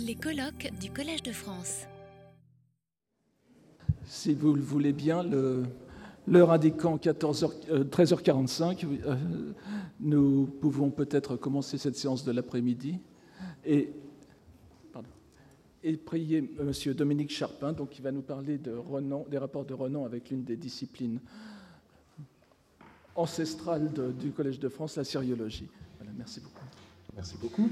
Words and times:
Les 0.00 0.14
colloques 0.14 0.70
du 0.80 0.90
Collège 0.90 1.22
de 1.22 1.32
France. 1.32 1.86
Si 4.06 4.34
vous 4.34 4.54
le 4.54 4.60
voulez 4.60 4.92
bien, 4.92 5.22
l'heure 6.26 6.50
indiquant 6.50 6.96
13h45, 6.96 8.84
euh, 8.84 8.98
euh, 9.06 9.16
nous 10.00 10.46
pouvons 10.60 10.90
peut-être 10.90 11.36
commencer 11.36 11.78
cette 11.78 11.96
séance 11.96 12.24
de 12.24 12.32
l'après-midi 12.32 12.98
et, 13.64 13.92
et 15.82 15.96
prier 15.96 16.38
M. 16.38 16.72
Dominique 16.94 17.30
Charpin, 17.30 17.72
donc, 17.72 17.90
qui 17.90 18.02
va 18.02 18.10
nous 18.10 18.22
parler 18.22 18.58
de 18.58 18.72
Renan, 18.72 19.24
des 19.30 19.38
rapports 19.38 19.64
de 19.64 19.74
Renan 19.74 20.04
avec 20.04 20.30
l'une 20.30 20.44
des 20.44 20.56
disciplines 20.56 21.20
ancestrales 23.14 23.92
du 24.18 24.32
Collège 24.32 24.58
de 24.58 24.68
France, 24.68 24.96
la 24.96 25.04
syriologie. 25.04 25.68
merci 26.16 26.40
beaucoup. 26.40 26.64
Merci 27.14 27.36
beaucoup. 27.40 27.70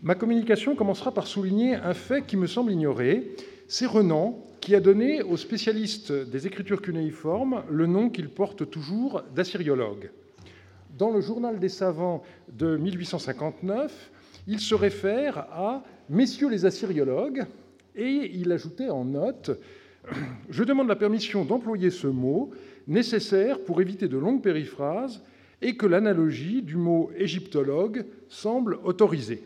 Ma 0.00 0.14
communication 0.14 0.76
commencera 0.76 1.10
par 1.10 1.26
souligner 1.26 1.74
un 1.74 1.92
fait 1.92 2.24
qui 2.24 2.36
me 2.36 2.46
semble 2.46 2.70
ignoré. 2.70 3.34
C'est 3.66 3.84
Renan 3.84 4.38
qui 4.60 4.76
a 4.76 4.80
donné 4.80 5.22
aux 5.22 5.36
spécialistes 5.36 6.12
des 6.12 6.46
écritures 6.46 6.80
cunéiformes 6.80 7.64
le 7.68 7.86
nom 7.86 8.08
qu'il 8.08 8.28
porte 8.28 8.70
toujours 8.70 9.22
d'assyriologue. 9.34 10.12
Dans 10.96 11.10
le 11.10 11.20
journal 11.20 11.58
des 11.58 11.68
savants 11.68 12.22
de 12.52 12.76
1859, 12.76 14.12
il 14.46 14.60
se 14.60 14.76
réfère 14.76 15.38
à 15.50 15.82
Messieurs 16.08 16.48
les 16.48 16.64
assyriologues 16.64 17.44
et 17.96 18.30
il 18.34 18.52
ajoutait 18.52 18.90
en 18.90 19.04
note 19.04 19.50
Je 20.48 20.62
demande 20.62 20.86
la 20.86 20.96
permission 20.96 21.44
d'employer 21.44 21.90
ce 21.90 22.06
mot 22.06 22.50
nécessaire 22.86 23.64
pour 23.64 23.80
éviter 23.80 24.06
de 24.06 24.16
longues 24.16 24.42
périphrases 24.42 25.22
et 25.60 25.76
que 25.76 25.86
l'analogie 25.86 26.62
du 26.62 26.76
mot 26.76 27.10
égyptologue 27.16 28.06
semble 28.28 28.78
autorisée. 28.84 29.42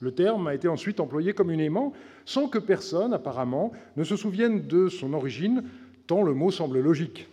Le 0.00 0.12
terme 0.12 0.46
a 0.46 0.54
été 0.54 0.68
ensuite 0.68 1.00
employé 1.00 1.32
communément 1.32 1.92
sans 2.24 2.48
que 2.48 2.58
personne, 2.58 3.12
apparemment, 3.12 3.72
ne 3.96 4.04
se 4.04 4.16
souvienne 4.16 4.66
de 4.66 4.88
son 4.88 5.14
origine, 5.14 5.64
tant 6.06 6.22
le 6.22 6.34
mot 6.34 6.50
semble 6.50 6.80
logique. 6.80 7.28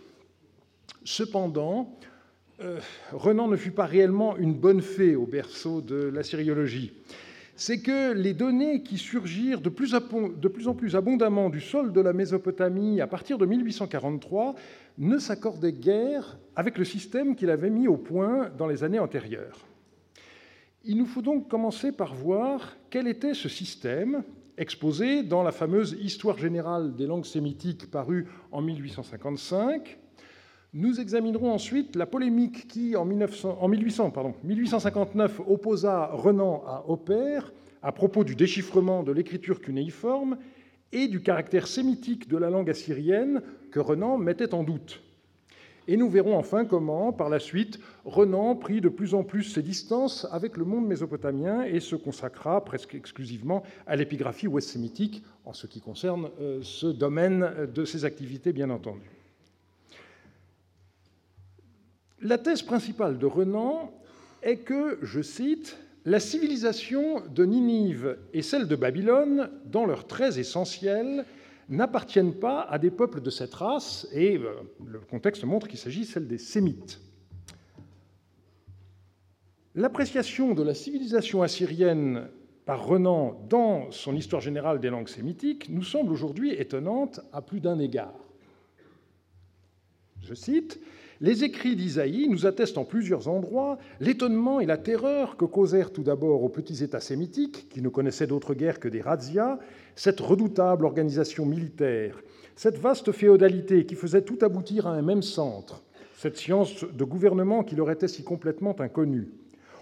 Cependant, 1.04 1.98
euh, 2.60 2.78
Renan 3.12 3.48
ne 3.48 3.56
fut 3.56 3.72
pas 3.72 3.86
réellement 3.86 4.36
une 4.36 4.54
bonne 4.54 4.82
fée 4.82 5.16
au 5.16 5.26
berceau 5.26 5.80
de 5.80 5.96
la 5.96 6.22
syriologie. 6.22 6.92
C'est 7.56 7.80
que 7.80 8.12
les 8.12 8.34
données 8.34 8.82
qui 8.82 8.98
surgirent 8.98 9.60
de 9.60 9.68
plus, 9.68 9.92
de 9.92 10.48
plus 10.48 10.68
en 10.68 10.74
plus 10.74 10.96
abondamment 10.96 11.50
du 11.50 11.60
sol 11.60 11.92
de 11.92 12.00
la 12.00 12.12
Mésopotamie 12.12 13.00
à 13.00 13.06
partir 13.06 13.38
de 13.38 13.46
1843 13.46 14.54
ne 14.98 15.18
s'accordaient 15.18 15.72
guère 15.72 16.38
avec 16.56 16.78
le 16.78 16.84
système 16.84 17.36
qu'il 17.36 17.50
avait 17.50 17.70
mis 17.70 17.88
au 17.88 17.96
point 17.96 18.50
dans 18.56 18.66
les 18.66 18.84
années 18.84 18.98
antérieures. 18.98 19.66
Il 20.84 20.98
nous 20.98 21.06
faut 21.06 21.22
donc 21.22 21.48
commencer 21.48 21.92
par 21.92 22.12
voir 22.12 22.76
quel 22.90 23.06
était 23.06 23.34
ce 23.34 23.48
système 23.48 24.24
exposé 24.58 25.22
dans 25.22 25.44
la 25.44 25.52
fameuse 25.52 25.96
Histoire 26.00 26.38
générale 26.38 26.96
des 26.96 27.06
langues 27.06 27.24
sémitiques 27.24 27.88
parue 27.88 28.26
en 28.50 28.62
1855. 28.62 30.00
Nous 30.74 31.00
examinerons 31.00 31.52
ensuite 31.52 31.94
la 31.94 32.06
polémique 32.06 32.66
qui, 32.66 32.96
en, 32.96 33.04
1859, 33.04 35.40
opposa 35.46 36.10
Renan 36.12 36.64
à 36.66 36.82
Oppert 36.88 37.52
à 37.80 37.92
propos 37.92 38.24
du 38.24 38.34
déchiffrement 38.34 39.04
de 39.04 39.12
l'écriture 39.12 39.60
cunéiforme 39.60 40.36
et 40.90 41.06
du 41.06 41.22
caractère 41.22 41.68
sémitique 41.68 42.28
de 42.28 42.36
la 42.36 42.50
langue 42.50 42.70
assyrienne 42.70 43.40
que 43.70 43.78
Renan 43.78 44.18
mettait 44.18 44.52
en 44.52 44.64
doute. 44.64 45.00
Et 45.88 45.96
nous 45.96 46.08
verrons 46.08 46.36
enfin 46.36 46.64
comment, 46.64 47.12
par 47.12 47.28
la 47.28 47.40
suite, 47.40 47.80
Renan 48.04 48.54
prit 48.54 48.80
de 48.80 48.88
plus 48.88 49.14
en 49.14 49.24
plus 49.24 49.42
ses 49.42 49.62
distances 49.62 50.26
avec 50.30 50.56
le 50.56 50.64
monde 50.64 50.86
mésopotamien 50.86 51.62
et 51.64 51.80
se 51.80 51.96
consacra 51.96 52.64
presque 52.64 52.94
exclusivement 52.94 53.62
à 53.86 53.96
l'épigraphie 53.96 54.46
ouest-sémitique, 54.46 55.22
en 55.44 55.52
ce 55.52 55.66
qui 55.66 55.80
concerne 55.80 56.28
euh, 56.40 56.60
ce 56.62 56.86
domaine 56.86 57.68
de 57.74 57.84
ses 57.84 58.04
activités, 58.04 58.52
bien 58.52 58.70
entendu. 58.70 59.10
La 62.20 62.38
thèse 62.38 62.62
principale 62.62 63.18
de 63.18 63.26
Renan 63.26 63.90
est 64.42 64.58
que, 64.58 64.98
je 65.02 65.20
cite, 65.20 65.76
la 66.04 66.20
civilisation 66.20 67.22
de 67.28 67.44
Ninive 67.44 68.16
et 68.32 68.42
celle 68.42 68.68
de 68.68 68.76
Babylone, 68.76 69.50
dans 69.66 69.86
leurs 69.86 70.06
traits 70.06 70.36
essentiels, 70.36 71.24
n'appartiennent 71.68 72.34
pas 72.34 72.62
à 72.62 72.78
des 72.78 72.90
peuples 72.90 73.20
de 73.20 73.30
cette 73.30 73.54
race, 73.54 74.06
et 74.12 74.36
euh, 74.36 74.54
le 74.84 75.00
contexte 75.00 75.44
montre 75.44 75.68
qu'il 75.68 75.78
s'agit 75.78 76.04
celle 76.04 76.26
des 76.26 76.38
Sémites. 76.38 77.00
L'appréciation 79.74 80.54
de 80.54 80.62
la 80.62 80.74
civilisation 80.74 81.42
assyrienne 81.42 82.28
par 82.66 82.84
Renan 82.84 83.40
dans 83.48 83.90
son 83.90 84.14
Histoire 84.14 84.42
générale 84.42 84.80
des 84.80 84.90
langues 84.90 85.08
sémitiques 85.08 85.68
nous 85.68 85.82
semble 85.82 86.12
aujourd'hui 86.12 86.52
étonnante 86.52 87.20
à 87.32 87.40
plus 87.42 87.60
d'un 87.60 87.78
égard. 87.78 88.14
Je 90.20 90.34
cite 90.34 90.80
les 91.22 91.44
écrits 91.44 91.76
d'Isaïe 91.76 92.26
nous 92.28 92.46
attestent 92.46 92.78
en 92.78 92.84
plusieurs 92.84 93.28
endroits 93.28 93.78
l'étonnement 94.00 94.58
et 94.58 94.66
la 94.66 94.76
terreur 94.76 95.36
que 95.36 95.44
causèrent 95.44 95.92
tout 95.92 96.02
d'abord 96.02 96.42
aux 96.42 96.48
petits 96.48 96.82
États 96.82 97.00
sémitiques, 97.00 97.68
qui 97.70 97.80
ne 97.80 97.88
connaissaient 97.88 98.26
d'autre 98.26 98.54
guerre 98.54 98.80
que 98.80 98.88
des 98.88 99.00
razzias, 99.00 99.60
cette 99.94 100.18
redoutable 100.18 100.84
organisation 100.84 101.46
militaire, 101.46 102.20
cette 102.56 102.76
vaste 102.76 103.12
féodalité 103.12 103.86
qui 103.86 103.94
faisait 103.94 104.22
tout 104.22 104.38
aboutir 104.42 104.88
à 104.88 104.94
un 104.94 105.02
même 105.02 105.22
centre, 105.22 105.84
cette 106.18 106.36
science 106.36 106.84
de 106.84 107.04
gouvernement 107.04 107.62
qui 107.62 107.76
leur 107.76 107.92
était 107.92 108.08
si 108.08 108.24
complètement 108.24 108.74
inconnue. 108.80 109.28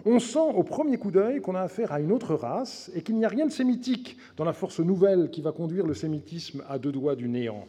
On 0.04 0.18
sent 0.18 0.38
au 0.54 0.62
premier 0.62 0.98
coup 0.98 1.10
d'œil 1.10 1.40
qu'on 1.40 1.54
a 1.54 1.62
affaire 1.62 1.92
à 1.92 2.00
une 2.00 2.12
autre 2.12 2.34
race 2.34 2.90
et 2.94 3.00
qu'il 3.00 3.16
n'y 3.16 3.24
a 3.24 3.28
rien 3.28 3.46
de 3.46 3.50
sémitique 3.50 4.18
dans 4.36 4.44
la 4.44 4.52
force 4.52 4.80
nouvelle 4.80 5.30
qui 5.30 5.40
va 5.40 5.52
conduire 5.52 5.86
le 5.86 5.94
sémitisme 5.94 6.62
à 6.68 6.78
deux 6.78 6.92
doigts 6.92 7.16
du 7.16 7.28
néant. 7.28 7.64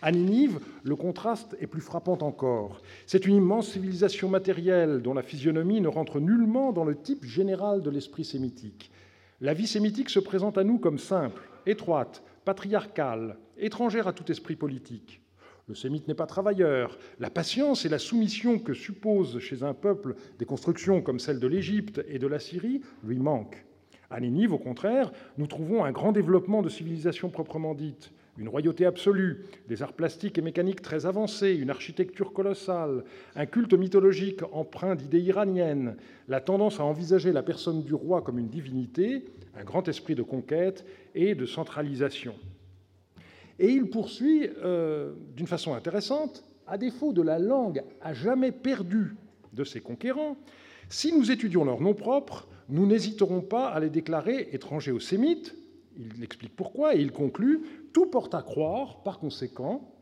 À 0.00 0.12
Ninive, 0.12 0.60
le 0.84 0.94
contraste 0.94 1.56
est 1.60 1.66
plus 1.66 1.80
frappant 1.80 2.18
encore. 2.20 2.80
C'est 3.04 3.26
une 3.26 3.34
immense 3.34 3.72
civilisation 3.72 4.28
matérielle 4.28 5.02
dont 5.02 5.12
la 5.12 5.24
physionomie 5.24 5.80
ne 5.80 5.88
rentre 5.88 6.20
nullement 6.20 6.72
dans 6.72 6.84
le 6.84 6.94
type 6.94 7.24
général 7.24 7.82
de 7.82 7.90
l'esprit 7.90 8.24
sémitique. 8.24 8.92
La 9.40 9.54
vie 9.54 9.66
sémitique 9.66 10.10
se 10.10 10.20
présente 10.20 10.56
à 10.56 10.62
nous 10.62 10.78
comme 10.78 11.00
simple, 11.00 11.48
étroite, 11.66 12.22
patriarcale, 12.44 13.38
étrangère 13.56 14.06
à 14.06 14.12
tout 14.12 14.30
esprit 14.30 14.54
politique. 14.54 15.20
Le 15.66 15.74
sémite 15.74 16.06
n'est 16.06 16.14
pas 16.14 16.26
travailleur. 16.26 16.96
La 17.18 17.28
patience 17.28 17.84
et 17.84 17.88
la 17.88 17.98
soumission 17.98 18.60
que 18.60 18.74
supposent 18.74 19.40
chez 19.40 19.64
un 19.64 19.74
peuple 19.74 20.14
des 20.38 20.46
constructions 20.46 21.02
comme 21.02 21.18
celles 21.18 21.40
de 21.40 21.48
l'Égypte 21.48 22.02
et 22.08 22.20
de 22.20 22.26
la 22.28 22.38
Syrie 22.38 22.82
lui 23.02 23.18
manquent. 23.18 23.64
À 24.10 24.20
Ninive, 24.20 24.52
au 24.52 24.58
contraire, 24.58 25.10
nous 25.38 25.48
trouvons 25.48 25.84
un 25.84 25.90
grand 25.90 26.12
développement 26.12 26.62
de 26.62 26.68
civilisation 26.68 27.30
proprement 27.30 27.74
dite 27.74 28.12
une 28.38 28.48
royauté 28.48 28.86
absolue, 28.86 29.44
des 29.68 29.82
arts 29.82 29.92
plastiques 29.92 30.38
et 30.38 30.42
mécaniques 30.42 30.80
très 30.80 31.06
avancés, 31.06 31.54
une 31.54 31.70
architecture 31.70 32.32
colossale, 32.32 33.04
un 33.34 33.46
culte 33.46 33.74
mythologique 33.74 34.40
empreint 34.52 34.94
d'idées 34.94 35.20
iraniennes, 35.20 35.96
la 36.28 36.40
tendance 36.40 36.78
à 36.78 36.84
envisager 36.84 37.32
la 37.32 37.42
personne 37.42 37.82
du 37.82 37.94
roi 37.94 38.22
comme 38.22 38.38
une 38.38 38.48
divinité, 38.48 39.24
un 39.56 39.64
grand 39.64 39.88
esprit 39.88 40.14
de 40.14 40.22
conquête 40.22 40.86
et 41.14 41.34
de 41.34 41.46
centralisation. 41.46 42.34
Et 43.58 43.70
il 43.70 43.90
poursuit 43.90 44.48
euh, 44.62 45.14
d'une 45.34 45.48
façon 45.48 45.74
intéressante, 45.74 46.44
à 46.68 46.78
défaut 46.78 47.12
de 47.12 47.22
la 47.22 47.40
langue 47.40 47.82
à 48.00 48.14
jamais 48.14 48.52
perdue 48.52 49.16
de 49.52 49.64
ses 49.64 49.80
conquérants, 49.80 50.36
si 50.88 51.12
nous 51.12 51.30
étudions 51.30 51.64
leur 51.64 51.80
nom 51.80 51.94
propre, 51.94 52.46
nous 52.68 52.86
n'hésiterons 52.86 53.40
pas 53.40 53.68
à 53.68 53.80
les 53.80 53.90
déclarer 53.90 54.48
étrangers 54.52 54.92
aux 54.92 55.00
sémites, 55.00 55.54
il 55.98 56.22
explique 56.22 56.54
pourquoi 56.54 56.94
et 56.94 57.00
il 57.00 57.10
conclut 57.10 57.62
Tout 57.92 58.06
porte 58.06 58.34
à 58.34 58.42
croire, 58.42 59.02
par 59.02 59.18
conséquent, 59.18 59.94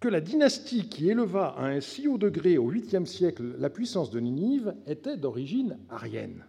que 0.00 0.08
la 0.08 0.20
dynastie 0.20 0.88
qui 0.88 1.08
éleva 1.08 1.54
à 1.56 1.66
un 1.66 1.80
si 1.80 2.08
haut 2.08 2.18
degré 2.18 2.58
au 2.58 2.70
8e 2.70 3.06
siècle 3.06 3.54
la 3.58 3.70
puissance 3.70 4.10
de 4.10 4.20
Ninive 4.20 4.74
était 4.86 5.16
d'origine 5.16 5.78
arienne. 5.88 6.44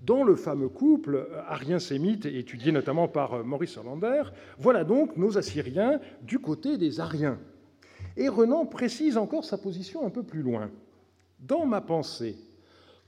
Dans 0.00 0.22
le 0.22 0.34
fameux 0.34 0.68
couple 0.68 1.28
arien-sémite, 1.46 2.26
étudié 2.26 2.72
notamment 2.72 3.08
par 3.08 3.44
Maurice 3.44 3.76
Hollander, 3.76 4.22
voilà 4.58 4.84
donc 4.84 5.16
nos 5.16 5.36
Assyriens 5.36 6.00
du 6.22 6.38
côté 6.38 6.78
des 6.78 7.00
Ariens. 7.00 7.38
Et 8.16 8.28
Renan 8.28 8.66
précise 8.66 9.16
encore 9.16 9.44
sa 9.44 9.58
position 9.58 10.06
un 10.06 10.10
peu 10.10 10.22
plus 10.22 10.42
loin. 10.42 10.70
Dans 11.40 11.66
ma 11.66 11.80
pensée, 11.80 12.36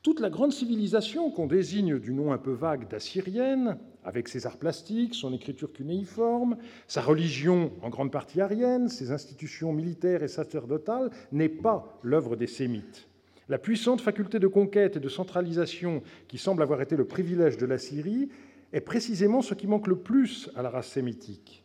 toute 0.02 0.20
la 0.20 0.30
grande 0.30 0.52
civilisation 0.52 1.30
qu'on 1.30 1.46
désigne 1.46 1.98
du 1.98 2.12
nom 2.12 2.32
un 2.32 2.38
peu 2.38 2.52
vague 2.52 2.88
d'assyrienne, 2.88 3.78
avec 4.06 4.28
ses 4.28 4.46
arts 4.46 4.56
plastiques, 4.56 5.14
son 5.14 5.34
écriture 5.34 5.72
cunéiforme, 5.72 6.56
sa 6.86 7.02
religion 7.02 7.72
en 7.82 7.90
grande 7.90 8.12
partie 8.12 8.40
arienne, 8.40 8.88
ses 8.88 9.10
institutions 9.10 9.72
militaires 9.72 10.22
et 10.22 10.28
sacerdotales, 10.28 11.10
n'est 11.32 11.48
pas 11.48 11.98
l'œuvre 12.02 12.36
des 12.36 12.46
Sémites. 12.46 13.08
La 13.48 13.58
puissante 13.58 14.00
faculté 14.00 14.38
de 14.38 14.46
conquête 14.46 14.96
et 14.96 15.00
de 15.00 15.08
centralisation 15.08 16.02
qui 16.28 16.38
semble 16.38 16.62
avoir 16.62 16.80
été 16.80 16.96
le 16.96 17.04
privilège 17.04 17.58
de 17.58 17.66
la 17.66 17.78
Syrie 17.78 18.28
est 18.72 18.80
précisément 18.80 19.42
ce 19.42 19.54
qui 19.54 19.66
manque 19.66 19.88
le 19.88 19.98
plus 19.98 20.50
à 20.54 20.62
la 20.62 20.70
race 20.70 20.88
sémitique. 20.88 21.64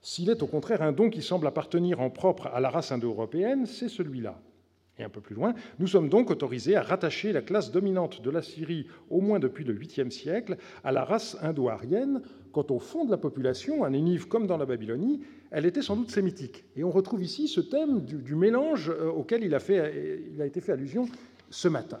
S'il 0.00 0.28
est 0.30 0.42
au 0.42 0.46
contraire 0.46 0.82
un 0.82 0.92
don 0.92 1.08
qui 1.08 1.22
semble 1.22 1.46
appartenir 1.46 2.00
en 2.00 2.10
propre 2.10 2.48
à 2.48 2.60
la 2.60 2.70
race 2.70 2.92
indo-européenne, 2.92 3.66
c'est 3.66 3.88
celui-là. 3.88 4.38
Et 4.98 5.02
un 5.02 5.08
peu 5.08 5.20
plus 5.20 5.34
loin, 5.34 5.54
nous 5.80 5.88
sommes 5.88 6.08
donc 6.08 6.30
autorisés 6.30 6.76
à 6.76 6.82
rattacher 6.82 7.32
la 7.32 7.42
classe 7.42 7.72
dominante 7.72 8.22
de 8.22 8.30
la 8.30 8.42
Syrie, 8.42 8.86
au 9.10 9.20
moins 9.20 9.40
depuis 9.40 9.64
le 9.64 9.74
8e 9.74 10.10
siècle, 10.10 10.56
à 10.84 10.92
la 10.92 11.04
race 11.04 11.36
indo-arienne, 11.42 12.22
quand 12.52 12.70
au 12.70 12.78
fond 12.78 13.04
de 13.04 13.10
la 13.10 13.16
population, 13.16 13.82
à 13.82 13.90
Nénive 13.90 14.28
comme 14.28 14.46
dans 14.46 14.56
la 14.56 14.66
Babylonie, 14.66 15.20
elle 15.50 15.66
était 15.66 15.82
sans 15.82 15.96
doute 15.96 16.12
sémitique. 16.12 16.64
Et 16.76 16.84
on 16.84 16.92
retrouve 16.92 17.24
ici 17.24 17.48
ce 17.48 17.60
thème 17.60 18.04
du, 18.04 18.36
mélange 18.36 18.88
euh, 18.88 19.10
auquel 19.10 19.42
il 19.42 19.54
a, 19.56 19.58
fait, 19.58 20.22
il 20.32 20.40
a 20.40 20.46
été 20.46 20.60
fait 20.60 20.72
allusion 20.72 21.08
ce 21.50 21.66
matin. 21.66 22.00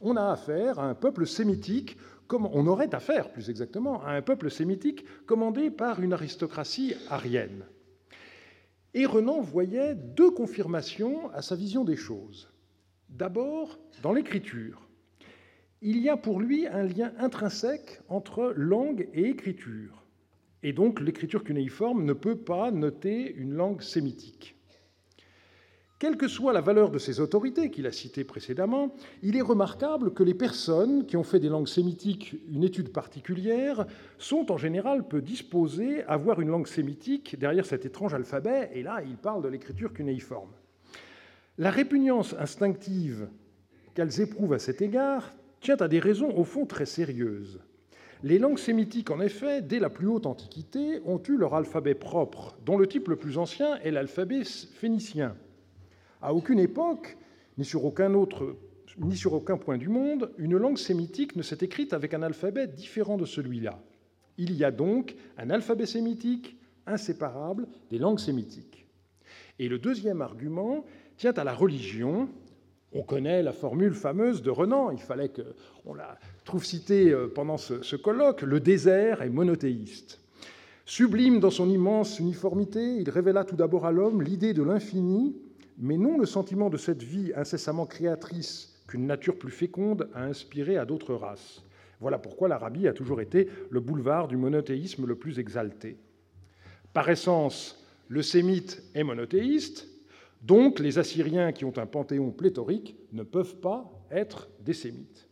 On 0.00 0.16
a 0.16 0.30
affaire 0.30 0.78
à 0.78 0.88
un 0.88 0.94
peuple 0.94 1.26
sémitique, 1.26 1.98
comme 2.26 2.46
on 2.46 2.66
aurait 2.66 2.94
affaire 2.94 3.30
plus 3.30 3.50
exactement 3.50 4.02
à 4.02 4.12
un 4.12 4.22
peuple 4.22 4.50
sémitique 4.50 5.04
commandé 5.26 5.70
par 5.70 6.00
une 6.00 6.14
aristocratie 6.14 6.94
arienne. 7.10 7.64
Et 8.94 9.06
Renan 9.06 9.40
voyait 9.40 9.94
deux 9.94 10.30
confirmations 10.30 11.30
à 11.30 11.42
sa 11.42 11.54
vision 11.54 11.84
des 11.84 11.96
choses. 11.96 12.50
D'abord, 13.08 13.78
dans 14.02 14.12
l'écriture. 14.12 14.88
Il 15.82 15.98
y 15.98 16.08
a 16.08 16.16
pour 16.16 16.40
lui 16.40 16.66
un 16.66 16.82
lien 16.82 17.12
intrinsèque 17.18 18.00
entre 18.08 18.52
langue 18.56 19.08
et 19.14 19.26
écriture. 19.28 20.04
Et 20.62 20.72
donc 20.72 21.00
l'écriture 21.00 21.42
cunéiforme 21.42 22.04
ne 22.04 22.12
peut 22.12 22.36
pas 22.36 22.70
noter 22.70 23.32
une 23.32 23.54
langue 23.54 23.80
sémitique. 23.80 24.59
Quelle 26.00 26.16
que 26.16 26.28
soit 26.28 26.54
la 26.54 26.62
valeur 26.62 26.90
de 26.90 26.98
ces 26.98 27.20
autorités 27.20 27.70
qu'il 27.70 27.86
a 27.86 27.92
citées 27.92 28.24
précédemment, 28.24 28.94
il 29.22 29.36
est 29.36 29.42
remarquable 29.42 30.14
que 30.14 30.22
les 30.22 30.32
personnes 30.32 31.04
qui 31.04 31.18
ont 31.18 31.22
fait 31.22 31.40
des 31.40 31.50
langues 31.50 31.68
sémitiques 31.68 32.36
une 32.50 32.64
étude 32.64 32.90
particulière 32.90 33.86
sont 34.16 34.50
en 34.50 34.56
général 34.56 35.06
peu 35.06 35.20
disposées 35.20 36.02
à 36.04 36.16
voir 36.16 36.40
une 36.40 36.48
langue 36.48 36.68
sémitique 36.68 37.38
derrière 37.38 37.66
cet 37.66 37.84
étrange 37.84 38.14
alphabet, 38.14 38.70
et 38.72 38.82
là 38.82 39.02
il 39.06 39.18
parle 39.18 39.42
de 39.42 39.48
l'écriture 39.48 39.92
cunéiforme. 39.92 40.48
La 41.58 41.70
répugnance 41.70 42.34
instinctive 42.38 43.28
qu'elles 43.94 44.22
éprouvent 44.22 44.54
à 44.54 44.58
cet 44.58 44.80
égard 44.80 45.34
tient 45.60 45.76
à 45.76 45.88
des 45.88 45.98
raisons 45.98 46.34
au 46.34 46.44
fond 46.44 46.64
très 46.64 46.86
sérieuses. 46.86 47.60
Les 48.22 48.38
langues 48.38 48.58
sémitiques, 48.58 49.10
en 49.10 49.20
effet, 49.20 49.60
dès 49.60 49.78
la 49.78 49.90
plus 49.90 50.06
haute 50.06 50.24
Antiquité, 50.24 51.02
ont 51.04 51.20
eu 51.28 51.36
leur 51.36 51.54
alphabet 51.54 51.94
propre, 51.94 52.56
dont 52.64 52.78
le 52.78 52.86
type 52.86 53.08
le 53.08 53.16
plus 53.16 53.36
ancien 53.36 53.76
est 53.80 53.90
l'alphabet 53.90 54.44
phénicien. 54.44 55.36
À 56.22 56.34
aucune 56.34 56.58
époque, 56.58 57.16
ni 57.58 57.64
sur 57.64 57.84
aucun 57.84 58.14
autre 58.14 58.56
ni 58.98 59.16
sur 59.16 59.32
aucun 59.32 59.56
point 59.56 59.78
du 59.78 59.88
monde, 59.88 60.30
une 60.38 60.56
langue 60.56 60.78
sémitique 60.78 61.36
ne 61.36 61.42
s'est 61.42 61.58
écrite 61.60 61.92
avec 61.92 62.14
un 62.14 62.22
alphabet 62.22 62.66
différent 62.66 63.16
de 63.16 63.24
celui-là. 63.24 63.80
Il 64.36 64.52
y 64.54 64.64
a 64.64 64.70
donc 64.70 65.14
un 65.38 65.50
alphabet 65.50 65.86
sémitique 65.86 66.56
inséparable 66.86 67.66
des 67.90 67.98
langues 67.98 68.18
sémitiques. 68.18 68.86
Et 69.58 69.68
le 69.68 69.78
deuxième 69.78 70.22
argument 70.22 70.84
tient 71.16 71.32
à 71.32 71.44
la 71.44 71.54
religion. 71.54 72.28
On 72.92 73.02
connaît 73.02 73.42
la 73.42 73.52
formule 73.52 73.94
fameuse 73.94 74.42
de 74.42 74.50
Renan, 74.50 74.90
il 74.90 74.98
fallait 74.98 75.30
qu'on 75.30 75.94
la 75.94 76.18
trouve 76.44 76.64
citée 76.64 77.10
euh, 77.10 77.28
pendant 77.28 77.56
ce, 77.56 77.82
ce 77.82 77.94
colloque, 77.94 78.42
le 78.42 78.58
désert 78.58 79.22
est 79.22 79.30
monothéiste. 79.30 80.20
Sublime 80.86 81.38
dans 81.38 81.50
son 81.50 81.70
immense 81.70 82.18
uniformité, 82.18 82.96
il 82.96 83.08
révéla 83.08 83.44
tout 83.44 83.54
d'abord 83.54 83.86
à 83.86 83.92
l'homme 83.92 84.22
l'idée 84.22 84.54
de 84.54 84.62
l'infini 84.64 85.36
mais 85.80 85.96
non 85.96 86.18
le 86.18 86.26
sentiment 86.26 86.68
de 86.68 86.76
cette 86.76 87.02
vie 87.02 87.32
incessamment 87.34 87.86
créatrice 87.86 88.74
qu'une 88.86 89.06
nature 89.06 89.38
plus 89.38 89.50
féconde 89.50 90.10
a 90.14 90.24
inspiré 90.24 90.76
à 90.76 90.84
d'autres 90.84 91.14
races. 91.14 91.62
Voilà 92.00 92.18
pourquoi 92.18 92.48
l'Arabie 92.48 92.86
a 92.86 92.92
toujours 92.92 93.20
été 93.20 93.48
le 93.70 93.80
boulevard 93.80 94.28
du 94.28 94.36
monothéisme 94.36 95.06
le 95.06 95.14
plus 95.14 95.38
exalté. 95.38 95.96
Par 96.92 97.08
essence, 97.08 97.82
le 98.08 98.22
sémite 98.22 98.82
est 98.94 99.04
monothéiste, 99.04 99.88
donc 100.42 100.80
les 100.80 100.98
Assyriens 100.98 101.52
qui 101.52 101.64
ont 101.64 101.76
un 101.78 101.86
panthéon 101.86 102.30
pléthorique 102.30 102.96
ne 103.12 103.22
peuvent 103.22 103.56
pas 103.56 103.90
être 104.10 104.48
des 104.60 104.74
sémites. 104.74 105.28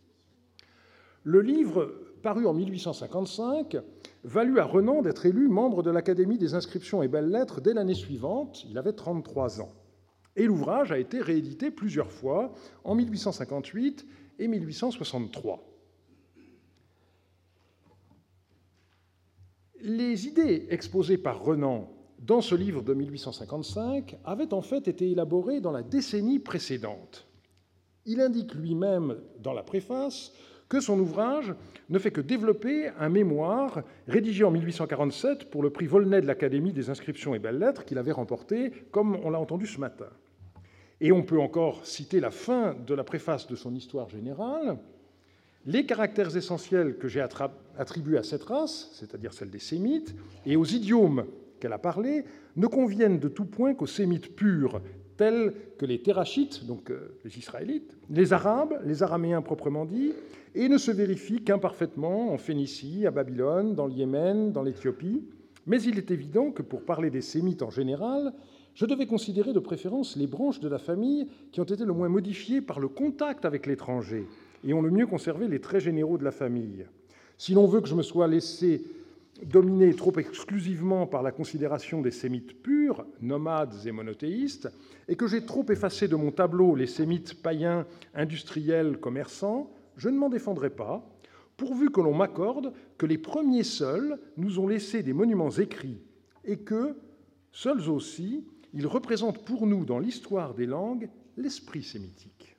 Le 1.24 1.42
livre, 1.42 1.92
paru 2.22 2.46
en 2.46 2.54
1855, 2.54 3.76
valut 4.24 4.60
à 4.60 4.64
Renan 4.64 5.02
d'être 5.02 5.26
élu 5.26 5.48
membre 5.48 5.82
de 5.82 5.90
l'Académie 5.90 6.38
des 6.38 6.54
inscriptions 6.54 7.02
et 7.02 7.08
belles-lettres 7.08 7.60
dès 7.60 7.74
l'année 7.74 7.94
suivante, 7.94 8.64
il 8.70 8.78
avait 8.78 8.92
33 8.92 9.60
ans 9.60 9.72
et 10.38 10.46
l'ouvrage 10.46 10.92
a 10.92 10.98
été 10.98 11.20
réédité 11.20 11.70
plusieurs 11.70 12.10
fois 12.10 12.52
en 12.84 12.94
1858 12.94 14.06
et 14.38 14.48
1863. 14.48 15.64
Les 19.80 20.26
idées 20.26 20.66
exposées 20.70 21.18
par 21.18 21.42
Renan 21.42 21.92
dans 22.20 22.40
ce 22.40 22.54
livre 22.54 22.82
de 22.82 22.94
1855 22.94 24.16
avaient 24.24 24.54
en 24.54 24.62
fait 24.62 24.88
été 24.88 25.10
élaborées 25.10 25.60
dans 25.60 25.72
la 25.72 25.82
décennie 25.82 26.38
précédente. 26.38 27.26
Il 28.06 28.20
indique 28.20 28.54
lui-même 28.54 29.16
dans 29.40 29.52
la 29.52 29.62
préface 29.62 30.32
que 30.68 30.80
son 30.80 31.00
ouvrage 31.00 31.54
ne 31.88 31.98
fait 31.98 32.10
que 32.10 32.20
développer 32.20 32.88
un 32.98 33.08
mémoire 33.08 33.82
rédigé 34.06 34.44
en 34.44 34.50
1847 34.50 35.50
pour 35.50 35.62
le 35.62 35.70
prix 35.70 35.86
Volney 35.86 36.20
de 36.20 36.26
l'Académie 36.26 36.72
des 36.72 36.90
inscriptions 36.90 37.34
et 37.34 37.38
belles-lettres 37.38 37.84
qu'il 37.84 37.98
avait 37.98 38.12
remporté, 38.12 38.70
comme 38.90 39.16
on 39.24 39.30
l'a 39.30 39.40
entendu 39.40 39.66
ce 39.66 39.80
matin. 39.80 40.08
Et 41.00 41.12
on 41.12 41.22
peut 41.22 41.40
encore 41.40 41.86
citer 41.86 42.20
la 42.20 42.30
fin 42.30 42.74
de 42.86 42.94
la 42.94 43.04
préface 43.04 43.46
de 43.46 43.56
son 43.56 43.74
histoire 43.74 44.08
générale. 44.08 44.78
Les 45.66 45.86
caractères 45.86 46.36
essentiels 46.36 46.96
que 46.96 47.08
j'ai 47.08 47.24
attribués 47.76 48.18
à 48.18 48.22
cette 48.22 48.44
race, 48.44 48.90
c'est-à-dire 48.92 49.32
celle 49.32 49.50
des 49.50 49.58
sémites, 49.58 50.14
et 50.46 50.56
aux 50.56 50.64
idiomes 50.64 51.26
qu'elle 51.60 51.72
a 51.72 51.78
parlé, 51.78 52.24
ne 52.56 52.66
conviennent 52.66 53.18
de 53.18 53.28
tout 53.28 53.44
point 53.44 53.74
qu'aux 53.74 53.86
sémites 53.86 54.34
purs, 54.34 54.80
tels 55.16 55.52
que 55.76 55.84
les 55.84 56.00
Terachites, 56.00 56.64
donc 56.64 56.90
euh, 56.90 57.18
les 57.24 57.38
Israélites, 57.38 57.96
les 58.08 58.32
Arabes, 58.32 58.80
les 58.84 59.02
Araméens 59.02 59.42
proprement 59.42 59.84
dit, 59.84 60.12
et 60.54 60.68
ne 60.68 60.78
se 60.78 60.90
vérifient 60.90 61.42
qu'imparfaitement 61.42 62.32
en 62.32 62.38
Phénicie, 62.38 63.06
à 63.06 63.10
Babylone, 63.10 63.74
dans 63.74 63.86
le 63.86 63.92
Yémen, 63.92 64.52
dans 64.52 64.62
l'Éthiopie. 64.62 65.24
Mais 65.66 65.82
il 65.82 65.98
est 65.98 66.10
évident 66.10 66.50
que 66.50 66.62
pour 66.62 66.84
parler 66.84 67.10
des 67.10 67.20
sémites 67.20 67.62
en 67.62 67.70
général, 67.70 68.32
je 68.78 68.86
devais 68.86 69.06
considérer 69.06 69.52
de 69.52 69.58
préférence 69.58 70.14
les 70.14 70.28
branches 70.28 70.60
de 70.60 70.68
la 70.68 70.78
famille 70.78 71.26
qui 71.50 71.60
ont 71.60 71.64
été 71.64 71.84
le 71.84 71.92
moins 71.92 72.08
modifiées 72.08 72.60
par 72.60 72.78
le 72.78 72.86
contact 72.86 73.44
avec 73.44 73.66
l'étranger 73.66 74.24
et 74.62 74.72
ont 74.72 74.82
le 74.82 74.92
mieux 74.92 75.08
conservé 75.08 75.48
les 75.48 75.60
traits 75.60 75.82
généraux 75.82 76.16
de 76.16 76.22
la 76.22 76.30
famille. 76.30 76.86
Si 77.38 77.54
l'on 77.54 77.66
veut 77.66 77.80
que 77.80 77.88
je 77.88 77.96
me 77.96 78.04
sois 78.04 78.28
laissé 78.28 78.84
dominer 79.44 79.92
trop 79.94 80.16
exclusivement 80.16 81.08
par 81.08 81.24
la 81.24 81.32
considération 81.32 82.02
des 82.02 82.12
sémites 82.12 82.62
purs, 82.62 83.04
nomades 83.20 83.74
et 83.84 83.90
monothéistes, 83.90 84.68
et 85.08 85.16
que 85.16 85.26
j'ai 85.26 85.44
trop 85.44 85.66
effacé 85.70 86.06
de 86.06 86.14
mon 86.14 86.30
tableau 86.30 86.76
les 86.76 86.86
sémites 86.86 87.42
païens, 87.42 87.84
industriels, 88.14 88.98
commerçants, 88.98 89.72
je 89.96 90.08
ne 90.08 90.16
m'en 90.16 90.28
défendrai 90.28 90.70
pas, 90.70 91.04
pourvu 91.56 91.90
que 91.90 92.00
l'on 92.00 92.14
m'accorde 92.14 92.72
que 92.96 93.06
les 93.06 93.18
premiers 93.18 93.64
seuls 93.64 94.20
nous 94.36 94.60
ont 94.60 94.68
laissé 94.68 95.02
des 95.02 95.12
monuments 95.12 95.50
écrits, 95.50 95.98
et 96.44 96.58
que, 96.58 96.94
seuls 97.50 97.90
aussi, 97.90 98.44
il 98.78 98.86
représente 98.86 99.44
pour 99.44 99.66
nous, 99.66 99.84
dans 99.84 99.98
l'histoire 99.98 100.54
des 100.54 100.64
langues, 100.64 101.08
l'esprit 101.36 101.82
sémitique. 101.82 102.56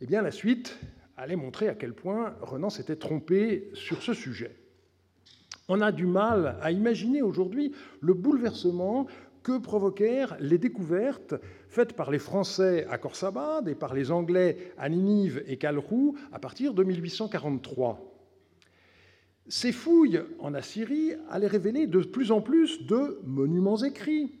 Eh 0.00 0.06
bien, 0.06 0.22
la 0.22 0.30
suite 0.30 0.78
allait 1.16 1.34
montrer 1.34 1.68
à 1.68 1.74
quel 1.74 1.92
point 1.92 2.36
Renan 2.40 2.70
s'était 2.70 2.94
trompé 2.94 3.68
sur 3.74 4.00
ce 4.00 4.14
sujet. 4.14 4.54
On 5.66 5.80
a 5.80 5.90
du 5.90 6.06
mal 6.06 6.56
à 6.62 6.70
imaginer 6.70 7.20
aujourd'hui 7.20 7.72
le 8.00 8.14
bouleversement 8.14 9.08
que 9.42 9.58
provoquèrent 9.58 10.36
les 10.38 10.58
découvertes 10.58 11.34
faites 11.68 11.94
par 11.94 12.12
les 12.12 12.20
Français 12.20 12.86
à 12.88 12.96
Khorsabad 12.96 13.66
et 13.66 13.74
par 13.74 13.94
les 13.94 14.12
Anglais 14.12 14.72
à 14.78 14.88
Ninive 14.88 15.42
et 15.48 15.56
Kalrou 15.56 16.16
à 16.30 16.38
partir 16.38 16.74
de 16.74 16.84
1843. 16.84 18.08
Ces 19.48 19.72
fouilles 19.72 20.22
en 20.38 20.54
Assyrie 20.54 21.14
allaient 21.28 21.48
révéler 21.48 21.88
de 21.88 21.98
plus 22.02 22.30
en 22.30 22.40
plus 22.40 22.86
de 22.86 23.18
monuments 23.24 23.82
écrits, 23.82 24.38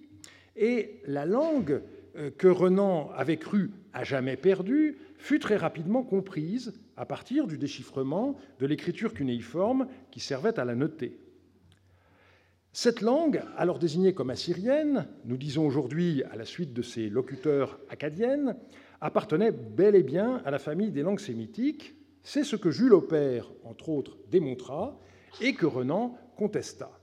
et 0.56 1.00
la 1.06 1.26
langue 1.26 1.82
euh, 2.16 2.30
que 2.30 2.48
Renan 2.48 3.10
avait 3.16 3.38
cru 3.38 3.70
à 3.92 4.04
jamais 4.04 4.36
perdue 4.36 4.98
fut 5.16 5.38
très 5.38 5.56
rapidement 5.56 6.02
comprise 6.02 6.74
à 6.96 7.06
partir 7.06 7.46
du 7.46 7.58
déchiffrement 7.58 8.36
de 8.58 8.66
l'écriture 8.66 9.14
cunéiforme 9.14 9.86
qui 10.10 10.20
servait 10.20 10.58
à 10.58 10.64
la 10.64 10.74
noter. 10.74 11.18
Cette 12.74 13.02
langue, 13.02 13.42
alors 13.56 13.78
désignée 13.78 14.14
comme 14.14 14.30
assyrienne, 14.30 15.06
nous 15.26 15.36
disons 15.36 15.66
aujourd'hui 15.66 16.22
à 16.30 16.36
la 16.36 16.46
suite 16.46 16.72
de 16.72 16.80
ses 16.80 17.10
locuteurs 17.10 17.78
acadiennes, 17.90 18.56
appartenait 19.02 19.52
bel 19.52 19.94
et 19.94 20.02
bien 20.02 20.40
à 20.46 20.50
la 20.50 20.58
famille 20.58 20.90
des 20.90 21.02
langues 21.02 21.20
sémitiques. 21.20 21.94
C'est 22.22 22.44
ce 22.44 22.56
que 22.56 22.70
Jules 22.70 22.94
Aupert, 22.94 23.52
entre 23.64 23.90
autres, 23.90 24.16
démontra 24.30 24.98
et 25.40 25.54
que 25.54 25.66
Renan 25.66 26.16
contesta. 26.36 27.01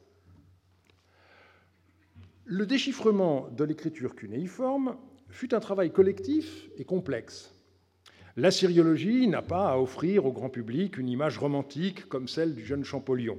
Le 2.51 2.65
déchiffrement 2.65 3.48
de 3.56 3.63
l'écriture 3.63 4.15
cunéiforme 4.15 4.98
fut 5.29 5.53
un 5.53 5.60
travail 5.60 5.91
collectif 5.91 6.68
et 6.77 6.84
complexe. 6.84 7.53
La 8.38 8.50
syriologie 8.50 9.27
n'a 9.27 9.44
pas 9.44 9.70
à 9.70 9.77
offrir 9.77 10.25
au 10.25 10.32
grand 10.32 10.50
public 10.50 10.98
une 10.98 11.10
image 11.10 11.38
romantique 11.38 12.10
comme 12.10 12.27
celle 12.27 12.56
du 12.56 12.65
jeune 12.65 12.84
Champollion. 12.84 13.38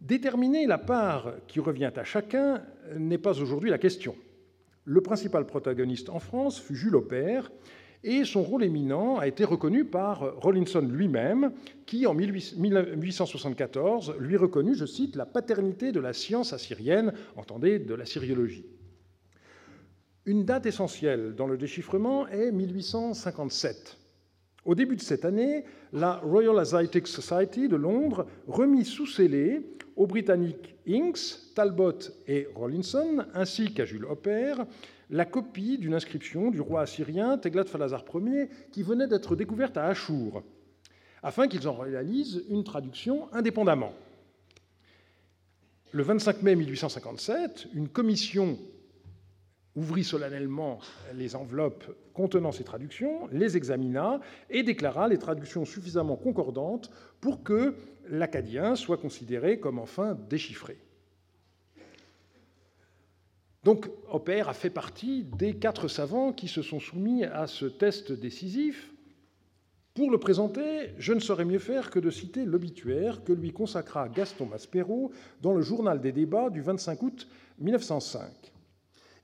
Déterminer 0.00 0.66
la 0.66 0.78
part 0.78 1.34
qui 1.46 1.60
revient 1.60 1.92
à 1.94 2.04
chacun 2.04 2.62
n'est 2.96 3.18
pas 3.18 3.38
aujourd'hui 3.38 3.68
la 3.68 3.76
question. 3.76 4.16
Le 4.86 5.02
principal 5.02 5.44
protagoniste 5.44 6.08
en 6.08 6.20
France 6.20 6.58
fut 6.58 6.76
Jules 6.76 6.96
Aubert, 6.96 7.52
et 8.04 8.24
son 8.24 8.42
rôle 8.42 8.62
éminent 8.62 9.18
a 9.18 9.26
été 9.26 9.44
reconnu 9.44 9.86
par 9.86 10.38
Rawlinson 10.40 10.82
lui-même, 10.82 11.52
qui, 11.86 12.06
en 12.06 12.14
1874, 12.14 14.16
lui 14.20 14.36
reconnut, 14.36 14.74
je 14.74 14.84
cite, 14.84 15.16
la 15.16 15.24
paternité 15.24 15.90
de 15.90 16.00
la 16.00 16.12
science 16.12 16.52
assyrienne, 16.52 17.14
entendez, 17.34 17.78
de 17.78 17.94
la 17.94 18.04
syriologie. 18.04 18.66
Une 20.26 20.44
date 20.44 20.66
essentielle 20.66 21.34
dans 21.34 21.46
le 21.46 21.56
déchiffrement 21.56 22.28
est 22.28 22.52
1857. 22.52 23.96
Au 24.64 24.74
début 24.74 24.96
de 24.96 25.00
cette 25.00 25.24
année, 25.24 25.64
la 25.92 26.16
Royal 26.16 26.58
Asiatic 26.58 27.06
Society 27.06 27.68
de 27.68 27.76
Londres 27.76 28.26
remit 28.46 28.84
sous 28.84 29.06
scellé 29.06 29.62
aux 29.96 30.06
Britanniques 30.06 30.74
Inks, 30.88 31.54
Talbot 31.54 31.98
et 32.26 32.48
Rawlinson, 32.54 33.24
ainsi 33.34 33.72
qu'à 33.72 33.84
Jules 33.84 34.06
Hopper, 34.06 34.54
la 35.10 35.24
copie 35.24 35.78
d'une 35.78 35.94
inscription 35.94 36.50
du 36.50 36.60
roi 36.60 36.82
assyrien 36.82 37.36
Teglat-Phalazar 37.38 38.04
Ier 38.14 38.48
qui 38.72 38.82
venait 38.82 39.06
d'être 39.06 39.36
découverte 39.36 39.76
à 39.76 39.86
Achour, 39.86 40.42
afin 41.22 41.48
qu'ils 41.48 41.68
en 41.68 41.76
réalisent 41.76 42.44
une 42.48 42.64
traduction 42.64 43.32
indépendamment. 43.32 43.92
Le 45.92 46.02
25 46.02 46.42
mai 46.42 46.56
1857, 46.56 47.68
une 47.74 47.88
commission 47.88 48.58
ouvrit 49.76 50.04
solennellement 50.04 50.78
les 51.14 51.34
enveloppes 51.36 51.84
contenant 52.12 52.52
ces 52.52 52.64
traductions, 52.64 53.28
les 53.32 53.56
examina 53.56 54.20
et 54.50 54.62
déclara 54.62 55.08
les 55.08 55.18
traductions 55.18 55.64
suffisamment 55.64 56.16
concordantes 56.16 56.90
pour 57.20 57.42
que 57.42 57.74
l'acadien 58.08 58.76
soit 58.76 58.98
considéré 58.98 59.58
comme 59.58 59.78
enfin 59.78 60.16
déchiffré. 60.28 60.78
Donc 63.64 63.88
a 64.12 64.52
fait 64.52 64.70
partie 64.70 65.24
des 65.38 65.54
quatre 65.54 65.88
savants 65.88 66.32
qui 66.32 66.48
se 66.48 66.62
sont 66.62 66.80
soumis 66.80 67.24
à 67.24 67.46
ce 67.46 67.64
test 67.64 68.12
décisif. 68.12 68.92
Pour 69.94 70.10
le 70.10 70.18
présenter, 70.18 70.90
je 70.98 71.12
ne 71.12 71.20
saurais 71.20 71.44
mieux 71.44 71.58
faire 71.58 71.90
que 71.90 71.98
de 71.98 72.10
citer 72.10 72.44
l'obituaire 72.44 73.24
que 73.24 73.32
lui 73.32 73.52
consacra 73.52 74.08
Gaston 74.08 74.46
Maspero 74.46 75.12
dans 75.40 75.54
le 75.54 75.62
journal 75.62 76.00
des 76.00 76.12
débats 76.12 76.50
du 76.50 76.60
25 76.60 77.02
août 77.02 77.28
1905. 77.58 78.28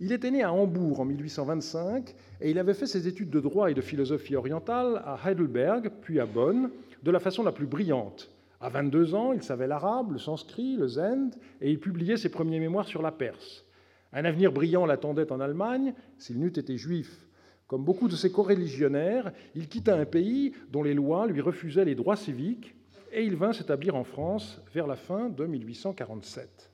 Il 0.01 0.13
était 0.13 0.31
né 0.31 0.43
à 0.43 0.53
Hambourg 0.53 1.01
en 1.01 1.05
1825 1.05 2.15
et 2.41 2.51
il 2.51 2.59
avait 2.59 2.73
fait 2.73 2.87
ses 2.87 3.07
études 3.07 3.31
de 3.31 3.41
droit 3.41 3.71
et 3.71 3.75
de 3.75 3.83
philosophie 3.83 4.37
orientale 4.37 5.03
à 5.05 5.19
Heidelberg, 5.23 5.91
puis 6.01 6.19
à 6.19 6.25
Bonn, 6.25 6.71
de 7.03 7.11
la 7.11 7.21
façon 7.21 7.43
la 7.43 7.53
plus 7.53 7.67
brillante. 7.67 8.31
À 8.61 8.71
22 8.71 9.15
ans, 9.15 9.33
il 9.33 9.43
savait 9.43 9.67
l'arabe, 9.67 10.13
le 10.13 10.19
sanskrit, 10.19 10.77
le 10.77 10.89
zend, 10.89 11.31
et 11.61 11.71
il 11.71 11.81
publiait 11.81 12.17
ses 12.17 12.31
premiers 12.31 12.61
mémoires 12.61 12.89
sur 12.89 13.03
la 13.03 13.13
Perse. 13.13 13.65
Un 14.13 14.25
avenir 14.25 14.53
brillant 14.53 14.87
l'attendait 14.87 15.31
en 15.31 15.41
Allemagne, 15.41 15.95
s'il 16.19 16.39
n'eût 16.39 16.49
été 16.49 16.77
juif. 16.77 17.29
Comme 17.67 17.85
beaucoup 17.85 18.09
de 18.09 18.17
ses 18.17 18.33
coreligionnaires, 18.33 19.33
il 19.55 19.69
quitta 19.69 19.95
un 19.95 20.05
pays 20.05 20.53
dont 20.71 20.83
les 20.83 20.95
lois 20.95 21.29
lui 21.29 21.41
refusaient 21.41 21.85
les 21.85 21.95
droits 21.95 22.17
civiques 22.17 22.75
et 23.13 23.25
il 23.25 23.37
vint 23.37 23.53
s'établir 23.53 23.95
en 23.95 24.05
France 24.05 24.61
vers 24.75 24.87
la 24.87 24.97
fin 24.97 25.29
de 25.29 25.47
1847. 25.47 26.71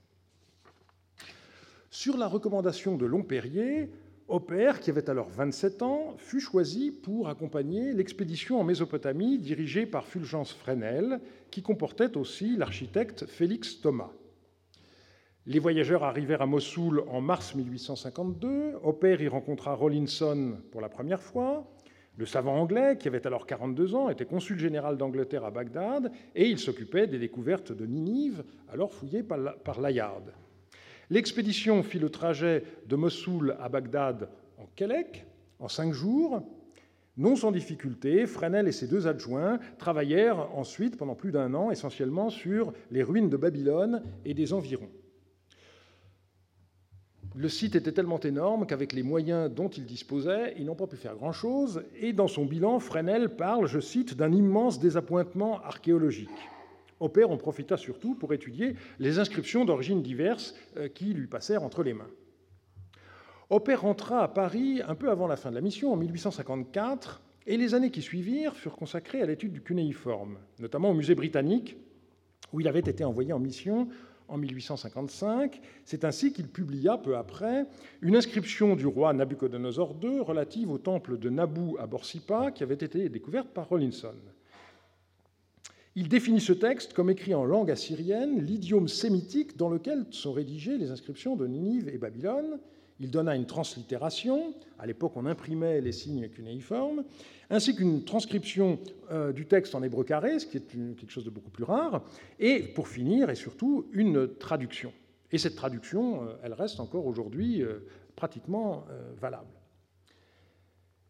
Sur 1.91 2.17
la 2.17 2.27
recommandation 2.27 2.97
de 2.97 3.07
Lomperrier, 3.07 3.91
Hopper, 4.29 4.73
qui 4.81 4.91
avait 4.91 5.09
alors 5.09 5.29
27 5.29 5.83
ans, 5.83 6.15
fut 6.19 6.41
choisi 6.41 6.91
pour 6.91 7.29
accompagner 7.29 7.93
l'expédition 7.93 8.59
en 8.59 8.65
Mésopotamie 8.65 9.39
dirigée 9.39 9.87
par 9.87 10.07
Fulgence 10.07 10.53
Fresnel, 10.53 11.21
qui 11.51 11.63
comportait 11.63 12.17
aussi 12.17 12.57
l'architecte 12.57 13.27
Félix 13.27 13.81
Thomas. 13.81 14.11
Les 15.49 15.61
voyageurs 15.61 16.03
arrivèrent 16.03 16.43
à 16.43 16.47
Mossoul 16.47 17.05
en 17.09 17.21
mars 17.21 17.55
1852. 17.55 18.81
Hopper 18.83 19.17
y 19.21 19.29
rencontra 19.29 19.77
Rawlinson 19.77 20.57
pour 20.73 20.81
la 20.81 20.89
première 20.89 21.23
fois. 21.23 21.65
Le 22.17 22.27
savant 22.27 22.57
anglais, 22.57 22.97
qui 22.99 23.07
avait 23.07 23.25
alors 23.29 23.47
42 23.47 23.95
ans, 23.95 24.09
était 24.09 24.25
consul 24.25 24.59
général 24.59 24.97
d'Angleterre 24.97 25.45
à 25.45 25.53
Bagdad 25.53 26.11
et 26.35 26.49
il 26.49 26.59
s'occupait 26.59 27.07
des 27.07 27.21
découvertes 27.21 27.71
de 27.71 27.87
Ninive, 27.87 28.43
alors 28.73 28.93
fouillées 28.93 29.23
par 29.23 29.81
Layard. 29.81 30.25
L'expédition 31.11 31.85
fit 31.85 32.01
le 32.01 32.11
trajet 32.11 32.65
de 32.89 32.97
Mossoul 32.97 33.57
à 33.61 33.69
Bagdad 33.69 34.29
en 34.59 34.67
Kelek 34.75 35.27
en 35.61 35.69
cinq 35.69 35.93
jours. 35.93 36.43
Non 37.17 37.37
sans 37.37 37.53
difficulté, 37.53 38.27
Fresnel 38.27 38.67
et 38.67 38.73
ses 38.73 38.89
deux 38.89 39.07
adjoints 39.07 39.61
travaillèrent 39.79 40.49
ensuite 40.59 40.97
pendant 40.97 41.15
plus 41.15 41.31
d'un 41.31 41.55
an 41.55 41.71
essentiellement 41.71 42.31
sur 42.31 42.73
les 42.91 43.05
ruines 43.05 43.31
de 43.31 43.37
Babylone 43.37 44.03
et 44.25 44.35
des 44.35 44.53
environs. 44.53 44.91
Le 47.39 47.51
site 47.51 47.77
était 47.77 47.93
tellement 47.93 48.19
énorme 48.21 48.67
qu'avec 48.67 48.95
les 48.95 49.03
moyens 49.03 49.53
dont 49.53 49.69
ils 49.69 49.85
disposaient, 49.85 50.55
ils 50.57 50.65
n'ont 50.65 50.75
pas 50.75 50.87
pu 50.87 50.97
faire 50.97 51.17
grand-chose, 51.17 51.83
et 52.01 52.15
dans 52.15 52.29
son 52.29 52.47
bilan, 52.47 52.81
Fresnel 52.81 53.37
parle, 53.37 53.67
je 53.67 53.79
cite, 53.79 54.15
d'un 54.15 54.33
immense 54.33 54.81
désappointement 54.81 55.61
archéologique. 55.61 56.31
Hopper 56.99 57.25
en 57.25 57.37
profita 57.37 57.77
surtout 57.77 58.15
pour 58.15 58.33
étudier 58.33 58.75
les 58.99 59.19
inscriptions 59.19 59.67
d'origines 59.67 60.03
diverses 60.03 60.55
euh, 60.79 60.89
qui 60.89 61.13
lui 61.13 61.27
passèrent 61.27 61.63
entre 61.63 61.83
les 61.83 61.93
mains. 61.93 62.09
Hopper 63.51 63.75
rentra 63.75 64.23
à 64.23 64.29
Paris 64.29 64.81
un 64.89 64.95
peu 64.95 65.11
avant 65.11 65.27
la 65.27 65.37
fin 65.37 65.51
de 65.51 65.57
la 65.57 65.61
mission, 65.61 65.93
en 65.93 65.97
1854, 65.97 67.21
et 67.47 67.59
les 67.59 67.75
années 67.75 67.91
qui 67.91 68.01
suivirent 68.01 68.57
furent 68.57 68.77
consacrées 68.77 69.21
à 69.21 69.27
l'étude 69.27 69.53
du 69.53 69.61
cunéiforme, 69.61 70.39
notamment 70.59 70.89
au 70.89 70.95
musée 70.95 71.15
britannique, 71.15 71.77
où 72.55 72.61
il 72.61 72.69
avait 72.69 72.81
été 72.81 73.05
envoyé 73.05 73.35
en 73.35 73.39
mission 73.39 73.89
en 74.29 74.39
1855. 74.39 75.61
C'est 75.85 76.05
ainsi 76.05 76.33
qu'il 76.33 76.49
publia 76.49 76.99
peu 76.99 77.17
après 77.17 77.67
une 78.03 78.17
inscription 78.17 78.77
du 78.77 78.87
roi 78.87 79.13
Nabucodonosor 79.13 79.97
II 80.03 80.21
relative 80.21 80.71
au 80.71 80.79
temple 80.79 81.19
de 81.19 81.31
Nabu 81.31 81.79
à 81.79 81.87
Borsippa 81.87 82.51
qui 82.51 82.63
avait 82.63 82.75
été 82.75 83.09
découverte 83.09 83.49
par 83.49 83.69
Rollinson. 83.69 84.15
Il 85.99 86.09
définit 86.09 86.41
ce 86.41 86.53
texte 86.53 86.93
comme 86.93 87.09
écrit 87.09 87.35
en 87.35 87.47
langue 87.47 87.71
assyrienne, 87.71 88.45
l'idiome 88.45 88.87
sémitique 88.87 89.57
dans 89.57 89.71
lequel 89.71 90.05
sont 90.11 90.33
rédigées 90.33 90.77
les 90.77 90.91
inscriptions 90.91 91.37
de 91.37 91.47
Ninive 91.47 91.89
et 91.89 91.97
Babylone. 91.97 92.59
Il 92.99 93.11
donna 93.11 93.37
une 93.37 93.47
translittération, 93.47 94.55
à 94.79 94.87
l'époque 94.87 95.13
on 95.17 95.27
imprimait 95.27 95.81
les 95.81 95.93
signes 95.93 96.29
cunéiformes, 96.29 97.05
ainsi 97.51 97.77
qu'une 97.77 98.05
transcription 98.05 98.79
euh, 99.11 99.33
du 99.33 99.47
texte 99.47 99.75
en 99.75 99.83
hébreu 99.83 100.05
carré, 100.05 100.39
ce 100.39 100.47
qui 100.47 100.57
est 100.57 100.67
quelque 100.67 101.11
chose 101.11 101.25
de 101.25 101.31
beaucoup 101.31 101.51
plus 101.51 101.65
rare, 101.65 102.03
et 102.39 102.61
pour 102.61 102.89
finir, 102.89 103.29
et 103.29 103.35
surtout, 103.35 103.87
une 103.93 104.37
traduction. 104.37 104.93
Et 105.31 105.39
cette 105.39 105.57
traduction, 105.57 106.23
euh, 106.23 106.35
elle 106.43 106.55
reste 106.55 106.81
encore 106.81 107.07
aujourd'hui 107.07 107.63
euh, 107.63 107.87
pratiquement 108.15 108.87
valable. 109.21 109.51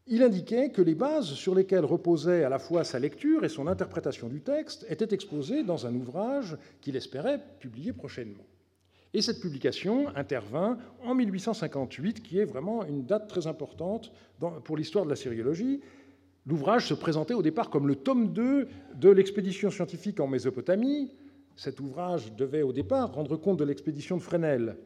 Il 0.08 0.24
indiquait 0.24 0.70
que 0.70 0.82
les 0.82 0.96
bases 0.96 1.34
sur 1.34 1.54
lesquelles 1.54 1.84
reposait 1.84 2.42
à 2.42 2.48
la 2.48 2.58
fois 2.58 2.82
sa 2.82 2.98
lecture 2.98 3.44
et 3.44 3.48
son 3.48 3.68
interprétation 3.68 4.28
du 4.28 4.40
texte 4.40 4.84
étaient 4.88 5.14
exposées 5.14 5.62
dans 5.62 5.86
un 5.86 5.94
ouvrage 5.94 6.56
qu'il 6.80 6.96
espérait 6.96 7.40
publier 7.60 7.92
prochainement. 7.92 8.44
Et 9.16 9.22
cette 9.22 9.40
publication 9.40 10.14
intervint 10.14 10.76
en 11.02 11.14
1858, 11.14 12.22
qui 12.22 12.38
est 12.38 12.44
vraiment 12.44 12.84
une 12.84 13.06
date 13.06 13.26
très 13.28 13.46
importante 13.46 14.12
pour 14.62 14.76
l'histoire 14.76 15.06
de 15.06 15.10
la 15.10 15.16
sériologie, 15.16 15.80
L'ouvrage 16.48 16.86
se 16.86 16.94
présentait 16.94 17.34
au 17.34 17.42
départ 17.42 17.70
comme 17.70 17.88
le 17.88 17.96
tome 17.96 18.32
2 18.32 18.68
de 18.94 19.10
l'expédition 19.10 19.68
scientifique 19.68 20.20
en 20.20 20.28
Mésopotamie. 20.28 21.12
Cet 21.56 21.80
ouvrage 21.80 22.32
devait 22.36 22.62
au 22.62 22.72
départ 22.72 23.14
rendre 23.14 23.36
compte 23.36 23.58
de 23.58 23.64
l'expédition 23.64 24.16
de 24.16 24.22
Fresnel. 24.22 24.76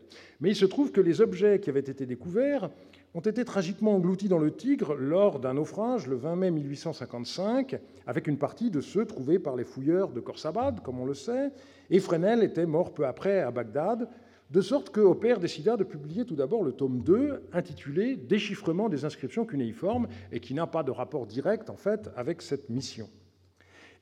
Mais 0.40 0.48
il 0.48 0.56
se 0.56 0.64
trouve 0.64 0.90
que 0.90 1.02
les 1.02 1.20
objets 1.20 1.60
qui 1.60 1.68
avaient 1.68 1.80
été 1.80 2.06
découverts 2.06 2.70
ont 3.14 3.20
été 3.20 3.44
tragiquement 3.44 3.94
engloutis 3.96 4.28
dans 4.28 4.38
le 4.38 4.52
Tigre 4.52 4.94
lors 4.94 5.40
d'un 5.40 5.54
naufrage 5.54 6.06
le 6.06 6.16
20 6.16 6.36
mai 6.36 6.50
1855, 6.50 7.78
avec 8.06 8.26
une 8.28 8.38
partie 8.38 8.70
de 8.70 8.80
ceux 8.80 9.04
trouvés 9.04 9.38
par 9.38 9.56
les 9.56 9.64
fouilleurs 9.64 10.12
de 10.12 10.20
Khorsabad, 10.20 10.80
comme 10.82 11.00
on 11.00 11.06
le 11.06 11.14
sait, 11.14 11.50
et 11.90 11.98
Fresnel 11.98 12.42
était 12.42 12.66
mort 12.66 12.94
peu 12.94 13.06
après 13.06 13.40
à 13.40 13.50
Bagdad, 13.50 14.08
de 14.50 14.60
sorte 14.60 14.90
que 14.90 15.00
Hopper 15.00 15.36
décida 15.40 15.76
de 15.76 15.84
publier 15.84 16.24
tout 16.24 16.34
d'abord 16.34 16.64
le 16.64 16.72
tome 16.72 17.02
2, 17.02 17.48
intitulé 17.52 18.16
Déchiffrement 18.16 18.88
des 18.88 19.04
inscriptions 19.04 19.44
cunéiformes, 19.44 20.08
et 20.32 20.40
qui 20.40 20.54
n'a 20.54 20.66
pas 20.66 20.82
de 20.82 20.90
rapport 20.90 21.26
direct, 21.26 21.70
en 21.70 21.76
fait, 21.76 22.10
avec 22.16 22.42
cette 22.42 22.68
mission. 22.68 23.08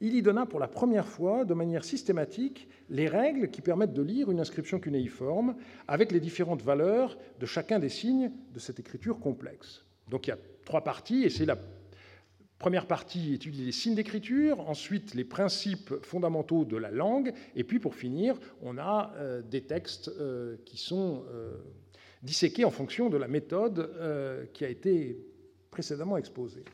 Il 0.01 0.15
y 0.15 0.23
donna 0.23 0.47
pour 0.47 0.61
la 0.61 0.69
première 0.69 1.09
fois, 1.09 1.45
de 1.45 1.55
manière 1.55 1.85
systématique, 1.85 2.69
les 2.89 3.09
règles 3.09 3.51
qui 3.51 3.61
permettent 3.61 3.95
de 3.95 4.03
lire 4.03 4.31
une 4.31 4.39
inscription 4.39 4.79
cunéiforme, 4.79 5.57
avec 5.89 6.13
les 6.13 6.21
différentes 6.21 6.63
valeurs 6.63 7.19
de 7.41 7.47
chacun 7.47 7.79
des 7.79 7.89
signes 7.89 8.31
de 8.55 8.61
cette 8.61 8.79
écriture 8.79 9.19
complexe. 9.19 9.85
Donc 10.09 10.27
il 10.27 10.31
y 10.31 10.33
a 10.33 10.39
trois 10.65 10.85
parties, 10.85 11.25
et 11.25 11.31
c'est 11.31 11.47
la 11.47 11.59
Première 12.59 12.87
partie 12.87 13.35
étudie 13.35 13.65
les 13.65 13.73
signes 13.73 13.95
d'écriture, 13.95 14.69
ensuite 14.69 15.15
les 15.15 15.23
principes 15.23 15.95
fondamentaux 16.03 16.65
de 16.65 16.77
la 16.77 16.91
langue, 16.91 17.33
et 17.55 17.63
puis 17.63 17.79
pour 17.79 17.95
finir, 17.95 18.37
on 18.63 18.79
a 18.79 19.13
euh, 19.17 19.43
des 19.43 19.63
textes 19.63 20.09
euh, 20.09 20.57
qui 20.65 20.77
sont 20.77 21.23
euh, 21.31 21.53
disséqués 22.25 22.65
en 22.65 22.73
fonction 22.73 23.11
de 23.11 23.17
la 23.17 23.29
méthode 23.29 23.93
qui 24.53 24.65
a 24.65 24.69
été 24.69 25.25
précédemment 25.71 26.17
exposée. 26.17 26.65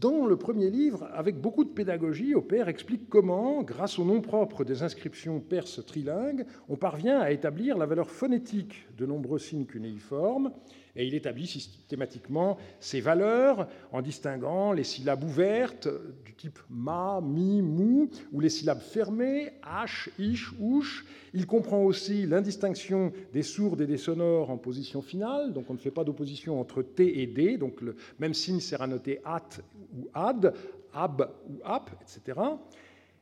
Dans 0.00 0.26
le 0.26 0.36
premier 0.36 0.70
livre, 0.70 1.08
avec 1.14 1.40
beaucoup 1.40 1.62
de 1.62 1.70
pédagogie, 1.70 2.34
Opère 2.34 2.66
explique 2.66 3.08
comment, 3.08 3.62
grâce 3.62 3.96
au 4.00 4.04
nom 4.04 4.20
propre 4.20 4.64
des 4.64 4.82
inscriptions 4.82 5.38
perses 5.38 5.86
trilingues, 5.86 6.46
on 6.68 6.74
parvient 6.74 7.20
à 7.20 7.30
établir 7.30 7.78
la 7.78 7.86
valeur 7.86 8.10
phonétique 8.10 8.88
de 8.98 9.06
nombreux 9.06 9.38
signes 9.38 9.66
cunéiformes, 9.66 10.50
et 10.96 11.06
il 11.06 11.14
établit 11.14 11.46
systématiquement 11.46 12.56
ces 12.80 13.00
valeurs 13.00 13.68
en 13.92 14.02
distinguant 14.02 14.72
les 14.72 14.84
syllabes 14.84 15.24
ouvertes 15.24 15.88
du 16.24 16.34
type 16.34 16.58
ma, 16.70 17.20
mi, 17.22 17.62
mou, 17.62 18.08
ou 18.32 18.40
les 18.40 18.48
syllabes 18.48 18.80
fermées, 18.80 19.52
h, 19.64 20.08
ish, 20.18 20.52
ouche. 20.60 21.04
Il 21.32 21.46
comprend 21.46 21.82
aussi 21.82 22.26
l'indistinction 22.26 23.12
des 23.32 23.42
sourdes 23.42 23.80
et 23.80 23.86
des 23.86 23.96
sonores 23.96 24.50
en 24.50 24.56
position 24.56 25.02
finale, 25.02 25.52
donc 25.52 25.68
on 25.68 25.74
ne 25.74 25.78
fait 25.78 25.90
pas 25.90 26.04
d'opposition 26.04 26.60
entre 26.60 26.82
t 26.82 27.22
et 27.22 27.26
d, 27.26 27.58
donc 27.58 27.80
le 27.80 27.96
même 28.18 28.34
signe 28.34 28.60
sert 28.60 28.82
à 28.82 28.86
noter 28.86 29.20
at 29.24 29.48
ou 29.96 30.08
ad, 30.14 30.54
ab 30.92 31.28
ou 31.50 31.58
ap, 31.64 31.90
etc. 32.02 32.40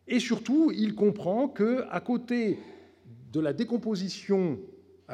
Et 0.07 0.19
surtout, 0.21 0.73
il 0.75 0.95
comprend 0.95 1.49
que 1.49 1.85
à 1.91 2.01
côté 2.01 2.59
de 3.33 3.41
la 3.41 3.55
décomposition 3.55 4.59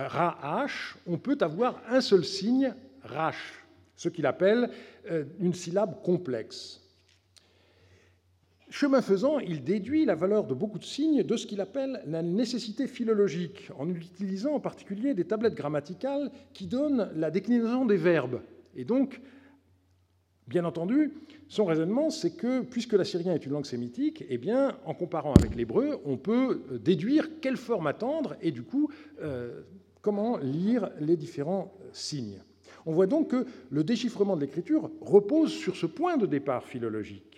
ra-h, 0.07 0.95
on 1.07 1.19
peut 1.19 1.39
avoir 1.41 1.83
un 1.89 2.01
seul 2.01 2.25
signe 2.25 2.75
rach, 3.03 3.65
ce 3.97 4.09
qu'il 4.09 4.27
appelle 4.27 4.71
euh, 5.11 5.25
une 5.41 5.55
syllabe 5.55 6.03
complexe. 6.03 6.81
Chemin 8.71 9.01
faisant, 9.01 9.39
il 9.39 9.65
déduit 9.65 10.05
la 10.05 10.15
valeur 10.15 10.47
de 10.47 10.55
beaucoup 10.55 10.79
de 10.79 10.85
signes 10.85 11.23
de 11.23 11.37
ce 11.37 11.47
qu'il 11.47 11.61
appelle 11.61 12.03
la 12.07 12.23
nécessité 12.23 12.87
philologique, 12.87 13.71
en 13.79 13.89
utilisant 13.89 14.53
en 14.53 14.61
particulier 14.61 15.15
des 15.15 15.25
tablettes 15.25 15.55
grammaticales 15.55 16.31
qui 16.53 16.67
donnent 16.67 17.11
la 17.17 17.31
déclinaison 17.31 17.87
des 17.87 17.97
verbes. 17.97 18.43
Et 18.77 18.85
donc, 18.85 19.21
Bien 20.49 20.65
entendu, 20.65 21.13
son 21.49 21.67
raisonnement, 21.67 22.09
c'est 22.09 22.31
que 22.31 22.63
puisque 22.63 22.95
l'assyrien 22.95 23.35
est 23.35 23.45
une 23.45 23.53
langue 23.53 23.67
sémitique, 23.67 24.25
eh 24.31 24.39
bien, 24.39 24.79
en 24.87 24.95
comparant 24.95 25.35
avec 25.35 25.55
l'hébreu, 25.55 26.01
on 26.07 26.17
peut 26.17 26.63
déduire 26.83 27.29
quelle 27.43 27.59
forme 27.59 27.87
attendre 27.87 28.35
et 28.41 28.51
du 28.51 28.63
coup, 28.63 28.91
euh, 29.21 29.61
comment 30.03 30.37
lire 30.39 30.91
les 31.01 31.17
différents 31.17 31.73
signes. 31.93 32.41
On 32.87 32.93
voit 32.93 33.07
donc 33.07 33.31
que 33.31 33.47
le 33.71 33.85
déchiffrement 33.85 34.37
de 34.37 34.43
l'écriture 34.43 34.91
repose 35.01 35.53
sur 35.53 35.77
ce 35.77 35.87
point 35.87 36.17
de 36.17 36.27
départ 36.27 36.65
philologique. 36.65 37.29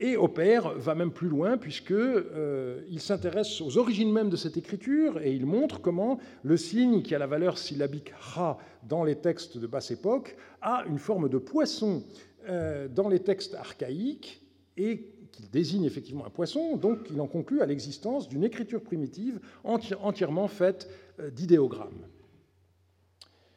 Et 0.00 0.16
Opère 0.16 0.70
va 0.70 0.96
même 0.96 1.12
plus 1.12 1.28
loin 1.28 1.56
puisqu'il 1.56 1.94
euh, 1.94 2.98
s'intéresse 2.98 3.60
aux 3.60 3.78
origines 3.78 4.12
même 4.12 4.30
de 4.30 4.36
cette 4.36 4.56
écriture 4.56 5.20
et 5.22 5.32
il 5.32 5.46
montre 5.46 5.80
comment 5.80 6.18
le 6.42 6.56
signe 6.56 7.02
qui 7.02 7.14
a 7.14 7.20
la 7.20 7.28
valeur 7.28 7.56
syllabique 7.56 8.12
ra 8.18 8.58
dans 8.82 9.04
les 9.04 9.14
textes 9.14 9.58
de 9.58 9.66
basse 9.68 9.92
époque 9.92 10.36
a 10.60 10.84
une 10.88 10.98
forme 10.98 11.28
de 11.28 11.38
poisson 11.38 12.02
euh, 12.48 12.88
dans 12.88 13.08
les 13.08 13.20
textes 13.20 13.54
archaïques 13.54 14.42
et 14.76 15.11
qu'il 15.32 15.50
désigne 15.50 15.84
effectivement 15.84 16.26
un 16.26 16.30
poisson, 16.30 16.76
donc 16.76 17.08
il 17.10 17.20
en 17.20 17.26
conclut 17.26 17.62
à 17.62 17.66
l'existence 17.66 18.28
d'une 18.28 18.44
écriture 18.44 18.82
primitive 18.82 19.40
entièrement 19.64 20.46
faite 20.46 20.88
euh, 21.18 21.30
d'idéogrammes. 21.30 22.06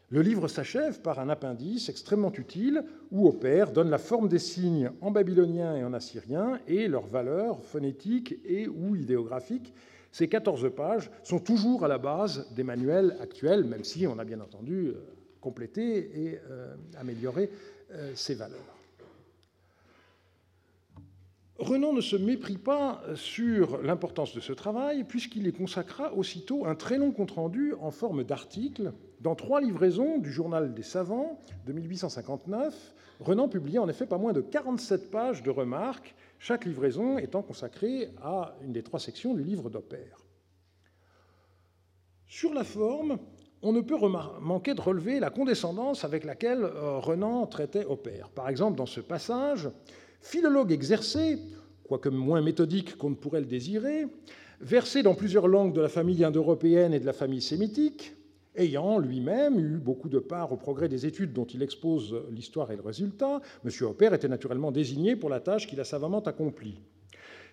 Le 0.10 0.22
livre 0.22 0.48
s'achève 0.48 1.02
par 1.02 1.20
un 1.20 1.30
appendice 1.30 1.90
extrêmement 1.90 2.32
utile 2.32 2.84
où 3.12 3.28
Opère 3.28 3.72
donne 3.72 3.90
la 3.90 3.98
forme 3.98 4.30
des 4.30 4.40
signes 4.40 4.92
en 5.02 5.12
babylonien 5.12 5.76
et 5.76 5.84
en 5.84 5.94
assyrien 5.94 6.60
et 6.68 6.88
leurs 6.88 7.08
valeurs 7.08 7.64
phonétiques 7.64 8.36
et 8.46 8.68
ou 8.68 8.96
idéographiques. 8.96 9.74
Ces 10.12 10.30
14 10.30 10.72
pages 10.76 11.12
sont 11.24 11.40
toujours 11.40 11.84
à 11.84 11.88
la 11.88 11.98
base 11.98 12.48
des 12.54 12.64
manuels 12.64 13.18
actuels, 13.20 13.66
même 13.66 13.84
si 13.84 14.08
on 14.08 14.18
a 14.20 14.24
bien 14.24 14.40
entendu 14.40 14.88
euh, 14.90 14.94
complété 15.42 16.28
et 16.28 16.40
euh, 16.50 16.76
amélioré 16.98 17.50
ces 18.16 18.34
valeurs. 18.34 18.75
Renan 21.58 21.94
ne 21.94 22.02
se 22.02 22.18
méprit 22.18 22.58
pas 22.58 23.02
sur 23.16 23.82
l'importance 23.82 24.36
de 24.36 24.42
ce 24.42 24.52
travail, 24.52 25.06
puisqu'il 25.06 25.48
y 25.48 25.54
consacra 25.54 26.14
aussitôt 26.14 26.66
un 26.66 26.76
très 26.76 26.98
long 26.98 27.12
compte-rendu 27.12 27.74
en 27.80 27.92
forme 27.92 28.26
d'article 28.26 28.92
dans 29.22 29.36
trois 29.36 29.62
livraisons 29.62 30.18
du 30.18 30.32
Journal 30.32 30.74
des 30.74 30.84
savants 30.84 31.40
de 31.66 31.72
1859. 31.72 32.94
Renan 33.22 33.48
publiait 33.48 33.80
en 33.80 33.88
effet 33.88 34.06
pas 34.06 34.18
moins 34.18 34.34
de 34.34 34.42
47 34.42 35.10
pages 35.10 35.44
de 35.44 35.50
remarques, 35.50 36.14
chaque 36.40 36.66
livraison 36.66 37.18
étant 37.18 37.42
consacrée 37.42 38.10
à 38.22 38.56
une 38.62 38.74
des 38.74 38.84
trois 38.84 39.00
sections 39.00 39.34
du 39.34 39.44
livre 39.44 39.70
d'Opère. 39.70 40.26
Sur 42.28 42.54
la 42.54 42.66
forme, 42.66 43.18
on 43.62 43.72
ne 43.72 43.80
peut 43.80 43.96
manquer 44.42 44.74
de 44.74 44.82
relever 44.82 45.22
la 45.22 45.30
condescendance 45.30 46.04
avec 46.04 46.26
laquelle 46.26 46.64
euh, 46.64 47.00
Renan 47.00 47.48
traitait 47.48 47.86
Opère. 47.86 48.30
Par 48.30 48.50
exemple, 48.50 48.78
dans 48.78 48.86
ce 48.86 49.00
passage, 49.00 49.70
Philologue 50.26 50.72
exercé, 50.72 51.38
quoique 51.84 52.10
moins 52.10 52.42
méthodique 52.42 52.98
qu'on 52.98 53.12
ne 53.12 53.16
pourrait 53.16 53.42
le 53.42 53.46
désirer, 53.46 54.08
versé 54.60 55.04
dans 55.04 55.14
plusieurs 55.14 55.48
langues 55.48 55.72
de 55.72 55.82
la 55.82 55.88
famille 55.88 56.24
indo-européenne 56.24 56.96
et 56.96 57.00
de 57.00 57.06
la 57.06 57.14
famille 57.14 57.44
sémitique, 57.44 58.16
ayant 58.56 58.98
lui-même 58.98 59.60
eu 59.60 59.78
beaucoup 59.78 60.10
de 60.10 60.18
part 60.18 60.52
au 60.52 60.58
progrès 60.58 60.90
des 60.90 61.06
études 61.06 61.32
dont 61.32 61.46
il 61.46 61.62
expose 61.62 62.24
l'histoire 62.32 62.72
et 62.72 62.76
le 62.76 62.82
résultat, 62.82 63.40
M. 63.64 63.72
Hopper 63.82 64.10
était 64.16 64.28
naturellement 64.28 64.72
désigné 64.72 65.16
pour 65.16 65.30
la 65.30 65.42
tâche 65.42 65.68
qu'il 65.68 65.80
a 65.80 65.84
savamment 65.84 66.22
accomplie. 66.22 66.80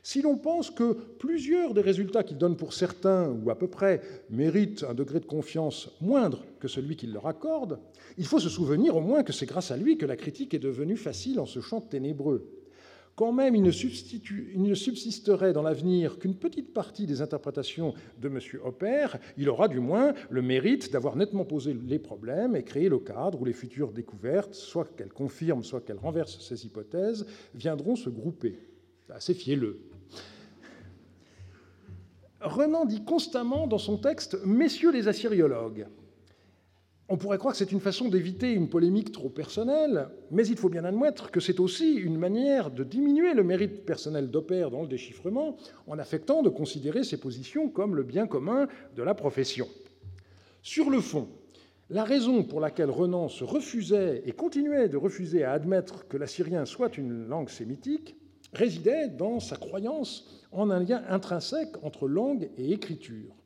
Si 0.03 0.23
l'on 0.23 0.39
pense 0.39 0.71
que 0.71 0.95
plusieurs 1.19 1.75
des 1.75 1.83
résultats 1.83 2.25
qu'il 2.25 2.39
donne 2.39 2.57
pour 2.57 2.73
certains, 2.73 3.29
ou 3.29 3.51
à 3.51 3.59
peu 3.59 3.69
près, 3.69 4.01
méritent 4.31 4.83
un 4.89 4.95
degré 4.95 5.21
de 5.21 5.27
confiance 5.27 5.91
moindre 6.01 6.43
que 6.59 6.69
celui 6.69 6.97
qu'il 6.97 7.13
leur 7.13 7.27
accorde, 7.27 7.81
il 8.17 8.25
faut 8.25 8.41
se 8.41 8.49
souvenir 8.49 8.97
au 8.97 9.03
moins 9.03 9.25
que 9.25 9.33
c'est 9.35 9.45
grâce 9.45 9.71
à 9.71 9.77
lui 9.77 9.99
que 9.99 10.07
la 10.07 10.17
critique 10.17 10.55
est 10.55 10.59
devenue 10.59 10.97
facile 10.97 11.39
en 11.39 11.47
ce 11.47 11.61
champ 11.61 11.83
ténébreux. 11.83 12.62
Quand 13.15 13.33
même 13.33 13.55
il 13.55 13.63
ne, 13.63 14.75
subsisterait 14.75 15.53
dans 15.53 15.63
l'avenir 15.63 16.19
qu'une 16.19 16.35
petite 16.35 16.73
partie 16.73 17.07
des 17.07 17.21
interprétations 17.21 17.93
de 18.19 18.29
M. 18.29 18.39
Hopper, 18.65 19.07
il 19.37 19.51
aura 19.51 19.69
du 19.69 19.81
moins 19.81 20.15
le 20.31 20.41
mérite 20.41 20.91
d'avoir 20.91 21.17
nettement 21.17 21.45
posé 21.45 21.75
les 21.75 21.99
problèmes 21.99 22.57
et 22.57 22.63
créé 22.63 22.89
le 22.89 22.99
cadre 22.99 23.41
où 23.41 23.45
les 23.45 23.53
futures 23.53 23.93
découvertes, 23.93 24.55
soit 24.55 24.89
qu'elles 24.97 25.13
confirment, 25.13 25.63
soit 25.63 25.83
qu'elles 25.83 25.99
renversent 25.99 26.41
ces 26.41 26.65
hypothèses, 26.65 27.27
viendront 27.55 27.97
se 27.97 28.09
grouper. 28.09 28.59
Assez 29.11 29.35
fielleux. 29.35 29.79
Renan 32.41 32.87
dit 32.87 33.05
constamment 33.05 33.67
dans 33.67 33.79
son 33.79 33.99
texte 33.99 34.39
Messieurs 34.47 34.91
les 34.91 35.07
assyriologues, 35.07 35.87
on 37.13 37.19
pourrait 37.19 37.37
croire 37.37 37.53
que 37.53 37.59
c'est 37.59 37.73
une 37.73 37.81
façon 37.81 38.09
d'éviter 38.09 38.55
une 38.55 38.71
polémique 38.71 39.13
trop 39.13 39.29
personnelle, 39.29 40.09
mais 40.31 40.47
il 40.47 40.57
faut 40.57 40.71
bien 40.71 40.87
admettre 40.87 41.31
que 41.31 41.41
c'est 41.41 41.61
aussi 41.61 41.93
une 41.93 42.17
manière 42.17 42.71
de 42.71 42.85
diminuer 42.85 43.35
le 43.35 43.45
mérite 43.45 43.85
personnel 43.85 44.31
d'Opère 44.31 44.71
dans 44.71 44.81
le 44.81 44.89
déchiffrement 44.89 45.59
en 45.87 45.99
affectant 45.99 46.43
de 46.43 46.49
considérer 46.49 47.05
ses 47.05 47.19
positions 47.19 47.69
comme 47.69 47.97
le 47.97 48.03
bien 48.03 48.27
commun 48.27 48.67
de 48.97 49.03
la 49.03 49.13
profession. 49.13 49.69
Sur 50.63 50.89
le 50.89 51.03
fond, 51.03 51.29
la 51.91 52.05
raison 52.05 52.45
pour 52.45 52.61
laquelle 52.61 52.89
Renan 52.89 53.29
se 53.29 53.45
refusait 53.45 54.23
et 54.25 54.33
continuait 54.33 54.89
de 54.89 54.97
refuser 54.97 55.45
à 55.45 55.53
admettre 55.53 56.09
que 56.09 56.17
l'assyrien 56.17 56.65
soit 56.65 56.97
une 56.97 57.29
langue 57.29 57.51
sémitique 57.51 58.17
résidait 58.55 59.09
dans 59.09 59.39
sa 59.39 59.57
croyance 59.57 60.43
en 60.51 60.71
un 60.71 60.81
lien 60.81 61.03
intrinsèque 61.11 61.77
entre 61.83 62.09
langue 62.09 62.49
et 62.57 62.73
écriture. 62.73 63.42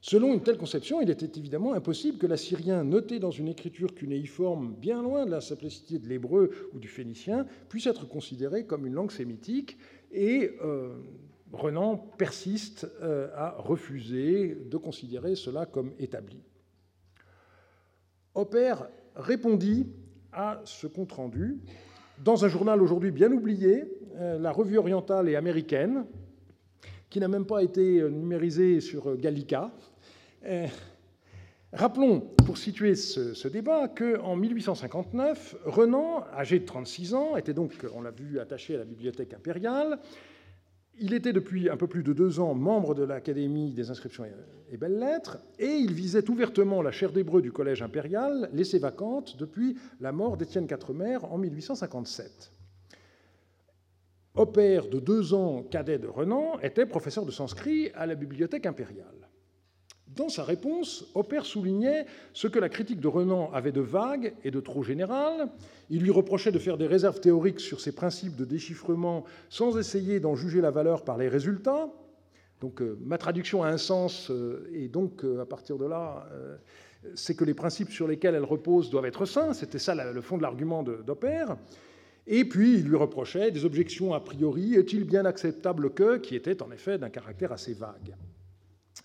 Selon 0.00 0.32
une 0.32 0.42
telle 0.42 0.58
conception, 0.58 1.00
il 1.00 1.10
était 1.10 1.38
évidemment 1.38 1.72
impossible 1.72 2.18
que 2.18 2.26
l'assyrien, 2.26 2.84
noté 2.84 3.18
dans 3.18 3.32
une 3.32 3.48
écriture 3.48 3.94
cunéiforme 3.94 4.74
bien 4.74 5.02
loin 5.02 5.26
de 5.26 5.30
la 5.30 5.40
simplicité 5.40 5.98
de 5.98 6.08
l'hébreu 6.08 6.50
ou 6.72 6.78
du 6.78 6.88
phénicien, 6.88 7.46
puisse 7.68 7.86
être 7.86 8.06
considéré 8.06 8.64
comme 8.64 8.86
une 8.86 8.94
langue 8.94 9.10
sémitique, 9.10 9.76
et 10.12 10.52
euh, 10.62 10.94
Renan 11.52 11.96
persiste 11.96 12.86
euh, 13.02 13.28
à 13.34 13.56
refuser 13.58 14.56
de 14.70 14.76
considérer 14.76 15.34
cela 15.34 15.66
comme 15.66 15.92
établi. 15.98 16.38
Opère 18.34 18.88
répondit 19.16 19.88
à 20.32 20.60
ce 20.64 20.86
compte-rendu 20.86 21.58
dans 22.22 22.44
un 22.44 22.48
journal 22.48 22.82
aujourd'hui 22.82 23.10
bien 23.10 23.32
oublié, 23.32 23.84
euh, 24.16 24.38
la 24.38 24.52
Revue 24.52 24.78
orientale 24.78 25.28
et 25.28 25.36
américaine, 25.36 26.04
qui 27.10 27.20
n'a 27.20 27.28
même 27.28 27.46
pas 27.46 27.62
été 27.62 28.02
numérisé 28.10 28.80
sur 28.80 29.16
Gallica. 29.16 29.70
Euh, 30.44 30.66
rappelons, 31.72 32.20
pour 32.20 32.58
situer 32.58 32.94
ce, 32.94 33.48
débat, 33.48 33.88
qu'en 33.88 34.36
1859, 34.36 35.56
Renan, 35.64 36.24
âgé 36.36 36.58
de 36.58 36.64
36 36.64 37.14
ans, 37.14 37.36
était 37.36 37.54
donc, 37.54 37.74
on 37.94 38.02
l'a 38.02 38.10
vu, 38.10 38.38
attaché 38.38 38.74
à 38.74 38.78
la 38.78 38.84
bibliothèque 38.84 39.34
impériale. 39.34 39.98
Il 41.00 41.14
était 41.14 41.32
depuis 41.32 41.70
un 41.70 41.76
peu 41.76 41.86
plus 41.86 42.02
de 42.02 42.12
deux 42.12 42.40
ans 42.40 42.54
membre 42.54 42.94
de 42.94 43.04
l'Académie 43.04 43.72
des 43.72 43.90
inscriptions 43.90 44.24
et 44.70 44.76
belles-lettres, 44.76 45.38
et 45.58 45.70
il 45.76 45.92
visait 45.92 46.28
ouvertement 46.28 46.82
la 46.82 46.90
chaire 46.90 47.12
d'hébreu 47.12 47.40
du 47.40 47.52
Collège 47.52 47.82
impérial, 47.82 48.50
laissée 48.52 48.80
vacante 48.80 49.36
depuis 49.38 49.76
la 50.00 50.10
mort 50.10 50.36
d'Étienne 50.36 50.66
Quatremer 50.66 51.18
en 51.22 51.38
1857. 51.38 52.52
Au 54.38 54.46
de 54.46 55.00
deux 55.00 55.34
ans 55.34 55.64
cadet 55.68 55.98
de 55.98 56.06
Renan, 56.06 56.60
était 56.60 56.86
professeur 56.86 57.26
de 57.26 57.32
sanskrit 57.32 57.90
à 57.96 58.06
la 58.06 58.14
bibliothèque 58.14 58.66
impériale. 58.66 59.28
Dans 60.06 60.28
sa 60.28 60.44
réponse, 60.44 61.06
Oppert 61.16 61.44
soulignait 61.44 62.06
ce 62.34 62.46
que 62.46 62.60
la 62.60 62.68
critique 62.68 63.00
de 63.00 63.08
Renan 63.08 63.50
avait 63.52 63.72
de 63.72 63.80
vague 63.80 64.34
et 64.44 64.52
de 64.52 64.60
trop 64.60 64.84
général. 64.84 65.48
Il 65.90 66.02
lui 66.02 66.12
reprochait 66.12 66.52
de 66.52 66.58
faire 66.60 66.78
des 66.78 66.86
réserves 66.86 67.18
théoriques 67.18 67.58
sur 67.58 67.80
ses 67.80 67.90
principes 67.90 68.36
de 68.36 68.44
déchiffrement 68.44 69.24
sans 69.48 69.76
essayer 69.76 70.20
d'en 70.20 70.36
juger 70.36 70.60
la 70.60 70.70
valeur 70.70 71.02
par 71.02 71.18
les 71.18 71.26
résultats. 71.26 71.88
Donc 72.60 72.80
euh, 72.80 72.96
ma 73.00 73.18
traduction 73.18 73.64
a 73.64 73.68
un 73.68 73.76
sens, 73.76 74.30
euh, 74.30 74.70
et 74.72 74.86
donc 74.86 75.24
euh, 75.24 75.40
à 75.40 75.46
partir 75.46 75.78
de 75.78 75.86
là, 75.86 76.28
c'est 77.16 77.36
que 77.36 77.44
les 77.44 77.54
principes 77.54 77.90
sur 77.90 78.06
lesquels 78.06 78.36
elle 78.36 78.44
repose 78.44 78.88
doivent 78.88 79.06
être 79.06 79.24
sains. 79.24 79.52
C'était 79.52 79.80
ça 79.80 79.96
le 79.96 80.20
fond 80.20 80.36
de 80.36 80.42
l'argument 80.42 80.84
d'Oppert. 80.84 81.56
Et 82.30 82.44
puis 82.44 82.74
il 82.74 82.84
lui 82.84 82.96
reprochait 82.96 83.50
des 83.50 83.64
objections 83.64 84.12
a 84.12 84.20
priori, 84.20 84.74
est-il 84.74 85.04
bien 85.04 85.24
acceptable 85.24 85.94
que, 85.94 86.18
qui 86.18 86.36
étaient 86.36 86.62
en 86.62 86.70
effet 86.70 86.98
d'un 86.98 87.08
caractère 87.08 87.52
assez 87.52 87.72
vague. 87.72 88.14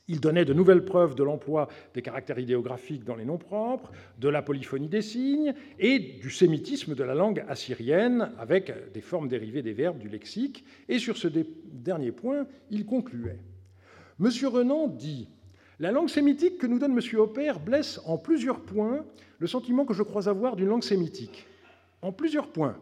Il 0.10 0.20
donnait 0.20 0.44
de 0.44 0.54
nouvelles 0.54 0.84
preuves 0.84 1.16
de 1.16 1.24
l'emploi 1.24 1.70
des 1.94 2.02
caractères 2.02 2.40
idéographiques 2.40 3.06
dans 3.06 3.16
les 3.16 3.24
noms 3.24 3.38
propres, 3.38 3.94
de 4.20 4.28
la 4.28 4.42
polyphonie 4.42 4.90
des 4.90 5.02
signes 5.02 5.54
et 5.80 6.00
du 6.00 6.30
sémitisme 6.30 6.96
de 6.96 7.04
la 7.04 7.16
langue 7.16 7.46
assyrienne 7.48 8.32
avec 8.38 8.92
des 8.92 9.00
formes 9.00 9.30
dérivées 9.30 9.62
des 9.62 9.72
verbes 9.72 10.00
du 10.00 10.10
lexique. 10.10 10.66
Et 10.90 11.00
sur 11.00 11.16
ce 11.16 11.30
dernier 11.30 12.12
point, 12.12 12.46
il 12.70 12.86
concluait. 12.86 13.40
M. 14.20 14.30
Renan 14.48 14.88
dit 14.88 15.30
La 15.80 15.92
langue 15.92 16.10
sémitique 16.10 16.58
que 16.58 16.68
nous 16.68 16.80
donne 16.80 17.00
M. 17.00 17.20
Hopper 17.20 17.54
blesse 17.66 18.02
en 18.06 18.18
plusieurs 18.18 18.60
points 18.60 19.06
le 19.40 19.48
sentiment 19.48 19.86
que 19.86 19.94
je 19.94 20.04
crois 20.04 20.28
avoir 20.28 20.58
d'une 20.58 20.68
langue 20.68 20.84
sémitique. 20.84 21.48
En 22.02 22.12
plusieurs 22.12 22.50
points, 22.50 22.78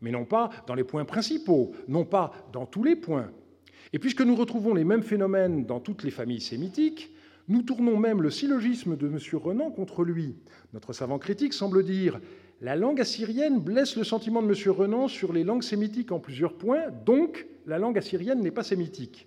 mais 0.00 0.10
non 0.10 0.24
pas 0.24 0.50
dans 0.66 0.74
les 0.74 0.84
points 0.84 1.04
principaux, 1.04 1.72
non 1.88 2.04
pas 2.04 2.32
dans 2.52 2.66
tous 2.66 2.82
les 2.82 2.96
points. 2.96 3.30
Et 3.92 3.98
puisque 3.98 4.22
nous 4.22 4.36
retrouvons 4.36 4.74
les 4.74 4.84
mêmes 4.84 5.02
phénomènes 5.02 5.64
dans 5.64 5.80
toutes 5.80 6.04
les 6.04 6.10
familles 6.10 6.40
sémitiques, 6.40 7.12
nous 7.48 7.62
tournons 7.62 7.96
même 7.96 8.22
le 8.22 8.30
syllogisme 8.30 8.96
de 8.96 9.08
M. 9.08 9.18
Renan 9.32 9.70
contre 9.70 10.04
lui. 10.04 10.36
Notre 10.72 10.92
savant 10.92 11.18
critique 11.18 11.52
semble 11.52 11.84
dire 11.84 12.20
La 12.60 12.76
langue 12.76 13.00
assyrienne 13.00 13.58
blesse 13.58 13.96
le 13.96 14.04
sentiment 14.04 14.42
de 14.42 14.48
M. 14.48 14.72
Renan 14.72 15.08
sur 15.08 15.32
les 15.32 15.42
langues 15.42 15.64
sémitiques 15.64 16.12
en 16.12 16.20
plusieurs 16.20 16.54
points, 16.54 16.90
donc 17.04 17.46
la 17.66 17.78
langue 17.78 17.98
assyrienne 17.98 18.40
n'est 18.40 18.52
pas 18.52 18.62
sémitique. 18.62 19.26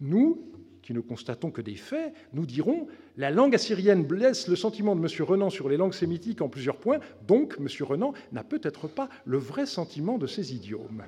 Nous, 0.00 0.50
qui 0.88 0.94
ne 0.94 1.00
constatons 1.00 1.50
que 1.50 1.60
des 1.60 1.74
faits, 1.74 2.14
nous 2.32 2.46
dirons 2.46 2.86
la 3.18 3.30
langue 3.30 3.54
assyrienne 3.54 4.06
blesse 4.06 4.48
le 4.48 4.56
sentiment 4.56 4.96
de 4.96 5.00
M. 5.02 5.22
Renan 5.22 5.50
sur 5.50 5.68
les 5.68 5.76
langues 5.76 5.92
sémitiques 5.92 6.40
en 6.40 6.48
plusieurs 6.48 6.78
points, 6.78 6.98
donc 7.26 7.56
M. 7.58 7.68
Renan 7.86 8.14
n'a 8.32 8.42
peut-être 8.42 8.88
pas 8.88 9.10
le 9.26 9.36
vrai 9.36 9.66
sentiment 9.66 10.16
de 10.16 10.26
ces 10.26 10.54
idiomes. 10.54 11.04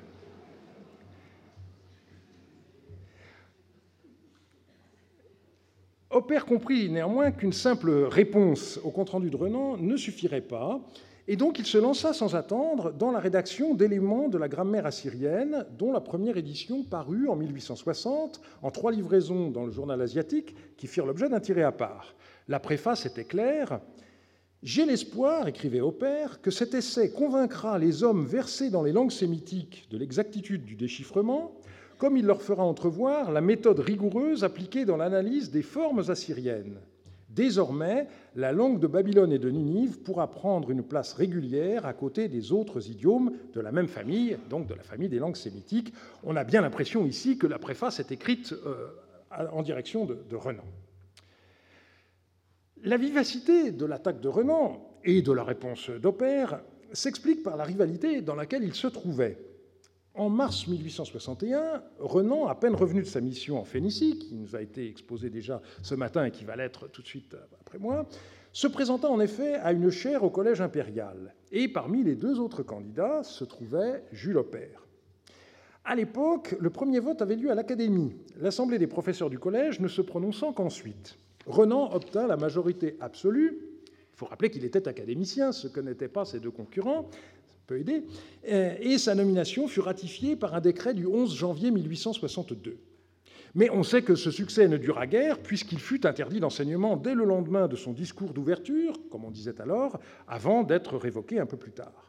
Oppert 6.11 6.45
comprit 6.45 6.87
néanmoins 6.91 7.31
qu'une 7.31 7.51
simple 7.51 7.89
réponse 7.89 8.79
au 8.83 8.91
compte-rendu 8.91 9.31
de 9.31 9.35
Renan 9.35 9.77
ne 9.77 9.97
suffirait 9.97 10.41
pas, 10.41 10.79
et 11.27 11.35
donc 11.35 11.59
il 11.59 11.65
se 11.65 11.77
lança 11.77 12.13
sans 12.13 12.35
attendre 12.35 12.91
dans 12.91 13.11
la 13.11 13.19
rédaction 13.19 13.73
d'éléments 13.73 14.27
de 14.27 14.37
la 14.37 14.47
grammaire 14.47 14.85
assyrienne, 14.85 15.65
dont 15.77 15.91
la 15.91 16.01
première 16.01 16.37
édition 16.37 16.83
parut 16.83 17.27
en 17.27 17.35
1860 17.35 18.41
en 18.61 18.71
trois 18.71 18.91
livraisons 18.91 19.49
dans 19.49 19.65
le 19.65 19.71
journal 19.71 20.01
asiatique 20.01 20.55
qui 20.77 20.87
firent 20.87 21.05
l'objet 21.05 21.29
d'un 21.29 21.39
tiré 21.39 21.63
à 21.63 21.71
part. 21.71 22.15
La 22.47 22.59
préface 22.59 23.05
était 23.05 23.25
claire. 23.25 23.79
J'ai 24.63 24.85
l'espoir, 24.85 25.47
écrivait 25.47 25.81
Oppert, 25.81 26.41
que 26.41 26.51
cet 26.51 26.73
essai 26.73 27.11
convaincra 27.11 27.79
les 27.79 28.03
hommes 28.03 28.25
versés 28.25 28.69
dans 28.69 28.83
les 28.83 28.91
langues 28.91 29.11
sémitiques 29.11 29.87
de 29.89 29.97
l'exactitude 29.97 30.65
du 30.65 30.75
déchiffrement 30.75 31.53
comme 32.01 32.17
il 32.17 32.25
leur 32.25 32.41
fera 32.41 32.63
entrevoir 32.63 33.31
la 33.31 33.41
méthode 33.41 33.79
rigoureuse 33.79 34.43
appliquée 34.43 34.85
dans 34.85 34.97
l'analyse 34.97 35.51
des 35.51 35.61
formes 35.61 36.01
assyriennes. 36.09 36.79
Désormais, 37.33 38.07
la 38.35 38.51
langue 38.51 38.79
de 38.79 38.87
Babylone 38.87 39.31
et 39.31 39.39
de 39.39 39.49
Ninive 39.49 40.01
pourra 40.01 40.29
prendre 40.29 40.69
une 40.69 40.83
place 40.83 41.13
régulière 41.13 41.85
à 41.85 41.93
côté 41.93 42.27
des 42.27 42.51
autres 42.51 42.89
idiomes 42.89 43.31
de 43.53 43.61
la 43.61 43.71
même 43.71 43.87
famille, 43.87 44.37
donc 44.49 44.67
de 44.67 44.73
la 44.73 44.83
famille 44.83 45.07
des 45.07 45.19
langues 45.19 45.37
sémitiques. 45.37 45.93
On 46.23 46.35
a 46.35 46.43
bien 46.43 46.61
l'impression 46.61 47.05
ici 47.05 47.37
que 47.37 47.47
la 47.47 47.57
préface 47.57 48.01
est 48.01 48.11
écrite 48.11 48.53
euh, 48.65 48.87
en 49.53 49.61
direction 49.61 50.05
de, 50.05 50.35
Renan. 50.35 50.65
La 52.83 52.97
vivacité 52.97 53.71
de 53.71 53.85
l'attaque 53.85 54.19
de 54.19 54.27
Renan 54.27 54.97
et 55.05 55.21
de 55.21 55.31
la 55.31 55.45
réponse 55.45 55.89
d'Oppert 55.89 56.59
s'explique 56.91 57.43
par 57.43 57.55
la 57.55 57.63
rivalité 57.63 58.21
dans 58.21 58.35
laquelle 58.35 58.63
il 58.63 58.73
se 58.73 58.87
trouvait. 58.87 59.37
En 60.13 60.29
mars 60.29 60.67
1861, 60.67 61.81
Renan, 61.99 62.47
à 62.47 62.55
peine 62.55 62.75
revenu 62.75 63.01
de 63.01 63.07
sa 63.07 63.21
mission 63.21 63.57
en 63.57 63.63
Phénicie, 63.63 64.19
qui 64.19 64.35
nous 64.35 64.57
a 64.57 64.61
été 64.61 64.85
exposée 64.85 65.29
déjà 65.29 65.61
ce 65.83 65.95
matin 65.95 66.25
et 66.25 66.31
qui 66.31 66.43
va 66.43 66.57
l'être 66.57 66.89
tout 66.89 67.01
de 67.01 67.07
suite 67.07 67.33
après 67.61 67.79
moi, 67.79 68.05
se 68.51 68.67
présenta 68.67 69.09
en 69.09 69.21
effet 69.21 69.55
à 69.55 69.71
une 69.71 69.89
chaire 69.89 70.23
au 70.23 70.29
Collège 70.29 70.59
impérial. 70.59 71.33
Et 71.53 71.69
parmi 71.69 72.03
les 72.03 72.15
deux 72.15 72.41
autres 72.41 72.61
candidats 72.61 73.23
se 73.23 73.45
trouvait 73.45 74.03
Jules 74.11 74.37
Aubert. 74.37 74.85
À 75.85 75.95
l'époque, 75.95 76.57
le 76.59 76.69
premier 76.69 76.99
vote 76.99 77.21
avait 77.21 77.37
lieu 77.37 77.49
à 77.49 77.55
l'Académie, 77.55 78.13
l'Assemblée 78.37 78.79
des 78.79 78.87
professeurs 78.87 79.29
du 79.29 79.39
collège 79.39 79.79
ne 79.79 79.87
se 79.87 80.01
prononçant 80.01 80.51
qu'ensuite. 80.51 81.17
Renan 81.47 81.89
obtint 81.93 82.27
la 82.27 82.35
majorité 82.35 82.97
absolue. 82.99 83.59
Il 83.87 84.17
faut 84.17 84.25
rappeler 84.25 84.51
qu'il 84.51 84.65
était 84.65 84.89
académicien, 84.89 85.53
ce 85.53 85.67
que 85.67 85.79
n'étaient 85.79 86.09
pas 86.09 86.25
ses 86.25 86.39
deux 86.41 86.51
concurrents, 86.51 87.09
aider, 87.71 88.03
euh, 88.49 88.75
et 88.79 88.97
sa 88.97 89.15
nomination 89.15 89.67
fut 89.67 89.79
ratifiée 89.79 90.35
par 90.35 90.55
un 90.55 90.61
décret 90.61 90.93
du 90.93 91.05
11 91.05 91.35
janvier 91.35 91.71
1862. 91.71 92.77
Mais 93.53 93.69
on 93.69 93.83
sait 93.83 94.01
que 94.01 94.15
ce 94.15 94.31
succès 94.31 94.67
ne 94.67 94.77
dura 94.77 95.07
guère, 95.07 95.39
puisqu'il 95.39 95.79
fut 95.79 96.05
interdit 96.05 96.39
d'enseignement 96.39 96.95
dès 96.95 97.13
le 97.13 97.25
lendemain 97.25 97.67
de 97.67 97.75
son 97.75 97.91
discours 97.91 98.33
d'ouverture, 98.33 98.93
comme 99.09 99.25
on 99.25 99.31
disait 99.31 99.59
alors, 99.59 99.99
avant 100.27 100.63
d'être 100.63 100.97
révoqué 100.97 101.39
un 101.39 101.45
peu 101.45 101.57
plus 101.57 101.71
tard. 101.71 102.07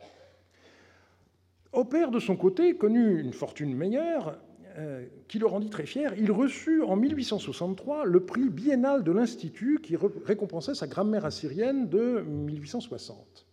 Opère, 1.73 2.11
de 2.11 2.21
son 2.21 2.37
côté, 2.37 2.77
connut 2.77 3.21
une 3.21 3.33
fortune 3.33 3.75
meilleure, 3.75 4.39
euh, 4.79 5.05
qui 5.29 5.39
le 5.39 5.47
rendit 5.47 5.69
très 5.69 5.85
fier. 5.85 6.15
Il 6.17 6.31
reçut 6.33 6.83
en 6.83 6.97
1863 6.97 8.07
le 8.07 8.25
prix 8.25 8.49
biennal 8.49 9.05
de 9.05 9.13
l'Institut 9.13 9.81
qui 9.83 9.97
récompensait 9.97 10.75
sa 10.75 10.87
grammaire 10.87 11.27
assyrienne 11.27 11.89
de 11.89 12.23
1860. 12.27 13.47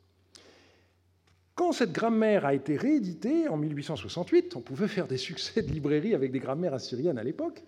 Quand 1.60 1.74
cette 1.74 1.92
grammaire 1.92 2.46
a 2.46 2.54
été 2.54 2.78
rééditée 2.78 3.50
en 3.50 3.58
1868, 3.58 4.56
on 4.56 4.62
pouvait 4.62 4.88
faire 4.88 5.10
des 5.10 5.18
succès 5.18 5.62
de 5.62 5.70
librairie 5.70 6.16
avec 6.16 6.32
des 6.32 6.40
grammaires 6.40 6.74
assyriennes 6.74 7.18
à 7.18 7.24
l'époque, 7.26 7.62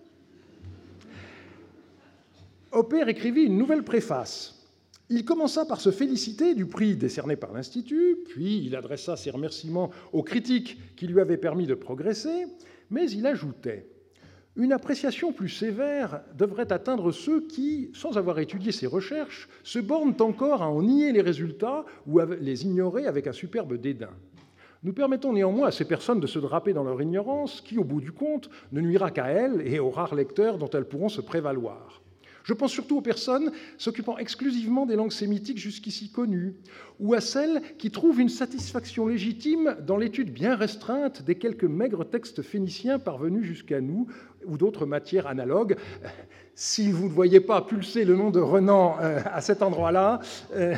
Hopper 2.70 3.04
écrivit 3.06 3.42
une 3.42 3.58
nouvelle 3.58 3.82
préface. 3.82 4.66
Il 5.10 5.26
commença 5.26 5.66
par 5.66 5.82
se 5.82 5.90
féliciter 5.90 6.54
du 6.54 6.64
prix 6.64 6.96
décerné 6.96 7.36
par 7.36 7.52
l'Institut, 7.52 8.16
puis 8.30 8.64
il 8.64 8.76
adressa 8.76 9.14
ses 9.14 9.28
remerciements 9.28 9.90
aux 10.14 10.22
critiques 10.22 10.78
qui 10.96 11.06
lui 11.06 11.20
avaient 11.20 11.36
permis 11.36 11.66
de 11.66 11.74
progresser, 11.74 12.46
mais 12.88 13.10
il 13.10 13.26
ajoutait 13.26 13.91
une 14.56 14.72
appréciation 14.72 15.32
plus 15.32 15.48
sévère 15.48 16.20
devrait 16.36 16.72
atteindre 16.72 17.10
ceux 17.10 17.40
qui, 17.40 17.90
sans 17.94 18.18
avoir 18.18 18.38
étudié 18.38 18.70
ces 18.70 18.86
recherches, 18.86 19.48
se 19.62 19.78
bornent 19.78 20.16
encore 20.20 20.62
à 20.62 20.68
en 20.68 20.82
nier 20.82 21.10
les 21.12 21.22
résultats 21.22 21.86
ou 22.06 22.20
à 22.20 22.26
les 22.26 22.64
ignorer 22.64 23.06
avec 23.06 23.26
un 23.26 23.32
superbe 23.32 23.74
dédain. 23.78 24.10
Nous 24.82 24.92
permettons 24.92 25.32
néanmoins 25.32 25.68
à 25.68 25.72
ces 25.72 25.86
personnes 25.86 26.20
de 26.20 26.26
se 26.26 26.38
draper 26.38 26.72
dans 26.72 26.84
leur 26.84 27.00
ignorance, 27.00 27.60
qui, 27.60 27.78
au 27.78 27.84
bout 27.84 28.00
du 28.00 28.12
compte, 28.12 28.50
ne 28.72 28.80
nuira 28.80 29.10
qu'à 29.10 29.28
elles 29.28 29.62
et 29.66 29.78
aux 29.78 29.90
rares 29.90 30.14
lecteurs 30.14 30.58
dont 30.58 30.68
elles 30.70 30.88
pourront 30.88 31.08
se 31.08 31.20
prévaloir. 31.20 32.02
Je 32.44 32.54
pense 32.54 32.72
surtout 32.72 32.98
aux 32.98 33.02
personnes 33.02 33.52
s'occupant 33.78 34.18
exclusivement 34.18 34.86
des 34.86 34.96
langues 34.96 35.12
sémitiques 35.12 35.58
jusqu'ici 35.58 36.10
connues, 36.10 36.56
ou 36.98 37.14
à 37.14 37.20
celles 37.20 37.62
qui 37.78 37.90
trouvent 37.90 38.20
une 38.20 38.28
satisfaction 38.28 39.06
légitime 39.06 39.76
dans 39.86 39.96
l'étude 39.96 40.32
bien 40.32 40.56
restreinte 40.56 41.22
des 41.22 41.36
quelques 41.36 41.64
maigres 41.64 42.04
textes 42.04 42.42
phéniciens 42.42 42.98
parvenus 42.98 43.44
jusqu'à 43.44 43.80
nous, 43.80 44.08
ou 44.46 44.56
d'autres 44.56 44.86
matières 44.86 45.26
analogues. 45.26 45.76
Si 46.54 46.92
vous 46.92 47.04
ne 47.04 47.12
voyez 47.12 47.40
pas 47.40 47.62
pulser 47.62 48.04
le 48.04 48.14
nom 48.14 48.30
de 48.30 48.40
Renan 48.40 48.96
euh, 49.00 49.20
à 49.24 49.40
cet 49.40 49.62
endroit-là, 49.62 50.20
euh, 50.54 50.74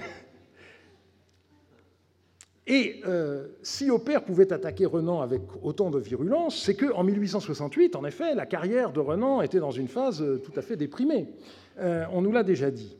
et 2.66 3.02
euh, 3.06 3.48
si 3.62 3.90
Opère 3.90 4.24
pouvait 4.24 4.50
attaquer 4.52 4.86
Renan 4.86 5.20
avec 5.20 5.42
autant 5.62 5.90
de 5.90 5.98
virulence, 5.98 6.62
c'est 6.64 6.74
qu'en 6.74 7.04
1868, 7.04 7.94
en 7.94 8.04
effet, 8.06 8.34
la 8.34 8.46
carrière 8.46 8.90
de 8.90 9.00
Renan 9.00 9.42
était 9.42 9.58
dans 9.58 9.70
une 9.70 9.88
phase 9.88 10.22
euh, 10.22 10.38
tout 10.38 10.52
à 10.56 10.62
fait 10.62 10.76
déprimée. 10.76 11.28
Euh, 11.78 12.04
on 12.10 12.22
nous 12.22 12.32
l'a 12.32 12.42
déjà 12.42 12.70
dit. 12.70 12.96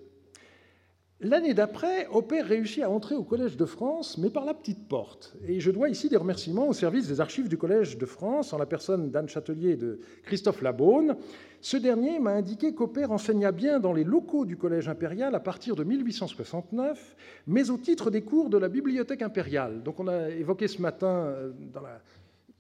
L'année 1.24 1.54
d'après, 1.54 2.06
Opère 2.12 2.46
réussit 2.46 2.82
à 2.82 2.90
entrer 2.90 3.14
au 3.14 3.24
Collège 3.24 3.56
de 3.56 3.64
France, 3.64 4.18
mais 4.18 4.28
par 4.28 4.44
la 4.44 4.52
petite 4.52 4.87
porte. 4.87 5.34
Et 5.48 5.58
je 5.58 5.70
dois 5.70 5.88
ici 5.88 6.10
des 6.10 6.18
remerciements 6.18 6.68
au 6.68 6.74
service 6.74 7.08
des 7.08 7.18
archives 7.18 7.48
du 7.48 7.56
Collège 7.56 7.96
de 7.96 8.04
France, 8.04 8.52
en 8.52 8.58
la 8.58 8.66
personne 8.66 9.10
d'Anne 9.10 9.30
Châtelier 9.30 9.70
et 9.70 9.76
de 9.76 10.00
Christophe 10.24 10.60
Labaune. 10.60 11.16
Ce 11.62 11.78
dernier 11.78 12.18
m'a 12.18 12.32
indiqué 12.32 12.74
qu'Opère 12.74 13.10
enseigna 13.10 13.52
bien 13.52 13.80
dans 13.80 13.94
les 13.94 14.04
locaux 14.04 14.44
du 14.44 14.58
Collège 14.58 14.90
impérial 14.90 15.34
à 15.34 15.40
partir 15.40 15.76
de 15.76 15.84
1869, 15.84 17.16
mais 17.46 17.70
au 17.70 17.78
titre 17.78 18.10
des 18.10 18.20
cours 18.20 18.50
de 18.50 18.58
la 18.58 18.68
Bibliothèque 18.68 19.22
impériale. 19.22 19.82
Donc 19.82 20.00
on 20.00 20.08
a 20.08 20.28
évoqué 20.28 20.68
ce 20.68 20.82
matin, 20.82 21.06
euh, 21.06 21.52
dans 21.72 21.80
la 21.80 22.02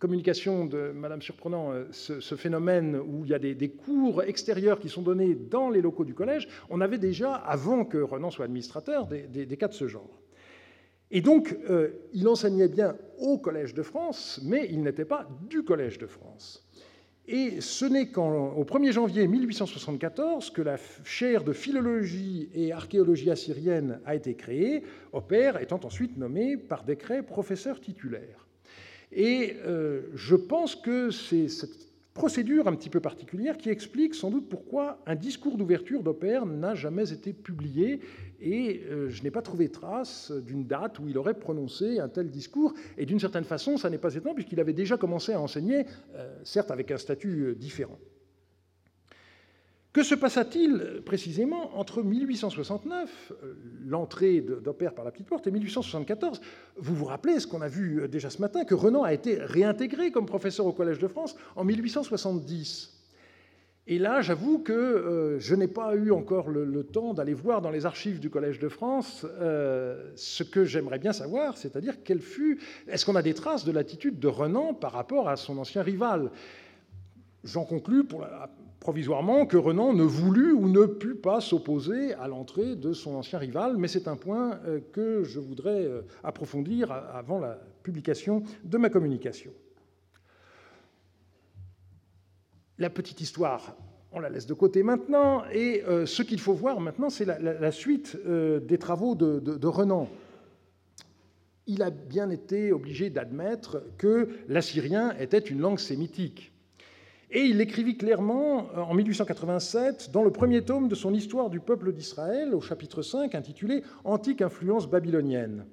communication 0.04 0.66
de 0.66 0.92
Madame 0.94 1.22
Surprenant 1.22 1.72
ce, 1.90 2.34
phénomène 2.34 2.94
où 2.96 3.24
il 3.24 3.30
y 3.30 3.34
a 3.34 3.38
des, 3.38 3.70
cours 3.70 4.22
extérieurs 4.22 4.78
qui 4.78 4.90
sont 4.90 5.00
donnés 5.00 5.34
dans 5.34 5.70
les 5.70 5.80
locaux 5.80 6.04
du 6.04 6.12
collège, 6.12 6.46
on 6.68 6.82
avait 6.82 6.98
déjà, 6.98 7.32
avant 7.32 7.86
que 7.86 7.96
Renan 7.96 8.30
soit 8.30 8.44
administrateur, 8.44 9.06
des, 9.06 9.56
cas 9.56 9.68
de 9.68 9.72
ce 9.72 9.88
genre. 9.88 10.20
Et 11.10 11.22
donc, 11.22 11.56
il 12.12 12.28
enseignait 12.28 12.68
bien 12.68 12.98
au 13.18 13.38
Collège 13.38 13.72
de 13.72 13.82
France, 13.82 14.42
mais 14.44 14.68
il 14.70 14.82
n'était 14.82 15.06
pas 15.06 15.26
du 15.48 15.62
Collège 15.62 15.96
de 15.96 16.06
France. 16.06 16.68
Et 17.26 17.62
ce 17.62 17.86
n'est 17.86 18.08
qu'au 18.08 18.64
1er 18.64 18.92
janvier 18.92 19.26
1874 19.26 20.50
que 20.50 20.60
la 20.60 20.76
chaire 21.02 21.44
de 21.44 21.54
philologie 21.54 22.50
et 22.52 22.72
archéologie 22.72 23.30
assyrienne 23.30 24.00
a 24.04 24.14
été 24.14 24.34
créée, 24.34 24.82
Opère 25.14 25.62
étant 25.62 25.80
ensuite 25.82 26.18
nommé 26.18 26.58
par 26.58 26.84
décret 26.84 27.22
professeur 27.22 27.80
titulaire. 27.80 28.43
Et 29.14 29.56
euh, 29.64 30.02
je 30.14 30.34
pense 30.34 30.74
que 30.74 31.10
c'est 31.10 31.48
cette 31.48 31.84
procédure 32.14 32.68
un 32.68 32.74
petit 32.74 32.90
peu 32.90 33.00
particulière 33.00 33.56
qui 33.56 33.70
explique 33.70 34.14
sans 34.14 34.30
doute 34.30 34.48
pourquoi 34.48 35.00
un 35.06 35.14
discours 35.14 35.56
d'ouverture 35.56 36.02
d'Opère 36.02 36.46
n'a 36.46 36.74
jamais 36.74 37.12
été 37.12 37.32
publié 37.32 38.00
et 38.40 38.82
euh, 38.90 39.08
je 39.08 39.22
n'ai 39.22 39.30
pas 39.30 39.42
trouvé 39.42 39.68
trace 39.68 40.32
d'une 40.32 40.66
date 40.66 40.98
où 40.98 41.08
il 41.08 41.16
aurait 41.16 41.38
prononcé 41.38 41.98
un 41.98 42.08
tel 42.08 42.30
discours. 42.30 42.74
Et 42.98 43.06
d'une 43.06 43.20
certaine 43.20 43.44
façon, 43.44 43.76
ça 43.76 43.88
n'est 43.88 43.98
pas 43.98 44.14
étonnant, 44.14 44.34
puisqu'il 44.34 44.60
avait 44.60 44.72
déjà 44.72 44.96
commencé 44.96 45.32
à 45.32 45.40
enseigner, 45.40 45.86
euh, 46.14 46.36
certes 46.44 46.70
avec 46.70 46.90
un 46.90 46.98
statut 46.98 47.54
différent. 47.56 47.98
Que 49.94 50.02
se 50.02 50.16
passa-t-il 50.16 51.02
précisément 51.06 51.78
entre 51.78 52.02
1869, 52.02 53.32
l'entrée 53.86 54.40
d'Opère 54.40 54.92
par 54.92 55.04
la 55.04 55.12
petite 55.12 55.28
porte, 55.28 55.46
et 55.46 55.52
1874 55.52 56.40
Vous 56.76 56.96
vous 56.96 57.04
rappelez 57.04 57.38
ce 57.38 57.46
qu'on 57.46 57.60
a 57.60 57.68
vu 57.68 58.08
déjà 58.08 58.28
ce 58.28 58.40
matin, 58.40 58.64
que 58.64 58.74
Renan 58.74 59.04
a 59.04 59.12
été 59.12 59.36
réintégré 59.36 60.10
comme 60.10 60.26
professeur 60.26 60.66
au 60.66 60.72
Collège 60.72 60.98
de 60.98 61.06
France 61.06 61.36
en 61.54 61.62
1870. 61.62 62.92
Et 63.86 64.00
là, 64.00 64.20
j'avoue 64.20 64.58
que 64.58 64.72
euh, 64.72 65.38
je 65.38 65.54
n'ai 65.54 65.68
pas 65.68 65.94
eu 65.94 66.10
encore 66.10 66.50
le, 66.50 66.82
temps 66.82 67.14
d'aller 67.14 67.34
voir 67.34 67.62
dans 67.62 67.70
les 67.70 67.86
archives 67.86 68.18
du 68.18 68.30
Collège 68.30 68.58
de 68.58 68.68
France 68.68 69.24
euh, 69.40 70.10
ce 70.16 70.42
que 70.42 70.64
j'aimerais 70.64 70.98
bien 70.98 71.12
savoir, 71.12 71.56
c'est-à-dire 71.56 72.02
quelle 72.02 72.20
fut, 72.20 72.60
est-ce 72.88 73.06
qu'on 73.06 73.14
a 73.14 73.22
des 73.22 73.34
traces 73.34 73.64
de 73.64 73.70
l'attitude 73.70 74.18
de 74.18 74.26
Renan 74.26 74.74
par 74.74 74.90
rapport 74.90 75.28
à 75.28 75.36
son 75.36 75.56
ancien 75.58 75.82
rival? 75.82 76.32
J'en 77.44 77.64
conclus 77.64 78.04
provisoirement 78.84 79.46
que 79.46 79.56
Renan 79.56 79.94
ne 79.94 80.04
voulut 80.04 80.52
ou 80.52 80.68
ne 80.68 80.84
put 80.84 81.14
pas 81.14 81.40
s'opposer 81.40 82.12
à 82.12 82.28
l'entrée 82.28 82.76
de 82.76 82.92
son 82.92 83.14
ancien 83.14 83.38
rival, 83.38 83.78
mais 83.78 83.88
c'est 83.88 84.08
un 84.08 84.16
point 84.16 84.60
euh, 84.66 84.78
que 84.92 85.24
je 85.24 85.40
voudrais 85.40 85.88
approfondir 86.22 86.92
avant 86.92 87.40
la 87.40 87.58
publication 87.82 88.42
de 88.62 88.76
ma 88.76 88.90
communication. 88.90 89.52
La 92.78 92.90
petite 92.90 93.20
histoire, 93.20 93.74
on 94.12 94.20
la 94.20 94.28
laisse 94.28 94.46
de 94.46 94.54
côté 94.54 94.82
maintenant, 94.82 95.44
et 95.52 95.82
euh, 95.84 96.06
ce 96.06 96.22
qu'il 96.22 96.40
faut 96.40 96.54
voir 96.54 96.80
maintenant, 96.80 97.08
c'est 97.08 97.24
la, 97.24 97.72
suite 97.72 98.18
euh, 98.26 98.60
des 98.60 98.78
travaux 98.78 99.14
de, 99.14 99.66
Renan. 99.66 100.08
Il 101.66 101.82
a 101.82 101.90
bien 101.90 102.28
été 102.30 102.70
obligé 102.70 103.08
d'admettre 103.08 103.82
que 103.96 104.28
l'assyrien 104.48 105.16
était 105.18 105.38
une 105.38 105.60
langue 105.60 105.78
sémitique. 105.78 106.53
Et 107.36 107.46
il 107.46 107.56
l'écrivit 107.58 107.96
clairement 107.96 108.68
euh, 108.76 108.82
en 108.82 108.94
1887 108.94 110.12
dans 110.12 110.22
le 110.22 110.30
premier 110.30 110.62
tome 110.62 110.86
de 110.86 110.94
son 110.94 111.12
Histoire 111.12 111.50
du 111.50 111.58
peuple 111.58 111.92
d'Israël, 111.92 112.54
au 112.54 112.60
chapitre 112.60 113.02
5, 113.02 113.34
intitulé 113.34 113.82
Antique 114.04 114.40
influence 114.40 114.88
babylonienne. 114.88 115.66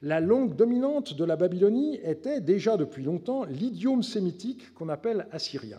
La 0.00 0.20
langue 0.20 0.56
dominante 0.56 1.14
de 1.14 1.24
la 1.24 1.36
Babylonie 1.36 2.00
était 2.02 2.40
déjà 2.40 2.78
depuis 2.78 3.04
longtemps 3.04 3.44
l'idiome 3.44 4.02
sémitique 4.02 4.72
qu'on 4.72 4.88
appelle 4.88 5.28
assyrien. 5.32 5.78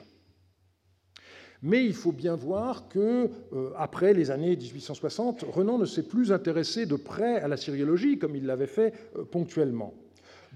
Mais 1.64 1.84
il 1.84 1.96
faut 1.96 2.12
bien 2.12 2.36
voir 2.36 2.88
que, 2.88 3.30
euh, 3.54 3.72
après 3.76 4.14
les 4.14 4.30
années 4.30 4.56
1860, 4.56 5.46
Renan 5.50 5.80
ne 5.80 5.86
s'est 5.86 6.08
plus 6.08 6.32
intéressé 6.32 6.86
de 6.86 6.96
près 6.96 7.40
à 7.40 7.48
la 7.48 7.58
syriologie 7.58 8.20
comme 8.20 8.36
il 8.36 8.46
l'avait 8.46 8.68
fait 8.68 8.94
euh, 9.18 9.24
ponctuellement. 9.24 9.96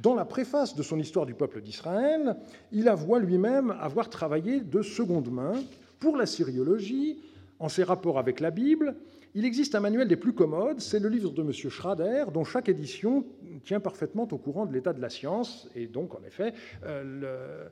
Dans 0.01 0.13
la 0.13 0.25
préface 0.25 0.75
de 0.75 0.83
son 0.83 0.99
Histoire 0.99 1.25
du 1.25 1.33
peuple 1.33 1.61
d'Israël, 1.61 2.35
il 2.71 2.87
avoue 2.87 3.15
lui-même 3.17 3.71
avoir 3.79 4.09
travaillé 4.09 4.61
de 4.61 4.81
seconde 4.81 5.31
main 5.31 5.53
pour 5.99 6.17
la 6.17 6.25
syriologie, 6.25 7.19
en 7.59 7.69
ses 7.69 7.83
rapports 7.83 8.19
avec 8.19 8.39
la 8.39 8.51
Bible. 8.51 8.95
Il 9.33 9.45
existe 9.45 9.73
un 9.73 9.79
manuel 9.79 10.07
des 10.07 10.15
plus 10.15 10.33
commodes, 10.33 10.79
c'est 10.79 10.99
le 10.99 11.09
livre 11.09 11.31
de 11.31 11.41
M. 11.41 11.51
Schrader, 11.51 12.25
dont 12.31 12.43
chaque 12.43 12.69
édition 12.69 13.25
tient 13.63 13.79
parfaitement 13.79 14.27
au 14.31 14.37
courant 14.37 14.65
de 14.67 14.73
l'état 14.73 14.93
de 14.93 15.01
la 15.01 15.09
science. 15.09 15.67
Et 15.75 15.87
donc, 15.87 16.13
en 16.13 16.23
effet, 16.25 16.53
euh, 16.85 17.67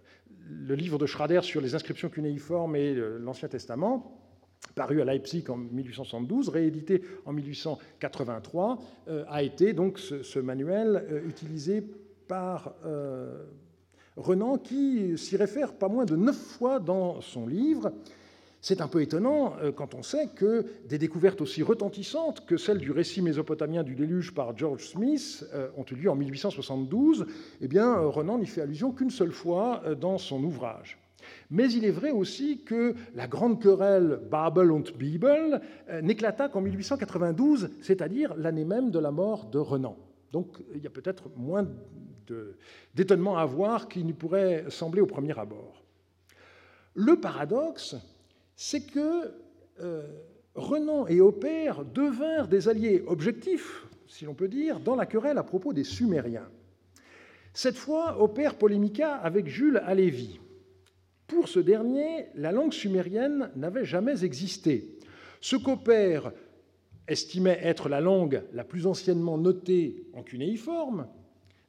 le 0.49 0.75
livre 0.75 0.97
de 0.97 1.05
Schrader 1.05 1.41
sur 1.43 1.61
les 1.61 1.75
inscriptions 1.75 2.09
cunéiformes 2.09 2.75
et 2.75 2.95
l'Ancien 3.19 3.47
Testament, 3.47 4.19
paru 4.73 5.01
à 5.01 5.05
Leipzig 5.05 5.45
en 5.49 5.57
1872, 5.57 6.49
réédité 6.49 7.01
en 7.25 7.33
1883, 7.33 8.79
euh, 9.07 9.23
a 9.27 9.43
été 9.43 9.73
donc 9.73 9.99
ce, 9.99 10.39
manuel 10.39 11.05
euh, 11.09 11.27
utilisé 11.27 11.83
par 12.27 12.75
euh, 12.85 13.43
Renan, 14.17 14.57
qui 14.57 15.17
s'y 15.17 15.37
réfère 15.37 15.73
pas 15.73 15.87
moins 15.87 16.05
de 16.05 16.15
neuf 16.15 16.37
fois 16.37 16.79
dans 16.79 17.21
son 17.21 17.47
livre. 17.47 17.91
C'est 18.61 18.81
un 18.81 18.87
peu 18.87 19.01
étonnant 19.01 19.53
euh, 19.61 19.71
quand 19.71 19.93
on 19.93 20.01
sait 20.01 20.29
que 20.35 20.65
des 20.87 20.97
découvertes 20.97 21.41
aussi 21.41 21.61
retentissantes 21.61 22.45
que 22.45 22.57
celles 22.57 22.79
du 22.79 22.91
récit 22.91 23.21
mésopotamien 23.21 23.83
du 23.83 23.93
déluge 23.93 24.33
par 24.33 24.57
George 24.57 24.87
Smith 24.87 25.45
euh, 25.53 25.69
ont 25.77 25.85
eu 25.91 25.95
lieu 25.95 26.09
en 26.09 26.15
1872. 26.15 27.27
Eh 27.61 27.67
bien, 27.67 27.95
Renan 27.95 28.39
n'y 28.39 28.47
fait 28.47 28.61
allusion 28.61 28.91
qu'une 28.91 29.11
seule 29.11 29.33
fois 29.33 29.83
dans 29.99 30.17
son 30.17 30.43
ouvrage. 30.43 30.97
Mais 31.49 31.71
il 31.71 31.85
est 31.85 31.91
vrai 31.91 32.11
aussi 32.11 32.63
que 32.63 32.95
la 33.15 33.27
grande 33.27 33.61
querelle 33.61 34.19
Babel 34.29 34.71
und 34.71 34.83
Bibel 34.95 35.61
n'éclata 36.03 36.49
qu'en 36.49 36.61
1892, 36.61 37.69
c'est-à-dire 37.81 38.35
l'année 38.35 38.65
même 38.65 38.91
de 38.91 38.99
la 38.99 39.11
mort 39.11 39.45
de 39.45 39.57
Renan. 39.57 39.97
Donc 40.35 40.57
il 40.75 40.83
y 40.83 40.87
a 40.87 40.89
peut-être 40.89 41.29
moins 41.37 41.65
d'étonnement 42.93 43.37
à 43.37 43.45
voir 43.45 43.87
qu'il 43.87 44.05
n'y 44.05 44.13
pourrait 44.13 44.65
sembler 44.69 45.01
au 45.01 45.05
premier 45.05 45.37
abord. 45.37 45.83
Le 46.93 47.19
paradoxe, 47.19 47.95
c'est 48.55 48.85
que 48.85 49.33
euh, 49.81 50.07
Renan 50.55 51.07
et 51.07 51.19
Opère 51.19 51.83
devinrent 51.83 52.47
des 52.47 52.69
alliés 52.69 53.03
objectifs, 53.07 53.85
si 54.07 54.25
l'on 54.25 54.33
peut 54.33 54.47
dire, 54.47 54.79
dans 54.79 54.95
la 54.95 55.05
querelle 55.05 55.37
à 55.37 55.43
propos 55.43 55.73
des 55.73 55.83
Sumériens. 55.83 56.47
Cette 57.53 57.77
fois, 57.77 58.21
Opère 58.21 58.55
polémiqua 58.55 59.15
avec 59.15 59.47
Jules 59.47 59.81
Halévy. 59.85 60.39
Pour 61.27 61.49
ce 61.49 61.59
dernier, 61.59 62.27
la 62.35 62.51
langue 62.51 62.73
sumérienne 62.73 63.49
n'avait 63.55 63.85
jamais 63.85 64.23
existé. 64.23 64.97
Ce 65.41 65.55
qu'Opère 65.55 66.31
estimait 67.07 67.59
être 67.61 67.89
la 67.89 68.01
langue 68.01 68.43
la 68.53 68.63
plus 68.63 68.87
anciennement 68.87 69.37
notée 69.37 70.05
en 70.13 70.23
cunéiforme 70.23 71.07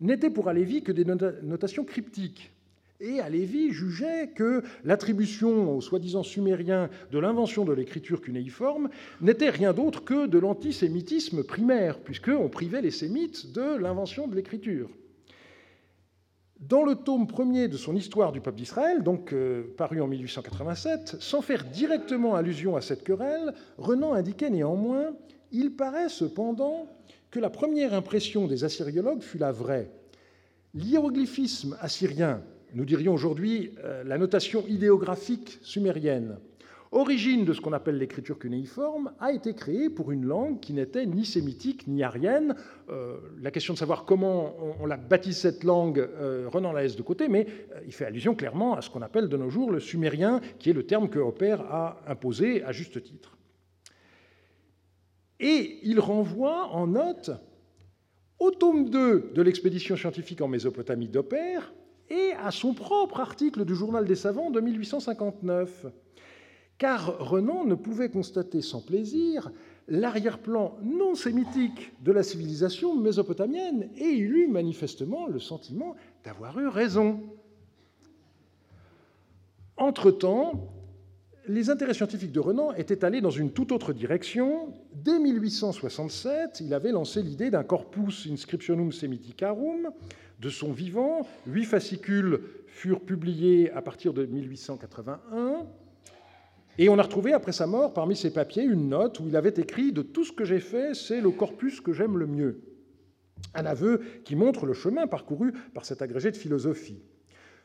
n'était 0.01 0.31
pour 0.31 0.49
Halévy 0.49 0.83
que 0.83 0.93
des 0.93 1.05
notations 1.05 1.85
cryptiques, 1.85 2.53
et 3.01 3.21
Alévi 3.21 3.73
jugeait 3.73 4.29
que 4.29 4.63
l'attribution 4.85 5.77
aux 5.77 5.81
soi-disant 5.81 6.23
sumériens 6.23 6.89
de 7.13 7.19
l'invention 7.19 7.65
de 7.65 7.73
l'écriture 7.73 8.21
cunéiforme 8.21 8.89
n'était 9.21 9.51
rien 9.51 9.73
d'autre 9.73 10.05
que 10.05 10.27
de 10.27 10.39
l'antisémitisme 10.39 11.45
primaire, 11.45 11.99
puisqu'on 11.99 12.49
privait 12.49 12.81
les 12.81 12.91
sémites 12.91 13.53
de 13.53 13.77
l'invention 13.77 14.29
de 14.29 14.35
l'écriture. 14.35 14.89
Dans 16.59 16.85
le 16.85 16.95
tome 16.95 17.27
premier 17.27 17.69
de 17.69 17.77
son 17.77 17.95
Histoire 17.95 18.33
du 18.33 18.41
peuple 18.41 18.57
d'Israël, 18.57 19.03
donc 19.03 19.35
euh, 19.35 19.75
paru 19.77 20.01
en 20.01 20.07
1887, 20.07 21.17
sans 21.21 21.43
faire 21.43 21.65
directement 21.67 22.35
allusion 22.35 22.77
à 22.77 22.81
cette 22.81 23.05
querelle, 23.05 23.53
Renan 23.77 24.15
indiquait 24.15 24.49
néanmoins 24.49 25.11
Il 25.53 25.77
paraît 25.77 26.09
cependant 26.09 26.87
que 27.31 27.41
la 27.41 27.51
première 27.51 27.95
impression 27.95 28.47
des 28.47 28.65
assyriologues 28.65 29.23
fut 29.23 29.39
la 29.39 29.53
vraie. 29.53 29.91
L'hiéroglyphisme 30.75 31.77
assyrien 31.81 32.43
nous 32.75 32.85
dirions 32.85 33.15
aujourd'hui 33.15 33.73
euh, 33.85 34.05
la 34.05 34.19
notation 34.19 34.65
idéographique 34.69 35.59
sumérienne, 35.63 36.39
origine 36.93 37.45
de 37.45 37.53
ce 37.53 37.61
qu'on 37.61 37.73
appelle 37.73 37.97
l'écriture 37.97 38.39
cunéiforme, 38.39 39.13
a 39.21 39.33
été 39.33 39.55
créée 39.55 39.89
pour 39.89 40.13
une 40.13 40.25
langue 40.25 40.61
qui 40.61 40.73
n'était 40.73 41.07
ni 41.07 41.25
sémitique 41.25 41.87
ni 41.87 42.03
arienne. 42.03 42.55
Euh, 42.91 43.17
la 43.41 43.51
question 43.51 43.73
de 43.73 43.79
savoir 43.79 44.05
comment 44.05 44.57
on, 44.81 44.87
l'a 44.87 44.97
baptise 44.97 45.39
cette 45.39 45.65
langue, 45.65 46.01
euh, 46.01 46.49
Renan 46.49 46.73
la 46.73 46.83
laisse 46.83 46.97
de 46.97 47.03
côté, 47.03 47.29
mais 47.29 47.47
il 47.87 47.93
fait 47.93 48.05
allusion 48.05 48.35
clairement 48.35 48.75
à 48.75 48.83
ce 48.83 48.91
qu'on 48.91 49.03
appelle 49.03 49.29
de 49.29 49.37
nos 49.37 49.49
jours 49.49 49.71
le 49.71 49.81
sumérien, 49.81 50.41
qui 50.59 50.71
est 50.71 50.75
le 50.75 50.85
terme 50.85 51.09
que 51.09 51.19
Hopper 51.19 51.57
a 51.71 52.03
imposé 52.07 52.63
à 52.63 52.73
juste 52.73 53.03
titre. 53.03 53.36
Et 55.41 55.79
il 55.83 56.01
renvoie 56.01 56.69
en 56.69 56.87
note 56.87 57.31
au 58.39 58.51
tome 58.51 58.89
2 58.91 59.33
de 59.35 59.43
l'expédition 59.43 59.97
scientifique 59.97 60.41
en 60.41 60.49
Mésopotamie 60.49 61.09
d'Hopper, 61.09 61.61
et 62.09 62.33
à 62.43 62.51
son 62.51 62.75
propre 62.75 63.21
article 63.21 63.65
du 63.65 63.75
Journal 63.75 64.05
des 64.05 64.15
savants 64.15 64.51
de 64.51 64.61
1859. 64.61 65.87
Car 66.79 67.19
Renan 67.19 67.65
ne 67.65 67.75
pouvait 67.75 68.11
constater 68.11 68.61
sans 68.61 68.81
plaisir 68.81 69.51
l'arrière-plan 69.89 70.77
non 70.83 71.15
sémitique 71.15 71.93
de 72.03 72.13
la 72.13 72.23
civilisation 72.23 72.95
mésopotamienne, 72.97 73.89
et 73.97 74.09
il 74.09 74.37
eut 74.37 74.49
manifestement 74.49 75.27
le 75.27 75.39
sentiment 75.39 75.95
d'avoir 76.25 76.59
eu 76.59 76.69
raison. 76.69 77.21
Entre-temps, 79.77 80.76
les 81.49 81.71
intérêts 81.71 81.95
scientifiques 81.95 82.33
de 82.33 82.41
Renan 82.41 82.73
étaient 82.75 83.05
allés 83.05 83.21
dans 83.21 83.31
une 83.31 83.51
toute 83.51 83.73
autre 83.73 83.93
direction. 83.93 84.73
Dès 84.95 85.19
1867, 85.19 86.61
il 86.61 86.75
avait 86.75 86.93
lancé 86.93 87.23
l'idée 87.23 87.51
d'un 87.51 87.63
corpus 87.63 88.29
inscriptionum 88.31 88.93
semiticarum. 88.93 89.91
De 90.41 90.51
son 90.51 90.73
vivant, 90.73 91.27
huit 91.47 91.65
fascicules 91.65 92.41
furent 92.67 93.01
publiés 93.01 93.71
à 93.73 93.81
partir 93.81 94.13
de 94.13 94.27
1881. 94.27 95.67
Et 96.79 96.89
on 96.91 96.99
a 96.99 97.03
retrouvé, 97.03 97.33
après 97.33 97.53
sa 97.53 97.67
mort, 97.67 97.95
parmi 97.95 98.17
ses 98.17 98.33
papiers, 98.33 98.65
une 98.65 98.91
note 98.91 99.19
où 99.21 99.29
il 99.29 99.37
avait 99.37 99.55
écrit 99.57 99.93
De 99.93 100.03
tout 100.03 100.25
ce 100.25 100.33
que 100.33 100.45
j'ai 100.45 100.61
fait, 100.61 100.95
c'est 100.95 101.21
le 101.21 101.31
corpus 101.31 101.81
que 101.81 101.93
j'aime 101.93 102.19
le 102.19 102.27
mieux. 102.27 102.61
Un 103.55 103.65
aveu 103.65 104.03
qui 104.25 104.37
montre 104.37 104.67
le 104.67 104.75
chemin 104.75 105.07
parcouru 105.07 105.53
par 105.73 105.87
cet 105.87 106.03
agrégé 106.03 106.31
de 106.31 106.37
philosophie. 106.37 107.03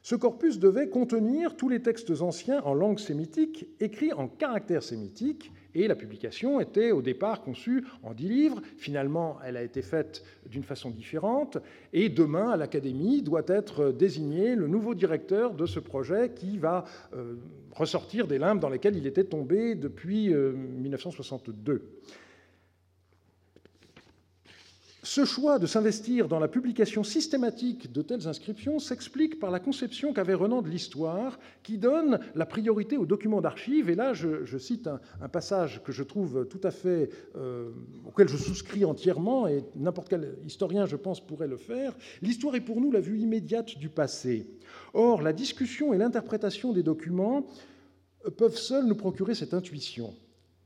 Ce 0.03 0.15
corpus 0.15 0.57
devait 0.57 0.89
contenir 0.89 1.55
tous 1.55 1.69
les 1.69 1.79
textes 1.79 2.09
anciens 2.21 2.61
en 2.63 2.73
langue 2.73 2.97
sémitique 2.97 3.67
écrits 3.79 4.13
en 4.13 4.27
caractère 4.27 4.81
sémitique, 4.81 5.51
et 5.75 5.87
la 5.87 5.95
publication 5.95 6.59
était 6.59 6.91
au 6.91 7.03
départ 7.03 7.41
conçue 7.41 7.85
en 8.01 8.13
dix 8.13 8.27
livres. 8.27 8.61
Finalement, 8.77 9.37
elle 9.45 9.57
a 9.57 9.63
été 9.63 9.83
faite 9.83 10.23
d'une 10.47 10.63
façon 10.63 10.89
différente, 10.89 11.59
et 11.93 12.09
demain, 12.09 12.49
à 12.49 12.57
l'Académie, 12.57 13.21
doit 13.21 13.43
être 13.47 13.91
désigné 13.91 14.55
le 14.55 14.67
nouveau 14.67 14.95
directeur 14.95 15.53
de 15.53 15.67
ce 15.67 15.79
projet 15.79 16.31
qui 16.33 16.57
va 16.57 16.83
euh, 17.13 17.35
ressortir 17.71 18.27
des 18.27 18.39
limbes 18.39 18.59
dans 18.59 18.69
lesquelles 18.69 18.97
il 18.97 19.05
était 19.05 19.23
tombé 19.23 19.75
depuis 19.75 20.33
1962. 20.33 21.83
Euh, 25.01 25.07
ce 25.11 25.25
choix 25.25 25.59
de 25.59 25.67
s'investir 25.67 26.27
dans 26.27 26.39
la 26.39 26.47
publication 26.47 27.03
systématique 27.03 27.91
de 27.91 28.01
telles 28.01 28.27
inscriptions 28.27 28.79
s'explique 28.79 29.39
par 29.39 29.51
la 29.51 29.59
conception 29.59 30.13
qu'avait 30.13 30.33
Renan 30.33 30.61
de 30.61 30.69
l'histoire, 30.69 31.39
qui 31.63 31.77
donne 31.77 32.19
la 32.35 32.45
priorité 32.45 32.97
aux 32.97 33.05
documents 33.05 33.41
d'archives. 33.41 33.89
Et 33.89 33.95
là, 33.95 34.13
je, 34.13 34.57
cite 34.57 34.87
un, 34.87 35.29
passage 35.29 35.81
que 35.83 35.91
je 35.91 36.03
trouve 36.03 36.47
tout 36.47 36.61
à 36.63 36.71
fait, 36.71 37.09
euh, 37.35 37.69
auquel 38.05 38.27
je 38.27 38.37
souscris 38.37 38.85
entièrement, 38.85 39.47
et 39.47 39.63
n'importe 39.75 40.09
quel 40.09 40.37
historien, 40.45 40.85
je 40.85 40.95
pense, 40.95 41.25
pourrait 41.25 41.47
le 41.47 41.57
faire. 41.57 41.95
L'histoire 42.21 42.55
est 42.55 42.61
pour 42.61 42.81
nous 42.81 42.91
la 42.91 42.99
vue 42.99 43.19
immédiate 43.19 43.77
du 43.77 43.89
passé. 43.89 44.47
Or, 44.93 45.21
la 45.21 45.33
discussion 45.33 45.93
et 45.93 45.97
l'interprétation 45.97 46.73
des 46.73 46.83
documents 46.83 47.45
peuvent 48.37 48.57
seuls 48.57 48.85
nous 48.85 48.95
procurer 48.95 49.35
cette 49.35 49.53
intuition. 49.53 50.13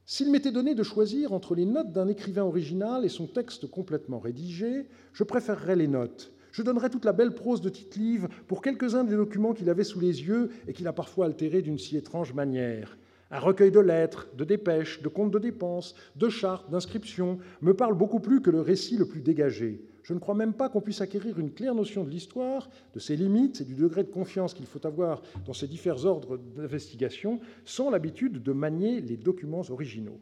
S'il 0.08 0.30
m'était 0.30 0.52
donné 0.52 0.76
de 0.76 0.84
choisir 0.84 1.34
entre 1.34 1.56
les 1.56 1.66
notes 1.66 1.92
d'un 1.92 2.08
écrivain 2.08 2.44
original 2.44 3.06
et 3.06 3.10
son 3.10 3.26
texte 3.26 3.66
complètement 3.66 4.20
rédigé, 4.20 4.86
je 5.14 5.24
préférerais 5.24 5.76
les 5.76 5.88
notes. 5.88 6.32
Je 6.52 6.62
donnerais 6.62 6.92
toute 6.92 7.06
la 7.06 7.12
belle 7.12 7.34
prose 7.34 7.60
de 7.60 7.70
Tite-Live 7.70 8.28
pour 8.48 8.62
quelques-uns 8.62 9.04
des 9.04 9.16
documents 9.16 9.56
qu'il 9.56 9.68
avait 9.68 9.84
sous 9.84 10.00
les 10.00 10.22
yeux 10.22 10.52
et 10.68 10.74
qu'il 10.74 10.88
a 10.88 10.94
parfois 10.94 11.26
altérés 11.26 11.64
d'une 11.64 11.80
si 11.80 11.98
étrange 11.98 12.36
manière. 12.36 13.00
Un 13.32 13.40
recueil 13.40 13.72
de 13.72 13.80
lettres, 13.80 14.28
de 14.38 14.44
dépêches, 14.44 15.02
de 15.02 15.08
comptes 15.08 15.32
de 15.32 15.40
dépenses, 15.40 15.96
de 16.16 16.30
chartes, 16.30 16.70
d'inscriptions 16.70 17.40
me 17.62 17.74
parle 17.74 17.98
beaucoup 17.98 18.20
plus 18.20 18.44
que 18.44 18.52
le 18.52 18.62
récit 18.62 18.98
le 18.98 19.08
plus 19.08 19.22
dégagé. 19.22 19.84
Je 20.06 20.14
ne 20.14 20.20
crois 20.20 20.36
même 20.36 20.54
pas 20.54 20.70
qu'on 20.70 20.82
puisse 20.82 21.02
acquérir 21.02 21.40
une 21.40 21.52
claire 21.52 21.74
notion 21.74 22.04
de 22.04 22.12
l'histoire, 22.12 22.70
de 22.94 23.00
ses 23.00 23.16
limites 23.16 23.62
et 23.62 23.64
du 23.66 23.74
degré 23.74 24.04
de 24.04 24.12
confiance 24.12 24.54
qu'il 24.54 24.68
faut 24.68 24.86
avoir 24.86 25.24
dans 25.48 25.54
ces 25.54 25.68
différents 25.68 26.06
ordres 26.06 26.38
d'investigation 26.38 27.40
sans 27.64 27.90
l'habitude 27.90 28.44
de 28.44 28.52
manier 28.52 29.02
les 29.02 29.18
documents 29.18 29.64
originaux. 29.68 30.20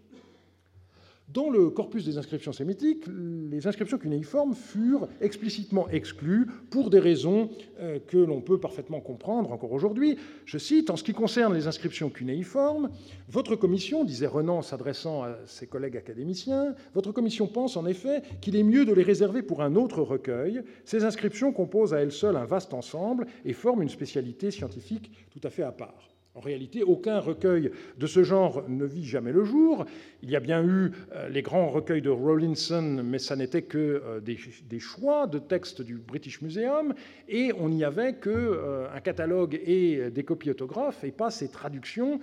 Dans 1.29 1.49
le 1.49 1.69
corpus 1.69 2.03
des 2.03 2.17
inscriptions 2.17 2.51
sémitiques, 2.51 3.05
les 3.49 3.65
inscriptions 3.65 3.97
cunéiformes 3.97 4.53
furent 4.53 5.07
explicitement 5.21 5.87
exclues 5.89 6.47
pour 6.69 6.89
des 6.89 6.99
raisons 6.99 7.49
euh, 7.79 7.97
que 8.05 8.17
l'on 8.17 8.41
peut 8.41 8.59
parfaitement 8.59 8.99
comprendre 8.99 9.51
encore 9.51 9.71
aujourd'hui. 9.71 10.17
Je 10.45 10.57
cite, 10.57 10.89
En 10.89 10.97
ce 10.97 11.03
qui 11.03 11.13
concerne 11.13 11.53
les 11.53 11.65
inscriptions 11.65 12.09
cunéiformes, 12.09 12.89
votre 13.29 13.55
commission, 13.55 14.03
disait 14.03 14.27
Renan 14.27 14.61
s'adressant 14.61 15.23
à 15.23 15.37
ses 15.45 15.65
collègues 15.65 15.97
académiciens, 15.97 16.75
votre 16.93 17.13
commission 17.13 17.47
pense 17.47 17.77
en 17.77 17.85
effet 17.85 18.21
qu'il 18.41 18.55
est 18.55 18.63
mieux 18.63 18.85
de 18.85 18.93
les 18.93 19.03
réserver 19.03 19.41
pour 19.41 19.61
un 19.61 19.75
autre 19.75 20.01
recueil. 20.01 20.61
Ces 20.83 21.05
inscriptions 21.05 21.53
composent 21.53 21.93
à 21.93 22.01
elles 22.01 22.11
seules 22.11 22.35
un 22.35 22.45
vaste 22.45 22.73
ensemble 22.73 23.27
et 23.45 23.53
forment 23.53 23.81
une 23.81 23.89
spécialité 23.89 24.51
scientifique 24.51 25.09
tout 25.31 25.41
à 25.43 25.49
fait 25.49 25.63
à 25.63 25.71
part. 25.71 26.12
En 26.35 26.39
réalité, 26.39 26.81
aucun 26.81 27.19
recueil 27.19 27.69
de 27.99 28.07
ce 28.07 28.23
genre 28.23 28.67
ne 28.67 28.85
vit 28.85 29.05
jamais 29.05 29.31
le 29.31 29.43
jour. 29.43 29.85
Il 30.23 30.31
y 30.31 30.35
a 30.35 30.39
bien 30.39 30.63
eu 30.63 30.91
euh, 31.11 31.29
les 31.29 31.43
grands 31.43 31.69
recueils 31.69 32.01
de 32.01 32.09
Rawlinson, 32.09 33.03
mais 33.05 33.19
ça 33.19 33.35
n'était 33.35 33.61
que 33.61 34.01
euh, 34.03 34.19
des, 34.19 34.79
choix 34.79 35.27
de 35.27 35.37
textes 35.37 35.83
du 35.83 35.99
British 35.99 36.41
Museum, 36.41 36.95
et 37.29 37.51
on 37.59 37.69
n'y 37.69 37.83
avait 37.83 38.15
qu'un 38.15 38.31
euh, 38.31 38.99
catalogue 39.01 39.61
et 39.63 40.09
des 40.09 40.23
copies 40.23 40.49
autographes, 40.49 41.03
et 41.03 41.11
pas 41.11 41.29
ces 41.29 41.49
traductions 41.49 42.19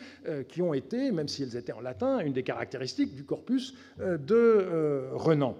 qui 0.48 0.60
ont 0.60 0.74
été, 0.74 1.12
même 1.12 1.28
si 1.28 1.44
elles 1.44 1.56
étaient 1.56 1.72
en 1.72 1.80
latin, 1.80 2.18
une 2.18 2.32
des 2.32 2.42
caractéristiques 2.42 3.14
du 3.14 3.24
corpus 3.24 3.74
de 3.98 5.10
Renan. 5.12 5.56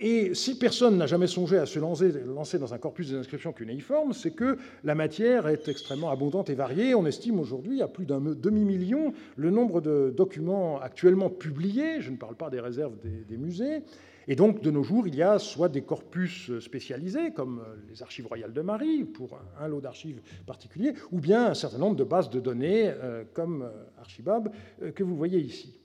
Et 0.00 0.34
si 0.34 0.58
personne 0.58 0.96
n'a 0.96 1.06
jamais 1.06 1.28
songé 1.28 1.58
à 1.58 1.66
se 1.66 1.78
lancer, 1.78 2.58
dans 2.58 2.74
un 2.74 2.78
corpus 2.78 3.10
des 3.10 3.16
inscriptions 3.16 3.52
cunéiformes, 3.52 4.12
c'est 4.12 4.32
que 4.32 4.58
la 4.82 4.94
matière 4.94 5.46
est 5.46 5.68
extrêmement 5.68 6.10
abondante 6.10 6.50
et 6.50 6.54
variée. 6.54 6.94
On 6.94 7.06
estime 7.06 7.38
aujourd'hui 7.38 7.82
à 7.82 7.88
plus 7.88 8.04
d'un 8.04 8.20
demi-million 8.20 9.12
le 9.36 9.50
nombre 9.50 9.80
de 9.80 10.12
documents 10.16 10.80
actuellement 10.80 11.30
publiés, 11.30 12.00
je 12.00 12.10
ne 12.10 12.16
parle 12.16 12.34
pas 12.34 12.50
des 12.50 12.60
réserves 12.60 12.96
des, 13.28 13.36
musées, 13.36 13.82
et 14.28 14.36
donc, 14.36 14.62
de 14.62 14.70
nos 14.70 14.82
jours, 14.82 15.06
il 15.08 15.16
y 15.16 15.22
a 15.22 15.38
soit 15.38 15.68
des 15.68 15.82
corpus 15.82 16.56
spécialisés, 16.60 17.32
comme 17.32 17.62
les 17.88 18.02
archives 18.02 18.26
royales 18.26 18.52
de 18.52 18.60
Marie, 18.60 19.04
pour 19.04 19.38
un 19.58 19.68
lot 19.68 19.80
d'archives 19.80 20.20
particulier, 20.46 20.94
ou 21.10 21.18
bien 21.18 21.46
un 21.46 21.54
certain 21.54 21.78
nombre 21.78 21.96
de 21.96 22.04
bases 22.04 22.30
de 22.30 22.38
données, 22.38 22.88
euh, 22.88 23.24
comme 23.32 23.68
Archibab, 23.98 24.52
euh, 24.82 24.92
que 24.92 25.02
vous 25.02 25.16
voyez 25.16 25.40
ici. 25.40 25.81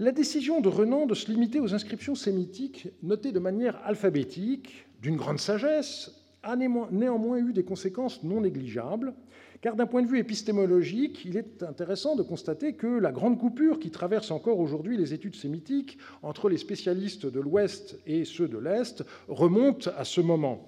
La 0.00 0.12
décision 0.12 0.60
de 0.60 0.68
Renan 0.68 1.06
de 1.06 1.14
se 1.14 1.28
limiter 1.28 1.58
aux 1.58 1.74
inscriptions 1.74 2.14
sémitiques, 2.14 2.86
notées 3.02 3.32
de 3.32 3.40
manière 3.40 3.80
alphabétique, 3.84 4.86
d'une 5.02 5.16
grande 5.16 5.40
sagesse, 5.40 6.22
a 6.44 6.54
néanmoins 6.54 7.38
eu 7.38 7.52
des 7.52 7.64
conséquences 7.64 8.22
non 8.22 8.42
négligeables, 8.42 9.12
car 9.60 9.74
d'un 9.74 9.86
point 9.86 10.02
de 10.02 10.06
vue 10.06 10.20
épistémologique, 10.20 11.24
il 11.24 11.36
est 11.36 11.64
intéressant 11.64 12.14
de 12.14 12.22
constater 12.22 12.74
que 12.74 12.86
la 12.86 13.10
grande 13.10 13.40
coupure 13.40 13.80
qui 13.80 13.90
traverse 13.90 14.30
encore 14.30 14.60
aujourd'hui 14.60 14.96
les 14.96 15.14
études 15.14 15.34
sémitiques 15.34 15.98
entre 16.22 16.48
les 16.48 16.58
spécialistes 16.58 17.26
de 17.26 17.40
l'Ouest 17.40 17.98
et 18.06 18.24
ceux 18.24 18.46
de 18.46 18.58
l'Est 18.58 19.04
remonte 19.26 19.88
à 19.98 20.04
ce 20.04 20.20
moment. 20.20 20.67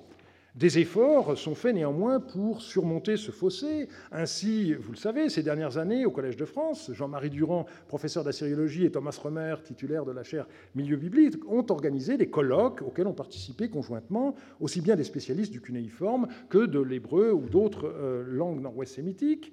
Des 0.56 0.80
efforts 0.80 1.38
sont 1.38 1.54
faits 1.54 1.74
néanmoins 1.74 2.18
pour 2.18 2.60
surmonter 2.60 3.16
ce 3.16 3.30
fossé. 3.30 3.88
Ainsi, 4.10 4.74
vous 4.74 4.90
le 4.90 4.96
savez, 4.96 5.28
ces 5.28 5.44
dernières 5.44 5.78
années, 5.78 6.04
au 6.04 6.10
Collège 6.10 6.36
de 6.36 6.44
France, 6.44 6.90
Jean-Marie 6.92 7.30
Durand, 7.30 7.66
professeur 7.86 8.24
d'assyriologie, 8.24 8.84
et 8.84 8.90
Thomas 8.90 9.16
Romer, 9.22 9.54
titulaire 9.62 10.04
de 10.04 10.10
la 10.10 10.24
chaire 10.24 10.48
Milieu 10.74 10.96
biblique, 10.96 11.36
ont 11.48 11.64
organisé 11.70 12.16
des 12.16 12.30
colloques 12.30 12.82
auxquels 12.82 13.06
ont 13.06 13.12
participé 13.12 13.68
conjointement 13.68 14.34
aussi 14.58 14.80
bien 14.80 14.96
des 14.96 15.04
spécialistes 15.04 15.52
du 15.52 15.60
cunéiforme 15.60 16.26
que 16.48 16.66
de 16.66 16.80
l'hébreu 16.80 17.32
ou 17.32 17.48
d'autres 17.48 17.86
euh, 17.86 18.24
langues 18.26 18.60
nord-ouest 18.60 18.94
sémitiques. 18.94 19.52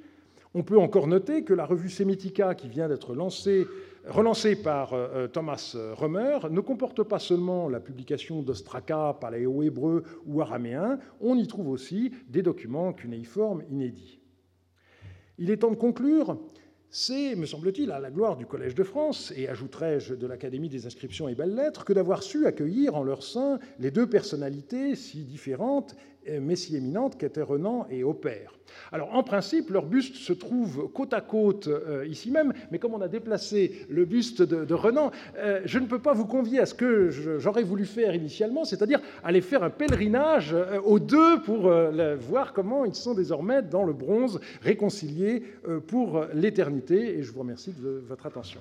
On 0.53 0.63
peut 0.63 0.79
encore 0.79 1.05
noter 1.05 1.43
que 1.43 1.53
la 1.53 1.65
revue 1.65 1.89
Semitica, 1.89 2.55
qui 2.55 2.67
vient 2.67 2.87
d'être 2.87 3.13
lancée 3.13 3.67
relancé 4.09 4.55
par 4.55 4.93
euh, 4.93 5.07
euh, 5.13 5.27
Thomas 5.27 5.75
Römer, 5.93 6.39
ne 6.49 6.61
comporte 6.61 7.03
pas 7.03 7.19
seulement 7.19 7.69
la 7.69 7.79
publication 7.79 8.41
d'ostraka, 8.41 9.17
paléo-hébreu 9.19 10.03
ou 10.25 10.41
araméen, 10.41 10.99
on 11.19 11.37
y 11.37 11.47
trouve 11.47 11.69
aussi 11.69 12.11
des 12.27 12.41
documents 12.41 12.93
cunéiformes 12.93 13.63
inédits. 13.69 14.19
Il 15.37 15.51
est 15.51 15.57
temps 15.57 15.71
de 15.71 15.75
conclure. 15.75 16.37
C'est, 16.89 17.35
me 17.35 17.45
semble-t-il, 17.45 17.91
à 17.91 17.99
la 17.99 18.09
gloire 18.09 18.37
du 18.37 18.45
Collège 18.45 18.73
de 18.73 18.83
France, 18.83 19.33
et 19.35 19.49
ajouterais-je 19.49 20.15
de 20.15 20.25
l'Académie 20.25 20.69
des 20.69 20.85
inscriptions 20.85 21.27
et 21.27 21.35
belles-lettres, 21.35 21.83
que 21.83 21.91
d'avoir 21.91 22.23
su 22.23 22.47
accueillir 22.47 22.95
en 22.95 23.03
leur 23.03 23.23
sein 23.23 23.59
les 23.77 23.91
deux 23.91 24.07
personnalités 24.07 24.95
si 24.95 25.25
différentes 25.25 25.95
mais 26.41 26.55
si 26.55 26.75
éminentes 26.75 27.17
qu'étaient 27.17 27.41
Renan 27.41 27.87
et 27.89 28.03
Opère. 28.03 28.57
Alors, 28.91 29.13
en 29.13 29.23
principe, 29.23 29.69
leur 29.69 29.85
buste 29.85 30.15
se 30.15 30.33
trouve 30.33 30.89
côte 30.93 31.13
à 31.13 31.21
côte 31.21 31.67
euh, 31.67 32.05
ici 32.07 32.31
même, 32.31 32.53
mais 32.71 32.79
comme 32.79 32.93
on 32.93 33.01
a 33.01 33.07
déplacé 33.07 33.85
le 33.89 34.05
buste 34.05 34.41
de, 34.41 34.73
Renan, 34.73 35.11
euh, 35.37 35.61
je 35.65 35.79
ne 35.79 35.87
peux 35.87 35.99
pas 35.99 36.13
vous 36.13 36.25
convier 36.25 36.59
à 36.59 36.65
ce 36.65 36.73
que 36.73 37.09
j'aurais 37.39 37.63
voulu 37.63 37.85
faire 37.85 38.13
initialement, 38.13 38.65
c'est-à-dire 38.65 38.99
aller 39.23 39.41
faire 39.41 39.63
un 39.63 39.69
pèlerinage 39.69 40.53
euh, 40.53 40.79
aux 40.81 40.99
deux 40.99 41.41
pour 41.41 41.71
voir 42.19 42.53
comment 42.53 42.85
ils 42.85 42.95
sont 42.95 43.13
désormais 43.13 43.61
dans 43.61 43.83
le 43.83 43.93
bronze 43.93 44.39
réconciliés 44.61 45.43
pour 45.87 46.25
l'éternité. 46.33 47.17
Et 47.17 47.23
je 47.23 47.31
vous 47.31 47.39
remercie 47.39 47.73
de 47.73 48.03
votre 48.07 48.25
attention. 48.25 48.59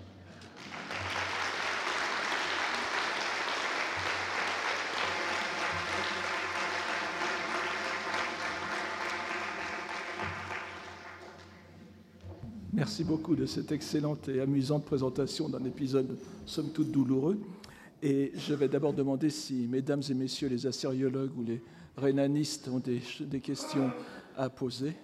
Merci 12.77 13.05
beaucoup 13.05 13.35
de 13.37 13.47
cette 13.47 13.72
excellente 13.72 14.29
et 14.29 14.39
amusante 14.39 14.85
présentation 14.85 15.49
d'un 15.49 15.64
épisode 15.64 16.18
somme 16.45 16.68
toute 16.72 16.91
douloureux. 16.91 17.41
Et 18.03 18.33
je 18.37 18.53
vais 18.53 18.68
d'abord 18.68 18.93
demander 18.93 19.31
si 19.31 19.66
mesdames 19.66 20.03
et 20.11 20.12
messieurs 20.12 20.49
les 20.49 20.66
assyriologues 20.66 21.35
ou 21.39 21.43
les 21.43 21.62
rénanistes 21.97 22.68
ont 22.68 22.79
des, 22.79 23.01
questions 23.41 23.91
à 24.37 24.51
poser. 24.51 24.95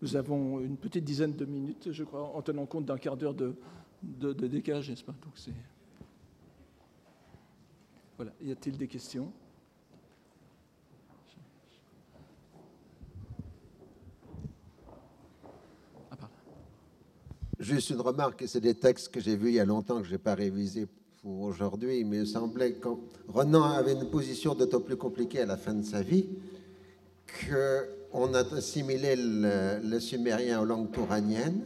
Nous 0.00 0.14
avons 0.14 0.60
une 0.60 0.76
petite 0.76 1.02
dizaine 1.02 1.34
de 1.34 1.44
minutes, 1.44 1.90
je 1.90 2.04
crois, 2.04 2.22
en 2.36 2.40
tenant 2.40 2.66
compte 2.66 2.84
d'un 2.84 2.98
quart 2.98 3.16
d'heure 3.16 3.34
de, 3.34 3.56
de, 4.00 4.46
décalage, 4.46 4.88
n'est-ce 4.88 5.02
pas? 5.02 5.16
Donc. 5.24 5.54
Voilà. 8.16 8.30
Y 8.40 8.52
a-t-il 8.52 8.76
des 8.76 8.86
questions? 8.86 9.32
Juste 17.62 17.90
une 17.90 18.00
remarque, 18.00 18.42
c'est 18.48 18.60
des 18.60 18.74
textes 18.74 19.08
que 19.10 19.20
j'ai 19.20 19.36
vus 19.36 19.50
il 19.50 19.54
y 19.54 19.60
a 19.60 19.64
longtemps 19.64 20.00
que 20.00 20.06
je 20.08 20.10
n'ai 20.10 20.18
pas 20.18 20.34
révisés 20.34 20.88
pour 21.22 21.42
aujourd'hui, 21.42 22.02
mais 22.02 22.18
il 22.18 22.26
semblait 22.26 22.72
que 22.72 22.88
Renan 23.28 23.62
avait 23.62 23.92
une 23.92 24.10
position 24.10 24.56
d'autant 24.56 24.80
plus 24.80 24.96
compliquée 24.96 25.42
à 25.42 25.46
la 25.46 25.56
fin 25.56 25.72
de 25.72 25.84
sa 25.84 26.02
vie 26.02 26.26
qu'on 27.48 28.34
a 28.34 28.40
assimilé 28.56 29.14
le, 29.14 29.78
le, 29.80 30.00
sumérien 30.00 30.60
aux 30.60 30.64
langues 30.64 30.90
touraniennes, 30.90 31.60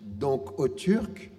donc 0.00 0.56
au 0.60 0.68
turc, 0.68 1.32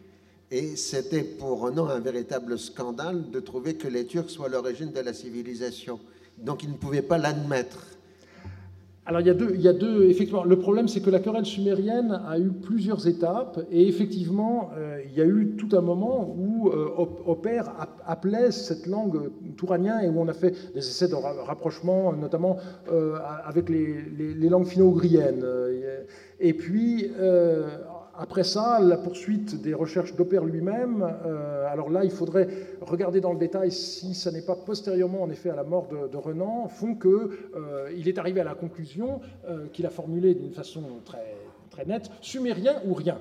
et 0.52 0.76
c'était 0.76 1.24
pour 1.24 1.62
Renan 1.62 1.88
un 1.88 2.02
véritable 2.02 2.60
scandale 2.60 3.32
de 3.32 3.40
trouver 3.40 3.76
que 3.76 3.88
les 3.88 4.06
Turcs 4.06 4.30
soient 4.30 4.50
l'origine 4.50 4.92
de 4.92 5.00
la 5.00 5.14
civilisation. 5.14 6.02
Donc 6.38 6.64
il 6.64 6.72
ne 6.72 6.76
pouvait 6.76 7.02
pas 7.02 7.18
l'admettre. 7.18 7.91
Alors 9.12 9.20
il 9.20 9.28
y, 9.28 9.30
a 9.30 9.34
deux, 9.34 9.52
il 9.56 9.62
y 9.62 9.68
a 9.68 9.74
deux, 9.74 10.06
effectivement, 10.06 10.46
le 10.46 10.58
problème 10.58 10.88
c'est 10.88 11.02
que 11.02 11.10
la 11.10 11.20
querelle 11.20 11.46
sumérienne 11.46 12.22
a 12.26 12.40
eu 12.40 12.48
plusieurs 12.48 13.10
étapes 13.10 13.60
et 13.70 13.86
effectivement 13.86 14.70
euh, 14.78 15.02
il 15.06 15.18
y 15.18 15.20
a 15.20 15.26
eu 15.26 15.58
tout 15.58 15.76
un 15.76 15.82
moment 15.82 16.34
où 16.40 16.70
euh, 16.70 16.88
Opère 17.26 17.74
appelait 18.08 18.52
cette 18.52 18.88
langue 18.88 19.30
touranien 19.58 20.00
et 20.00 20.08
où 20.08 20.22
on 20.22 20.30
a 20.30 20.34
fait 20.34 20.52
des 20.74 20.80
essais 20.80 21.10
de 21.10 21.16
rapprochement 21.16 22.14
notamment 22.14 22.56
euh, 22.90 23.18
avec 23.44 23.68
les, 23.68 24.02
les, 24.18 24.34
les 24.34 24.48
langues 24.48 24.68
finno-ougriennes. 24.68 25.46
Et 26.40 26.54
puis 26.54 27.12
après 28.22 28.44
ça, 28.44 28.80
la 28.80 28.98
poursuite 28.98 29.64
des 29.64 29.74
recherches 29.74 30.16
d'Opère 30.16 30.46
lui-même, 30.46 31.04
euh, 31.26 31.66
alors 31.68 31.90
là, 31.90 32.04
il 32.04 32.12
faudrait 32.12 32.48
regarder 32.80 33.20
dans 33.20 33.34
le 33.34 33.40
détail 33.40 33.72
si 33.72 34.14
ça 34.14 34.32
n'est 34.32 34.44
pas 34.44 34.56
postérieurement, 34.56 35.24
en 35.24 35.32
effet, 35.32 35.50
à 35.50 35.56
la 35.56 35.64
mort 35.64 35.88
de, 35.88 36.18
Renan, 36.18 36.68
font 36.68 36.94
qu'il 36.94 37.10
euh, 37.10 37.90
est 37.90 38.18
arrivé 38.20 38.40
à 38.40 38.44
la 38.44 38.54
conclusion 38.54 39.22
euh, 39.50 39.66
qu'il 39.74 39.88
a 39.88 39.90
formulée 39.90 40.36
d'une 40.36 40.54
façon 40.54 40.84
très, 41.04 41.36
très 41.72 41.86
nette, 41.86 42.12
sumérien 42.22 42.76
ou 42.86 42.94
rien. 42.94 43.18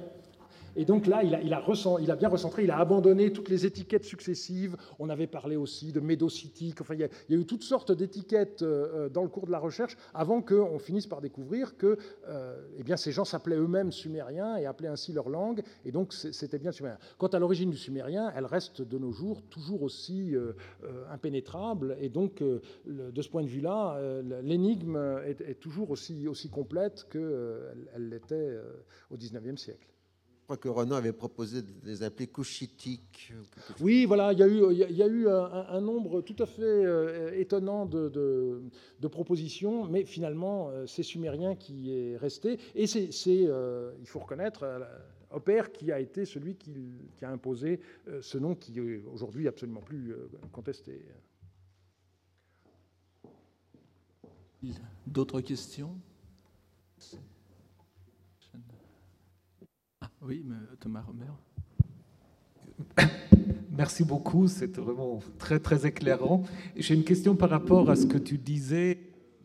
Et 0.77 0.85
donc 0.85 1.07
là, 1.07 1.23
il 1.23 1.35
a, 1.35 2.17
bien 2.17 2.29
recentré, 2.29 2.65
il 2.65 2.71
a 2.71 2.79
abandonné 2.79 3.33
toutes 3.33 3.49
les 3.49 3.67
étiquettes 3.67 4.05
successives. 4.05 4.77
On 4.99 5.09
avait 5.09 5.27
parlé 5.27 5.57
aussi 5.57 5.93
de 5.93 6.01
médocitique. 6.01 6.81
Enfin, 6.81 6.95
il 6.95 7.01
y 7.01 7.05
a, 7.05 7.39
eu 7.39 7.47
toutes 7.47 7.63
sortes 7.63 7.93
d'étiquettes 7.93 8.63
euh, 8.63 9.09
dans 9.09 9.23
le 9.23 9.29
cours 9.29 9.47
de 9.47 9.53
la 9.53 9.59
recherche 9.59 9.97
avant 10.15 10.43
qu'on 10.43 10.79
finisse 10.79 11.07
par 11.07 11.21
découvrir 11.21 11.77
que 11.77 11.99
euh, 12.29 12.57
eh 12.79 12.83
bien, 12.83 12.97
ces 12.97 13.13
gens 13.13 13.25
s'appelaient 13.25 13.57
eux-mêmes 13.57 13.93
sumériens 13.93 14.57
et 14.57 14.67
appelaient 14.67 14.89
ainsi 14.89 15.13
leur 15.13 15.29
langue. 15.29 15.63
Et 15.85 15.93
donc, 15.93 16.13
c'était 16.13 16.59
bien 16.59 16.73
sumérien. 16.73 16.99
Quant 17.19 17.29
à 17.29 17.39
l'origine 17.39 17.71
du 17.71 17.79
sumérien, 17.79 18.33
elle 18.37 18.47
reste 18.47 18.83
de 18.83 18.99
nos 18.99 19.13
jours 19.13 19.43
toujours 19.51 19.83
aussi 19.83 20.35
euh, 20.35 20.53
impénétrable. 21.11 21.97
Et 22.01 22.09
donc, 22.09 22.43
de 22.43 23.23
ce 23.23 23.29
point 23.29 23.43
de 23.43 23.49
vue-là, 23.49 24.01
l'énigme 24.43 24.97
est, 25.25 25.41
est, 25.41 25.61
toujours 25.61 25.91
aussi, 25.91 26.29
aussi 26.29 26.49
complète 26.49 27.07
qu'elle 27.11 28.09
l'était 28.09 28.57
au 29.11 29.17
XIXe 29.17 29.61
siècle 29.61 29.91
crois 30.51 30.57
que 30.57 30.69
Renan 30.69 30.97
avait 30.97 31.13
proposé 31.13 31.63
de 31.63 31.69
les 31.85 32.03
appeler 32.03 32.27
couchitiques. 32.27 33.33
Oui, 33.81 34.05
voilà, 34.05 34.33
il 34.33 34.41
y 34.41 34.43
a 34.43 34.49
eu, 34.49 34.73
il 34.73 34.97
y 34.97 35.03
a 35.03 35.07
eu 35.07 35.29
un, 35.29 35.81
nombre 35.81 36.23
tout 36.23 36.35
à 36.41 36.47
fait 36.47 36.63
euh, 36.63 37.39
étonnant 37.39 37.87
de, 37.87 38.09
de, 38.09 39.09
propositions, 39.09 39.85
mais 39.85 40.05
finalement, 40.05 40.71
euh, 40.71 40.87
c'est 40.87 41.05
Sumérien 41.05 41.55
qui 41.55 41.93
est 41.93 42.17
resté. 42.17 42.59
Et 42.75 42.89
c'est, 42.89 43.11
euh, 43.29 43.93
il 44.01 44.09
faut 44.09 44.19
reconnaître, 44.19 44.67
Opère 45.31 45.71
qui 45.71 45.93
a 45.93 46.01
été 46.01 46.25
celui 46.25 46.57
qui, 46.57 46.75
qui 47.17 47.25
a 47.25 47.31
imposé 47.31 47.79
ce 48.21 48.37
nom 48.37 48.57
qui 48.57 48.77
est 48.81 49.05
aujourd'hui 49.15 49.47
absolument 49.47 49.83
plus 49.83 50.13
contesté. 50.51 51.01
D'autres 55.07 55.43
questions? 55.43 55.95
Oui, 60.23 60.45
Thomas 60.79 61.01
Romer. 61.01 61.33
Merci 63.71 64.05
beaucoup, 64.05 64.49
c'est 64.49 64.77
vraiment 64.77 65.21
très 65.39 65.59
très 65.59 65.87
éclairant. 65.87 66.43
J'ai 66.77 66.95
une 66.95 67.05
question 67.05 67.35
par 67.35 67.49
rapport 67.49 67.89
à 67.89 67.97
ce 67.97 68.05
que 68.05 68.19
tu 68.19 68.37
disais 68.37 68.99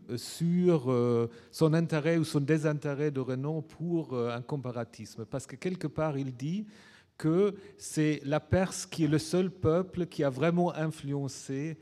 euh, 0.10 0.18
sur 0.18 0.92
euh, 0.92 1.30
son 1.50 1.74
intérêt 1.74 2.18
ou 2.18 2.26
son 2.26 2.42
désintérêt 2.42 3.10
de 3.10 3.22
Renan 3.22 3.62
pour 3.62 4.16
euh, 4.16 4.36
un 4.36 4.42
comparatisme. 4.42 5.24
Parce 5.24 5.48
que 5.48 5.56
quelque 5.56 5.88
part, 5.88 6.18
il 6.18 6.36
dit 6.36 6.68
que 7.18 7.56
c'est 7.78 8.20
la 8.26 8.42
Perse 8.42 8.86
qui 8.86 9.06
est 9.06 9.10
le 9.10 9.20
seul 9.20 9.50
peuple 9.50 10.08
qui 10.08 10.26
a 10.26 10.30
vraiment 10.30 10.76
influencé 10.76 11.78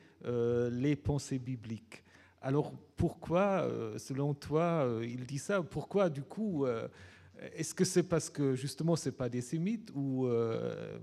les 0.71 0.95
pensées 0.95 1.39
bibliques. 1.39 2.03
Alors 2.39 2.71
pourquoi, 2.95 3.67
selon 3.97 4.33
toi, 4.35 4.87
il 5.01 5.25
dit 5.25 5.39
ça 5.39 5.63
Pourquoi, 5.63 6.09
du 6.09 6.21
coup, 6.21 6.65
est-ce 7.55 7.73
que 7.73 7.83
c'est 7.83 8.03
parce 8.03 8.29
que 8.29 8.55
justement 8.55 8.95
c'est 8.95 9.11
pas 9.11 9.29
des 9.29 9.41
sémites 9.41 9.91
ou 9.95 10.27
euh, 10.27 10.97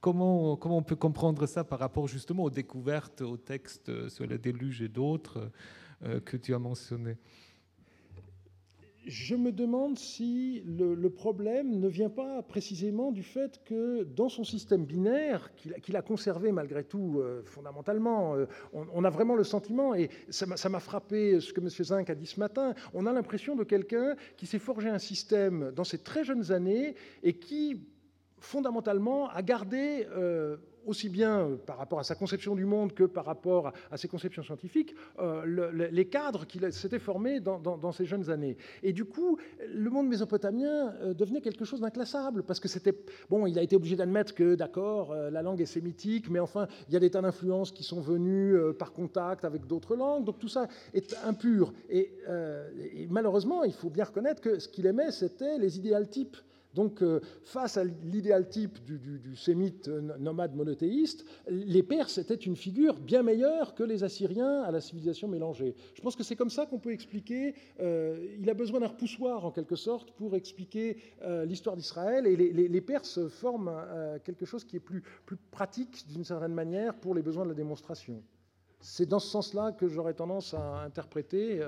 comment, 0.00 0.56
comment 0.56 0.78
on 0.78 0.82
peut 0.82 0.96
comprendre 0.96 1.46
ça 1.46 1.64
par 1.64 1.78
rapport 1.78 2.06
justement 2.06 2.44
aux 2.44 2.50
découvertes, 2.50 3.22
aux 3.22 3.36
textes 3.36 4.08
sur 4.08 4.26
le 4.26 4.38
déluge 4.38 4.82
et 4.82 4.88
d'autres 4.88 5.50
euh, 6.04 6.20
que 6.20 6.36
tu 6.36 6.54
as 6.54 6.58
mentionnés? 6.58 7.16
Je 9.06 9.34
me 9.34 9.52
demande 9.52 9.98
si 9.98 10.62
le, 10.64 11.10
problème 11.10 11.78
ne 11.80 11.88
vient 11.88 12.08
pas 12.08 12.42
précisément 12.42 13.10
du 13.10 13.22
fait 13.22 13.60
que 13.64 14.04
dans 14.04 14.28
son 14.28 14.44
système 14.44 14.84
binaire, 14.84 15.50
qu'il 15.56 15.96
a 15.96 16.02
conservé 16.02 16.52
malgré 16.52 16.84
tout 16.84 17.18
euh, 17.18 17.42
fondamentalement, 17.44 18.34
euh, 18.34 18.46
on, 18.72 19.04
a 19.04 19.10
vraiment 19.10 19.34
le 19.34 19.44
sentiment, 19.44 19.94
et 19.94 20.10
ça 20.30 20.68
m'a 20.68 20.80
frappé 20.80 21.40
ce 21.40 21.52
que 21.52 21.60
M. 21.60 21.68
Zinc 21.68 22.10
a 22.10 22.14
dit 22.14 22.26
ce 22.26 22.38
matin, 22.38 22.74
on 22.94 23.06
a 23.06 23.12
l'impression 23.12 23.56
de 23.56 23.64
quelqu'un 23.64 24.14
qui 24.36 24.46
s'est 24.46 24.58
forgé 24.58 24.88
un 24.88 24.98
système 24.98 25.72
dans 25.72 25.84
ses 25.84 25.98
très 25.98 26.24
jeunes 26.24 26.52
années 26.52 26.94
et 27.22 27.34
qui 27.34 27.80
fondamentalement 28.38 29.28
a 29.30 29.42
gardé... 29.42 30.06
Euh, 30.12 30.56
aussi 30.86 31.08
bien 31.08 31.40
euh, 31.40 31.56
par 31.56 31.78
rapport 31.78 31.98
à 31.98 32.04
sa 32.04 32.14
conception 32.14 32.54
du 32.54 32.64
monde 32.64 32.92
que 32.92 33.04
par 33.04 33.24
rapport 33.24 33.72
à 33.90 33.96
ses 33.96 34.08
conceptions 34.08 34.42
scientifiques, 34.42 34.94
euh, 35.18 35.88
les 35.90 36.08
cadres 36.08 36.46
qu'il 36.46 36.70
s'était 36.72 36.98
formés 36.98 37.40
dans, 37.40 37.92
ces 37.92 38.04
jeunes 38.04 38.30
années. 38.30 38.56
Et 38.82 38.92
du 38.92 39.04
coup, 39.04 39.38
le 39.72 39.90
monde 39.90 40.08
mésopotamien 40.08 40.94
euh, 41.02 41.14
devenait 41.14 41.40
quelque 41.40 41.64
chose 41.64 41.80
d'inclassable, 41.80 42.42
parce 42.42 42.60
que 42.60 42.68
c'était... 42.68 42.94
Bon, 43.28 43.46
il 43.46 43.58
a 43.58 43.62
été 43.62 43.76
obligé 43.76 43.96
d'admettre 43.96 44.34
que, 44.34 44.54
d'accord, 44.54 45.14
la 45.14 45.42
langue 45.42 45.60
est 45.60 45.66
sémitique, 45.66 46.30
mais 46.30 46.38
enfin, 46.38 46.66
il 46.88 46.94
y 46.94 46.96
a 46.96 47.00
des 47.00 47.10
tas 47.10 47.20
d'influences 47.20 47.72
qui 47.72 47.84
sont 47.84 48.00
venues 48.00 48.56
par 48.78 48.92
contact 48.92 49.44
avec 49.44 49.66
d'autres 49.66 49.96
langues, 49.96 50.24
donc 50.24 50.38
tout 50.38 50.48
ça 50.48 50.68
est 50.94 51.16
impur. 51.24 51.72
Et, 51.88 52.12
et 52.94 53.06
malheureusement, 53.10 53.64
il 53.64 53.72
faut 53.72 53.90
bien 53.90 54.04
reconnaître 54.04 54.40
que 54.40 54.58
ce 54.58 54.68
qu'il 54.68 54.86
aimait, 54.86 55.10
c'était 55.10 55.58
les 55.58 55.78
idéal 55.78 56.08
types 56.08 56.36
donc, 56.74 57.02
euh, 57.02 57.20
face 57.44 57.76
à 57.76 57.84
l'idéal 57.84 58.48
type 58.48 58.82
du, 58.84 59.36
sémite 59.36 59.88
nomade 59.88 60.54
monothéiste, 60.54 61.24
les 61.48 61.82
Perses 61.82 62.18
étaient 62.18 62.34
une 62.34 62.56
figure 62.56 62.98
bien 62.98 63.22
meilleure 63.22 63.74
que 63.74 63.82
les 63.82 64.04
Assyriens 64.04 64.62
à 64.62 64.70
la 64.70 64.80
civilisation 64.80 65.28
mélangée. 65.28 65.74
Je 65.94 66.00
pense 66.00 66.16
que 66.16 66.22
c'est 66.22 66.36
comme 66.36 66.50
ça 66.50 66.66
qu'on 66.66 66.78
peut 66.78 66.92
expliquer. 66.92 67.54
Euh, 67.80 68.36
il 68.40 68.48
a 68.48 68.54
besoin 68.54 68.80
d'un 68.80 68.88
repoussoir, 68.88 69.44
en 69.44 69.50
quelque 69.50 69.76
sorte, 69.76 70.12
pour 70.12 70.34
expliquer 70.34 70.96
euh, 71.22 71.44
l'histoire 71.44 71.76
d'Israël. 71.76 72.26
Et 72.26 72.36
les, 72.36 72.80
Perses 72.82 73.28
forment 73.28 73.72
quelque 74.24 74.44
chose 74.44 74.64
qui 74.64 74.74
est 74.76 74.80
plus 74.80 75.02
pratique, 75.52 76.04
d'une 76.08 76.24
certaine 76.24 76.52
manière, 76.52 76.94
pour 76.94 77.14
les 77.14 77.22
besoins 77.22 77.44
de 77.44 77.50
la 77.50 77.54
démonstration. 77.54 78.22
C'est 78.82 79.06
dans 79.06 79.18
ce 79.18 79.28
sens-là 79.28 79.72
que 79.72 79.88
j'aurais 79.88 80.14
tendance 80.14 80.54
à 80.54 80.82
interpréter 80.82 81.60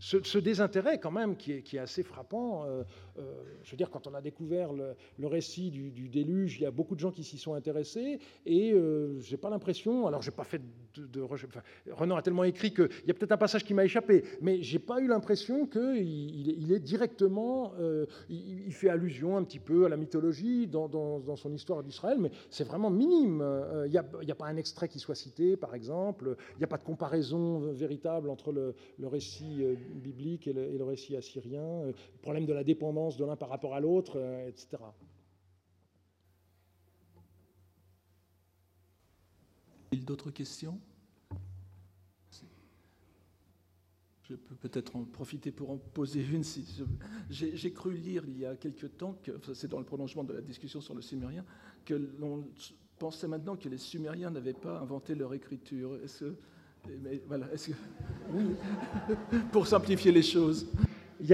ce, 0.00 0.38
désintérêt 0.38 0.98
quand 0.98 1.10
même 1.10 1.36
qui 1.36 1.52
est, 1.52 1.78
assez 1.78 2.02
frappant. 2.02 2.64
Euh, 2.64 2.82
euh, 3.18 3.22
je 3.62 3.70
veux 3.70 3.76
dire, 3.76 3.90
quand 3.90 4.06
on 4.06 4.14
a 4.14 4.20
découvert 4.20 4.72
le, 4.72 5.26
récit 5.26 5.70
du, 5.70 6.08
déluge, 6.08 6.56
il 6.56 6.62
y 6.62 6.66
a 6.66 6.70
beaucoup 6.70 6.94
de 6.94 7.00
gens 7.00 7.10
qui 7.10 7.22
s'y 7.22 7.38
sont 7.38 7.54
intéressés 7.54 8.18
et 8.46 8.72
euh, 8.72 9.20
j'ai 9.20 9.36
pas 9.36 9.50
l'impression, 9.50 10.06
alors 10.06 10.22
j'ai 10.22 10.30
pas 10.30 10.44
fait 10.44 10.60
de, 10.94 11.06
de 11.06 11.20
Renan 11.92 12.16
a 12.16 12.22
tellement 12.22 12.44
écrit 12.44 12.72
qu'il 12.72 12.88
y 13.06 13.10
a 13.10 13.14
peut-être 13.14 13.32
un 13.32 13.36
passage 13.36 13.64
qui 13.64 13.74
m'a 13.74 13.84
échappé, 13.84 14.24
mais 14.40 14.62
j'ai 14.62 14.78
pas 14.78 15.00
eu 15.00 15.06
l'impression 15.06 15.66
qu'il 15.66 16.00
il 16.00 16.72
est 16.72 16.80
directement, 16.80 17.72
il, 18.28 18.72
fait 18.72 18.88
allusion 18.88 19.36
un 19.36 19.44
petit 19.44 19.58
peu 19.58 19.84
à 19.84 19.88
la 19.88 19.96
mythologie 19.96 20.66
dans, 20.66 21.36
son 21.36 21.52
histoire 21.52 21.82
d'Israël, 21.82 22.18
mais 22.18 22.30
c'est 22.48 22.64
vraiment 22.64 22.90
minime. 22.90 23.44
Il 23.86 23.90
n'y 23.90 23.98
a, 23.98 24.34
pas 24.34 24.46
un 24.46 24.56
extrait 24.56 24.88
qui 24.88 24.98
soit 24.98 25.14
cité, 25.14 25.56
par 25.56 25.74
exemple, 25.74 26.36
il 26.54 26.58
n'y 26.58 26.64
a 26.64 26.68
pas 26.68 26.78
de 26.78 26.84
comparaison 26.84 27.58
véritable 27.72 28.30
entre 28.30 28.52
le, 28.52 28.74
récit 29.02 29.64
biblique 29.94 30.46
et 30.46 30.52
le, 30.52 30.84
récit 30.84 31.16
assyrien, 31.16 31.62
euh, 31.62 31.86
le 31.86 32.20
problème 32.22 32.46
de 32.46 32.52
la 32.52 32.64
dépendance 32.64 33.16
de 33.16 33.24
l'un 33.24 33.36
par 33.36 33.48
rapport 33.48 33.74
à 33.74 33.80
l'autre, 33.80 34.14
euh, 34.16 34.48
etc. 34.48 34.78
D'autres 39.92 40.30
questions? 40.30 40.80
Je 44.22 44.34
peux 44.34 44.54
peut-être 44.56 44.96
en 44.96 45.04
profiter 45.04 45.52
pour 45.52 45.70
en 45.70 45.78
poser 45.78 46.24
une. 46.24 46.42
J'ai 47.28 47.72
cru 47.72 47.94
lire 47.94 48.24
il 48.26 48.38
y 48.38 48.46
a 48.46 48.56
quelque 48.56 48.86
temps, 48.86 49.14
que 49.22 49.32
c'est 49.54 49.68
dans 49.68 49.78
le 49.78 49.84
prolongement 49.84 50.24
de 50.24 50.32
la 50.32 50.40
discussion 50.40 50.80
sur 50.80 50.94
le 50.94 51.02
sumérien, 51.02 51.44
que 51.84 51.94
l'on 51.94 52.48
pensait 53.00 53.26
maintenant 53.26 53.56
que 53.56 53.68
les 53.68 53.78
Sumériens 53.78 54.30
n'avaient 54.30 54.52
pas 54.52 54.78
inventé 54.78 55.14
leur 55.14 55.32
écriture. 55.32 55.98
Est-ce 56.04 56.26
que, 56.26 56.34
voilà, 57.26 57.46
est-ce 57.52 57.70
que, 57.70 57.74
pour 59.52 59.66
simplifier 59.66 60.12
les 60.12 60.22
choses. 60.22 60.68
Il 61.18 61.28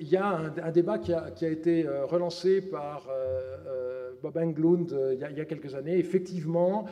y 0.00 0.16
a, 0.16 0.52
un, 0.62 0.70
débat 0.70 0.98
qui 0.98 1.12
a, 1.12 1.32
été 1.48 1.86
euh, 1.86 2.06
relancé 2.06 2.60
par 2.60 3.08
euh, 3.08 3.56
euh, 3.66 4.10
Bob 4.20 4.36
Englund 4.36 4.96
il 5.14 5.20
y, 5.20 5.40
a, 5.40 5.44
quelques 5.44 5.74
années. 5.74 5.98
Effectivement, 5.98 6.86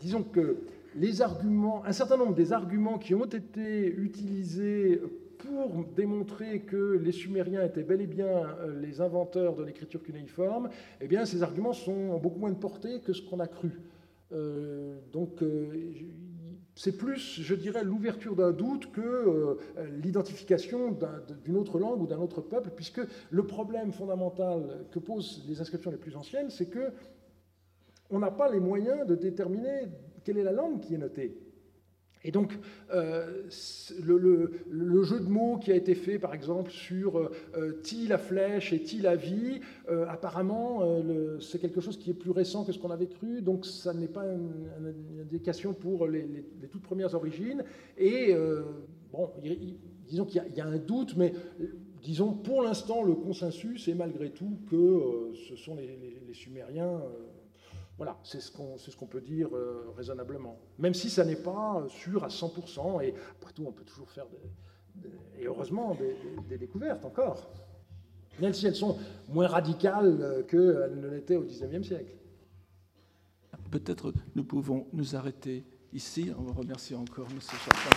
disons 0.00 0.22
que 0.22 0.56
les 0.96 1.20
arguments, 1.20 1.84
un 1.84 1.92
certain 1.92 2.16
nombre 2.16 2.34
des 2.34 2.52
arguments 2.52 2.98
qui 2.98 3.14
ont 3.14 3.24
été 3.24 3.86
utilisés 3.86 5.00
pour 5.52 5.84
démontrer 5.84 6.60
que 6.60 6.98
les 7.02 7.12
Sumériens 7.12 7.64
étaient 7.64 7.82
bel 7.82 8.00
et 8.00 8.06
bien 8.06 8.26
euh, 8.26 8.80
les 8.80 9.00
inventeurs 9.00 9.54
de 9.54 9.64
l'écriture 9.64 10.02
cunéiforme, 10.02 10.70
eh 11.00 11.06
bien, 11.06 11.24
ces 11.24 11.42
arguments 11.42 11.72
sont 11.72 12.18
beaucoup 12.18 12.38
moins 12.38 12.50
de 12.50 12.56
portée 12.56 13.00
que 13.00 13.12
ce 13.12 13.22
qu'on 13.22 13.40
a 13.40 13.46
cru. 13.46 13.80
Euh, 14.32 14.98
donc, 15.12 15.42
euh, 15.42 15.66
c'est 16.74 16.96
plus, 16.96 17.40
je 17.40 17.54
dirais, 17.54 17.84
l'ouverture 17.84 18.34
d'un 18.34 18.52
doute 18.52 18.90
que 18.92 19.58
l'identification 20.02 20.96
d'une 21.44 21.56
autre 21.56 21.78
langue 21.78 22.00
ou 22.00 22.06
d'un 22.06 22.18
autre 22.18 22.40
peuple, 22.40 22.70
puisque 22.74 23.02
le 23.30 23.46
problème 23.46 23.92
fondamental 23.92 24.86
que 24.90 24.98
posent 24.98 25.44
les 25.46 25.60
inscriptions 25.60 25.90
les 25.90 25.98
plus 25.98 26.16
anciennes, 26.16 26.48
c'est 26.48 26.70
que 26.70 26.92
on 28.08 28.20
n'a 28.20 28.30
pas 28.30 28.50
les 28.50 28.58
moyens 28.58 29.06
de 29.06 29.14
déterminer 29.14 29.88
quelle 30.24 30.38
est 30.38 30.44
la 30.44 30.52
langue 30.52 30.80
qui 30.80 30.94
est 30.94 30.98
notée. 30.98 31.41
Et 32.24 32.30
donc, 32.30 32.56
euh, 32.92 33.42
le, 34.00 35.02
jeu 35.02 35.20
de 35.20 35.28
mots 35.28 35.58
qui 35.58 35.72
a 35.72 35.74
été 35.74 35.94
fait, 35.94 36.18
par 36.18 36.34
exemple, 36.34 36.70
sur 36.70 37.18
euh, 37.18 37.80
ti 37.82 38.06
la 38.06 38.18
flèche 38.18 38.72
et 38.72 38.80
ti 38.80 39.00
la 39.00 39.16
vie, 39.16 39.60
euh, 39.90 40.06
apparemment, 40.08 40.80
euh, 40.82 41.40
c'est 41.40 41.58
quelque 41.58 41.80
chose 41.80 41.98
qui 41.98 42.10
est 42.10 42.14
plus 42.14 42.30
récent 42.30 42.64
que 42.64 42.72
ce 42.72 42.78
qu'on 42.78 42.90
avait 42.90 43.08
cru, 43.08 43.42
donc 43.42 43.66
ça 43.66 43.92
n'est 43.92 44.06
pas 44.06 44.24
une, 44.24 44.52
indication 45.20 45.72
pour 45.72 46.06
les, 46.06 46.26
toutes 46.70 46.82
premières 46.82 47.14
origines. 47.14 47.64
Et, 47.98 48.34
bon, 49.12 49.30
disons 50.06 50.24
qu'il 50.24 50.42
y, 50.54 50.60
a 50.60 50.66
un 50.66 50.78
doute, 50.78 51.16
mais 51.16 51.32
disons, 52.02 52.32
pour 52.32 52.62
l'instant, 52.62 53.02
le 53.02 53.14
consensus 53.14 53.88
est 53.88 53.94
malgré 53.94 54.30
tout 54.30 54.58
que 54.70 55.32
ce 55.48 55.56
sont 55.56 55.74
les, 55.74 55.98
Sumériens 56.32 57.02
voilà, 57.96 58.18
c'est 58.22 58.40
ce 58.40 58.50
qu'on 58.50 58.78
ce 58.78 58.90
peut 59.04 59.20
dire 59.20 59.54
euh, 59.54 59.92
raisonnablement. 59.96 60.58
Même 60.78 60.94
si 60.94 61.10
ça 61.10 61.24
n'est 61.24 61.36
pas 61.36 61.84
sûr 61.88 62.24
à 62.24 62.28
100%, 62.28 63.02
et 63.04 63.14
après 63.32 63.52
tout, 63.52 63.64
on 63.66 63.72
peut 63.72 63.84
toujours 63.84 64.10
faire, 64.10 64.26
des, 64.28 64.38
et 65.38 65.46
heureusement, 65.46 65.96
des, 66.48 66.58
découvertes 66.58 67.04
encore. 67.04 67.50
Même 68.40 68.52
si 68.54 68.66
elles 68.66 68.76
sont 68.76 68.98
moins 69.28 69.46
radicales 69.46 70.44
qu'elles 70.48 70.98
ne 71.00 71.08
l'étaient 71.08 71.36
au 71.36 71.42
XIXe 71.42 71.86
siècle. 71.86 72.14
Peut-être 73.70 74.12
nous 74.34 74.44
pouvons 74.44 74.86
nous 74.92 75.16
arrêter 75.16 75.64
ici. 75.92 76.30
On 76.38 76.42
vous 76.42 76.54
remercie 76.54 76.94
encore, 76.94 77.26
M. 77.30 77.38
Chapin. 77.40 77.90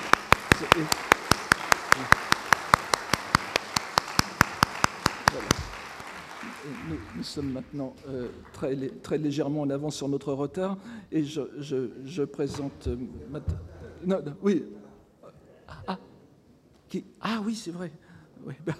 Nous, 6.89 6.97
nous, 7.15 7.23
sommes 7.23 7.51
maintenant 7.51 7.95
euh, 8.07 8.29
très, 8.53 8.75
très, 9.01 9.17
légèrement 9.17 9.61
en 9.61 9.69
avance 9.69 9.95
sur 9.95 10.07
notre 10.07 10.33
retard 10.33 10.77
et 11.11 11.23
je, 11.23 11.41
je, 11.59 11.89
je 12.03 12.23
présente. 12.23 12.87
Euh, 12.87 12.95
non, 14.05 14.21
non, 14.23 14.35
oui. 14.41 14.63
Ah, 15.87 15.97
qui, 16.87 17.05
ah 17.21 17.41
oui, 17.43 17.55
c'est 17.55 17.71
vrai. 17.71 17.91
Oui, 18.45 18.53
ben, 18.65 18.75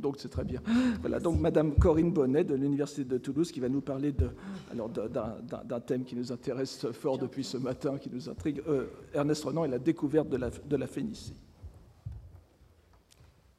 donc 0.00 0.16
c'est 0.18 0.28
très 0.28 0.44
bien. 0.44 0.60
Voilà, 1.00 1.20
donc 1.20 1.40
Madame 1.40 1.74
Corinne 1.74 2.12
Bonnet 2.12 2.44
de 2.44 2.54
l'Université 2.54 3.04
de 3.04 3.18
Toulouse 3.18 3.52
qui 3.52 3.60
va 3.60 3.68
nous 3.68 3.80
parler 3.80 4.12
de, 4.12 4.30
alors 4.72 4.88
d'un 4.88 5.80
thème 5.80 6.04
qui 6.04 6.16
nous 6.16 6.32
intéresse 6.32 6.90
fort 6.92 7.18
depuis 7.18 7.44
ce 7.44 7.56
matin, 7.56 7.98
qui 7.98 8.10
nous 8.10 8.28
intrigue. 8.28 8.62
Euh, 8.68 8.86
Ernest 9.12 9.44
Renan 9.44 9.64
et 9.64 9.68
la 9.68 9.78
découverte 9.78 10.28
de 10.28 10.36
la, 10.36 10.50
de 10.50 10.76
la 10.76 10.86
Phénicie. 10.86 11.34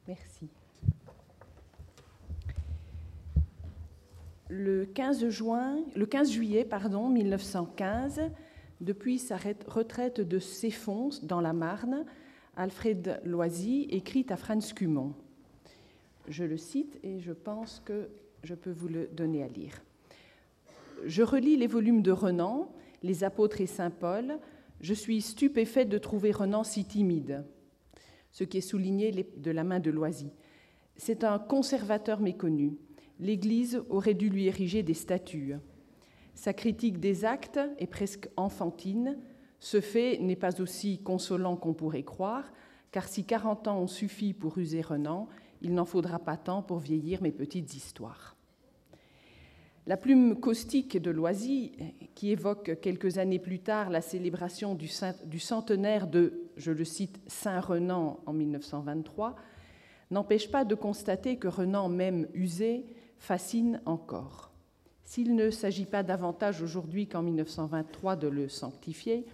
Merci. 0.06 0.48
Le 4.48 4.86
15, 4.86 5.28
juin, 5.28 5.78
le 5.94 6.06
15 6.06 6.30
juillet 6.30 6.64
pardon, 6.64 7.08
1915, 7.08 8.20
depuis 8.80 9.18
sa 9.18 9.36
retraite 9.36 10.20
de 10.20 10.38
Céphon 10.38 11.10
dans 11.22 11.40
la 11.40 11.52
Marne, 11.52 12.04
Alfred 12.56 13.20
Loisy 13.24 13.86
écrit 13.90 14.26
à 14.28 14.36
Franz 14.36 14.72
Cumont. 14.74 15.14
Je 16.28 16.44
le 16.44 16.56
cite 16.56 16.98
et 17.02 17.20
je 17.20 17.32
pense 17.32 17.82
que 17.84 18.08
je 18.42 18.54
peux 18.54 18.70
vous 18.70 18.88
le 18.88 19.08
donner 19.08 19.42
à 19.42 19.48
lire. 19.48 19.82
Je 21.04 21.22
relis 21.22 21.56
les 21.56 21.66
volumes 21.66 22.02
de 22.02 22.12
Renan, 22.12 22.72
Les 23.02 23.24
apôtres 23.24 23.60
et 23.60 23.66
Saint 23.66 23.90
Paul. 23.90 24.38
Je 24.80 24.94
suis 24.94 25.20
stupéfait 25.20 25.84
de 25.84 25.98
trouver 25.98 26.32
Renan 26.32 26.64
si 26.64 26.84
timide, 26.84 27.44
ce 28.30 28.44
qui 28.44 28.58
est 28.58 28.62
souligné 28.62 29.26
de 29.36 29.50
la 29.50 29.64
main 29.64 29.80
de 29.80 29.90
Loisy. 29.90 30.30
C'est 30.96 31.24
un 31.24 31.38
conservateur 31.38 32.20
méconnu 32.20 32.78
l'Église 33.18 33.82
aurait 33.88 34.14
dû 34.14 34.28
lui 34.28 34.46
ériger 34.46 34.82
des 34.82 34.94
statues. 34.94 35.54
Sa 36.34 36.52
critique 36.52 37.00
des 37.00 37.24
actes 37.24 37.60
est 37.78 37.86
presque 37.86 38.28
enfantine. 38.36 39.18
Ce 39.58 39.80
fait 39.80 40.18
n'est 40.18 40.36
pas 40.36 40.60
aussi 40.60 40.98
consolant 40.98 41.56
qu'on 41.56 41.72
pourrait 41.72 42.02
croire, 42.02 42.52
car 42.92 43.08
si 43.08 43.24
40 43.24 43.68
ans 43.68 43.80
ont 43.80 43.86
suffi 43.86 44.34
pour 44.34 44.58
user 44.58 44.82
Renan, 44.82 45.28
il 45.62 45.74
n'en 45.74 45.86
faudra 45.86 46.18
pas 46.18 46.36
tant 46.36 46.62
pour 46.62 46.78
vieillir 46.78 47.22
mes 47.22 47.32
petites 47.32 47.74
histoires. 47.74 48.36
La 49.86 49.96
plume 49.96 50.40
caustique 50.40 51.00
de 51.00 51.10
Loisy, 51.12 51.72
qui 52.16 52.32
évoque 52.32 52.80
quelques 52.80 53.18
années 53.18 53.38
plus 53.38 53.60
tard 53.60 53.88
la 53.88 54.00
célébration 54.00 54.74
du, 54.74 54.88
centenaire 55.38 56.08
de, 56.08 56.50
je 56.56 56.72
le 56.72 56.84
cite, 56.84 57.20
Saint 57.28 57.60
Renan 57.60 58.18
en 58.26 58.32
1923, 58.32 59.36
n'empêche 60.10 60.50
pas 60.50 60.64
de 60.64 60.74
constater 60.74 61.36
que 61.36 61.46
Renan, 61.46 61.88
même 61.88 62.26
usé, 62.34 62.84
fascine 63.18 63.80
encore. 63.86 64.50
S'il 65.04 65.36
ne 65.36 65.50
s'agit 65.50 65.84
pas 65.84 66.02
davantage 66.02 66.62
aujourd'hui 66.62 67.06
qu'en 67.06 67.22
1923 67.22 68.16
de 68.16 68.28
le 68.28 68.48
sanctifier, 68.48 69.24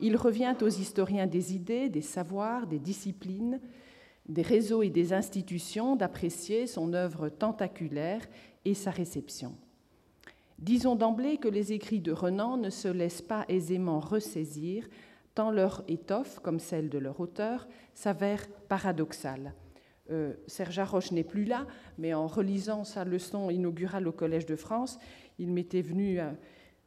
il 0.00 0.16
revient 0.16 0.54
aux 0.60 0.68
historiens 0.68 1.26
des 1.26 1.54
idées, 1.54 1.88
des 1.88 2.02
savoirs, 2.02 2.66
des 2.66 2.78
disciplines, 2.78 3.60
des 4.28 4.42
réseaux 4.42 4.82
et 4.82 4.90
des 4.90 5.12
institutions 5.12 5.96
d'apprécier 5.96 6.66
son 6.66 6.92
œuvre 6.92 7.28
tentaculaire 7.28 8.26
et 8.64 8.74
sa 8.74 8.90
réception. 8.90 9.54
Disons 10.58 10.96
d'emblée 10.96 11.38
que 11.38 11.48
les 11.48 11.72
écrits 11.72 12.00
de 12.00 12.12
Renan 12.12 12.56
ne 12.56 12.70
se 12.70 12.88
laissent 12.88 13.22
pas 13.22 13.44
aisément 13.48 14.00
ressaisir, 14.00 14.86
tant 15.34 15.50
leur 15.50 15.82
étoffe, 15.88 16.40
comme 16.40 16.60
celle 16.60 16.88
de 16.88 16.98
leur 16.98 17.20
auteur, 17.20 17.66
s'avère 17.94 18.46
paradoxale 18.68 19.54
euh, 20.10 20.34
Serge 20.46 20.78
Haroche 20.78 21.12
n'est 21.12 21.24
plus 21.24 21.44
là, 21.44 21.66
mais 21.98 22.14
en 22.14 22.26
relisant 22.26 22.84
sa 22.84 23.04
leçon 23.04 23.50
inaugurale 23.50 24.06
au 24.08 24.12
Collège 24.12 24.46
de 24.46 24.56
France, 24.56 24.98
il 25.38 25.52
m'était 25.52 25.82
venu 25.82 26.18
à, 26.20 26.34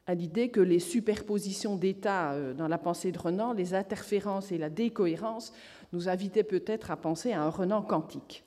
à 0.09 0.15
l'idée 0.15 0.49
que 0.49 0.59
les 0.59 0.79
superpositions 0.79 1.75
d'états 1.75 2.31
euh, 2.31 2.55
dans 2.55 2.67
la 2.67 2.79
pensée 2.79 3.11
de 3.11 3.19
Renan, 3.19 3.53
les 3.53 3.75
interférences 3.75 4.51
et 4.51 4.57
la 4.57 4.71
décohérence 4.71 5.53
nous 5.93 6.09
invitaient 6.09 6.43
peut-être 6.43 6.89
à 6.89 6.97
penser 6.97 7.31
à 7.31 7.43
un 7.43 7.49
Renan 7.49 7.83
quantique. 7.83 8.43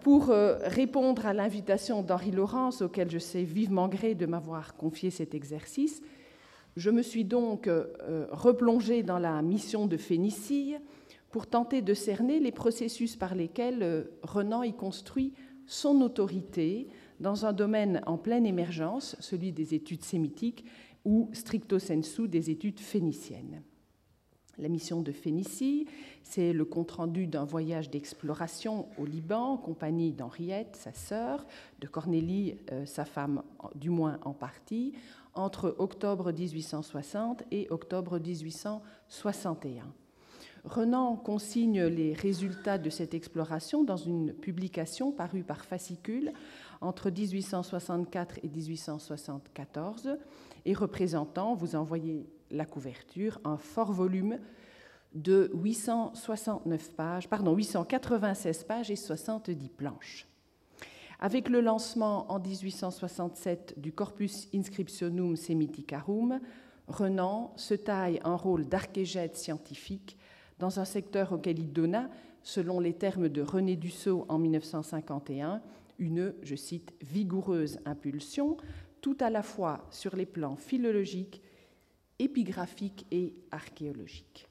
Pour 0.00 0.30
euh, 0.30 0.58
répondre 0.64 1.24
à 1.24 1.32
l'invitation 1.32 2.02
d'Henri 2.02 2.32
Laurence, 2.32 2.82
auquel 2.82 3.08
je 3.12 3.18
sais 3.18 3.44
vivement 3.44 3.86
gré 3.86 4.16
de 4.16 4.26
m'avoir 4.26 4.74
confié 4.74 5.10
cet 5.10 5.36
exercice, 5.36 6.02
je 6.76 6.90
me 6.90 7.02
suis 7.02 7.24
donc 7.24 7.68
euh, 7.68 8.26
replongée 8.32 9.04
dans 9.04 9.20
la 9.20 9.40
mission 9.40 9.86
de 9.86 9.96
Phénicie, 9.96 10.74
pour 11.30 11.46
tenter 11.46 11.82
de 11.82 11.94
cerner 11.94 12.40
les 12.40 12.52
processus 12.52 13.16
par 13.16 13.34
lesquels 13.34 13.82
euh, 13.82 14.04
Renan 14.22 14.62
y 14.62 14.72
construit 14.72 15.34
son 15.66 16.00
autorité 16.00 16.88
dans 17.20 17.44
un 17.44 17.52
domaine 17.52 18.02
en 18.06 18.16
pleine 18.16 18.46
émergence, 18.46 19.16
celui 19.20 19.52
des 19.52 19.74
études 19.74 20.04
sémitiques 20.04 20.64
ou 21.04 21.28
stricto 21.32 21.78
sensu 21.78 22.28
des 22.28 22.50
études 22.50 22.80
phéniciennes. 22.80 23.62
La 24.58 24.68
mission 24.68 25.02
de 25.02 25.12
Phénicie, 25.12 25.86
c'est 26.24 26.52
le 26.52 26.64
compte-rendu 26.64 27.28
d'un 27.28 27.44
voyage 27.44 27.90
d'exploration 27.90 28.88
au 28.98 29.04
Liban, 29.04 29.52
en 29.52 29.56
compagnie 29.56 30.12
d'Henriette, 30.12 30.74
sa 30.74 30.92
sœur, 30.92 31.46
de 31.80 31.86
Cornélie, 31.86 32.56
euh, 32.72 32.84
sa 32.84 33.04
femme, 33.04 33.42
du 33.76 33.88
moins 33.88 34.18
en 34.24 34.32
partie, 34.32 34.94
entre 35.34 35.76
octobre 35.78 36.32
1860 36.32 37.44
et 37.52 37.68
octobre 37.70 38.18
1861. 38.18 39.84
Renan 40.64 41.16
consigne 41.16 41.84
les 41.84 42.12
résultats 42.12 42.78
de 42.78 42.90
cette 42.90 43.14
exploration 43.14 43.84
dans 43.84 43.96
une 43.96 44.32
publication 44.32 45.12
parue 45.12 45.42
par 45.42 45.64
fascicule 45.64 46.32
entre 46.80 47.10
1864 47.10 48.38
et 48.42 48.48
1874 48.48 50.18
et 50.64 50.74
représentant, 50.74 51.54
vous 51.54 51.76
en 51.76 51.84
voyez 51.84 52.28
la 52.50 52.64
couverture, 52.64 53.40
un 53.44 53.56
fort 53.56 53.92
volume 53.92 54.38
de 55.14 55.50
869 55.54 56.92
pages, 56.92 57.28
pardon, 57.28 57.54
896 57.54 58.64
pages 58.64 58.90
et 58.90 58.96
70 58.96 59.68
planches. 59.70 60.26
Avec 61.20 61.48
le 61.48 61.60
lancement 61.60 62.30
en 62.30 62.38
1867 62.38 63.74
du 63.78 63.92
Corpus 63.92 64.48
Inscriptionum 64.54 65.36
Semiticarum, 65.36 66.40
Renan 66.86 67.52
se 67.56 67.74
taille 67.74 68.20
un 68.24 68.36
rôle 68.36 68.66
d'archégète 68.66 69.36
scientifique 69.36 70.16
dans 70.58 70.80
un 70.80 70.84
secteur 70.84 71.32
auquel 71.32 71.58
il 71.58 71.72
donna, 71.72 72.10
selon 72.42 72.80
les 72.80 72.94
termes 72.94 73.28
de 73.28 73.42
René 73.42 73.76
Dussault 73.76 74.26
en 74.28 74.38
1951, 74.38 75.62
une, 75.98 76.34
je 76.42 76.54
cite, 76.54 76.92
vigoureuse 77.02 77.78
impulsion, 77.84 78.56
tout 79.00 79.16
à 79.20 79.30
la 79.30 79.42
fois 79.42 79.86
sur 79.90 80.16
les 80.16 80.26
plans 80.26 80.56
philologiques, 80.56 81.42
épigraphiques 82.18 83.06
et 83.10 83.34
archéologiques. 83.50 84.48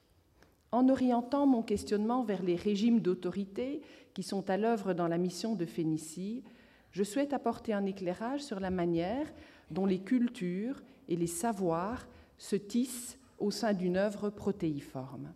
En 0.70 0.88
orientant 0.88 1.46
mon 1.46 1.62
questionnement 1.62 2.22
vers 2.22 2.42
les 2.42 2.56
régimes 2.56 3.00
d'autorité 3.00 3.80
qui 4.12 4.22
sont 4.22 4.48
à 4.50 4.56
l'œuvre 4.56 4.92
dans 4.92 5.08
la 5.08 5.18
mission 5.18 5.54
de 5.54 5.64
Phénicie, 5.64 6.42
je 6.90 7.04
souhaite 7.04 7.32
apporter 7.32 7.72
un 7.72 7.86
éclairage 7.86 8.42
sur 8.42 8.60
la 8.60 8.70
manière 8.70 9.32
dont 9.70 9.86
les 9.86 10.00
cultures 10.00 10.82
et 11.08 11.16
les 11.16 11.26
savoirs 11.26 12.06
se 12.36 12.56
tissent 12.56 13.18
au 13.38 13.50
sein 13.50 13.72
d'une 13.72 13.96
œuvre 13.96 14.30
protéiforme. 14.30 15.32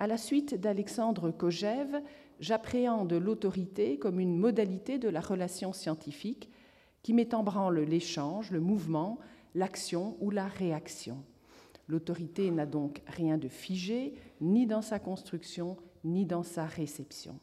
À 0.00 0.06
la 0.06 0.16
suite 0.16 0.54
d'Alexandre 0.54 1.30
Kojève, 1.30 2.00
j'appréhende 2.40 3.12
l'autorité 3.12 3.98
comme 3.98 4.18
une 4.18 4.34
modalité 4.34 4.98
de 4.98 5.10
la 5.10 5.20
relation 5.20 5.74
scientifique 5.74 6.50
qui 7.02 7.12
met 7.12 7.34
en 7.34 7.42
branle 7.42 7.80
l'échange, 7.80 8.50
le 8.50 8.60
mouvement, 8.60 9.18
l'action 9.54 10.16
ou 10.20 10.30
la 10.30 10.46
réaction. 10.46 11.22
L'autorité 11.86 12.50
n'a 12.50 12.64
donc 12.64 13.02
rien 13.08 13.36
de 13.36 13.48
figé, 13.48 14.14
ni 14.40 14.66
dans 14.66 14.80
sa 14.80 14.98
construction, 14.98 15.76
ni 16.02 16.24
dans 16.24 16.44
sa 16.44 16.64
réception. 16.64 17.38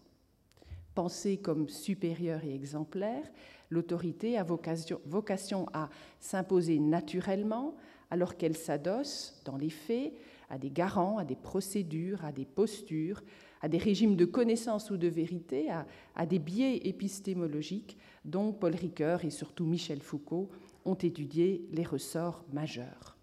Pensée 0.96 1.38
comme 1.38 1.70
supérieure 1.70 2.44
et 2.44 2.56
exemplaire, 2.56 3.32
l'autorité 3.70 4.36
a 4.36 4.44
vocation, 4.44 5.00
vocation 5.06 5.68
à 5.74 5.90
s'imposer 6.20 6.80
naturellement, 6.80 7.76
alors 8.10 8.36
qu'elle 8.36 8.58
s'adosse, 8.58 9.44
dans 9.46 9.58
les 9.58 9.70
faits, 9.70 10.16
à 10.50 10.58
des 10.58 10.70
garants, 10.70 11.18
à 11.18 11.26
des 11.26 11.36
procédures, 11.36 12.24
à 12.24 12.32
des 12.32 12.46
postures, 12.46 13.22
à 13.62 13.70
des 13.70 13.78
régimes 13.78 14.16
de 14.16 14.26
connaissance 14.26 14.92
ou 14.92 14.98
de 14.98 15.08
vérité, 15.08 15.70
à, 16.16 16.26
des 16.26 16.40
biais 16.40 16.78
épistémologiques 16.88 17.98
dont 18.26 18.54
Paul 18.54 18.76
Ricoeur 18.76 19.26
et 19.26 19.30
surtout 19.30 19.66
Michel 19.66 20.02
Foucault 20.02 20.50
ont 20.86 20.96
étudié 20.96 21.68
les 21.72 21.84
ressorts 21.84 22.46
majeurs. 22.54 23.18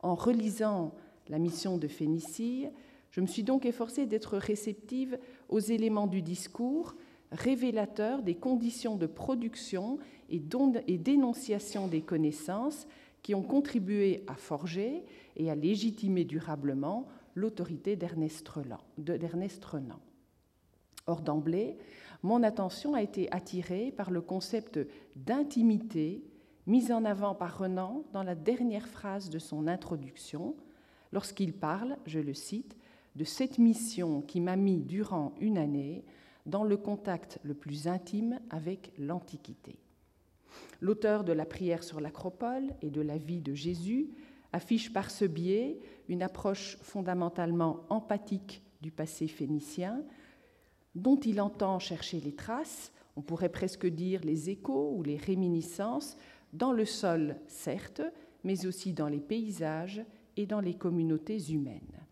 En 0.00 0.14
relisant 0.14 0.94
la 1.28 1.38
mission 1.38 1.78
de 1.78 1.88
Phénicie, 1.88 2.66
je 3.10 3.20
me 3.20 3.26
suis 3.26 3.42
donc 3.42 3.64
efforcée 3.64 4.06
d'être 4.06 4.36
réceptive 4.36 5.18
aux 5.48 5.60
éléments 5.60 6.06
du 6.06 6.22
discours 6.22 6.94
révélateurs 7.32 8.22
des 8.22 8.34
conditions 8.34 8.96
de 8.96 9.06
production 9.06 9.98
et 10.30 10.38
d'énonciation 10.38 11.88
des 11.88 12.00
connaissances 12.00 12.86
qui 13.22 13.34
ont 13.34 13.42
contribué 13.42 14.24
à 14.26 14.34
forger 14.34 15.04
et 15.36 15.50
à 15.50 15.54
légitimer 15.54 16.24
durablement 16.24 17.08
l'autorité 17.34 17.96
d'Ernest 17.96 18.48
Renan. 18.48 20.00
Or, 21.06 21.22
d'emblée, 21.22 21.78
mon 22.22 22.42
attention 22.42 22.94
a 22.94 23.02
été 23.02 23.30
attirée 23.32 23.92
par 23.92 24.10
le 24.10 24.20
concept 24.20 24.78
d'intimité 25.16 26.22
mis 26.66 26.92
en 26.92 27.04
avant 27.04 27.34
par 27.34 27.58
Renan 27.58 28.04
dans 28.12 28.22
la 28.22 28.34
dernière 28.34 28.88
phrase 28.88 29.30
de 29.30 29.38
son 29.38 29.66
introduction, 29.68 30.54
lorsqu'il 31.12 31.54
parle, 31.54 31.96
je 32.04 32.20
le 32.20 32.34
cite, 32.34 32.76
de 33.16 33.24
cette 33.24 33.58
mission 33.58 34.20
qui 34.20 34.40
m'a 34.40 34.56
mis 34.56 34.82
durant 34.82 35.34
une 35.40 35.56
année 35.56 36.04
dans 36.44 36.64
le 36.64 36.76
contact 36.76 37.38
le 37.42 37.54
plus 37.54 37.88
intime 37.88 38.38
avec 38.50 38.92
l'Antiquité. 38.98 39.78
L'auteur 40.80 41.24
de 41.24 41.32
la 41.32 41.46
prière 41.46 41.82
sur 41.82 42.00
l'Acropole 42.00 42.74
et 42.82 42.90
de 42.90 43.00
la 43.00 43.18
vie 43.18 43.40
de 43.40 43.54
Jésus 43.54 44.10
affiche 44.52 44.92
par 44.92 45.10
ce 45.10 45.24
biais 45.24 45.78
une 46.08 46.22
approche 46.22 46.78
fondamentalement 46.82 47.84
empathique 47.90 48.62
du 48.80 48.90
passé 48.90 49.26
phénicien, 49.26 50.02
dont 50.94 51.18
il 51.18 51.40
entend 51.40 51.78
chercher 51.78 52.20
les 52.20 52.34
traces, 52.34 52.92
on 53.16 53.22
pourrait 53.22 53.48
presque 53.48 53.86
dire 53.86 54.20
les 54.24 54.50
échos 54.50 54.92
ou 54.96 55.02
les 55.02 55.16
réminiscences, 55.16 56.16
dans 56.52 56.72
le 56.72 56.84
sol, 56.84 57.36
certes, 57.46 58.02
mais 58.44 58.66
aussi 58.66 58.92
dans 58.92 59.08
les 59.08 59.20
paysages 59.20 60.02
et 60.36 60.46
dans 60.46 60.60
les 60.60 60.74
communautés 60.74 61.50
humaines. 61.50 62.06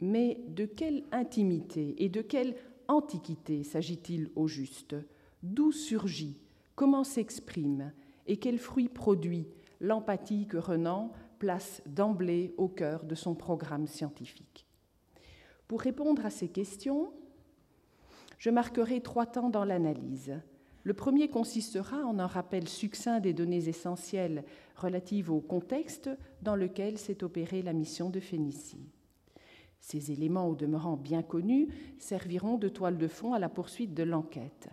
Mais 0.00 0.40
de 0.48 0.66
quelle 0.66 1.04
intimité 1.12 1.94
et 2.04 2.08
de 2.08 2.22
quelle 2.22 2.54
antiquité 2.88 3.64
s'agit-il 3.64 4.30
au 4.36 4.48
juste? 4.48 4.94
D'où 5.42 5.72
surgit 5.72 6.36
Comment 6.74 7.04
s'exprime 7.04 7.92
et 8.26 8.38
quel 8.38 8.58
fruit 8.58 8.88
produit 8.88 9.46
l'empathie 9.80 10.46
que 10.46 10.56
Renan 10.56 11.12
place 11.38 11.82
d'emblée 11.86 12.54
au 12.56 12.68
cœur 12.68 13.04
de 13.04 13.14
son 13.14 13.34
programme 13.34 13.86
scientifique 13.86 14.66
Pour 15.68 15.80
répondre 15.80 16.24
à 16.24 16.30
ces 16.30 16.48
questions, 16.48 17.12
je 18.38 18.50
marquerai 18.50 19.00
trois 19.00 19.26
temps 19.26 19.50
dans 19.50 19.64
l'analyse. 19.64 20.40
Le 20.84 20.94
premier 20.94 21.28
consistera 21.28 21.98
en 22.04 22.18
un 22.18 22.26
rappel 22.26 22.68
succinct 22.68 23.20
des 23.20 23.34
données 23.34 23.68
essentielles 23.68 24.44
relatives 24.74 25.30
au 25.30 25.40
contexte 25.40 26.10
dans 26.42 26.56
lequel 26.56 26.98
s'est 26.98 27.22
opérée 27.22 27.62
la 27.62 27.72
mission 27.72 28.10
de 28.10 28.18
Phénicie. 28.18 28.88
Ces 29.78 30.10
éléments, 30.10 30.48
au 30.48 30.54
demeurant 30.54 30.96
bien 30.96 31.22
connus, 31.22 31.68
serviront 31.98 32.56
de 32.56 32.68
toile 32.68 32.98
de 32.98 33.08
fond 33.08 33.32
à 33.34 33.38
la 33.38 33.48
poursuite 33.48 33.94
de 33.94 34.04
l'enquête. 34.04 34.68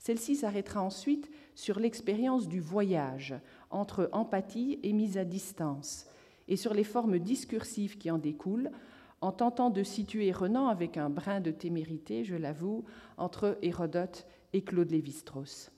Celle-ci 0.00 0.34
s'arrêtera 0.34 0.82
ensuite 0.82 1.30
sur 1.54 1.78
l'expérience 1.78 2.48
du 2.48 2.58
voyage 2.58 3.34
entre 3.68 4.08
empathie 4.12 4.80
et 4.82 4.94
mise 4.94 5.18
à 5.18 5.26
distance, 5.26 6.06
et 6.48 6.56
sur 6.56 6.72
les 6.72 6.84
formes 6.84 7.18
discursives 7.18 7.98
qui 7.98 8.10
en 8.10 8.16
découlent, 8.16 8.70
en 9.20 9.30
tentant 9.30 9.68
de 9.68 9.82
situer 9.82 10.32
Renan 10.32 10.68
avec 10.68 10.96
un 10.96 11.10
brin 11.10 11.40
de 11.40 11.50
témérité, 11.50 12.24
je 12.24 12.34
l'avoue, 12.34 12.84
entre 13.18 13.58
Hérodote 13.60 14.26
et 14.54 14.62
Claude 14.62 14.90
Lévi-Strauss. 14.90 15.70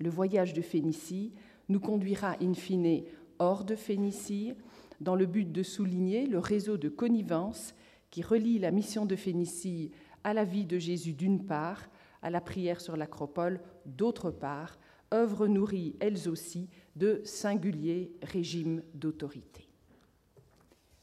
Le 0.00 0.10
voyage 0.10 0.52
de 0.52 0.60
Phénicie 0.60 1.32
nous 1.68 1.78
conduira 1.78 2.34
in 2.42 2.54
fine 2.54 3.04
hors 3.38 3.64
de 3.64 3.76
Phénicie, 3.76 4.54
dans 5.00 5.14
le 5.14 5.26
but 5.26 5.52
de 5.52 5.62
souligner 5.62 6.26
le 6.26 6.40
réseau 6.40 6.76
de 6.76 6.88
connivence 6.88 7.76
qui 8.10 8.22
relie 8.22 8.58
la 8.58 8.72
mission 8.72 9.06
de 9.06 9.14
Phénicie 9.14 9.92
à 10.24 10.34
la 10.34 10.44
vie 10.44 10.66
de 10.66 10.78
Jésus 10.78 11.14
d'une 11.14 11.46
part, 11.46 11.88
à 12.22 12.30
la 12.30 12.40
prière 12.40 12.80
sur 12.80 12.96
l'acropole, 12.96 13.60
d'autre 13.86 14.30
part, 14.30 14.78
œuvres 15.12 15.46
nourries 15.46 15.96
elles 16.00 16.28
aussi 16.28 16.68
de 16.96 17.20
singuliers 17.24 18.12
régimes 18.22 18.82
d'autorité. 18.94 19.68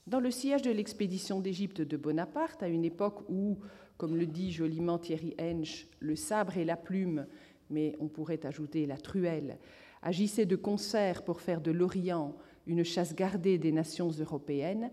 Dans 0.05 0.19
le 0.21 0.31
sillage 0.31 0.61
de 0.61 0.71
l'expédition 0.71 1.41
d'Égypte 1.41 1.81
de 1.81 1.97
Bonaparte, 1.97 2.63
à 2.63 2.69
une 2.69 2.85
époque 2.85 3.29
où, 3.29 3.59
comme 3.97 4.15
le 4.15 4.25
dit 4.25 4.51
joliment 4.51 4.97
Thierry 4.97 5.35
Hensch, 5.39 5.87
le 5.99 6.15
sabre 6.15 6.57
et 6.57 6.63
la 6.63 6.77
plume, 6.77 7.27
mais 7.69 7.93
on 7.99 8.07
pourrait 8.07 8.45
ajouter 8.45 8.85
la 8.85 8.97
truelle, 8.97 9.57
agissaient 10.01 10.45
de 10.45 10.55
concert 10.55 11.23
pour 11.23 11.41
faire 11.41 11.59
de 11.59 11.71
l'Orient 11.71 12.35
une 12.67 12.83
chasse 12.83 13.15
gardée 13.15 13.57
des 13.57 13.71
nations 13.71 14.09
européennes, 14.09 14.91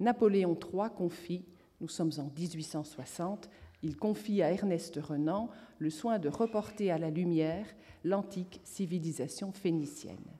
Napoléon 0.00 0.58
III 0.60 0.90
confie, 0.96 1.44
nous 1.80 1.88
sommes 1.88 2.12
en 2.18 2.30
1860, 2.36 3.48
il 3.82 3.96
confie 3.96 4.42
à 4.42 4.52
Ernest 4.52 4.96
Renan 4.96 5.50
le 5.78 5.90
soin 5.90 6.18
de 6.18 6.28
reporter 6.28 6.90
à 6.90 6.98
la 6.98 7.10
lumière 7.10 7.66
l'antique 8.04 8.60
civilisation 8.64 9.52
phénicienne. 9.52 10.32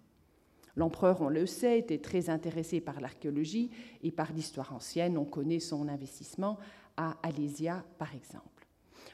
L'empereur, 0.76 1.22
on 1.22 1.28
le 1.28 1.46
sait, 1.46 1.78
était 1.78 1.98
très 1.98 2.28
intéressé 2.28 2.80
par 2.80 3.00
l'archéologie 3.00 3.70
et 4.02 4.12
par 4.12 4.32
l'histoire 4.32 4.74
ancienne. 4.74 5.16
On 5.16 5.24
connaît 5.24 5.60
son 5.60 5.88
investissement 5.88 6.58
à 6.98 7.16
Alésia, 7.22 7.84
par 7.98 8.14
exemple. 8.14 8.68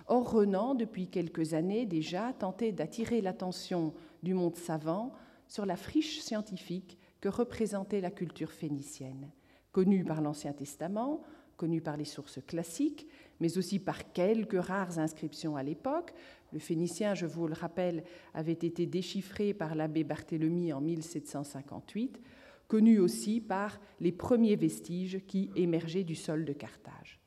Or, 0.08 0.32
Renan, 0.32 0.74
depuis 0.74 1.08
quelques 1.08 1.54
années 1.54 1.86
déjà, 1.86 2.32
tentait 2.32 2.72
d'attirer 2.72 3.20
l'attention 3.20 3.94
du 4.22 4.34
monde 4.34 4.56
savant 4.56 5.12
sur 5.46 5.64
la 5.64 5.76
friche 5.76 6.20
scientifique 6.20 6.98
que 7.20 7.28
représentait 7.28 8.00
la 8.00 8.10
culture 8.10 8.50
phénicienne, 8.50 9.30
connue 9.70 10.04
par 10.04 10.20
l'Ancien 10.20 10.52
Testament, 10.52 11.22
connue 11.56 11.80
par 11.80 11.96
les 11.96 12.04
sources 12.04 12.40
classiques, 12.44 13.06
mais 13.42 13.58
aussi 13.58 13.78
par 13.80 14.12
quelques 14.12 14.62
rares 14.62 15.00
inscriptions 15.00 15.56
à 15.56 15.64
l'époque. 15.64 16.14
Le 16.52 16.60
phénicien, 16.60 17.16
je 17.16 17.26
vous 17.26 17.48
le 17.48 17.54
rappelle, 17.54 18.04
avait 18.34 18.52
été 18.52 18.86
déchiffré 18.86 19.52
par 19.52 19.74
l'abbé 19.74 20.04
Barthélemy 20.04 20.72
en 20.72 20.80
1758, 20.80 22.20
connu 22.68 23.00
aussi 23.00 23.40
par 23.40 23.80
les 23.98 24.12
premiers 24.12 24.54
vestiges 24.54 25.26
qui 25.26 25.50
émergeaient 25.56 26.04
du 26.04 26.14
sol 26.14 26.44
de 26.44 26.52
Carthage. 26.52 27.18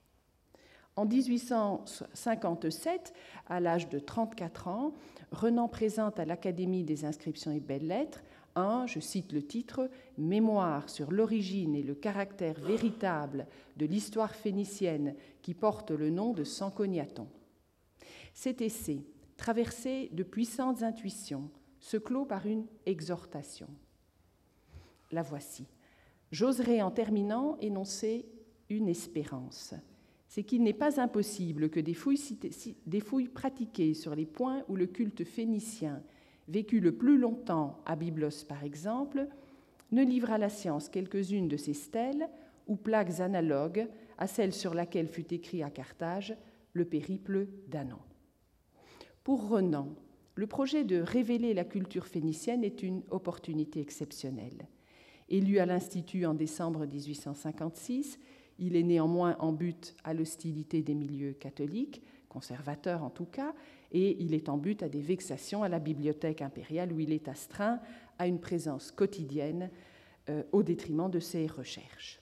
En 0.96 1.06
1857, 1.06 3.14
à 3.48 3.60
l'âge 3.60 3.90
de 3.90 4.00
34 4.00 4.70
ans, 4.70 4.94
Renan 5.34 5.68
présente 5.68 6.18
à 6.18 6.24
l'Académie 6.24 6.86
des 6.86 7.04
inscriptions 7.04 7.52
et 7.52 7.60
belles-lettres 7.60 8.24
Un, 8.56 8.88
je 8.88 9.00
cite 9.00 9.34
le 9.34 9.46
titre, 9.46 9.90
Mémoire 10.18 10.90
sur 10.90 11.12
l'origine 11.12 11.76
et 11.76 11.84
le 11.84 11.96
caractère 11.96 12.60
véritable 12.60 13.48
de 13.76 13.86
l'histoire 13.86 14.34
phénicienne 14.34 15.16
qui 15.42 15.54
porte 15.54 15.92
le 15.92 16.10
nom 16.10 16.34
de 16.34 16.44
Sanconiaton. 16.44 17.28
Cet 18.34 18.62
essai, 18.62 19.06
traversé 19.38 20.10
de 20.14 20.24
puissantes 20.24 20.84
intuitions, 20.84 21.50
se 21.80 21.98
clôt 21.98 22.26
par 22.26 22.46
une 22.46 22.66
exhortation. 22.86 23.68
La 25.12 25.22
voici. 25.22 25.68
J'oserais 26.32 26.82
en 26.82 26.92
terminant 26.92 27.58
énoncer 27.60 28.26
une 28.70 28.88
espérance. 28.88 29.74
C'est 30.28 30.44
qu'il 30.44 30.64
n'est 30.64 30.74
pas 30.74 31.00
impossible 31.00 31.70
que 31.70 31.80
des 31.80 31.94
fouilles, 31.94 33.28
pratiquées 33.28 33.94
sur 33.94 34.16
les 34.16 34.26
points 34.26 34.64
où 34.68 34.76
le 34.76 34.88
culte 34.88 35.24
phénicien 35.24 36.02
vécut 36.48 36.80
le 36.80 36.96
plus 36.96 37.18
longtemps, 37.18 37.82
à 37.86 37.96
Byblos 37.96 38.46
par 38.48 38.64
exemple, 38.64 39.28
ne 39.92 40.04
livrent 40.04 40.32
à 40.32 40.38
la 40.38 40.50
science 40.50 40.90
quelques-unes 40.90 41.48
de 41.48 41.58
ces 41.58 41.74
stèles 41.74 42.30
ou 42.68 42.76
plaques 42.76 43.20
analogues 43.20 43.88
à 44.18 44.28
celle 44.28 44.54
sur 44.54 44.74
laquelle 44.74 45.08
fut 45.08 45.34
écrit 45.34 45.64
à 45.64 45.70
Carthage 45.70 46.36
le 46.74 46.86
périple 46.86 47.48
d'Anon. 47.68 48.00
Pour 49.24 49.50
Renan, 49.50 49.96
le 50.36 50.48
projet 50.48 50.84
de 50.84 51.00
révéler 51.00 51.54
la 51.54 51.64
culture 51.64 52.08
phénicienne 52.08 52.64
est 52.64 52.84
une 52.84 53.04
opportunité 53.10 53.80
exceptionnelle. 53.80 54.68
Élu 55.30 55.60
à 55.60 55.66
l'Institut 55.66 56.26
en 56.26 56.34
décembre 56.34 56.86
1856, 56.86 58.20
il 58.60 58.76
est 58.76 58.84
néanmoins 58.84 59.36
en 59.40 59.54
but 59.54 59.96
à 60.04 60.14
l'hostilité 60.14 60.82
des 60.82 60.94
milieux 60.94 61.34
catholiques, 61.34 62.02
conservateurs 62.30 63.04
en 63.04 63.10
tout 63.10 63.26
cas, 63.26 63.54
et 63.96 64.22
il 64.22 64.34
est 64.34 64.50
en 64.50 64.58
but 64.58 64.84
à 64.84 64.90
des 64.90 65.00
vexations 65.00 65.64
à 65.64 65.70
la 65.70 65.80
bibliothèque 65.80 66.42
impériale 66.42 66.92
où 66.92 67.00
il 67.00 67.14
est 67.14 67.30
astreint 67.30 67.80
à 68.20 68.28
une 68.28 68.42
présence 68.42 68.92
quotidienne 68.92 69.72
euh, 70.30 70.44
au 70.52 70.64
détriment 70.64 71.10
de 71.10 71.22
ses 71.22 71.48
recherches. 71.48 72.20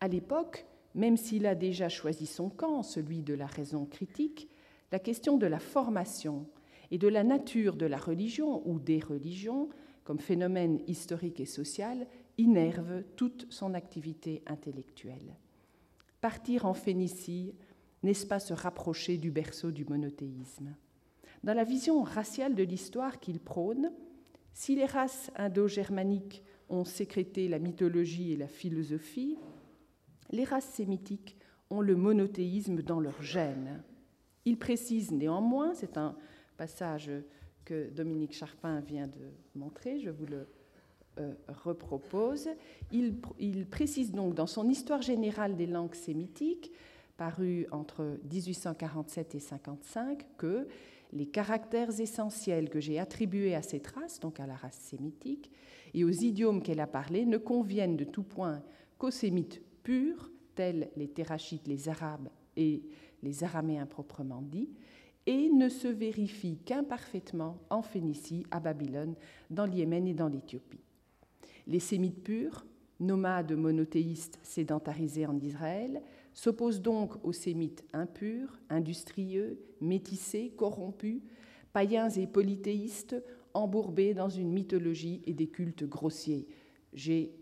À 0.00 0.08
l'époque, 0.08 0.66
même 0.96 1.16
s'il 1.16 1.46
a 1.46 1.54
déjà 1.54 1.88
choisi 1.88 2.26
son 2.26 2.50
camp, 2.50 2.82
celui 2.82 3.22
de 3.22 3.32
la 3.32 3.46
raison 3.46 3.86
critique, 3.86 4.48
la 4.90 4.98
question 4.98 5.38
de 5.38 5.46
la 5.46 5.60
formation 5.60 6.48
et 6.90 6.98
de 6.98 7.06
la 7.06 7.22
nature 7.22 7.76
de 7.76 7.86
la 7.86 7.96
religion 7.96 8.68
ou 8.68 8.80
des 8.80 8.98
religions 8.98 9.68
comme 10.02 10.18
phénomène 10.18 10.80
historique 10.88 11.38
et 11.38 11.46
social 11.46 12.08
innerve 12.38 13.04
toute 13.14 13.46
son 13.50 13.74
activité 13.74 14.42
intellectuelle. 14.46 15.36
Partir 16.20 16.66
en 16.66 16.74
Phénicie, 16.74 17.54
n'est-ce 18.02 18.26
pas 18.26 18.40
se 18.40 18.54
rapprocher 18.54 19.16
du 19.16 19.30
berceau 19.30 19.70
du 19.70 19.84
monothéisme? 19.84 20.74
Dans 21.44 21.54
la 21.54 21.64
vision 21.64 22.02
raciale 22.02 22.54
de 22.54 22.62
l'histoire 22.62 23.20
qu'il 23.20 23.40
prône, 23.40 23.90
si 24.54 24.76
les 24.76 24.86
races 24.86 25.30
indo-germaniques 25.36 26.42
ont 26.68 26.84
sécrété 26.84 27.48
la 27.48 27.58
mythologie 27.58 28.32
et 28.32 28.36
la 28.36 28.48
philosophie, 28.48 29.38
les 30.30 30.44
races 30.44 30.68
sémitiques 30.68 31.36
ont 31.70 31.80
le 31.80 31.96
monothéisme 31.96 32.82
dans 32.82 33.00
leur 33.00 33.22
gène. 33.22 33.82
Il 34.44 34.58
précise 34.58 35.10
néanmoins, 35.10 35.74
c'est 35.74 35.96
un 35.96 36.16
passage 36.56 37.10
que 37.64 37.90
Dominique 37.90 38.34
Charpin 38.34 38.80
vient 38.80 39.06
de 39.06 39.30
montrer, 39.54 40.00
je 40.00 40.10
vous 40.10 40.26
le 40.26 40.46
euh, 41.18 41.32
repropose. 41.48 42.48
Il, 42.90 43.16
il, 43.38 43.66
précise 43.66 44.12
donc 44.12 44.34
dans 44.34 44.46
son 44.46 44.68
Histoire 44.68 45.02
générale 45.02 45.56
des 45.56 45.66
langues 45.66 45.94
sémitiques, 45.94 46.72
paru 47.16 47.66
entre 47.70 48.18
1847 48.30 49.34
et 49.34 49.40
55, 49.40 50.26
que 50.36 50.66
les 51.12 51.26
caractères 51.26 52.00
essentiels 52.00 52.70
que 52.70 52.80
j'ai 52.80 52.98
attribués 52.98 53.54
à 53.54 53.62
cette 53.62 53.86
race, 53.88 54.18
donc 54.20 54.40
à 54.40 54.46
la 54.46 54.54
race 54.54 54.78
sémitique, 54.78 55.50
et 55.94 56.04
aux 56.04 56.10
idiomes 56.10 56.62
qu'elle 56.62 56.80
a 56.80 56.86
parlé, 56.86 57.26
ne 57.26 57.38
conviennent 57.38 57.96
de 57.96 58.04
tout 58.04 58.22
point 58.22 58.62
qu'aux 58.98 59.10
sémites 59.10 59.62
purs, 59.82 60.30
tels 60.54 60.90
les 60.96 61.08
Terrachites, 61.08 61.68
les 61.68 61.88
Arabes 61.88 62.28
et 62.56 62.82
les 63.22 63.44
Araméens 63.44 63.86
proprement 63.86 64.42
dits, 64.42 64.70
et 65.26 65.50
ne 65.50 65.68
se 65.68 65.88
vérifient 65.88 66.58
qu'imparfaitement 66.64 67.58
en 67.70 67.82
Phénicie, 67.82 68.44
à 68.50 68.58
Babylone, 68.58 69.14
dans 69.50 69.66
l'Yémen 69.66 70.06
et 70.08 70.14
dans 70.14 70.28
l'Éthiopie. 70.28 70.84
Les 71.66 71.78
sémites 71.78 72.22
purs, 72.22 72.66
nomades 72.98 73.52
monothéistes 73.52 74.38
sédentarisés 74.42 75.26
en 75.26 75.38
Israël, 75.38 76.02
s'opposent 76.34 76.80
donc 76.80 77.12
aux 77.24 77.32
sémites 77.32 77.84
impurs, 77.92 78.58
industrieux, 78.70 79.60
métissés, 79.80 80.52
corrompus, 80.56 81.22
païens 81.72 82.10
et 82.10 82.26
polythéistes, 82.26 83.16
embourbés 83.54 84.14
dans 84.14 84.28
une 84.28 84.50
mythologie 84.50 85.22
et 85.26 85.34
des 85.34 85.48
cultes 85.48 85.84
grossiers. 85.84 86.46
J'ai 86.92 87.34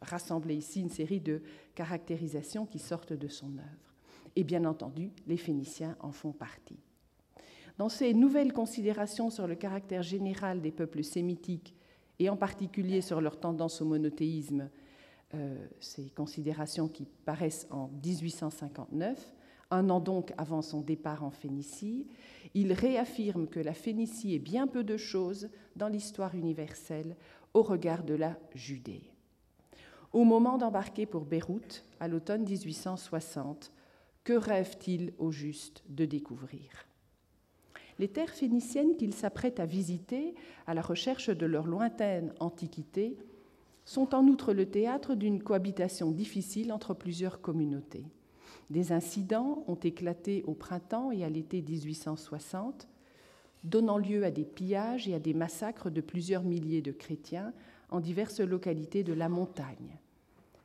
rassemblé 0.00 0.54
ici 0.54 0.80
une 0.80 0.90
série 0.90 1.20
de 1.20 1.42
caractérisations 1.74 2.66
qui 2.66 2.78
sortent 2.78 3.14
de 3.14 3.28
son 3.28 3.56
œuvre. 3.58 3.94
Et 4.36 4.44
bien 4.44 4.64
entendu, 4.64 5.12
les 5.26 5.36
Phéniciens 5.36 5.96
en 6.00 6.12
font 6.12 6.32
partie. 6.32 6.80
Dans 7.78 7.88
ces 7.88 8.14
nouvelles 8.14 8.52
considérations 8.52 9.30
sur 9.30 9.46
le 9.46 9.54
caractère 9.54 10.02
général 10.02 10.60
des 10.60 10.70
peuples 10.70 11.02
sémitiques, 11.02 11.74
et 12.20 12.28
en 12.28 12.36
particulier 12.36 13.00
sur 13.00 13.20
leur 13.20 13.40
tendance 13.40 13.80
au 13.80 13.84
monothéisme, 13.84 14.70
ces 15.80 16.10
considérations 16.10 16.88
qui 16.88 17.06
paraissent 17.24 17.66
en 17.70 17.88
1859, 18.04 19.34
un 19.70 19.90
an 19.90 20.00
donc 20.00 20.32
avant 20.38 20.62
son 20.62 20.80
départ 20.80 21.24
en 21.24 21.30
Phénicie, 21.30 22.06
il 22.54 22.72
réaffirme 22.72 23.48
que 23.48 23.60
la 23.60 23.74
Phénicie 23.74 24.34
est 24.34 24.38
bien 24.38 24.66
peu 24.66 24.84
de 24.84 24.96
choses 24.96 25.48
dans 25.76 25.88
l'histoire 25.88 26.34
universelle 26.34 27.16
au 27.54 27.62
regard 27.62 28.04
de 28.04 28.14
la 28.14 28.38
Judée. 28.54 29.10
Au 30.12 30.24
moment 30.24 30.58
d'embarquer 30.58 31.06
pour 31.06 31.24
Beyrouth, 31.24 31.84
à 31.98 32.06
l'automne 32.06 32.44
1860, 32.44 33.72
que 34.22 34.32
rêve-t-il 34.32 35.12
au 35.18 35.32
juste 35.32 35.82
de 35.88 36.04
découvrir? 36.04 36.86
Les 37.98 38.08
terres 38.08 38.30
phéniciennes 38.30 38.96
qu'il 38.96 39.14
s'apprête 39.14 39.60
à 39.60 39.66
visiter 39.66 40.34
à 40.66 40.74
la 40.74 40.82
recherche 40.82 41.30
de 41.30 41.46
leur 41.46 41.66
lointaine 41.66 42.32
antiquité 42.40 43.16
sont 43.84 44.14
en 44.14 44.26
outre 44.28 44.52
le 44.52 44.66
théâtre 44.66 45.14
d'une 45.14 45.42
cohabitation 45.42 46.10
difficile 46.10 46.72
entre 46.72 46.94
plusieurs 46.94 47.40
communautés. 47.40 48.06
Des 48.70 48.92
incidents 48.92 49.64
ont 49.66 49.74
éclaté 49.74 50.42
au 50.46 50.54
printemps 50.54 51.10
et 51.10 51.24
à 51.24 51.28
l'été 51.28 51.60
1860, 51.60 52.88
donnant 53.62 53.98
lieu 53.98 54.24
à 54.24 54.30
des 54.30 54.44
pillages 54.44 55.08
et 55.08 55.14
à 55.14 55.18
des 55.18 55.34
massacres 55.34 55.90
de 55.90 56.00
plusieurs 56.00 56.42
milliers 56.42 56.82
de 56.82 56.92
chrétiens 56.92 57.52
en 57.90 58.00
diverses 58.00 58.40
localités 58.40 59.04
de 59.04 59.12
la 59.12 59.28
montagne. 59.28 59.98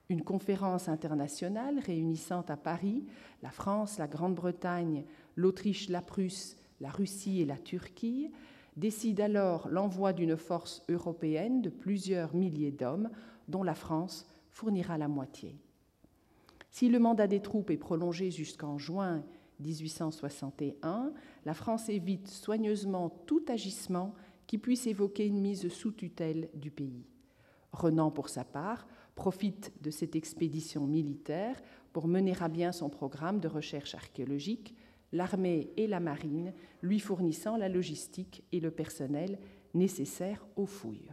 Une 0.10 0.24
conférence 0.24 0.90
internationale 0.90 1.80
réunissant 1.80 2.44
à 2.48 2.58
Paris 2.58 3.06
la 3.44 3.52
France, 3.52 4.00
la 4.00 4.08
Grande-Bretagne, 4.08 5.04
l'Autriche, 5.36 5.90
la 5.90 6.02
Prusse, 6.02 6.58
la 6.82 6.90
Russie 6.90 7.42
et 7.42 7.46
la 7.46 7.58
Turquie 7.58 8.32
décide 8.80 9.20
alors 9.20 9.68
l'envoi 9.70 10.14
d'une 10.14 10.38
force 10.38 10.84
européenne 10.90 11.62
de 11.62 11.70
plusieurs 11.70 12.34
milliers 12.34 12.72
d'hommes, 12.72 13.10
dont 13.48 13.64
la 13.64 13.76
France 13.76 14.26
fournira 14.50 14.98
la 14.98 15.08
moitié. 15.08 15.58
Si 16.72 16.88
le 16.88 17.00
mandat 17.00 17.28
des 17.28 17.42
troupes 17.42 17.72
est 17.72 17.78
prolongé 17.78 18.32
jusqu'en 18.32 18.78
juin 18.78 19.24
1861, 19.60 21.12
la 21.46 21.54
France 21.54 21.90
évite 21.90 22.28
soigneusement 22.30 23.10
tout 23.26 23.44
agissement 23.50 24.14
qui 24.48 24.58
puisse 24.58 24.88
évoquer 24.88 25.28
une 25.28 25.42
mise 25.42 25.68
sous 25.70 25.92
tutelle 25.92 26.50
du 26.54 26.72
pays. 26.72 27.06
Renan, 27.74 28.12
pour 28.12 28.30
sa 28.30 28.46
part, 28.46 28.88
profite 29.16 29.74
de 29.82 29.92
cette 29.92 30.16
expédition 30.16 30.88
militaire 30.88 31.62
pour 31.92 32.08
mener 32.08 32.34
à 32.40 32.48
bien 32.48 32.72
son 32.72 32.90
programme 32.90 33.40
de 33.40 33.48
recherche 33.48 33.94
archéologique 33.94 34.74
l'armée 35.12 35.72
et 35.78 35.88
la 35.88 36.00
marine 36.00 36.54
lui 36.82 37.00
fournissant 37.00 37.58
la 37.58 37.70
logistique 37.70 38.44
et 38.52 38.60
le 38.60 38.72
personnel 38.72 39.40
nécessaires 39.74 40.46
aux 40.56 40.66
fouilles. 40.66 41.12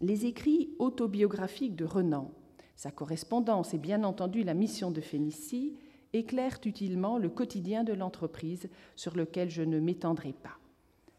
Les 0.00 0.26
écrits 0.26 0.70
autobiographiques 0.78 1.76
de 1.76 1.84
Renan, 1.84 2.30
sa 2.76 2.90
correspondance 2.90 3.72
et 3.72 3.78
bien 3.78 4.04
entendu 4.04 4.44
la 4.44 4.54
mission 4.54 4.90
de 4.90 5.00
Phénicie 5.00 5.74
éclairent 6.12 6.60
utilement 6.64 7.18
le 7.18 7.30
quotidien 7.30 7.84
de 7.84 7.94
l'entreprise 7.94 8.68
sur 8.94 9.16
lequel 9.16 9.50
je 9.50 9.62
ne 9.62 9.80
m'étendrai 9.80 10.32
pas. 10.32 10.58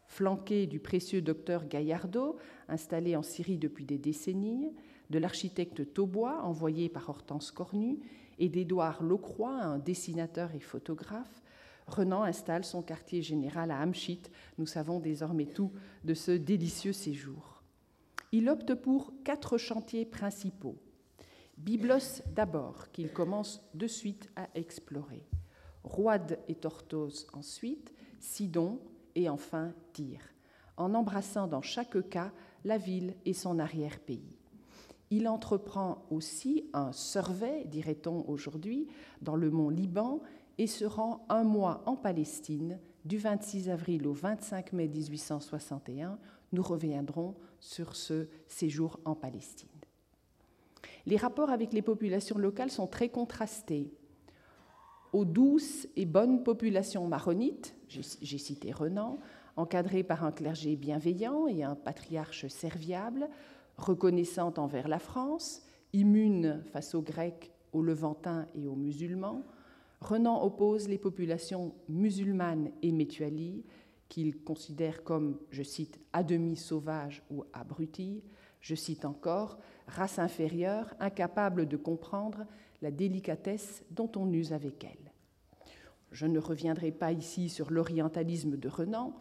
Flanqué 0.06 0.66
du 0.66 0.78
précieux 0.78 1.20
docteur 1.20 1.66
Gaillardeau, 1.66 2.36
installé 2.68 3.14
en 3.16 3.22
Syrie 3.22 3.58
depuis 3.58 3.84
des 3.84 3.98
décennies, 3.98 4.72
de 5.10 5.18
l'architecte 5.18 5.92
Taubois, 5.92 6.42
envoyé 6.42 6.88
par 6.88 7.08
Hortense 7.08 7.50
Cornu, 7.50 7.98
et 8.38 8.48
d'Édouard 8.48 9.02
Locroix, 9.02 9.54
un 9.54 9.78
dessinateur 9.78 10.54
et 10.54 10.60
photographe, 10.60 11.42
Renan 11.88 12.22
installe 12.22 12.64
son 12.64 12.82
quartier 12.82 13.22
général 13.22 13.70
à 13.70 13.80
Amchit. 13.80 14.22
Nous 14.58 14.66
savons 14.66 15.00
désormais 15.00 15.46
tout 15.46 15.72
de 16.04 16.14
ce 16.14 16.32
délicieux 16.32 16.92
séjour. 16.92 17.62
Il 18.30 18.48
opte 18.50 18.74
pour 18.74 19.12
quatre 19.24 19.56
chantiers 19.56 20.04
principaux. 20.04 20.76
Byblos 21.56 22.22
d'abord, 22.34 22.92
qu'il 22.92 23.10
commence 23.10 23.62
de 23.74 23.86
suite 23.86 24.30
à 24.36 24.48
explorer. 24.54 25.26
Roide 25.82 26.38
et 26.46 26.54
Tortose 26.54 27.26
ensuite, 27.32 27.92
Sidon 28.20 28.80
et 29.14 29.28
enfin 29.28 29.72
Tyr, 29.94 30.20
en 30.76 30.94
embrassant 30.94 31.46
dans 31.46 31.62
chaque 31.62 32.08
cas 32.10 32.32
la 32.64 32.76
ville 32.76 33.14
et 33.24 33.32
son 33.32 33.58
arrière-pays. 33.58 34.37
Il 35.10 35.26
entreprend 35.28 36.04
aussi 36.10 36.68
un 36.74 36.92
survey, 36.92 37.64
dirait-on 37.66 38.24
aujourd'hui, 38.28 38.88
dans 39.22 39.36
le 39.36 39.50
mont 39.50 39.70
Liban 39.70 40.20
et 40.58 40.66
se 40.66 40.84
rend 40.84 41.24
un 41.28 41.44
mois 41.44 41.82
en 41.86 41.96
Palestine 41.96 42.78
du 43.04 43.16
26 43.16 43.70
avril 43.70 44.06
au 44.06 44.12
25 44.12 44.72
mai 44.74 44.88
1861. 44.88 46.18
Nous 46.52 46.62
reviendrons 46.62 47.36
sur 47.60 47.96
ce 47.96 48.28
séjour 48.46 49.00
en 49.04 49.14
Palestine. 49.14 49.68
Les 51.06 51.16
rapports 51.16 51.50
avec 51.50 51.72
les 51.72 51.80
populations 51.80 52.36
locales 52.36 52.70
sont 52.70 52.86
très 52.86 53.08
contrastés. 53.08 53.90
Aux 55.14 55.24
douces 55.24 55.88
et 55.96 56.04
bonnes 56.04 56.42
populations 56.42 57.06
maronites, 57.06 57.74
j'ai 57.88 58.38
cité 58.38 58.72
Renan, 58.72 59.18
encadrées 59.56 60.02
par 60.02 60.24
un 60.24 60.32
clergé 60.32 60.76
bienveillant 60.76 61.46
et 61.46 61.62
un 61.62 61.74
patriarche 61.74 62.46
serviable, 62.48 63.30
reconnaissant 63.78 64.52
envers 64.58 64.88
la 64.88 64.98
France, 64.98 65.62
immune 65.92 66.62
face 66.72 66.94
aux 66.94 67.02
Grecs, 67.02 67.52
aux 67.72 67.82
Levantins 67.82 68.46
et 68.54 68.66
aux 68.66 68.76
musulmans, 68.76 69.44
Renan 70.00 70.44
oppose 70.44 70.88
les 70.88 70.98
populations 70.98 71.74
musulmanes 71.88 72.70
et 72.82 72.92
métualies, 72.92 73.64
qu'il 74.08 74.42
considère 74.42 75.04
comme, 75.04 75.38
je 75.50 75.62
cite, 75.62 76.00
à 76.12 76.22
demi 76.22 76.56
sauvages 76.56 77.22
ou 77.30 77.44
abruties, 77.52 78.22
je 78.60 78.74
cite 78.74 79.04
encore, 79.04 79.58
race 79.86 80.18
inférieure, 80.18 80.94
incapable 80.98 81.66
de 81.66 81.76
comprendre 81.76 82.46
la 82.80 82.90
délicatesse 82.90 83.84
dont 83.90 84.10
on 84.16 84.32
use 84.32 84.52
avec 84.52 84.84
elle. 84.84 85.12
Je 86.10 86.26
ne 86.26 86.38
reviendrai 86.38 86.90
pas 86.90 87.12
ici 87.12 87.48
sur 87.48 87.70
l'orientalisme 87.70 88.56
de 88.56 88.68
Renan, 88.68 89.14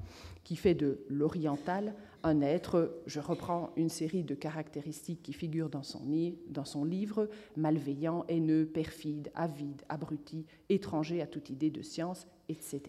qui 0.44 0.56
fait 0.56 0.76
de 0.76 1.04
l'oriental 1.10 1.94
un 2.28 2.42
être, 2.42 3.02
je 3.06 3.22
reprends 3.22 3.72
une 3.78 3.90
série 3.90 4.24
de 4.24 4.36
caractéristiques 4.36 5.24
qui 5.24 5.32
figurent 5.32 5.70
dans 5.70 5.84
son, 5.84 6.02
dans 6.50 6.66
son 6.66 6.84
livre, 6.84 7.30
malveillant, 7.56 8.26
haineux, 8.28 8.66
perfide, 8.66 9.32
avide, 9.34 9.82
abruti, 9.88 10.46
étranger 10.68 11.22
à 11.22 11.28
toute 11.28 11.50
idée 11.50 11.72
de 11.72 11.82
science, 11.82 12.28
etc. 12.50 12.82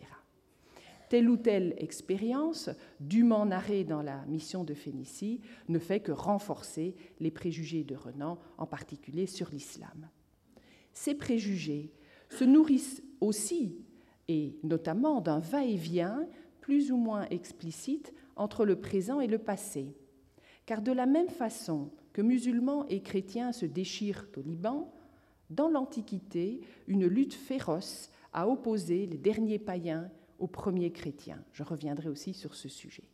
Telle 1.09 1.31
ou 1.31 1.37
telle 1.37 1.75
expérience, 1.79 2.69
dûment 2.99 3.47
narrée 3.47 3.85
dans 3.85 4.03
la 4.03 4.27
mission 4.27 4.65
de 4.65 4.75
Phénicie, 4.75 5.41
ne 5.69 5.79
fait 5.79 6.01
que 6.01 6.13
renforcer 6.13 6.97
les 7.21 7.31
préjugés 7.31 7.85
de 7.85 7.95
Renan, 7.95 8.39
en 8.59 8.67
particulier 8.67 9.27
sur 9.27 9.51
l'islam. 9.51 10.09
Ces 10.93 11.15
préjugés 11.15 11.93
se 12.29 12.45
nourrissent 12.45 13.03
aussi, 13.21 13.79
et 14.27 14.59
notamment, 14.65 15.21
d'un 15.21 15.39
va-et-vient 15.39 16.27
plus 16.61 16.91
ou 16.91 16.97
moins 16.97 17.27
explicite 17.31 18.13
entre 18.39 18.65
le 18.65 18.77
présent 18.77 19.21
et 19.21 19.27
le 19.27 19.39
passé. 19.39 19.95
Car 20.67 20.83
de 20.83 20.93
la 20.93 21.07
même 21.07 21.29
façon 21.29 21.91
que 22.13 22.23
musulmans 22.23 22.87
et 22.89 23.03
chrétiens 23.03 23.53
se 23.53 23.67
déchirent 23.67 24.27
au 24.37 24.41
Liban, 24.41 24.93
dans 25.51 25.69
l'Antiquité, 25.69 26.61
une 26.87 27.07
lutte 27.07 27.35
féroce 27.35 28.11
a 28.33 28.49
opposé 28.49 29.07
les 29.07 29.17
derniers 29.17 29.59
païens 29.59 30.11
aux 30.39 30.47
premiers 30.47 30.93
chrétiens. 30.93 31.43
Je 31.53 31.63
reviendrai 31.63 32.09
aussi 32.09 32.35
sur 32.35 32.55
ce 32.55 32.69
sujet. 32.69 33.09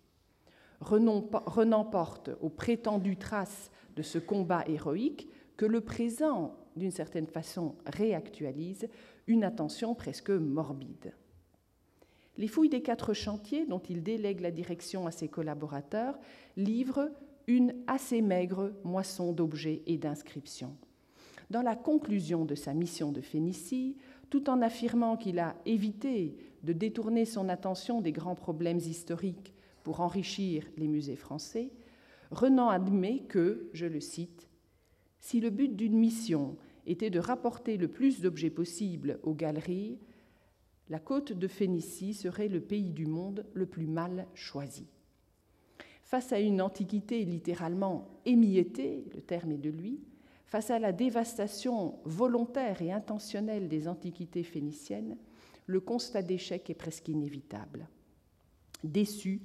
Renan 0.81 1.85
porte 1.85 2.31
aux 2.41 2.51
prétendues 2.51 3.17
traces 3.17 3.71
de 3.97 4.03
ce 4.03 4.19
combat 4.19 4.65
héroïque 4.67 5.29
que 5.57 5.65
le 5.65 5.81
présent, 5.81 6.57
d'une 6.77 6.91
certaine 6.91 7.29
façon, 7.29 7.77
réactualise, 7.87 8.89
une 9.27 9.45
attention 9.45 9.95
presque 9.95 10.31
morbide. 10.31 11.15
Les 12.37 12.49
fouilles 12.49 12.69
des 12.69 12.83
quatre 12.83 13.15
chantiers, 13.15 13.67
dont 13.67 13.79
il 13.79 14.03
délègue 14.03 14.41
la 14.41 14.51
direction 14.51 15.07
à 15.07 15.11
ses 15.11 15.29
collaborateurs, 15.29 16.19
livrent 16.57 17.11
une 17.47 17.75
assez 17.87 18.23
maigre 18.23 18.73
moisson 18.85 19.33
d'objets 19.33 19.83
et 19.87 19.99
d'inscriptions. 19.99 20.77
Dans 21.51 21.63
la 21.63 21.77
conclusion 21.77 22.45
de 22.45 22.55
sa 22.55 22.75
mission 22.75 23.13
de 23.13 23.21
Phénicie, 23.21 23.97
tout 24.31 24.49
en 24.51 24.63
affirmant 24.63 25.17
qu'il 25.17 25.39
a 25.39 25.55
évité 25.67 26.37
de 26.63 26.73
détourner 26.73 27.25
son 27.25 27.49
attention 27.49 28.01
des 28.01 28.13
grands 28.13 28.35
problèmes 28.35 28.79
historiques 28.79 29.53
pour 29.83 30.01
enrichir 30.01 30.65
les 30.77 30.89
musées 30.89 31.17
français, 31.17 31.71
Renan 32.31 32.69
admet 32.69 33.21
que, 33.29 33.69
je 33.75 33.87
le 33.87 34.01
cite, 34.01 34.49
si 35.21 35.41
le 35.41 35.51
but 35.51 35.77
d'une 35.77 35.97
mission 35.97 36.57
était 36.87 37.11
de 37.11 37.21
rapporter 37.21 37.77
le 37.77 37.89
plus 37.89 38.21
d'objets 38.21 38.51
possible 38.51 39.21
aux 39.23 39.35
galeries, 39.35 39.99
la 40.89 40.99
côte 40.99 41.33
de 41.33 41.49
Phénicie 41.49 42.15
serait 42.15 42.49
le 42.49 42.61
pays 42.61 42.93
du 42.93 43.07
monde 43.07 43.47
le 43.55 43.67
plus 43.67 43.87
mal 43.87 44.27
choisi. 44.35 44.87
Face 46.03 46.33
à 46.33 46.39
une 46.39 46.61
antiquité 46.61 47.25
littéralement 47.25 48.21
émiettée, 48.27 49.07
le 49.15 49.23
terme 49.23 49.53
est 49.53 49.59
de 49.59 49.71
lui, 49.71 50.01
face 50.47 50.71
à 50.71 50.79
la 50.79 50.93
dévastation 50.93 51.99
volontaire 52.05 52.83
et 52.83 52.93
intentionnelle 52.93 53.69
des 53.69 53.89
antiquités 53.89 54.43
phéniciennes, 54.43 55.17
le 55.67 55.81
constat 55.81 56.23
d'échec 56.23 56.69
est 56.69 56.75
presque 56.75 57.09
inévitable. 57.09 57.89
Déçu, 58.85 59.41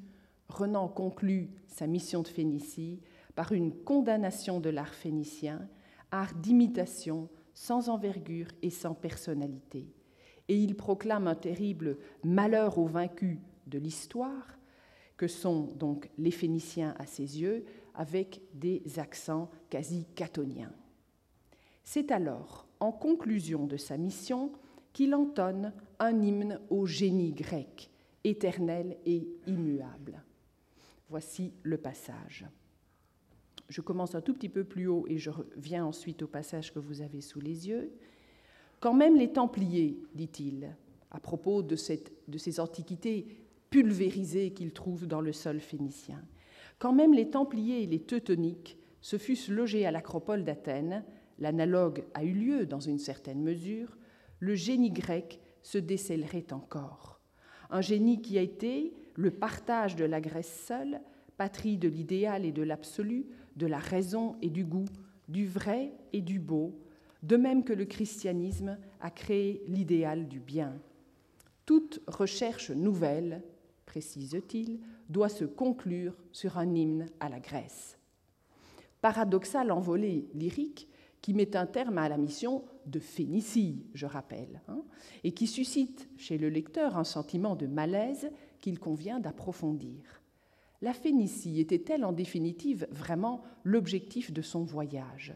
Renan 0.50 0.90
conclut 0.90 1.50
sa 1.68 1.88
mission 1.88 2.22
de 2.22 2.28
Phénicie 2.28 3.00
par 3.36 3.54
une 3.54 3.74
condamnation 3.74 4.60
de 4.60 4.70
l'art 4.70 4.94
phénicien, 4.94 5.68
art 6.12 6.36
d'imitation 6.36 7.30
sans 7.54 7.88
envergure 7.88 8.48
et 8.62 8.70
sans 8.70 8.94
personnalité 8.94 9.88
et 10.50 10.56
il 10.56 10.76
proclame 10.76 11.28
un 11.28 11.36
terrible 11.36 11.98
malheur 12.24 12.78
aux 12.78 12.88
vaincus 12.88 13.38
de 13.68 13.78
l'histoire, 13.78 14.58
que 15.16 15.28
sont 15.28 15.68
donc 15.76 16.10
les 16.18 16.32
Phéniciens 16.32 16.96
à 16.98 17.06
ses 17.06 17.40
yeux, 17.40 17.66
avec 17.94 18.42
des 18.54 18.82
accents 18.98 19.50
quasi 19.70 20.06
catoniens. 20.16 20.74
C'est 21.84 22.12
alors, 22.12 22.68
en 22.80 22.92
conclusion 22.92 23.68
de 23.68 23.78
sa 23.78 23.98
mission, 23.98 24.52
qu'il 24.92 25.14
entonne 25.14 25.74
un 26.00 26.22
hymne 26.22 26.60
au 26.70 26.86
génie 26.86 27.32
grec, 27.32 27.92
éternel 28.24 28.98
et 29.06 29.28
immuable. 29.46 30.24
Voici 31.10 31.54
le 31.64 31.78
passage. 31.78 32.46
Je 33.68 33.82
commence 33.82 34.16
un 34.16 34.22
tout 34.22 34.34
petit 34.34 34.50
peu 34.50 34.64
plus 34.64 34.88
haut 34.88 35.06
et 35.08 35.18
je 35.18 35.30
reviens 35.30 35.86
ensuite 35.86 36.24
au 36.24 36.28
passage 36.28 36.74
que 36.74 36.80
vous 36.80 37.02
avez 37.02 37.22
sous 37.22 37.40
les 37.40 37.68
yeux. 37.68 37.92
Quand 38.80 38.94
même 38.94 39.18
les 39.18 39.32
Templiers, 39.32 40.02
dit-il, 40.16 40.76
à 41.12 41.20
propos 41.20 41.62
de, 41.62 41.76
ces 41.76 42.60
antiquités 42.60 43.28
pulvérisées 43.70 44.52
qu'il 44.52 44.72
trouve 44.72 45.06
dans 45.06 45.22
le 45.22 45.34
sol 45.34 45.60
phénicien, 45.60 46.24
quand 46.78 46.94
même 46.94 47.14
les 47.14 47.30
Templiers 47.30 47.84
et 47.84 47.88
les 47.88 48.00
Teutoniques 48.00 48.78
se 49.02 49.18
fussent 49.18 49.50
logés 49.50 49.86
à 49.86 49.92
l'acropole 49.92 50.46
d'Athènes, 50.46 51.04
l'analogue 51.40 52.06
a 52.14 52.24
eu 52.24 52.32
lieu 52.32 52.66
dans 52.66 52.80
une 52.80 53.00
certaine 53.00 53.42
mesure, 53.42 53.98
le 54.40 54.56
génie 54.56 54.92
grec 54.92 55.42
se 55.62 55.78
décèlerait 55.78 56.54
encore. 56.54 57.20
Un 57.70 57.82
génie 57.82 58.22
qui 58.22 58.38
a 58.38 58.42
été 58.42 58.94
le 59.16 59.32
partage 59.32 59.98
de 59.98 60.06
la 60.06 60.22
Grèce 60.22 60.66
seule, 60.66 61.02
patrie 61.38 61.78
de 61.78 61.90
l'idéal 61.90 62.46
et 62.46 62.54
de 62.54 62.64
l'absolu, 62.64 63.28
de 63.58 63.68
la 63.68 63.78
raison 63.78 64.38
et 64.42 64.50
du 64.50 64.64
goût, 64.64 64.88
du 65.28 65.46
vrai 65.46 65.92
et 66.14 66.22
du 66.22 66.40
beau, 66.40 66.80
de 67.24 67.36
même 67.38 67.64
que 67.64 67.74
le 67.74 67.86
christianisme 67.86 68.78
a 69.02 69.12
créé 69.12 69.64
l'idéal 69.68 70.28
du 70.28 70.40
bien. 70.40 70.80
Toute 71.66 72.02
recherche 72.08 72.72
nouvelle, 72.72 73.44
précise-t-il, 73.86 74.80
doit 75.10 75.30
se 75.30 75.46
conclure 75.46 76.16
sur 76.32 76.58
un 76.58 76.74
hymne 76.74 77.08
à 77.20 77.30
la 77.30 77.40
Grèce. 77.40 77.98
Paradoxal 79.02 79.72
envolée 79.72 80.28
lyrique 80.34 80.88
qui 81.22 81.34
met 81.34 81.56
un 81.56 81.66
terme 81.66 81.98
à 81.98 82.10
la 82.10 82.18
mission 82.18 82.64
de 82.86 83.00
Phénicie, 83.00 83.86
je 83.94 84.06
rappelle, 84.06 84.62
hein, 84.68 84.82
et 85.24 85.34
qui 85.34 85.48
suscite 85.48 86.10
chez 86.18 86.38
le 86.38 86.50
lecteur 86.50 86.98
un 86.98 87.04
sentiment 87.04 87.56
de 87.56 87.68
malaise 87.68 88.32
qu'il 88.62 88.80
convient 88.80 89.20
d'approfondir. 89.20 90.22
La 90.82 90.94
Phénicie 90.94 91.60
était-elle 91.60 92.06
en 92.06 92.14
définitive 92.14 92.88
vraiment 92.90 93.44
l'objectif 93.64 94.32
de 94.32 94.42
son 94.42 94.64
voyage? 94.64 95.36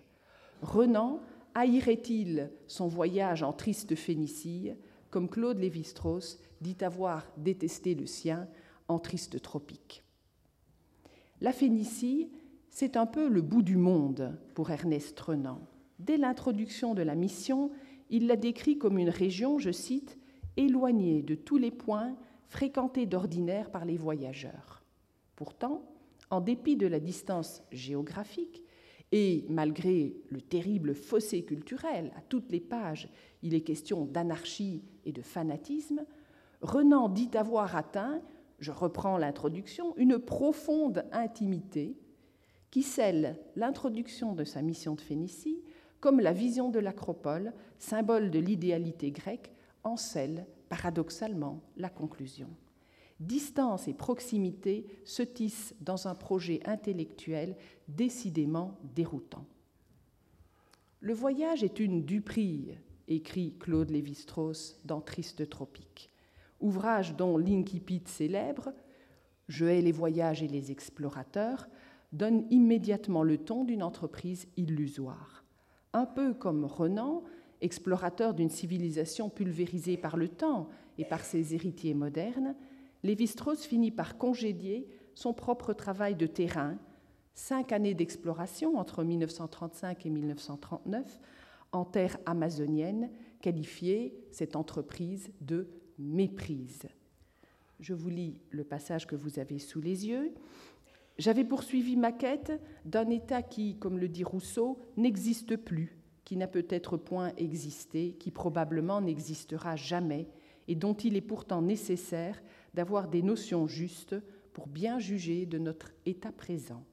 Renan 0.61 1.19
haïrait-il 1.55 2.51
son 2.67 2.87
voyage 2.87 3.43
en 3.43 3.53
triste 3.53 3.95
Phénicie, 3.95 4.71
comme 5.09 5.29
Claude 5.29 5.59
Lévi-Strauss 5.59 6.39
dit 6.61 6.77
avoir 6.81 7.25
détesté 7.37 7.95
le 7.95 8.05
sien 8.05 8.47
en 8.87 8.99
triste 8.99 9.41
tropique? 9.41 10.03
La 11.41 11.51
Phénicie, 11.51 12.29
c'est 12.69 12.97
un 12.97 13.05
peu 13.05 13.27
le 13.27 13.41
bout 13.41 13.61
du 13.61 13.77
monde 13.77 14.37
pour 14.55 14.71
Ernest 14.71 15.19
Renan. 15.19 15.61
Dès 15.99 16.17
l'introduction 16.17 16.95
de 16.95 17.01
la 17.01 17.15
mission, 17.15 17.71
il 18.09 18.27
la 18.27 18.35
décrit 18.35 18.77
comme 18.77 18.97
une 18.97 19.09
région, 19.09 19.59
je 19.59 19.71
cite, 19.71 20.17
éloignée 20.57 21.21
de 21.21 21.35
tous 21.35 21.57
les 21.57 21.71
points 21.71 22.15
fréquentés 22.47 23.05
d'ordinaire 23.05 23.71
par 23.71 23.85
les 23.85 23.97
voyageurs. 23.97 24.83
Pourtant, 25.35 25.83
en 26.29 26.41
dépit 26.41 26.75
de 26.75 26.87
la 26.87 26.99
distance 26.99 27.63
géographique, 27.71 28.63
et 29.15 29.45
malgré 29.47 30.15
le 30.31 30.41
terrible 30.41 30.95
fossé 30.95 31.43
culturel, 31.43 32.11
à 32.17 32.21
toutes 32.21 32.51
les 32.51 32.59
pages, 32.59 33.07
il 33.43 33.53
est 33.53 33.61
question 33.61 34.05
d'anarchie 34.05 34.81
et 35.05 35.11
de 35.11 35.21
fanatisme, 35.21 36.03
Renan 36.61 37.09
dit 37.09 37.29
avoir 37.35 37.75
atteint, 37.75 38.23
je 38.57 38.71
reprends 38.71 39.19
l'introduction, 39.19 39.95
une 39.97 40.17
profonde 40.17 41.05
intimité 41.11 41.95
qui 42.71 42.81
scelle 42.81 43.37
l'introduction 43.55 44.33
de 44.33 44.43
sa 44.43 44.63
mission 44.63 44.95
de 44.95 45.01
Phénicie 45.01 45.61
comme 45.99 46.19
la 46.19 46.33
vision 46.33 46.71
de 46.71 46.79
l'acropole, 46.79 47.53
symbole 47.77 48.31
de 48.31 48.39
l'idéalité 48.39 49.11
grecque, 49.11 49.51
en 49.83 49.95
scelle 49.95 50.47
paradoxalement 50.69 51.61
la 51.77 51.89
conclusion. 51.89 52.49
Distance 53.23 53.87
et 53.87 53.93
proximité 53.93 54.85
se 55.05 55.23
tissent 55.23 55.73
dans 55.79 56.09
un 56.09 56.15
projet 56.15 56.59
intellectuel 56.65 57.55
décidément 57.87 58.77
déroutant. 58.95 59.45
Le 60.99 61.13
voyage 61.13 61.63
est 61.63 61.79
une 61.79 62.03
duperie, 62.03 62.77
écrit 63.07 63.55
Claude 63.57 63.91
Lévi-Strauss 63.91 64.77
dans 64.83 64.99
Triste 64.99 65.49
Tropique, 65.49 66.11
ouvrage 66.59 67.15
dont 67.15 67.37
l'incipit 67.37 68.03
célèbre 68.05 68.73
Je 69.47 69.65
hais 69.67 69.81
les 69.81 69.93
voyages 69.93 70.43
et 70.43 70.49
les 70.49 70.71
explorateurs 70.71 71.69
donne 72.11 72.45
immédiatement 72.51 73.23
le 73.23 73.37
ton 73.37 73.63
d'une 73.63 73.83
entreprise 73.83 74.47
illusoire. 74.57 75.45
Un 75.93 76.05
peu 76.05 76.33
comme 76.33 76.65
Renan, 76.65 77.23
explorateur 77.61 78.33
d'une 78.33 78.49
civilisation 78.49 79.29
pulvérisée 79.29 79.95
par 79.95 80.17
le 80.17 80.27
temps 80.27 80.67
et 80.97 81.05
par 81.05 81.23
ses 81.23 81.55
héritiers 81.55 81.93
modernes, 81.93 82.55
Lévi-Strauss 83.03 83.65
finit 83.65 83.91
par 83.91 84.17
congédier 84.17 84.87
son 85.13 85.33
propre 85.33 85.73
travail 85.73 86.15
de 86.15 86.25
terrain, 86.25 86.77
cinq 87.35 87.71
années 87.71 87.93
d'exploration 87.93 88.77
entre 88.77 89.03
1935 89.03 90.05
et 90.05 90.09
1939 90.09 91.19
en 91.71 91.85
terre 91.85 92.17
amazonienne, 92.25 93.09
qualifiée 93.41 94.15
cette 94.31 94.55
entreprise 94.55 95.31
de 95.41 95.67
méprise. 95.99 96.83
Je 97.79 97.93
vous 97.93 98.09
lis 98.09 98.39
le 98.51 98.63
passage 98.63 99.05
que 99.07 99.15
vous 99.15 99.39
avez 99.39 99.59
sous 99.59 99.81
les 99.81 100.07
yeux. 100.07 100.33
J'avais 101.17 101.43
poursuivi 101.43 101.97
ma 101.97 102.11
quête 102.11 102.53
d'un 102.85 103.09
État 103.09 103.41
qui, 103.41 103.77
comme 103.77 103.99
le 103.99 104.07
dit 104.07 104.23
Rousseau, 104.23 104.79
n'existe 104.95 105.57
plus, 105.57 105.97
qui 106.23 106.37
n'a 106.37 106.47
peut-être 106.47 106.97
point 106.97 107.33
existé, 107.37 108.13
qui 108.13 108.31
probablement 108.31 109.01
n'existera 109.01 109.75
jamais, 109.75 110.27
et 110.67 110.75
dont 110.75 110.93
il 110.93 111.17
est 111.17 111.21
pourtant 111.21 111.61
nécessaire 111.61 112.41
d'avoir 112.73 113.07
des 113.07 113.21
notions 113.21 113.67
justes 113.67 114.15
pour 114.53 114.67
bien 114.67 114.99
juger 114.99 115.45
de 115.45 115.57
notre 115.57 115.91
état 116.05 116.31
présent. 116.31 116.83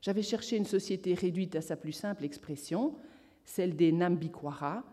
J'avais 0.00 0.22
cherché 0.22 0.56
une 0.56 0.66
société 0.66 1.14
réduite 1.14 1.56
à 1.56 1.62
sa 1.62 1.76
plus 1.76 1.92
simple 1.92 2.24
expression, 2.24 2.96
celle 3.44 3.76
des 3.76 3.92
Nambikwara, 3.92 4.84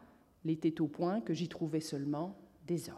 l'était 0.45 0.81
au 0.81 0.87
point 0.87 1.21
que 1.21 1.33
j'y 1.33 1.49
trouvais 1.49 1.81
seulement 1.81 2.37
des 2.65 2.89
hommes. 2.89 2.97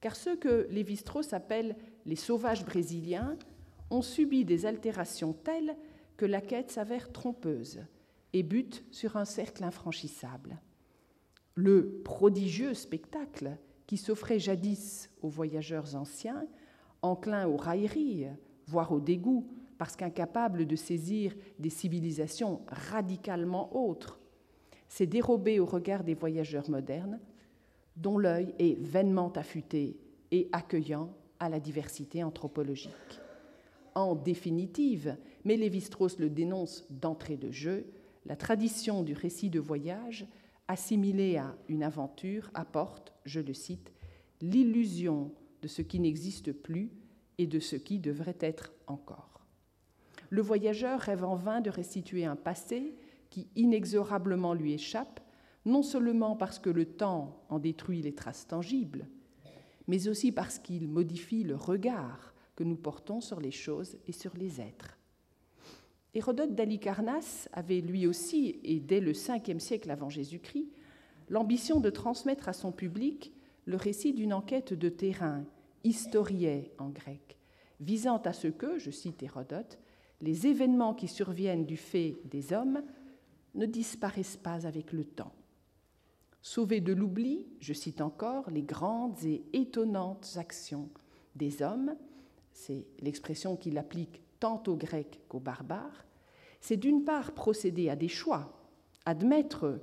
Car 0.00 0.16
ceux 0.16 0.36
que 0.36 0.66
Lévi-Strauss 0.70 1.32
appelle 1.32 1.76
les 2.04 2.16
sauvages 2.16 2.64
brésiliens 2.64 3.38
ont 3.90 4.02
subi 4.02 4.44
des 4.44 4.66
altérations 4.66 5.32
telles 5.32 5.76
que 6.16 6.26
la 6.26 6.40
quête 6.40 6.70
s'avère 6.70 7.10
trompeuse 7.10 7.80
et 8.32 8.42
bute 8.42 8.84
sur 8.90 9.16
un 9.16 9.24
cercle 9.24 9.64
infranchissable. 9.64 10.60
Le 11.54 12.02
prodigieux 12.04 12.74
spectacle 12.74 13.56
qui 13.86 13.96
s'offrait 13.96 14.38
jadis 14.38 15.10
aux 15.22 15.28
voyageurs 15.28 15.94
anciens, 15.94 16.46
enclins 17.02 17.46
aux 17.46 17.56
railleries, 17.56 18.26
voire 18.66 18.92
au 18.92 19.00
dégoût, 19.00 19.46
parce 19.78 19.96
qu'incapables 19.96 20.66
de 20.66 20.76
saisir 20.76 21.34
des 21.58 21.70
civilisations 21.70 22.62
radicalement 22.68 23.76
autres, 23.76 24.20
s'est 24.88 25.06
dérobé 25.06 25.58
au 25.58 25.66
regard 25.66 26.04
des 26.04 26.14
voyageurs 26.14 26.70
modernes, 26.70 27.18
dont 27.96 28.18
l'œil 28.18 28.54
est 28.58 28.80
vainement 28.80 29.32
affûté 29.32 29.96
et 30.30 30.48
accueillant 30.52 31.10
à 31.38 31.48
la 31.48 31.60
diversité 31.60 32.22
anthropologique. 32.22 33.20
En 33.94 34.14
définitive, 34.14 35.16
mais 35.44 35.56
Lévi-Strauss 35.56 36.18
le 36.18 36.30
dénonce 36.30 36.86
d'entrée 36.90 37.36
de 37.36 37.50
jeu, 37.50 37.86
la 38.26 38.36
tradition 38.36 39.02
du 39.02 39.12
récit 39.12 39.50
de 39.50 39.60
voyage, 39.60 40.26
assimilée 40.68 41.36
à 41.36 41.56
une 41.68 41.82
aventure, 41.82 42.50
apporte, 42.54 43.12
je 43.24 43.40
le 43.40 43.54
cite, 43.54 43.92
l'illusion 44.40 45.32
de 45.62 45.68
ce 45.68 45.82
qui 45.82 46.00
n'existe 46.00 46.52
plus 46.52 46.90
et 47.38 47.46
de 47.46 47.58
ce 47.58 47.76
qui 47.76 47.98
devrait 47.98 48.38
être 48.40 48.72
encore. 48.86 49.46
Le 50.30 50.42
voyageur 50.42 51.00
rêve 51.00 51.24
en 51.24 51.36
vain 51.36 51.60
de 51.60 51.70
restituer 51.70 52.24
un 52.24 52.36
passé 52.36 52.94
qui 53.30 53.48
inexorablement 53.56 54.54
lui 54.54 54.72
échappe, 54.72 55.20
non 55.64 55.82
seulement 55.82 56.36
parce 56.36 56.58
que 56.58 56.70
le 56.70 56.86
temps 56.86 57.44
en 57.48 57.58
détruit 57.58 58.02
les 58.02 58.14
traces 58.14 58.46
tangibles, 58.46 59.08
mais 59.86 60.08
aussi 60.08 60.32
parce 60.32 60.58
qu'il 60.58 60.88
modifie 60.88 61.44
le 61.44 61.56
regard 61.56 62.34
que 62.56 62.64
nous 62.64 62.76
portons 62.76 63.20
sur 63.20 63.40
les 63.40 63.50
choses 63.50 63.96
et 64.06 64.12
sur 64.12 64.36
les 64.36 64.60
êtres. 64.60 64.98
Hérodote 66.14 66.54
d'Alicarnasse 66.54 67.48
avait 67.52 67.80
lui 67.80 68.06
aussi, 68.06 68.60
et 68.62 68.78
dès 68.78 69.00
le 69.00 69.12
5e 69.12 69.58
siècle 69.58 69.90
avant 69.90 70.08
Jésus-Christ, 70.08 70.68
l'ambition 71.28 71.80
de 71.80 71.90
transmettre 71.90 72.48
à 72.48 72.52
son 72.52 72.70
public 72.70 73.32
le 73.64 73.76
récit 73.76 74.12
d'une 74.12 74.32
enquête 74.32 74.74
de 74.74 74.88
terrain, 74.88 75.44
historiée 75.82 76.72
en 76.78 76.88
grec, 76.90 77.36
visant 77.80 78.18
à 78.18 78.32
ce 78.32 78.46
que, 78.46 78.78
je 78.78 78.92
cite 78.92 79.24
Hérodote, 79.24 79.80
les 80.20 80.46
événements 80.46 80.94
qui 80.94 81.08
surviennent 81.08 81.66
du 81.66 81.76
fait 81.76 82.16
des 82.26 82.52
hommes 82.52 82.82
ne 83.56 83.66
disparaissent 83.66 84.36
pas 84.36 84.66
avec 84.66 84.92
le 84.92 85.04
temps. 85.04 85.34
Sauver 86.42 86.80
de 86.80 86.92
l'oubli, 86.92 87.46
je 87.58 87.72
cite 87.72 88.00
encore, 88.00 88.50
les 88.50 88.62
grandes 88.62 89.22
et 89.24 89.42
étonnantes 89.52 90.34
actions 90.36 90.90
des 91.34 91.62
hommes, 91.62 91.96
c'est 92.52 92.86
l'expression 93.00 93.56
qu'il 93.56 93.78
applique 93.78 94.23
tant 94.44 94.62
aux 94.66 94.76
Grecs 94.76 95.20
qu'aux 95.26 95.40
barbares, 95.40 96.04
c'est 96.60 96.76
d'une 96.76 97.02
part 97.02 97.32
procéder 97.32 97.88
à 97.88 97.96
des 97.96 98.08
choix, 98.08 98.52
admettre 99.06 99.80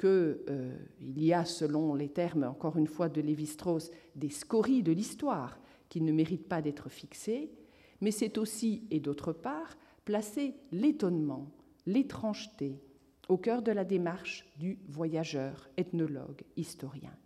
qu'il 0.00 0.08
euh, 0.08 0.76
y 1.00 1.32
a, 1.32 1.44
selon 1.44 1.94
les 1.94 2.08
termes, 2.08 2.42
encore 2.42 2.76
une 2.76 2.88
fois, 2.88 3.08
de 3.08 3.20
Lévi-Strauss, 3.20 3.92
des 4.16 4.30
scories 4.30 4.82
de 4.82 4.90
l'histoire 4.90 5.60
qui 5.88 6.00
ne 6.00 6.10
méritent 6.10 6.48
pas 6.48 6.60
d'être 6.60 6.88
fixées, 6.88 7.52
mais 8.00 8.10
c'est 8.10 8.36
aussi, 8.36 8.82
et 8.90 8.98
d'autre 8.98 9.32
part, 9.32 9.78
placer 10.04 10.56
l'étonnement, 10.72 11.46
l'étrangeté 11.86 12.82
au 13.28 13.36
cœur 13.36 13.62
de 13.62 13.70
la 13.70 13.84
démarche 13.84 14.44
du 14.58 14.80
voyageur, 14.88 15.70
ethnologue, 15.76 16.42
historien. 16.56 17.16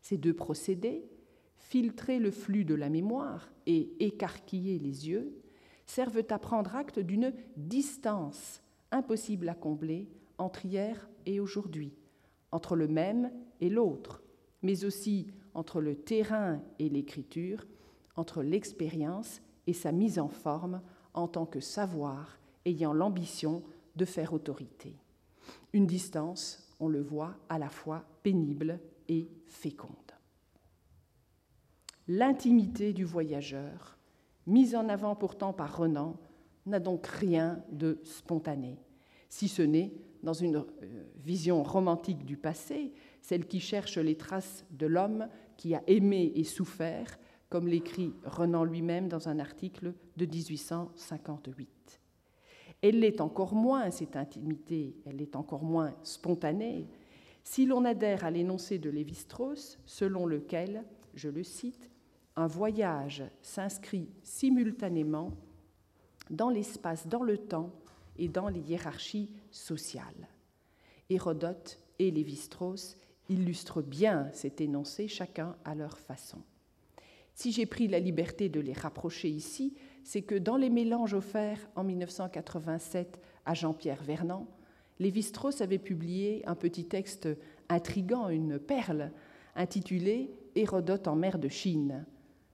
Ces 0.00 0.16
deux 0.16 0.34
procédés, 0.34 1.10
filtrer 1.56 2.20
le 2.20 2.30
flux 2.30 2.64
de 2.64 2.76
la 2.76 2.88
mémoire 2.88 3.50
et 3.66 3.96
écarquiller 3.98 4.78
les 4.78 5.08
yeux, 5.08 5.42
servent 5.86 6.24
à 6.30 6.38
prendre 6.38 6.74
acte 6.76 6.98
d'une 6.98 7.32
distance 7.56 8.62
impossible 8.90 9.48
à 9.48 9.54
combler 9.54 10.08
entre 10.38 10.64
hier 10.64 11.08
et 11.26 11.40
aujourd'hui, 11.40 11.94
entre 12.50 12.76
le 12.76 12.88
même 12.88 13.30
et 13.60 13.70
l'autre, 13.70 14.22
mais 14.62 14.84
aussi 14.84 15.28
entre 15.54 15.80
le 15.80 15.96
terrain 15.96 16.60
et 16.78 16.88
l'écriture, 16.88 17.66
entre 18.16 18.42
l'expérience 18.42 19.40
et 19.66 19.72
sa 19.72 19.92
mise 19.92 20.18
en 20.18 20.28
forme 20.28 20.82
en 21.14 21.28
tant 21.28 21.46
que 21.46 21.60
savoir 21.60 22.38
ayant 22.64 22.92
l'ambition 22.92 23.62
de 23.96 24.04
faire 24.04 24.32
autorité. 24.32 24.96
Une 25.72 25.86
distance, 25.86 26.68
on 26.80 26.88
le 26.88 27.00
voit, 27.00 27.36
à 27.48 27.58
la 27.58 27.68
fois 27.68 28.04
pénible 28.22 28.80
et 29.08 29.28
féconde 29.46 30.12
l'intimité 32.08 32.92
du 32.92 33.04
voyageur, 33.04 33.96
mise 34.46 34.74
en 34.74 34.88
avant 34.88 35.14
pourtant 35.14 35.52
par 35.52 35.76
Renan, 35.76 36.16
n'a 36.66 36.80
donc 36.80 37.06
rien 37.06 37.62
de 37.70 37.98
spontané, 38.04 38.78
si 39.28 39.48
ce 39.48 39.62
n'est 39.62 39.92
dans 40.22 40.32
une 40.32 40.56
euh, 40.56 40.64
vision 41.16 41.62
romantique 41.62 42.24
du 42.24 42.36
passé, 42.36 42.92
celle 43.20 43.46
qui 43.46 43.60
cherche 43.60 43.98
les 43.98 44.16
traces 44.16 44.64
de 44.70 44.86
l'homme 44.86 45.28
qui 45.56 45.74
a 45.74 45.82
aimé 45.86 46.32
et 46.34 46.44
souffert, 46.44 47.18
comme 47.48 47.68
l'écrit 47.68 48.14
Renan 48.24 48.64
lui-même 48.64 49.08
dans 49.08 49.28
un 49.28 49.38
article 49.38 49.94
de 50.16 50.26
1858. 50.26 52.00
Elle 52.80 53.00
l'est 53.00 53.20
encore 53.20 53.54
moins, 53.54 53.90
cette 53.90 54.16
intimité, 54.16 54.96
elle 55.06 55.20
est 55.20 55.36
encore 55.36 55.62
moins 55.62 55.94
spontanée, 56.02 56.88
si 57.44 57.66
l'on 57.66 57.84
adhère 57.84 58.24
à 58.24 58.30
l'énoncé 58.30 58.78
de 58.78 58.90
Lévi-Strauss, 58.90 59.78
selon 59.84 60.26
lequel, 60.26 60.84
je 61.14 61.28
le 61.28 61.42
cite, 61.42 61.91
un 62.36 62.46
voyage 62.46 63.22
s'inscrit 63.42 64.08
simultanément 64.22 65.32
dans 66.30 66.48
l'espace, 66.48 67.06
dans 67.06 67.22
le 67.22 67.38
temps 67.38 67.70
et 68.16 68.28
dans 68.28 68.48
les 68.48 68.60
hiérarchies 68.60 69.30
sociales. 69.50 70.28
Hérodote 71.10 71.78
et 71.98 72.10
Lévi-Strauss 72.10 72.96
illustrent 73.28 73.82
bien 73.82 74.30
cet 74.32 74.60
énoncé, 74.60 75.08
chacun 75.08 75.56
à 75.64 75.74
leur 75.74 75.98
façon. 75.98 76.38
Si 77.34 77.52
j'ai 77.52 77.66
pris 77.66 77.88
la 77.88 77.98
liberté 77.98 78.48
de 78.48 78.60
les 78.60 78.72
rapprocher 78.72 79.28
ici, 79.28 79.74
c'est 80.04 80.22
que 80.22 80.34
dans 80.34 80.56
les 80.56 80.70
mélanges 80.70 81.14
offerts 81.14 81.68
en 81.76 81.84
1987 81.84 83.20
à 83.46 83.54
Jean-Pierre 83.54 84.02
Vernant, 84.02 84.46
Lévi-Strauss 85.00 85.60
avait 85.60 85.78
publié 85.78 86.42
un 86.46 86.54
petit 86.54 86.84
texte 86.84 87.28
intrigant, 87.68 88.28
une 88.28 88.58
perle, 88.58 89.12
intitulé 89.56 90.30
Hérodote 90.54 91.08
en 91.08 91.16
mer 91.16 91.38
de 91.38 91.48
Chine, 91.48 92.04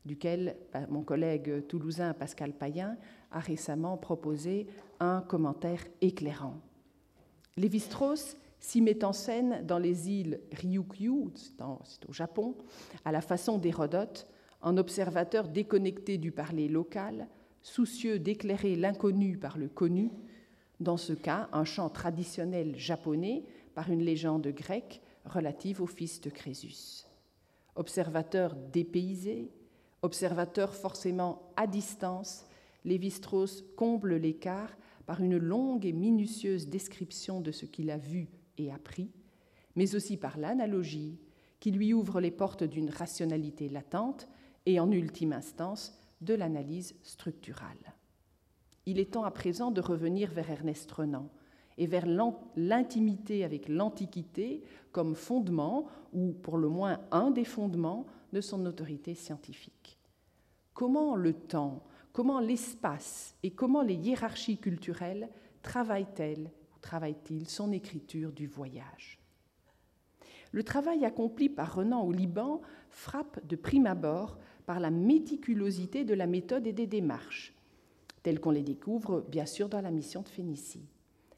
duquel 0.08 0.56
bah, 0.72 0.86
mon 0.88 1.02
collègue 1.02 1.66
toulousain 1.68 2.14
Pascal 2.14 2.52
Payen 2.52 2.96
a 3.30 3.38
récemment 3.38 3.96
proposé 3.96 4.66
un 4.98 5.20
commentaire 5.20 5.84
éclairant. 6.00 6.56
Lévi-Strauss 7.56 8.36
s'y 8.58 8.80
met 8.80 9.04
en 9.04 9.12
scène 9.12 9.64
dans 9.64 9.78
les 9.78 10.10
îles 10.10 10.40
Ryukyu, 10.52 11.30
c'est 11.34 12.08
au 12.08 12.12
Japon, 12.12 12.56
à 13.04 13.12
la 13.12 13.20
façon 13.20 13.58
d'Hérodote, 13.58 14.26
en 14.62 14.76
observateur 14.76 15.48
déconnecté 15.48 16.18
du 16.18 16.32
parler 16.32 16.68
local, 16.68 17.28
soucieux 17.62 18.18
d'éclairer 18.18 18.74
l'inconnu 18.74 19.36
par 19.36 19.58
le 19.58 19.68
connu, 19.68 20.10
dans 20.80 20.96
ce 20.96 21.12
cas 21.12 21.48
un 21.52 21.64
chant 21.64 21.90
traditionnel 21.90 22.76
japonais 22.76 23.44
par 23.74 23.90
une 23.90 24.02
légende 24.02 24.48
grecque 24.48 25.00
relative 25.24 25.82
au 25.82 25.86
fils 25.86 26.20
de 26.20 26.30
Crésus. 26.30 27.04
Observateur 27.76 28.56
dépaysé, 28.72 29.52
observateur 30.02 30.74
forcément 30.74 31.52
à 31.56 31.66
distance, 31.66 32.46
Lévi-Strauss 32.84 33.64
comble 33.76 34.16
l'écart 34.16 34.76
par 35.06 35.22
une 35.22 35.36
longue 35.36 35.86
et 35.86 35.92
minutieuse 35.92 36.68
description 36.68 37.40
de 37.40 37.52
ce 37.52 37.66
qu'il 37.66 37.90
a 37.90 37.96
vu 37.96 38.28
et 38.56 38.70
appris, 38.72 39.10
mais 39.74 39.94
aussi 39.94 40.16
par 40.16 40.38
l'analogie 40.38 41.18
qui 41.60 41.70
lui 41.70 41.92
ouvre 41.92 42.20
les 42.20 42.30
portes 42.30 42.64
d'une 42.64 42.90
rationalité 42.90 43.68
latente 43.68 44.28
et 44.66 44.78
en 44.80 44.90
ultime 44.90 45.32
instance 45.32 45.98
de 46.20 46.34
l'analyse 46.34 46.94
structurale. 47.02 47.94
Il 48.86 48.98
est 48.98 49.12
temps 49.12 49.24
à 49.24 49.30
présent 49.30 49.70
de 49.70 49.80
revenir 49.80 50.30
vers 50.30 50.50
Ernest 50.50 50.90
Renan 50.92 51.28
et 51.78 51.86
vers 51.86 52.06
l'intimité 52.56 53.44
avec 53.44 53.68
l'Antiquité 53.68 54.62
comme 54.92 55.14
fondement, 55.14 55.86
ou 56.12 56.32
pour 56.32 56.58
le 56.58 56.68
moins 56.68 57.00
un 57.12 57.30
des 57.30 57.44
fondements, 57.44 58.06
de 58.32 58.40
son 58.40 58.66
autorité 58.66 59.14
scientifique. 59.14 59.77
Comment 60.78 61.16
le 61.16 61.32
temps, 61.32 61.82
comment 62.12 62.38
l'espace 62.38 63.34
et 63.42 63.50
comment 63.50 63.82
les 63.82 63.96
hiérarchies 63.96 64.58
culturelles 64.58 65.28
travaillent-elles 65.60 66.52
ou 66.72 66.78
travaillent-ils 66.80 67.48
son 67.48 67.72
écriture 67.72 68.30
du 68.30 68.46
voyage? 68.46 69.18
Le 70.52 70.62
travail 70.62 71.04
accompli 71.04 71.48
par 71.48 71.74
Renan 71.74 72.04
au 72.04 72.12
Liban 72.12 72.60
frappe 72.90 73.44
de 73.44 73.56
prime 73.56 73.88
abord 73.88 74.38
par 74.66 74.78
la 74.78 74.92
méticulosité 74.92 76.04
de 76.04 76.14
la 76.14 76.28
méthode 76.28 76.68
et 76.68 76.72
des 76.72 76.86
démarches, 76.86 77.52
telles 78.22 78.38
qu'on 78.38 78.52
les 78.52 78.62
découvre 78.62 79.26
bien 79.28 79.46
sûr 79.46 79.68
dans 79.68 79.80
la 79.80 79.90
mission 79.90 80.22
de 80.22 80.28
Phénicie. 80.28 80.86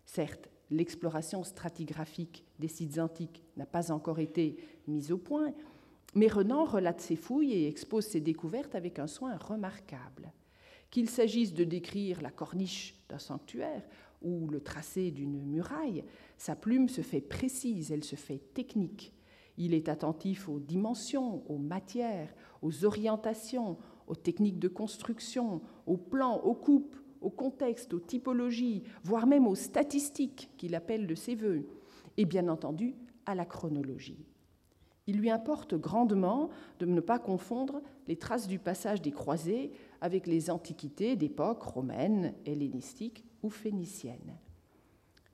Certes, 0.05 0.51
l'exploration 0.71 1.45
stratigraphique 1.45 2.45
des 2.59 2.69
sites 2.69 2.99
antiques 2.99 3.43
n'a 3.57 3.65
pas 3.65 3.91
encore 3.91 4.19
été 4.19 4.59
mise 4.87 5.11
au 5.11 5.17
point, 5.17 5.55
mais 6.15 6.29
Renan 6.29 6.65
relate 6.65 7.01
ses 7.01 7.17
fouilles 7.17 7.53
et 7.53 7.69
expose 7.69 8.07
ses 8.07 8.21
découvertes 8.21 8.75
avec 8.75 8.99
un 8.99 9.07
soin 9.07 9.37
remarquable. 9.37 10.33
Qu'il 10.91 11.09
s'agisse 11.09 11.55
de 11.55 11.65
décrire 11.65 12.21
la 12.21 12.31
corniche 12.31 13.01
d'un 13.09 13.19
sanctuaire 13.19 13.87
ou 14.23 14.49
le 14.49 14.61
tracé 14.61 15.11
d'une 15.11 15.41
muraille, 15.41 16.05
sa 16.37 16.57
plume 16.57 16.89
se 16.89 17.01
fait 17.01 17.21
précise, 17.21 17.93
elle 17.93 18.05
se 18.05 18.17
fait 18.17 18.43
technique. 18.55 19.15
Il 19.57 19.73
est 19.73 19.89
attentif 19.89 20.49
aux 20.49 20.59
dimensions, 20.59 21.45
aux 21.51 21.59
matières, 21.59 22.35
aux 22.63 22.85
orientations, 22.85 23.79
aux 24.07 24.17
techniques 24.17 24.59
de 24.59 24.69
construction, 24.69 25.61
aux 25.87 25.97
plans, 25.97 26.39
aux 26.39 26.55
coupes, 26.55 26.97
au 27.21 27.31
contexte, 27.31 27.95
aux 27.95 28.01
typologies, 28.01 28.83
voire 29.05 29.27
même 29.27 29.47
aux 29.47 29.55
statistiques 29.55 30.51
qu'il 30.57 30.75
appelle 30.75 31.07
de 31.07 31.15
ses 31.15 31.35
voeux, 31.35 31.69
et 32.17 32.25
bien 32.25 32.49
entendu 32.49 32.97
à 33.27 33.35
la 33.35 33.45
chronologie. 33.45 34.30
Il 35.07 35.19
lui 35.19 35.31
importe 35.31 35.75
grandement 35.75 36.51
de 36.79 36.87
ne 36.87 37.01
pas 37.01 37.19
confondre 37.19 37.83
les 38.07 38.17
traces 38.17 38.47
du 38.47 38.59
passage 38.59 39.03
des 39.03 39.11
croisés 39.11 39.73
avec 40.01 40.27
les 40.27 40.51
antiquités 40.51 41.17
d'époque 41.17 41.63
romaine, 41.63 42.35
hellénistique 42.47 43.25
ou 43.43 43.51
phénicienne. 43.51 44.37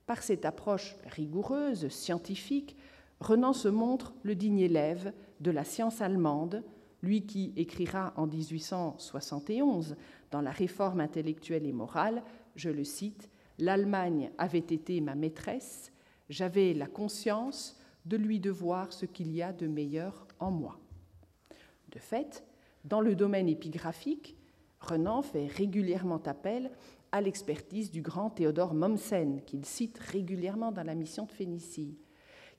Par 0.05 0.23
cette 0.23 0.45
approche 0.45 0.95
rigoureuse, 1.05 1.89
scientifique, 1.89 2.77
Renan 3.19 3.53
se 3.53 3.67
montre 3.67 4.13
le 4.23 4.35
digne 4.35 4.59
élève 4.59 5.13
de 5.41 5.51
la 5.51 5.63
science 5.63 6.01
allemande, 6.01 6.63
lui 7.01 7.25
qui 7.25 7.53
écrira 7.55 8.13
en 8.15 8.25
1871 8.25 9.95
dans 10.31 10.41
la 10.41 10.51
Réforme 10.51 11.01
intellectuelle 11.01 11.65
et 11.65 11.73
morale, 11.73 12.23
je 12.55 12.69
le 12.69 12.83
cite, 12.83 13.29
L'Allemagne 13.59 14.31
avait 14.37 14.59
été 14.59 15.01
ma 15.01 15.15
maîtresse, 15.15 15.91
j'avais 16.29 16.73
la 16.73 16.85
conscience 16.85 17.76
de 18.07 18.17
lui 18.17 18.39
devoir 18.39 18.93
ce 18.93 19.05
qu'il 19.05 19.31
y 19.31 19.41
a 19.41 19.53
de 19.53 19.67
meilleur 19.67 20.27
en 20.39 20.51
moi. 20.51 20.79
De 21.91 21.99
fait, 21.99 22.43
dans 22.85 23.01
le 23.01 23.15
domaine 23.15 23.49
épigraphique, 23.49 24.37
Renan 24.79 25.21
fait 25.21 25.47
régulièrement 25.47 26.21
appel 26.25 26.71
à 27.11 27.21
l'expertise 27.21 27.91
du 27.91 28.01
grand 28.01 28.29
Théodore 28.29 28.73
Mommsen, 28.73 29.41
qu'il 29.45 29.65
cite 29.65 29.97
régulièrement 29.97 30.71
dans 30.71 30.83
la 30.83 30.95
mission 30.95 31.25
de 31.25 31.31
Phénicie 31.31 31.97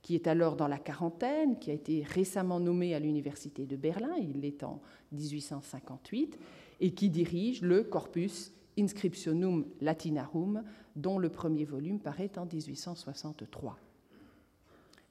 qui 0.03 0.14
est 0.14 0.26
alors 0.26 0.57
dans 0.57 0.68
la 0.68 0.78
quarantaine, 0.78 1.59
qui 1.59 1.70
a 1.70 1.74
été 1.74 2.03
récemment 2.03 2.61
nommé 2.61 2.94
à 2.94 2.99
l'Université 2.99 3.66
de 3.66 3.76
Berlin, 3.76 4.14
il 4.18 4.40
l'est 4.40 4.62
en 4.62 4.80
1858, 5.12 6.38
et 6.80 6.92
qui 6.92 7.11
dirige 7.11 7.62
le 7.62 7.82
Corpus 7.82 8.53
Inscriptionum 8.78 9.66
Latinarum, 9.80 10.62
dont 10.94 11.18
le 11.18 11.28
premier 11.28 11.64
volume 11.64 11.99
paraît 11.99 12.30
en 12.38 12.46
1863. 12.46 13.76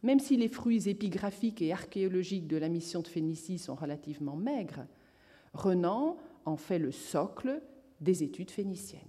Même 0.03 0.19
si 0.19 0.37
les 0.37 0.47
fruits 0.47 0.87
épigraphiques 0.89 1.61
et 1.61 1.73
archéologiques 1.73 2.47
de 2.47 2.57
la 2.57 2.69
mission 2.69 3.01
de 3.01 3.07
Phénicie 3.07 3.57
sont 3.57 3.75
relativement 3.75 4.35
maigres, 4.35 4.85
Renan 5.53 6.17
en 6.45 6.57
fait 6.57 6.79
le 6.79 6.91
socle 6.91 7.61
des 7.99 8.23
études 8.23 8.51
phéniciennes, 8.51 9.01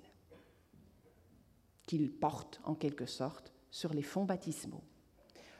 qu'il 1.87 2.11
porte 2.11 2.61
en 2.65 2.75
quelque 2.75 3.07
sorte 3.07 3.53
sur 3.71 3.93
les 3.93 4.03
fonds 4.03 4.25
baptismaux. 4.25 4.83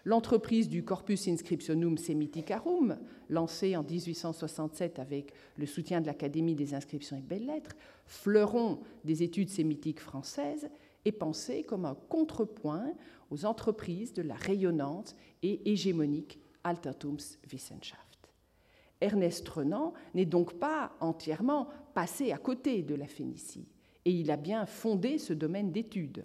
L'entreprise 0.05 0.71
du 0.71 0.85
Corpus 0.85 1.29
Inscriptionum 1.29 1.99
Semiticarum, 1.99 2.99
lancée 3.29 3.77
en 3.77 3.83
1867 3.83 4.99
avec 4.99 5.35
le 5.57 5.67
soutien 5.67 6.01
de 6.01 6.07
l'Académie 6.07 6.55
des 6.55 6.73
inscriptions 6.73 7.19
et 7.19 7.23
belles-lettres, 7.23 7.77
fleuron 8.07 8.81
des 9.05 9.23
études 9.23 9.51
sémitiques 9.51 10.01
françaises, 10.01 10.71
est 11.09 11.13
pensée 11.13 11.65
comme 11.65 11.85
un 11.85 11.97
contrepoint 12.09 12.93
aux 13.31 13.45
entreprises 13.45 14.13
de 14.13 14.23
la 14.23 14.35
rayonnante 14.35 15.17
et 15.43 15.71
hégémonique 15.71 16.41
Altertumswissenschaft. 16.65 18.33
Ernest 19.01 19.49
Renan 19.49 19.93
n'est 20.15 20.27
donc 20.27 20.55
pas 20.55 20.93
entièrement 21.01 21.69
passé 21.95 22.33
à 22.33 22.39
côté 22.39 22.83
de 22.83 22.95
la 22.95 23.07
Phénicie, 23.07 23.69
et 24.05 24.11
il 24.11 24.31
a 24.31 24.37
bien 24.37 24.67
fondé 24.67 25.19
ce 25.19 25.33
domaine 25.33 25.73
d'études 25.73 26.25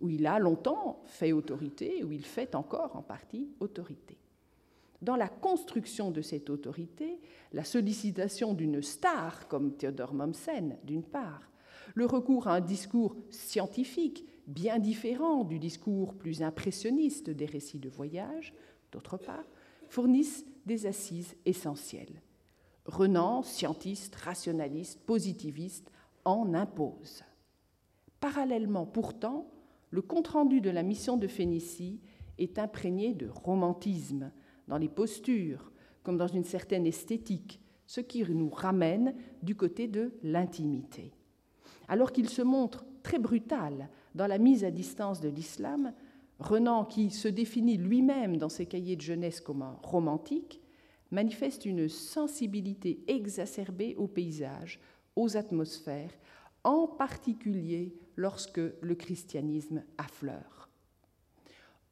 où 0.00 0.08
il 0.08 0.26
a 0.26 0.38
longtemps 0.38 1.02
fait 1.04 1.32
autorité, 1.32 2.02
où 2.04 2.12
il 2.12 2.24
fait 2.24 2.54
encore 2.54 2.96
en 2.96 3.02
partie 3.02 3.50
autorité. 3.60 4.18
Dans 5.02 5.16
la 5.16 5.28
construction 5.28 6.10
de 6.10 6.22
cette 6.22 6.50
autorité, 6.50 7.20
la 7.52 7.64
sollicitation 7.64 8.54
d'une 8.54 8.82
star 8.82 9.48
comme 9.48 9.76
Theodore 9.76 10.14
Mommsen, 10.14 10.76
d'une 10.84 11.04
part, 11.04 11.49
le 11.94 12.06
recours 12.06 12.48
à 12.48 12.54
un 12.54 12.60
discours 12.60 13.16
scientifique 13.30 14.26
bien 14.46 14.78
différent 14.78 15.44
du 15.44 15.58
discours 15.58 16.14
plus 16.14 16.42
impressionniste 16.42 17.30
des 17.30 17.46
récits 17.46 17.78
de 17.78 17.88
voyage, 17.88 18.52
d'autre 18.92 19.16
part, 19.16 19.44
fournissent 19.88 20.44
des 20.66 20.86
assises 20.86 21.36
essentielles. 21.46 22.22
Renan, 22.86 23.42
scientiste, 23.42 24.16
rationaliste, 24.16 25.00
positiviste, 25.00 25.90
en 26.24 26.54
impose. 26.54 27.22
Parallèlement, 28.20 28.86
pourtant, 28.86 29.50
le 29.90 30.02
compte-rendu 30.02 30.60
de 30.60 30.70
la 30.70 30.82
mission 30.82 31.16
de 31.16 31.26
Phénicie 31.26 32.00
est 32.38 32.58
imprégné 32.58 33.14
de 33.14 33.28
romantisme 33.28 34.32
dans 34.68 34.78
les 34.78 34.88
postures, 34.88 35.72
comme 36.02 36.16
dans 36.16 36.26
une 36.26 36.44
certaine 36.44 36.86
esthétique, 36.86 37.60
ce 37.86 38.00
qui 38.00 38.22
nous 38.22 38.50
ramène 38.50 39.14
du 39.42 39.54
côté 39.54 39.88
de 39.88 40.12
l'intimité. 40.22 41.12
Alors 41.90 42.12
qu'il 42.12 42.28
se 42.28 42.40
montre 42.40 42.84
très 43.02 43.18
brutal 43.18 43.88
dans 44.14 44.28
la 44.28 44.38
mise 44.38 44.62
à 44.64 44.70
distance 44.70 45.20
de 45.20 45.28
l'islam, 45.28 45.92
Renan, 46.38 46.84
qui 46.84 47.10
se 47.10 47.26
définit 47.26 47.76
lui-même 47.76 48.36
dans 48.36 48.48
ses 48.48 48.66
cahiers 48.66 48.94
de 48.94 49.00
jeunesse 49.00 49.40
comme 49.40 49.62
un 49.62 49.76
romantique, 49.82 50.62
manifeste 51.10 51.66
une 51.66 51.88
sensibilité 51.88 53.02
exacerbée 53.08 53.96
au 53.96 54.06
paysage, 54.06 54.78
aux 55.16 55.36
atmosphères, 55.36 56.12
en 56.62 56.86
particulier 56.86 57.92
lorsque 58.14 58.60
le 58.80 58.94
christianisme 58.94 59.82
affleure. 59.98 60.68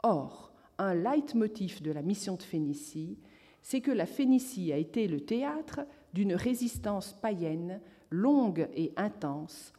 Or, 0.05 0.53
un 0.79 0.95
leitmotiv 0.95 1.83
de 1.83 1.91
la 1.91 2.03
mission 2.03 2.37
de 2.37 2.43
Phénicie, 2.45 3.19
c'est 3.63 3.81
que 3.81 3.91
la 3.91 4.07
Phénicie 4.07 4.73
a 4.73 4.77
été 4.77 5.09
le 5.09 5.23
théâtre 5.23 5.81
d'une 6.15 6.35
résistance 6.35 7.15
païenne 7.21 7.81
longue 8.11 8.69
et 8.77 8.93
intense 8.97 9.73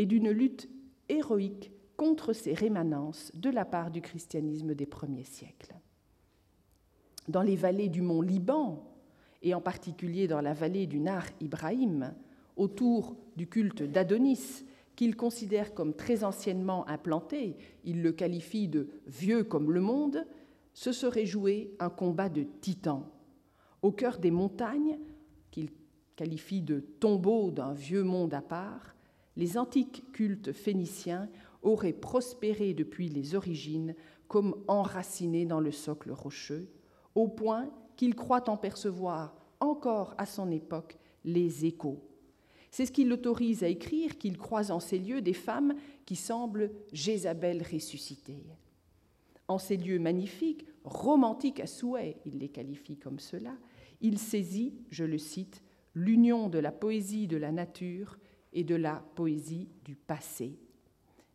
et 0.00 0.06
d'une 0.06 0.30
lutte 0.30 0.66
héroïque 1.10 1.72
contre 1.98 2.32
ces 2.32 2.54
rémanences 2.54 3.30
de 3.34 3.50
la 3.50 3.66
part 3.66 3.90
du 3.90 4.00
christianisme 4.00 4.74
des 4.74 4.86
premiers 4.86 5.24
siècles. 5.24 5.74
Dans 7.28 7.42
les 7.42 7.54
vallées 7.54 7.90
du 7.90 8.00
mont 8.00 8.22
Liban 8.22 8.82
et 9.42 9.52
en 9.52 9.60
particulier 9.60 10.26
dans 10.26 10.40
la 10.40 10.54
vallée 10.54 10.86
du 10.86 11.00
Nar 11.00 11.26
Ibrahim, 11.42 12.14
autour 12.56 13.14
du 13.36 13.46
culte 13.46 13.82
d'Adonis, 13.82 14.64
qu'il 14.96 15.16
considère 15.16 15.74
comme 15.74 15.92
très 15.92 16.24
anciennement 16.24 16.88
implanté, 16.88 17.58
il 17.84 18.00
le 18.00 18.12
qualifie 18.12 18.68
de 18.68 18.88
vieux 19.06 19.44
comme 19.44 19.70
le 19.70 19.82
monde, 19.82 20.26
se 20.72 20.92
serait 20.92 21.26
joué 21.26 21.74
un 21.78 21.90
combat 21.90 22.30
de 22.30 22.46
titans. 22.62 23.04
Au 23.82 23.92
cœur 23.92 24.16
des 24.18 24.30
montagnes, 24.30 24.98
qu'il 25.50 25.68
qualifie 26.16 26.62
de 26.62 26.80
tombeau 26.80 27.50
d'un 27.50 27.74
vieux 27.74 28.02
monde 28.02 28.32
à 28.32 28.40
part, 28.40 28.94
les 29.40 29.56
antiques 29.56 30.04
cultes 30.12 30.52
phéniciens 30.52 31.30
auraient 31.62 31.94
prospéré 31.94 32.74
depuis 32.74 33.08
les 33.08 33.34
origines 33.34 33.94
comme 34.28 34.54
enracinés 34.68 35.46
dans 35.46 35.60
le 35.60 35.72
socle 35.72 36.12
rocheux, 36.12 36.68
au 37.14 37.26
point 37.26 37.70
qu'il 37.96 38.14
croit 38.14 38.50
en 38.50 38.58
percevoir 38.58 39.34
encore 39.58 40.14
à 40.18 40.26
son 40.26 40.50
époque 40.50 40.98
les 41.24 41.64
échos. 41.64 42.06
C'est 42.70 42.84
ce 42.84 42.92
qui 42.92 43.04
l'autorise 43.04 43.64
à 43.64 43.68
écrire 43.68 44.18
qu'il 44.18 44.36
croise 44.36 44.70
en 44.70 44.78
ces 44.78 44.98
lieux 44.98 45.22
des 45.22 45.32
femmes 45.32 45.74
qui 46.04 46.16
semblent 46.16 46.70
Jézabel 46.92 47.62
ressuscitée. 47.62 48.44
En 49.48 49.56
ces 49.56 49.78
lieux 49.78 49.98
magnifiques, 49.98 50.66
romantiques 50.84 51.60
à 51.60 51.66
souhait, 51.66 52.18
il 52.26 52.38
les 52.38 52.50
qualifie 52.50 52.98
comme 52.98 53.18
cela, 53.18 53.56
il 54.02 54.18
saisit, 54.18 54.74
je 54.90 55.04
le 55.04 55.18
cite, 55.18 55.62
l'union 55.94 56.50
de 56.50 56.58
la 56.58 56.72
poésie 56.72 57.26
de 57.26 57.38
la 57.38 57.52
nature 57.52 58.18
et 58.52 58.64
de 58.64 58.74
la 58.74 59.04
poésie 59.14 59.68
du 59.84 59.96
passé. 59.96 60.58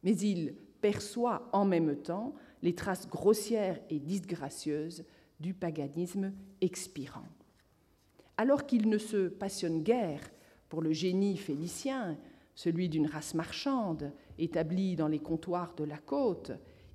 Mais 0.03 0.15
il 0.17 0.55
perçoit 0.81 1.49
en 1.53 1.65
même 1.65 1.95
temps 1.95 2.35
les 2.61 2.75
traces 2.75 3.07
grossières 3.07 3.79
et 3.89 3.99
disgracieuses 3.99 5.03
du 5.39 5.53
paganisme 5.53 6.33
expirant. 6.61 7.27
Alors 8.37 8.65
qu'il 8.65 8.89
ne 8.89 8.97
se 8.97 9.27
passionne 9.27 9.83
guère 9.83 10.21
pour 10.69 10.81
le 10.81 10.91
génie 10.91 11.37
phénicien, 11.37 12.17
celui 12.53 12.89
d'une 12.89 13.07
race 13.07 13.33
marchande 13.33 14.11
établie 14.37 14.95
dans 14.95 15.07
les 15.07 15.19
comptoirs 15.19 15.73
de 15.75 15.83
la 15.83 15.97
côte, 15.97 16.51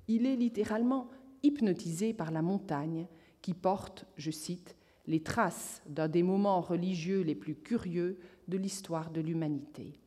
il 0.07 0.25
est 0.25 0.35
littéralement 0.35 1.09
hypnotisé 1.43 2.13
par 2.13 2.31
la 2.31 2.41
montagne 2.41 3.07
qui 3.41 3.53
porte, 3.53 4.05
je 4.17 4.31
cite, 4.31 4.75
les 5.07 5.23
traces 5.23 5.81
d'un 5.87 6.07
des 6.07 6.23
moments 6.23 6.61
religieux 6.61 7.21
les 7.21 7.35
plus 7.35 7.55
curieux 7.55 8.19
de 8.47 8.57
l'histoire 8.57 9.09
de 9.09 9.21
l'humanité. 9.21 10.00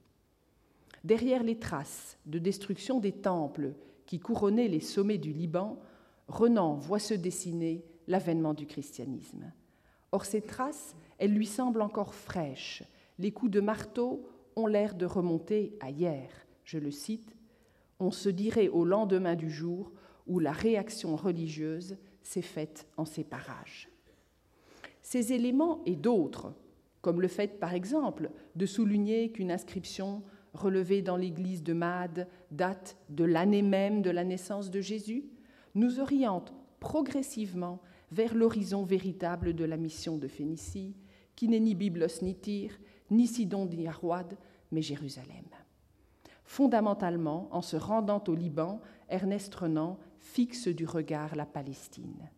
Derrière 1.05 1.43
les 1.43 1.59
traces 1.59 2.19
de 2.25 2.39
destruction 2.39 2.99
des 2.99 3.13
temples 3.13 3.75
qui 4.07 4.19
couronnaient 4.19 4.69
les 4.69 4.81
sommets 4.81 5.19
du 5.19 5.33
Liban, 5.33 5.79
Renan 6.29 6.75
voit 6.75 6.99
se 6.99 7.13
dessiner 7.13 7.85
l'avènement 8.07 8.55
du 8.55 8.67
christianisme. 8.67 9.53
Or, 10.13 10.25
ces 10.25 10.41
traces, 10.41 10.97
elles 11.19 11.35
lui 11.35 11.47
semblent 11.47 11.83
encore 11.83 12.15
fraîches. 12.15 12.83
Les 13.19 13.33
coups 13.33 13.53
de 13.53 13.61
marteau 13.61 14.27
ont 14.57 14.67
l'air 14.67 14.95
de 14.95 15.05
remonter 15.05 15.77
à 15.81 15.91
hier. 15.91 16.31
Je 16.65 16.79
le 16.79 16.91
cite 16.91 17.37
On 18.01 18.11
se 18.11 18.31
dirait 18.31 18.69
au 18.69 18.87
lendemain 18.87 19.35
du 19.35 19.51
jour 19.51 19.93
où 20.27 20.39
la 20.39 20.53
réaction 20.53 21.17
religieuse 21.17 21.99
s'est 22.23 22.43
faite 22.43 22.87
en 22.97 23.05
ces 23.05 23.25
parages. 23.25 23.91
Ces 25.03 25.35
éléments 25.35 25.83
et 25.85 25.97
d'autres, 25.97 26.55
comme 27.03 27.21
le 27.21 27.29
fait 27.29 27.61
par 27.61 27.75
exemple 27.75 28.31
de 28.57 28.65
souligner 28.65 29.31
qu'une 29.33 29.53
inscription 29.53 30.23
relevée 30.55 31.03
dans 31.03 31.17
l'église 31.17 31.63
de 31.63 31.73
Made 31.73 32.29
date 32.51 32.97
de 33.11 33.25
l'année 33.25 33.63
même 33.63 34.03
de 34.03 34.11
la 34.11 34.25
naissance 34.25 34.71
de 34.71 34.81
Jésus, 34.81 35.25
nous 35.75 36.01
orientent 36.01 36.55
progressivement 36.81 37.81
vers 38.11 38.35
l'horizon 38.35 38.85
véritable 38.85 39.55
de 39.55 39.65
la 39.65 39.77
mission 39.77 40.17
de 40.17 40.29
Phénicie, 40.29 40.95
qui 41.35 41.49
n'est 41.49 41.61
ni 41.61 41.75
Byblos 41.75 42.23
ni 42.23 42.37
Tyr, 42.37 42.71
ni 43.11 43.27
Sidon 43.27 43.67
ni 43.67 43.89
Arwad, 43.89 44.37
mais 44.71 44.83
Jérusalem. 44.83 45.45
Fondamentalement, 46.45 47.49
en 47.51 47.63
se 47.63 47.77
rendant 47.77 48.23
au 48.29 48.35
Liban, 48.35 48.81
Ernest 49.09 49.55
Renan 49.55 49.99
fixe 50.19 50.69
du 50.69 50.87
regard 50.87 51.35
la 51.35 51.47
Palestine. 51.47 52.31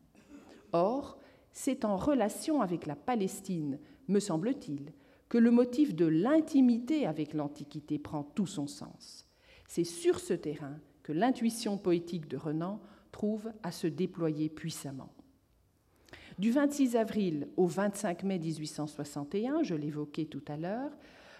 Or, 0.72 1.18
c'est 1.52 1.84
en 1.84 1.96
relation 1.96 2.60
avec 2.60 2.86
la 2.86 2.96
Palestine, 2.96 3.78
me 4.08 4.20
semble-t-il, 4.20 4.92
que 5.28 5.38
le 5.38 5.50
motif 5.50 5.94
de 5.94 6.06
l'intimité 6.06 7.06
avec 7.06 7.34
l'Antiquité 7.34 7.98
prend 7.98 8.22
tout 8.22 8.46
son 8.46 8.66
sens. 8.66 9.26
C'est 9.66 9.84
sur 9.84 10.20
ce 10.20 10.34
terrain 10.34 10.78
que 11.02 11.12
l'intuition 11.12 11.78
poétique 11.78 12.28
de 12.28 12.36
Renan 12.36 12.80
trouve 13.12 13.50
à 13.62 13.72
se 13.72 13.86
déployer 13.86 14.48
puissamment. 14.48 15.12
Du 16.38 16.50
26 16.50 16.96
avril 16.96 17.48
au 17.56 17.66
25 17.66 18.22
mai 18.24 18.38
1861, 18.38 19.62
je 19.62 19.74
l'évoquais 19.74 20.26
tout 20.26 20.44
à 20.48 20.56
l'heure, 20.56 20.90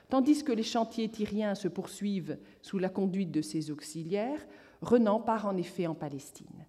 tandis 0.08 0.42
que 0.42 0.52
les 0.52 0.62
chantiers 0.62 1.08
tyriens 1.08 1.54
se 1.54 1.68
poursuivent 1.68 2.38
sous 2.62 2.78
la 2.78 2.88
conduite 2.88 3.30
de 3.30 3.42
ses 3.42 3.70
auxiliaires, 3.70 4.46
Renan 4.82 5.20
part 5.20 5.46
en 5.46 5.56
effet 5.56 5.86
en 5.86 5.94
Palestine. 5.94 6.66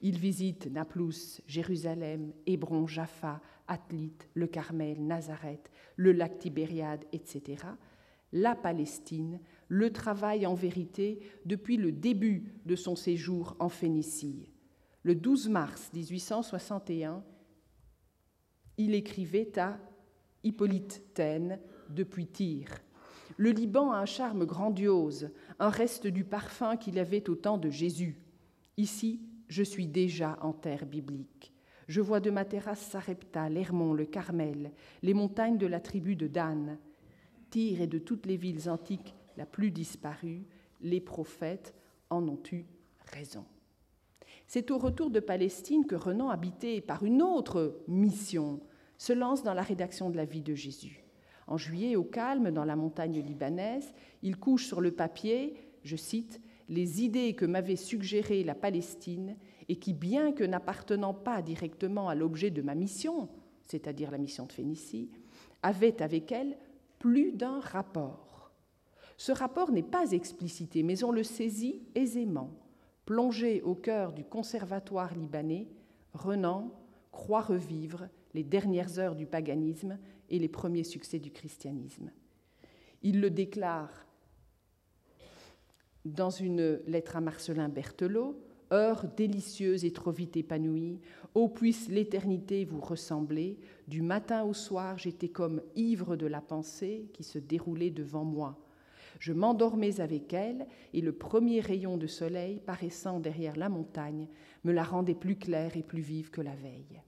Il 0.00 0.18
visite 0.18 0.66
Naplouse, 0.66 1.40
Jérusalem, 1.46 2.32
Hébron, 2.46 2.86
Jaffa, 2.86 3.40
Atlit, 3.72 4.12
le 4.34 4.46
Carmel, 4.46 5.02
Nazareth, 5.02 5.70
le 5.96 6.12
lac 6.12 6.38
Tibériade, 6.38 7.06
etc. 7.12 7.64
La 8.30 8.54
Palestine 8.54 9.40
le 9.68 9.90
travaille 9.90 10.46
en 10.46 10.52
vérité 10.52 11.20
depuis 11.46 11.78
le 11.78 11.90
début 11.90 12.52
de 12.66 12.76
son 12.76 12.96
séjour 12.96 13.56
en 13.58 13.70
Phénicie. 13.70 14.50
Le 15.04 15.14
12 15.14 15.48
mars 15.48 15.90
1861, 15.94 17.24
il 18.76 18.94
écrivait 18.94 19.58
à 19.58 19.78
Hippolyte 20.44 21.14
Taine 21.14 21.58
depuis 21.88 22.26
Tyr. 22.26 22.68
Le 23.38 23.52
Liban 23.52 23.90
a 23.92 23.98
un 23.98 24.06
charme 24.06 24.44
grandiose, 24.44 25.30
un 25.58 25.70
reste 25.70 26.06
du 26.06 26.24
parfum 26.24 26.76
qu'il 26.76 26.98
avait 26.98 27.30
au 27.30 27.36
temps 27.36 27.56
de 27.56 27.70
Jésus. 27.70 28.20
Ici, 28.76 29.22
je 29.48 29.62
suis 29.62 29.86
déjà 29.86 30.38
en 30.42 30.52
terre 30.52 30.84
biblique. 30.84 31.51
Je 31.92 32.00
vois 32.00 32.20
de 32.20 32.30
ma 32.30 32.46
terrasse 32.46 32.80
Sarepta, 32.80 33.50
l'Hermon, 33.50 33.92
le 33.92 34.06
Carmel, 34.06 34.72
les 35.02 35.12
montagnes 35.12 35.58
de 35.58 35.66
la 35.66 35.78
tribu 35.78 36.16
de 36.16 36.26
Dan. 36.26 36.78
Tyr 37.50 37.82
et 37.82 37.86
de 37.86 37.98
toutes 37.98 38.24
les 38.24 38.38
villes 38.38 38.70
antiques 38.70 39.14
la 39.36 39.44
plus 39.44 39.70
disparue, 39.70 40.46
les 40.80 41.02
prophètes 41.02 41.74
en 42.08 42.26
ont 42.26 42.40
eu 42.50 42.64
raison. 43.12 43.44
C'est 44.46 44.70
au 44.70 44.78
retour 44.78 45.10
de 45.10 45.20
Palestine 45.20 45.84
que 45.84 45.94
Renan, 45.94 46.30
habité 46.30 46.80
par 46.80 47.04
une 47.04 47.20
autre 47.20 47.82
mission, 47.86 48.60
se 48.96 49.12
lance 49.12 49.42
dans 49.42 49.52
la 49.52 49.60
rédaction 49.60 50.08
de 50.08 50.16
la 50.16 50.24
vie 50.24 50.40
de 50.40 50.54
Jésus. 50.54 51.04
En 51.46 51.58
juillet, 51.58 51.94
au 51.94 52.04
calme, 52.04 52.52
dans 52.52 52.64
la 52.64 52.74
montagne 52.74 53.20
libanaise, 53.20 53.92
il 54.22 54.38
couche 54.38 54.64
sur 54.64 54.80
le 54.80 54.92
papier, 54.92 55.56
je 55.84 55.96
cite, 55.96 56.40
les 56.70 57.04
idées 57.04 57.34
que 57.34 57.44
m'avait 57.44 57.76
suggérées 57.76 58.44
la 58.44 58.54
Palestine 58.54 59.36
et 59.72 59.76
qui, 59.76 59.94
bien 59.94 60.32
que 60.32 60.44
n'appartenant 60.44 61.14
pas 61.14 61.40
directement 61.40 62.10
à 62.10 62.14
l'objet 62.14 62.50
de 62.50 62.60
ma 62.60 62.74
mission, 62.74 63.30
c'est-à-dire 63.66 64.10
la 64.10 64.18
mission 64.18 64.44
de 64.44 64.52
Phénicie, 64.52 65.10
avaient 65.62 66.02
avec 66.02 66.30
elle 66.30 66.58
plus 66.98 67.32
d'un 67.32 67.58
rapport. 67.58 68.52
Ce 69.16 69.32
rapport 69.32 69.72
n'est 69.72 69.82
pas 69.82 70.10
explicité, 70.12 70.82
mais 70.82 71.04
on 71.04 71.10
le 71.10 71.22
saisit 71.22 71.80
aisément. 71.94 72.50
Plongé 73.06 73.62
au 73.62 73.74
cœur 73.74 74.12
du 74.12 74.24
conservatoire 74.24 75.14
libanais, 75.14 75.68
Renan 76.12 76.70
croit 77.10 77.40
revivre 77.40 78.10
les 78.34 78.44
dernières 78.44 78.98
heures 78.98 79.16
du 79.16 79.24
paganisme 79.24 79.98
et 80.28 80.38
les 80.38 80.48
premiers 80.48 80.84
succès 80.84 81.18
du 81.18 81.30
christianisme. 81.30 82.10
Il 83.00 83.22
le 83.22 83.30
déclare 83.30 84.06
dans 86.04 86.28
une 86.28 86.78
lettre 86.86 87.16
à 87.16 87.22
Marcelin 87.22 87.70
Berthelot, 87.70 88.38
Heure 88.72 89.04
délicieuse 89.16 89.84
et 89.84 89.92
trop 89.92 90.12
vite 90.12 90.38
épanouie, 90.38 90.98
ô 91.34 91.48
puisse 91.48 91.88
l'éternité 91.88 92.64
vous 92.64 92.80
ressembler, 92.80 93.58
du 93.86 94.00
matin 94.00 94.44
au 94.44 94.54
soir 94.54 94.96
j'étais 94.96 95.28
comme 95.28 95.60
ivre 95.76 96.16
de 96.16 96.26
la 96.26 96.40
pensée 96.40 97.10
qui 97.12 97.22
se 97.22 97.38
déroulait 97.38 97.90
devant 97.90 98.24
moi. 98.24 98.58
Je 99.18 99.34
m'endormais 99.34 100.00
avec 100.00 100.32
elle, 100.32 100.66
et 100.94 101.02
le 101.02 101.12
premier 101.12 101.60
rayon 101.60 101.98
de 101.98 102.06
soleil 102.06 102.60
paraissant 102.64 103.20
derrière 103.20 103.56
la 103.56 103.68
montagne 103.68 104.26
me 104.64 104.72
la 104.72 104.84
rendait 104.84 105.14
plus 105.14 105.36
claire 105.36 105.76
et 105.76 105.82
plus 105.82 106.00
vive 106.00 106.30
que 106.30 106.40
la 106.40 106.54
veille. 106.54 107.02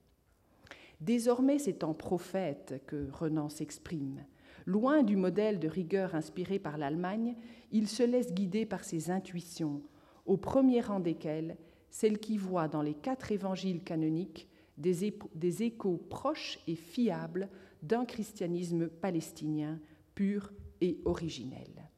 Désormais, 1.01 1.59
c'est 1.59 1.83
en 1.83 1.95
prophète 1.95 2.83
que 2.87 3.09
Renan 3.11 3.49
s'exprime. 3.49 4.25
Loin 4.67 5.03
du 5.03 5.17
modèle 5.17 5.59
de 5.59 5.69
rigueur 5.69 6.15
inspiré 6.15 6.59
par 6.59 6.79
l'Allemagne, 6.79 7.37
il 7.73 7.89
se 7.89 8.03
laisse 8.03 8.33
guider 8.33 8.67
par 8.67 8.85
ses 8.85 9.11
intuitions, 9.11 9.83
au 10.27 10.37
premier 10.37 10.81
rang 10.81 11.01
desquelles 11.01 11.57
celle 11.91 12.19
qui 12.19 12.39
voit 12.39 12.69
dans 12.69 12.83
les 12.83 12.95
quatre 12.95 13.31
évangiles 13.31 13.83
canoniques 13.83 14.49
des, 14.77 15.63
échos 15.63 15.97
proches 16.11 16.59
et 16.67 16.75
fiables 16.75 17.49
d'un 17.83 18.05
christianisme 18.05 18.89
palestinien 18.89 19.79
pur 20.15 20.53
et 20.81 20.99
originel. 21.05 21.89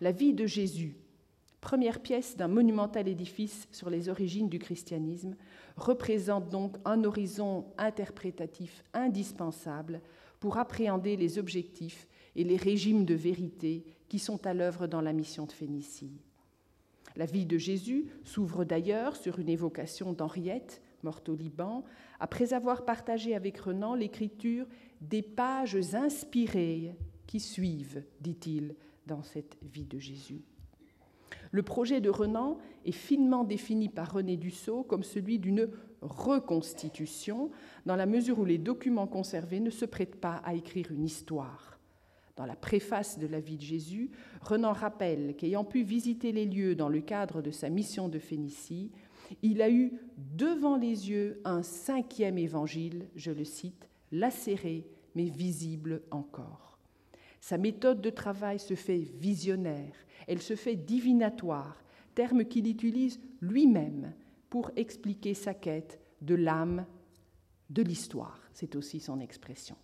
La 0.00 0.12
vie 0.12 0.32
de 0.32 0.46
Jésus, 0.46 0.96
première 1.60 2.00
pièce 2.00 2.36
d'un 2.36 2.48
monumental 2.48 3.08
édifice 3.08 3.68
sur 3.72 3.90
les 3.90 4.08
origines 4.08 4.48
du 4.48 4.58
christianisme, 4.58 5.36
représente 5.76 6.48
donc 6.48 6.76
un 6.84 7.04
horizon 7.04 7.66
interprétatif 7.76 8.82
indispensable 8.94 10.00
pour 10.40 10.56
appréhender 10.56 11.16
les 11.16 11.38
objectifs 11.38 12.08
et 12.36 12.44
les 12.44 12.56
régimes 12.56 13.04
de 13.04 13.14
vérité 13.14 13.84
qui 14.08 14.18
sont 14.18 14.46
à 14.46 14.54
l'œuvre 14.54 14.86
dans 14.86 15.00
la 15.00 15.12
mission 15.12 15.44
de 15.44 15.52
Phénicie. 15.52 16.22
La 17.16 17.26
vie 17.26 17.46
de 17.46 17.58
Jésus 17.58 18.06
s'ouvre 18.24 18.64
d'ailleurs 18.64 19.16
sur 19.16 19.38
une 19.38 19.48
évocation 19.48 20.12
d'Henriette, 20.12 20.82
morte 21.02 21.28
au 21.28 21.34
Liban, 21.34 21.84
après 22.20 22.52
avoir 22.52 22.84
partagé 22.84 23.34
avec 23.34 23.58
Renan 23.58 23.94
l'écriture 23.94 24.66
des 25.00 25.22
pages 25.22 25.94
inspirées 25.94 26.94
qui 27.26 27.40
suivent, 27.40 28.04
dit-il, 28.20 28.74
dans 29.06 29.22
cette 29.22 29.56
vie 29.62 29.86
de 29.86 29.98
Jésus. 29.98 30.42
Le 31.50 31.62
projet 31.62 32.00
de 32.00 32.10
Renan 32.10 32.58
est 32.84 32.92
finement 32.92 33.44
défini 33.44 33.88
par 33.88 34.12
René 34.12 34.36
Dussault 34.36 34.82
comme 34.82 35.02
celui 35.02 35.38
d'une 35.38 35.70
reconstitution, 36.02 37.50
dans 37.86 37.96
la 37.96 38.06
mesure 38.06 38.38
où 38.38 38.44
les 38.44 38.58
documents 38.58 39.06
conservés 39.06 39.60
ne 39.60 39.70
se 39.70 39.84
prêtent 39.84 40.20
pas 40.20 40.36
à 40.44 40.54
écrire 40.54 40.92
une 40.92 41.04
histoire. 41.04 41.77
Dans 42.38 42.46
la 42.46 42.54
préface 42.54 43.18
de 43.18 43.26
la 43.26 43.40
vie 43.40 43.56
de 43.56 43.62
Jésus, 43.62 44.12
Renan 44.42 44.72
rappelle 44.72 45.34
qu'ayant 45.34 45.64
pu 45.64 45.82
visiter 45.82 46.30
les 46.30 46.46
lieux 46.46 46.76
dans 46.76 46.88
le 46.88 47.00
cadre 47.00 47.42
de 47.42 47.50
sa 47.50 47.68
mission 47.68 48.08
de 48.08 48.20
Phénicie, 48.20 48.92
il 49.42 49.60
a 49.60 49.68
eu 49.68 49.92
devant 50.16 50.76
les 50.76 51.10
yeux 51.10 51.40
un 51.44 51.64
cinquième 51.64 52.38
évangile, 52.38 53.08
je 53.16 53.32
le 53.32 53.42
cite, 53.42 53.88
lacéré 54.12 54.86
mais 55.16 55.24
visible 55.24 56.02
encore. 56.12 56.78
Sa 57.40 57.58
méthode 57.58 58.00
de 58.00 58.10
travail 58.10 58.60
se 58.60 58.74
fait 58.74 59.10
visionnaire, 59.18 59.96
elle 60.28 60.40
se 60.40 60.54
fait 60.54 60.76
divinatoire, 60.76 61.82
terme 62.14 62.44
qu'il 62.44 62.68
utilise 62.68 63.18
lui-même 63.40 64.14
pour 64.48 64.70
expliquer 64.76 65.34
sa 65.34 65.54
quête 65.54 65.98
de 66.22 66.36
l'âme 66.36 66.86
de 67.68 67.82
l'histoire. 67.82 68.40
C'est 68.52 68.76
aussi 68.76 69.00
son 69.00 69.18
expression. 69.18 69.74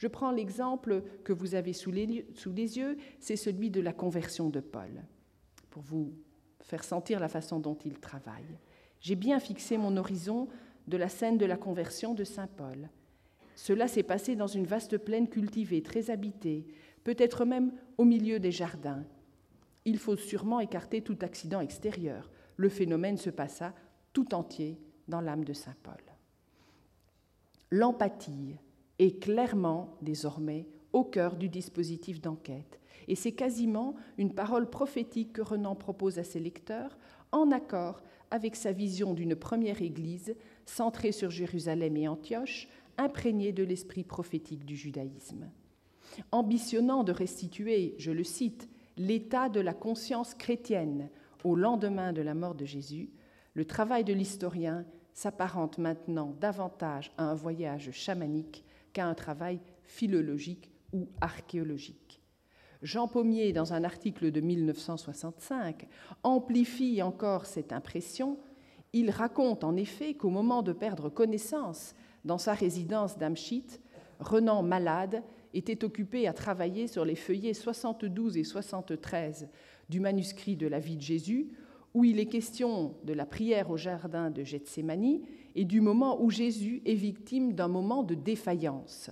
Je 0.00 0.08
prends 0.08 0.30
l'exemple 0.30 1.02
que 1.24 1.34
vous 1.34 1.54
avez 1.54 1.74
sous 1.74 1.90
les, 1.90 2.24
yeux, 2.56 2.96
c'est 3.18 3.36
celui 3.36 3.68
de 3.68 3.82
la 3.82 3.92
conversion 3.92 4.48
de 4.48 4.60
Paul, 4.60 5.04
pour 5.68 5.82
vous 5.82 6.14
faire 6.62 6.84
sentir 6.84 7.20
la 7.20 7.28
façon 7.28 7.60
dont 7.60 7.76
il 7.84 8.00
travaille. 8.00 8.58
J'ai 9.00 9.14
bien 9.14 9.38
fixé 9.38 9.76
mon 9.76 9.98
horizon 9.98 10.48
de 10.86 10.96
la 10.96 11.10
scène 11.10 11.36
de 11.36 11.44
la 11.44 11.58
conversion 11.58 12.14
de 12.14 12.24
Saint 12.24 12.46
Paul. 12.46 12.88
Cela 13.56 13.88
s'est 13.88 14.02
passé 14.02 14.36
dans 14.36 14.46
une 14.46 14.64
vaste 14.64 14.96
plaine 14.96 15.28
cultivée, 15.28 15.82
très 15.82 16.08
habitée, 16.08 16.66
peut-être 17.04 17.44
même 17.44 17.70
au 17.98 18.06
milieu 18.06 18.40
des 18.40 18.52
jardins. 18.52 19.04
Il 19.84 19.98
faut 19.98 20.16
sûrement 20.16 20.60
écarter 20.60 21.02
tout 21.02 21.18
accident 21.20 21.60
extérieur. 21.60 22.30
Le 22.56 22.70
phénomène 22.70 23.18
se 23.18 23.28
passa 23.28 23.74
tout 24.14 24.34
entier 24.34 24.80
dans 25.08 25.20
l'âme 25.20 25.44
de 25.44 25.52
Saint 25.52 25.76
Paul. 25.82 26.00
L'empathie 27.70 28.56
est 29.00 29.18
clairement 29.18 29.96
désormais 30.02 30.66
au 30.92 31.04
cœur 31.04 31.36
du 31.36 31.48
dispositif 31.48 32.20
d'enquête, 32.20 32.78
et 33.08 33.14
c'est 33.14 33.32
quasiment 33.32 33.94
une 34.18 34.34
parole 34.34 34.68
prophétique 34.68 35.32
que 35.32 35.42
Renan 35.42 35.74
propose 35.74 36.18
à 36.18 36.24
ses 36.24 36.38
lecteurs, 36.38 36.98
en 37.32 37.50
accord 37.50 38.02
avec 38.30 38.56
sa 38.56 38.72
vision 38.72 39.14
d'une 39.14 39.34
première 39.34 39.80
Église 39.80 40.36
centrée 40.66 41.12
sur 41.12 41.30
Jérusalem 41.30 41.96
et 41.96 42.08
Antioche, 42.08 42.68
imprégnée 42.98 43.52
de 43.52 43.64
l'esprit 43.64 44.04
prophétique 44.04 44.66
du 44.66 44.76
judaïsme. 44.76 45.50
Ambitionnant 46.30 47.02
de 47.02 47.12
restituer, 47.12 47.94
je 47.98 48.10
le 48.10 48.24
cite, 48.24 48.68
l'état 48.98 49.48
de 49.48 49.60
la 49.60 49.72
conscience 49.72 50.34
chrétienne 50.34 51.08
au 51.42 51.56
lendemain 51.56 52.12
de 52.12 52.20
la 52.20 52.34
mort 52.34 52.54
de 52.54 52.66
Jésus, 52.66 53.10
le 53.54 53.64
travail 53.64 54.04
de 54.04 54.12
l'historien 54.12 54.84
s'apparente 55.14 55.78
maintenant 55.78 56.36
davantage 56.38 57.12
à 57.16 57.24
un 57.24 57.34
voyage 57.34 57.90
chamanique 57.92 58.64
qu'à 58.92 59.06
un 59.06 59.14
travail 59.14 59.60
philologique 59.82 60.70
ou 60.92 61.08
archéologique. 61.20 62.20
Jean 62.82 63.08
Pommier, 63.08 63.52
dans 63.52 63.74
un 63.74 63.84
article 63.84 64.30
de 64.30 64.40
1965, 64.40 65.86
amplifie 66.22 67.02
encore 67.02 67.46
cette 67.46 67.72
impression. 67.72 68.38
Il 68.92 69.10
raconte 69.10 69.64
en 69.64 69.76
effet 69.76 70.14
qu'au 70.14 70.30
moment 70.30 70.62
de 70.62 70.72
perdre 70.72 71.10
connaissance 71.10 71.94
dans 72.24 72.38
sa 72.38 72.54
résidence 72.54 73.18
d'Amschit, 73.18 73.80
Renan 74.18 74.62
malade 74.62 75.22
était 75.52 75.84
occupé 75.84 76.26
à 76.26 76.32
travailler 76.32 76.86
sur 76.86 77.04
les 77.04 77.16
feuillets 77.16 77.54
72 77.54 78.36
et 78.36 78.44
73 78.44 79.48
du 79.88 80.00
manuscrit 80.00 80.56
de 80.56 80.66
la 80.66 80.78
vie 80.78 80.96
de 80.96 81.02
Jésus, 81.02 81.48
où 81.94 82.04
il 82.04 82.20
est 82.20 82.26
question 82.26 82.94
de 83.04 83.12
la 83.12 83.26
prière 83.26 83.70
au 83.70 83.76
jardin 83.76 84.30
de 84.30 84.44
Gethsemane 84.44 85.20
et 85.54 85.64
du 85.64 85.80
moment 85.80 86.22
où 86.22 86.30
Jésus 86.30 86.82
est 86.84 86.94
victime 86.94 87.52
d'un 87.52 87.68
moment 87.68 88.02
de 88.02 88.14
défaillance. 88.14 89.10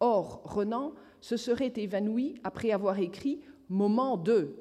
Or, 0.00 0.42
Renan 0.44 0.92
se 1.20 1.36
serait 1.36 1.72
évanoui 1.76 2.34
après 2.44 2.70
avoir 2.70 2.98
écrit 2.98 3.40
Moment 3.68 4.16
de. 4.16 4.56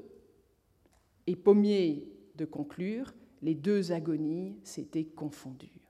Et 1.28 1.36
Pommier 1.36 2.08
de 2.36 2.46
conclure 2.46 3.14
Les 3.42 3.56
deux 3.56 3.92
agonies 3.92 4.56
s'étaient 4.64 5.06
confondues. 5.06 5.86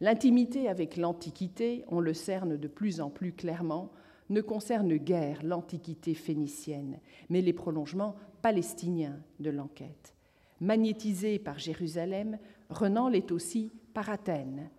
L'intimité 0.00 0.68
avec 0.68 0.96
l'Antiquité, 0.96 1.84
on 1.88 2.00
le 2.00 2.14
cerne 2.14 2.56
de 2.56 2.68
plus 2.68 3.00
en 3.00 3.10
plus 3.10 3.32
clairement, 3.32 3.90
ne 4.30 4.40
concerne 4.40 4.96
guère 4.96 5.42
l'Antiquité 5.42 6.14
phénicienne, 6.14 7.00
mais 7.28 7.40
les 7.40 7.52
prolongements 7.52 8.14
palestiniens 8.42 9.18
de 9.40 9.50
l'enquête. 9.50 10.14
Magnétisé 10.60 11.38
par 11.38 11.58
Jérusalem, 11.58 12.38
Renan 12.70 13.08
l'est 13.08 13.32
aussi 13.32 13.72
par 13.98 14.10
Athènes. 14.10 14.70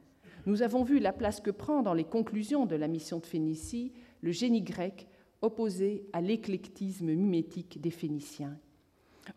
Nous 0.46 0.62
avons 0.62 0.86
vu 0.86 0.98
la 0.98 1.12
place 1.12 1.42
que 1.42 1.52
prend 1.52 1.82
dans 1.82 1.94
les 1.94 2.06
conclusions 2.06 2.66
de 2.66 2.78
la 2.78 2.88
mission 2.88 3.20
de 3.20 3.26
Phénicie 3.26 3.92
le 4.22 4.32
génie 4.32 4.62
grec 4.62 5.10
opposé 5.42 6.08
à 6.14 6.22
l'éclectisme 6.22 7.08
mimétique 7.08 7.82
des 7.82 7.90
Phéniciens. 7.90 8.58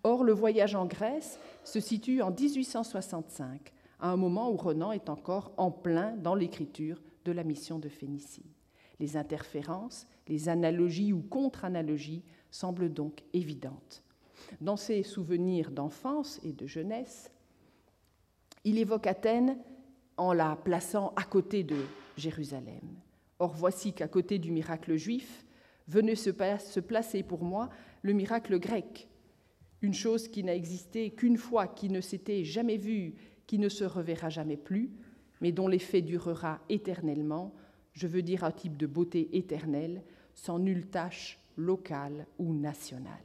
Or, 0.05 0.23
le 0.23 0.33
voyage 0.33 0.77
en 0.77 0.87
Grèce 0.87 1.41
se 1.65 1.81
situe 1.81 2.23
en 2.23 2.31
1865, 2.31 3.73
à 3.99 4.11
un 4.11 4.17
moment 4.17 4.53
où 4.53 4.57
Renan 4.57 4.93
est 4.93 5.09
encore 5.09 5.51
en 5.57 5.73
plein 5.73 6.13
dans 6.13 6.37
l'écriture 6.37 7.03
de 7.25 7.33
la 7.33 7.43
mission 7.43 7.81
de 7.81 7.89
Phénicie. 7.89 8.47
Les 9.01 9.17
interférences, 9.17 10.07
les 10.29 10.49
analogies 10.49 11.13
ou 11.13 11.23
contre-analogies 11.23 12.23
semblent 12.53 12.93
donc 12.93 13.25
évidentes. 13.33 14.05
Dans 14.61 14.77
ses 14.77 15.03
souvenirs 15.03 15.73
d'enfance 15.73 16.39
et 16.45 16.53
de 16.53 16.69
jeunesse, 16.69 17.33
il 18.65 18.79
évoque 18.79 19.09
Athènes 19.09 19.59
en 20.23 20.32
la 20.32 20.55
plaçant 20.55 21.12
à 21.16 21.24
côté 21.24 21.65
de 21.65 21.78
Jérusalem. 22.16 22.81
Or 23.40 23.53
voici 23.55 23.93
qu'à 23.93 24.07
côté 24.07 24.39
du 24.39 24.53
miracle 24.53 24.94
juif 24.94 25.44
venait 25.89 26.15
se 26.15 26.31
placer 26.81 27.24
pour 27.24 27.43
moi 27.43 27.70
le 28.03 28.12
miracle 28.12 28.61
grec, 28.61 29.09
une 29.81 29.94
chose 29.94 30.28
qui 30.28 30.44
n'a 30.44 30.55
existé 30.55 31.11
qu'une 31.11 31.36
fois, 31.36 31.66
qui 31.66 31.89
ne 31.89 32.01
s'était 32.01 32.44
jamais 32.44 32.77
vue, 32.77 33.15
qui 33.49 33.59
ne 33.59 33.69
se 33.69 33.82
reverra 33.82 34.28
jamais 34.28 34.57
plus, 34.57 34.93
mais 35.40 35.51
dont 35.51 35.66
l'effet 35.66 36.03
durera 36.03 36.61
éternellement, 36.69 37.53
je 37.93 38.07
veux 38.07 38.23
dire 38.23 38.44
un 38.44 38.53
type 38.53 38.77
de 38.77 38.86
beauté 38.86 39.36
éternelle, 39.36 40.05
sans 40.35 40.61
nulle 40.61 40.86
tâche 40.86 41.40
locale 41.57 42.27
ou 42.39 42.55
nationale. 42.55 43.19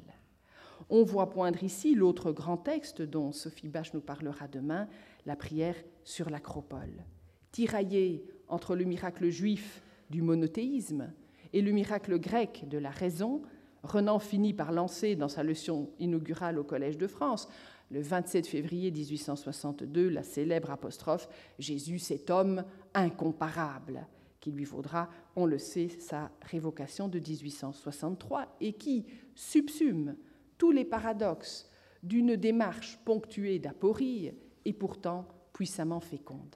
On 0.90 1.04
voit 1.04 1.30
poindre 1.30 1.64
ici 1.64 1.94
l'autre 1.94 2.32
grand 2.32 2.58
texte 2.58 3.04
dont 3.04 3.32
Sophie 3.32 3.68
Bache 3.68 3.94
nous 3.94 4.02
parlera 4.02 4.48
demain, 4.48 4.88
la 5.28 5.36
prière 5.36 5.76
sur 6.08 6.30
l'acropole. 6.30 7.04
Tiraillé 7.52 8.24
entre 8.48 8.78
le 8.78 8.86
miracle 8.86 9.28
juif 9.30 9.84
du 10.10 10.22
monothéisme 10.22 11.12
et 11.52 11.62
le 11.62 11.72
miracle 11.72 12.18
grec 12.18 12.64
de 12.70 12.78
la 12.78 12.92
raison, 12.92 13.42
Renan 13.84 14.18
finit 14.18 14.54
par 14.54 14.72
lancer 14.72 15.18
dans 15.18 15.28
sa 15.28 15.44
leçon 15.44 15.90
inaugurale 16.00 16.60
au 16.60 16.64
Collège 16.64 16.98
de 16.98 17.08
France, 17.08 17.50
le 17.92 18.00
27 18.00 18.48
février 18.48 18.90
1862, 18.90 20.08
la 20.08 20.24
célèbre 20.24 20.72
apostrophe 20.72 21.28
Jésus, 21.60 22.00
cet 22.00 22.30
homme 22.30 22.64
incomparable, 22.94 24.08
qui 24.40 24.52
lui 24.52 24.64
vaudra, 24.64 25.10
on 25.36 25.46
le 25.46 25.58
sait, 25.58 25.90
sa 26.00 26.32
révocation 26.42 27.10
de 27.10 27.20
1863 27.20 28.56
et 28.62 28.74
qui 28.74 29.06
subsume 29.36 30.16
tous 30.58 30.72
les 30.72 30.86
paradoxes 30.86 31.70
d'une 32.02 32.38
démarche 32.38 32.98
ponctuée 33.04 33.60
d'aporie 33.60 34.32
et 34.64 34.74
pourtant 34.74 35.28
puissamment 35.58 36.00
féconde. 36.00 36.56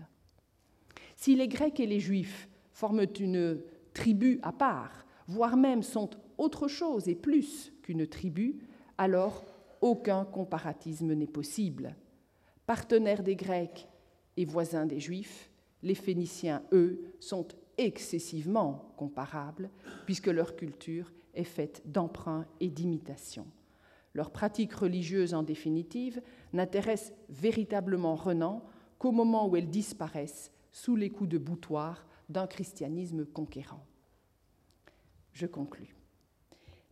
Si 1.16 1.36
les 1.36 1.48
Grecs 1.48 1.80
et 1.80 1.88
les 1.88 2.00
Juifs 2.00 2.48
forment 2.72 3.08
une 3.20 3.60
tribu 3.96 4.40
à 4.44 4.52
part, 4.52 5.08
voire 5.26 5.58
même 5.58 5.82
sont 5.82 6.12
autre 6.38 6.68
chose 6.68 7.08
et 7.08 7.16
plus 7.16 7.74
qu'une 7.82 8.06
tribu, 8.06 8.60
alors 9.00 9.44
aucun 9.82 10.24
comparatisme 10.24 11.14
n'est 11.14 11.26
possible. 11.26 11.96
Partenaires 12.68 13.24
des 13.24 13.36
Grecs 13.36 13.88
et 14.38 14.46
voisins 14.46 14.86
des 14.86 15.00
Juifs, 15.00 15.50
les 15.82 15.96
Phéniciens, 15.96 16.62
eux, 16.72 17.02
sont 17.20 17.48
excessivement 17.80 18.94
comparables, 18.98 19.72
puisque 20.06 20.28
leur 20.28 20.56
culture 20.56 21.12
est 21.34 21.44
faite 21.44 21.82
d'emprunts 21.86 22.46
et 22.60 22.70
d'imitations. 22.70 23.48
Leur 24.14 24.30
pratique 24.30 24.74
religieuse, 24.74 25.34
en 25.34 25.42
définitive, 25.42 26.22
n'intéresse 26.54 27.14
véritablement 27.30 28.14
Renan 28.14 28.64
qu'au 29.02 29.12
moment 29.12 29.48
où 29.48 29.56
elles 29.56 29.72
disparaissent 29.72 30.52
sous 30.72 30.96
les 30.96 31.10
coups 31.10 31.32
de 31.32 31.40
boutoir 31.40 32.06
d'un 32.30 32.46
christianisme 32.46 33.26
conquérant. 33.26 33.84
Je 35.34 35.48
conclus. 35.48 35.96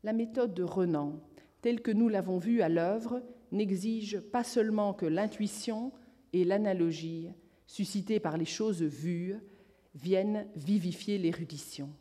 La 0.04 0.12
méthode 0.12 0.56
de 0.56 0.64
Renan, 0.64 1.20
telle 1.62 1.84
que 1.84 1.92
nous 1.92 2.10
l'avons 2.10 2.40
vue 2.40 2.64
à 2.64 2.68
l'œuvre, 2.68 3.22
n'exige 3.52 4.20
pas 4.20 4.44
seulement 4.44 4.92
que 4.92 5.06
l'intuition 5.06 5.92
et 6.34 6.46
l'analogie 6.46 7.30
suscitées 7.68 8.20
par 8.20 8.38
les 8.38 8.46
choses 8.46 8.82
vues 8.82 9.36
viennent 9.94 10.48
vivifier 10.56 11.20
l'érudition. 11.20 11.92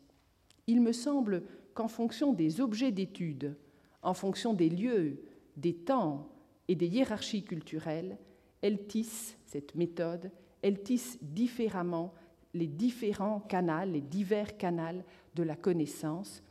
Il 0.66 0.80
me 0.80 0.93
semble 0.93 1.43
qu'en 1.74 1.89
fonction 1.89 2.32
des 2.32 2.62
objets 2.62 2.93
d'étude, 2.93 3.59
en 4.01 4.14
fonction 4.14 4.55
des 4.55 4.70
lieux, 4.70 5.22
des 5.59 5.74
temps 5.74 6.30
et 6.66 6.76
des 6.76 6.86
hiérarchies 6.86 7.44
culturelles, 7.44 8.16
elle 8.62 8.86
tisse, 8.86 9.36
cette 9.47 9.74
méthode, 9.74 10.30
elle 10.62 10.82
tisse 10.82 11.18
différemment 11.22 12.14
les 12.55 12.66
différents 12.66 13.40
canaux, 13.40 13.90
les 13.90 14.01
divers 14.01 14.56
canaux 14.56 15.02
de 15.35 15.43
la 15.43 15.56
connaissance 15.56 16.43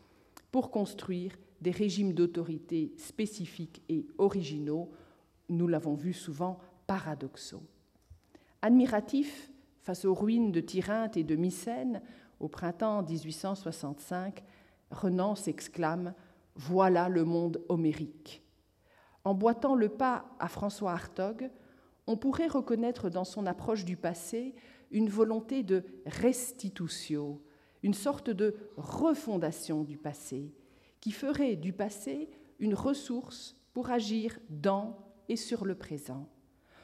pour 0.52 0.72
construire 0.72 1.34
des 1.62 1.72
régimes 1.72 2.14
d'autorité 2.14 2.94
spécifiques 2.98 3.82
et 3.90 4.06
originaux, 4.18 4.92
nous 5.50 5.68
l'avons 5.68 5.96
vu 5.96 6.14
souvent 6.14 6.60
paradoxaux. 6.86 7.64
Admiratif 8.62 9.52
face 9.82 10.06
aux 10.06 10.14
ruines 10.14 10.52
de 10.52 10.60
Tyrinthe 10.60 11.18
et 11.18 11.24
de 11.24 11.36
Mycène 11.36 12.02
au 12.40 12.48
printemps 12.48 13.04
1865, 13.04 14.44
Renan 14.92 15.36
s'exclame 15.36 16.14
Voilà 16.56 17.10
le 17.10 17.24
monde 17.24 17.62
homérique. 17.70 18.44
Emboîtant 19.24 19.76
le 19.76 19.90
pas 19.90 20.26
à 20.40 20.48
François 20.48 20.94
Hartog, 20.94 21.50
on 22.08 22.16
pourrait 22.16 22.48
reconnaître 22.48 23.10
dans 23.10 23.26
son 23.26 23.46
approche 23.46 23.86
du 23.86 23.98
passé 23.98 24.56
une 24.92 25.10
volonté 25.10 25.64
de 25.64 25.84
restitutio, 26.06 27.42
une 27.84 27.94
sorte 27.94 28.30
de 28.30 28.56
refondation 28.78 29.84
du 29.84 29.98
passé, 29.98 30.54
qui 31.02 31.12
ferait 31.12 31.58
du 31.58 31.74
passé 31.74 32.30
une 32.60 32.74
ressource 32.74 33.56
pour 33.74 33.92
agir 33.92 34.40
dans 34.50 34.98
et 35.30 35.36
sur 35.36 35.66
le 35.66 35.76
présent. 35.76 36.30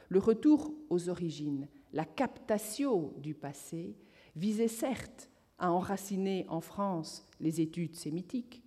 Le 0.10 0.20
retour 0.20 0.74
aux 0.90 1.10
origines, 1.10 1.70
la 1.94 2.06
captatio 2.06 3.16
du 3.18 3.34
passé, 3.34 3.96
visait 4.36 4.68
certes 4.68 5.30
à 5.58 5.72
enraciner 5.72 6.46
en 6.50 6.60
France 6.60 7.26
les 7.40 7.62
études 7.62 7.96
sémitiques, 7.96 8.64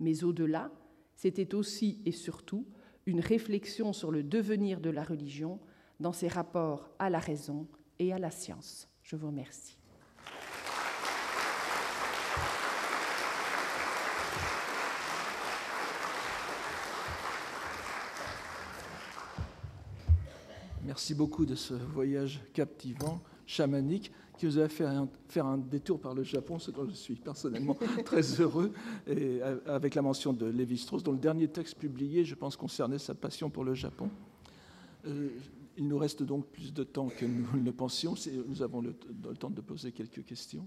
mais 0.00 0.24
au-delà, 0.24 0.72
c'était 1.14 1.54
aussi 1.54 2.02
et 2.04 2.12
surtout 2.12 2.66
une 3.06 3.20
réflexion 3.20 3.92
sur 3.92 4.10
le 4.10 4.22
devenir 4.22 4.80
de 4.80 4.90
la 4.90 5.04
religion 5.04 5.60
dans 6.00 6.12
ses 6.12 6.28
rapports 6.28 6.88
à 6.98 7.10
la 7.10 7.18
raison 7.18 7.66
et 7.98 8.12
à 8.12 8.18
la 8.18 8.30
science. 8.30 8.88
Je 9.02 9.16
vous 9.16 9.28
remercie. 9.28 9.78
Merci 20.84 21.14
beaucoup 21.14 21.46
de 21.46 21.54
ce 21.54 21.74
voyage 21.74 22.40
captivant, 22.52 23.20
chamanique, 23.46 24.12
qui 24.36 24.46
vous 24.46 24.58
a 24.58 24.68
fait 24.68 24.86
faire 25.28 25.46
un 25.46 25.58
détour 25.58 26.00
par 26.00 26.14
le 26.14 26.22
Japon, 26.22 26.58
ce 26.58 26.70
dont 26.70 26.86
je 26.86 26.94
suis 26.94 27.14
personnellement 27.14 27.76
très 28.04 28.22
heureux, 28.40 28.72
et 29.06 29.40
avec 29.66 29.94
la 29.94 30.02
mention 30.02 30.32
de 30.32 30.46
Lévi-Strauss, 30.46 31.02
dont 31.02 31.12
le 31.12 31.18
dernier 31.18 31.48
texte 31.48 31.78
publié, 31.78 32.24
je 32.24 32.34
pense, 32.34 32.56
concernait 32.56 32.98
sa 32.98 33.14
passion 33.14 33.48
pour 33.48 33.64
le 33.64 33.74
Japon. 33.74 34.10
Euh, 35.06 35.30
il 35.76 35.88
nous 35.88 35.98
reste 35.98 36.22
donc 36.22 36.46
plus 36.46 36.72
de 36.72 36.84
temps 36.84 37.08
que 37.08 37.24
nous 37.24 37.46
ne 37.58 37.64
le 37.64 37.72
pensions. 37.72 38.14
Nous 38.48 38.62
avons 38.62 38.80
le, 38.80 38.94
temps 39.38 39.50
de 39.50 39.60
poser 39.60 39.92
quelques 39.92 40.24
questions. 40.24 40.66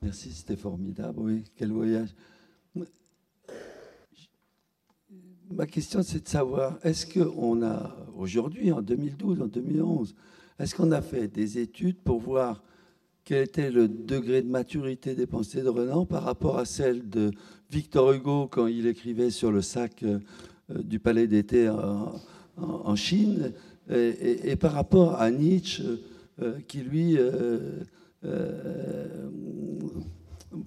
Merci, 0.00 0.32
c'était 0.32 0.56
formidable. 0.56 1.18
Oui, 1.18 1.44
quel 1.56 1.70
voyage. 1.70 2.14
Ma 5.50 5.66
question, 5.66 6.02
c'est 6.02 6.22
de 6.22 6.28
savoir, 6.28 6.78
est-ce 6.82 7.06
qu'on 7.06 7.62
a, 7.62 7.96
aujourd'hui, 8.16 8.70
en 8.70 8.82
2012, 8.82 9.40
en 9.40 9.46
2011, 9.46 10.14
est-ce 10.58 10.74
qu'on 10.74 10.92
a 10.92 11.00
fait 11.00 11.26
des 11.26 11.58
études 11.58 11.98
pour 11.98 12.20
voir 12.20 12.62
quel 13.28 13.42
était 13.42 13.70
le 13.70 13.88
degré 13.88 14.40
de 14.40 14.48
maturité 14.48 15.14
des 15.14 15.26
pensées 15.26 15.60
de 15.60 15.68
Renan 15.68 16.06
par 16.06 16.22
rapport 16.22 16.58
à 16.58 16.64
celle 16.64 17.10
de 17.10 17.30
Victor 17.70 18.12
Hugo 18.12 18.48
quand 18.50 18.66
il 18.68 18.86
écrivait 18.86 19.28
sur 19.28 19.52
le 19.52 19.60
sac 19.60 20.02
euh, 20.02 20.18
du 20.70 20.98
palais 20.98 21.26
d'été 21.26 21.68
en, 21.68 22.96
Chine, 22.96 23.52
et, 23.90 24.56
par 24.56 24.72
rapport 24.72 25.20
à 25.20 25.30
Nietzsche, 25.30 25.82
euh, 26.40 26.54
qui 26.66 26.78
lui 26.78 27.18
euh, 27.18 27.84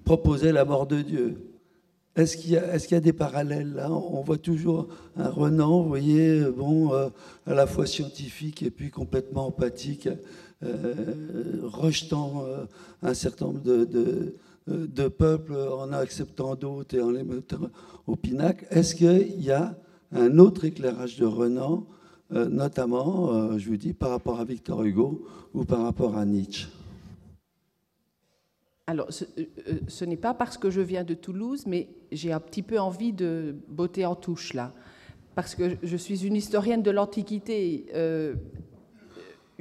proposait 0.05 0.51
la 0.51 0.63
mort 0.63 0.85
de 0.85 1.01
Dieu. 1.01 1.51
Est-ce 2.15 2.35
qu'il 2.35 2.51
y, 2.51 2.55
y, 2.55 2.95
a 2.95 2.99
des 2.99 3.13
parallèles 3.13 3.73
là? 3.73 3.89
On 3.89 4.21
voit 4.21 4.38
toujours 4.38 4.89
un 5.15 5.29
Renan, 5.29 5.81
vous 5.81 5.88
voyez, 5.88 6.43
bon, 6.43 6.93
euh, 6.93 7.07
à 7.45 7.53
la 7.53 7.65
fois 7.65 7.85
scientifique 7.85 8.63
et 8.63 8.69
puis 8.69 8.89
complètement 8.89 9.47
empathique, 9.47 10.07
euh, 10.07 10.15
rejetant 10.61 12.43
euh, 12.45 12.65
un 13.01 13.13
certain 13.13 13.45
nombre 13.45 13.61
de, 13.61 14.35
de, 14.67 15.07
peuples 15.07 15.55
en 15.55 15.91
acceptant 15.91 16.55
d'autres 16.55 16.95
et 16.95 17.01
en 17.01 17.11
les 17.11 17.23
mettant 17.23 17.69
au 18.07 18.15
pinacle. 18.15 18.65
Est-ce 18.69 18.95
qu'il 18.95 19.41
y 19.41 19.51
a 19.51 19.75
un 20.11 20.38
autre 20.38 20.65
éclairage 20.65 21.17
de 21.17 21.25
Renan, 21.25 21.85
notamment, 22.29 23.57
je 23.57 23.69
vous 23.69 23.77
dis, 23.77 23.93
par 23.93 24.11
rapport 24.11 24.39
à 24.39 24.45
Victor 24.45 24.83
Hugo 24.83 25.25
ou 25.53 25.65
par 25.65 25.83
rapport 25.83 26.17
à 26.17 26.25
Nietzsche? 26.25 26.67
Alors, 28.91 29.07
ce, 29.09 30.03
n'est 30.05 30.17
pas 30.17 30.33
parce 30.33 30.57
que 30.57 30.69
je 30.69 30.81
viens 30.81 31.05
de 31.05 31.13
Toulouse, 31.13 31.63
mais 31.65 31.88
j'ai 32.11 32.33
un 32.33 32.41
petit 32.41 32.61
peu 32.61 32.77
envie 32.77 33.13
de 33.13 33.55
botter 33.69 34.05
en 34.05 34.15
touche 34.15 34.53
là, 34.53 34.73
parce 35.33 35.55
que 35.55 35.77
je 35.81 35.95
suis 35.95 36.25
une 36.25 36.35
historienne 36.35 36.83
de 36.83 36.91
l'Antiquité. 36.91 37.85
Euh, 37.95 38.35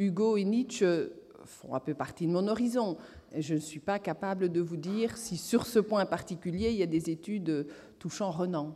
Hugo 0.00 0.36
et 0.36 0.44
Nietzsche 0.44 1.10
font 1.44 1.74
un 1.74 1.80
peu 1.80 1.94
partie 1.94 2.26
de 2.26 2.32
mon 2.32 2.48
horizon. 2.48 2.96
Je 3.36 3.54
ne 3.54 3.58
suis 3.60 3.80
pas 3.80 3.98
capable 3.98 4.50
de 4.50 4.60
vous 4.60 4.76
dire 4.76 5.16
si 5.16 5.36
sur 5.36 5.66
ce 5.66 5.78
point 5.78 6.06
particulier, 6.06 6.70
il 6.70 6.76
y 6.76 6.82
a 6.82 6.86
des 6.86 7.10
études 7.10 7.66
touchant 7.98 8.30
Renan. 8.30 8.74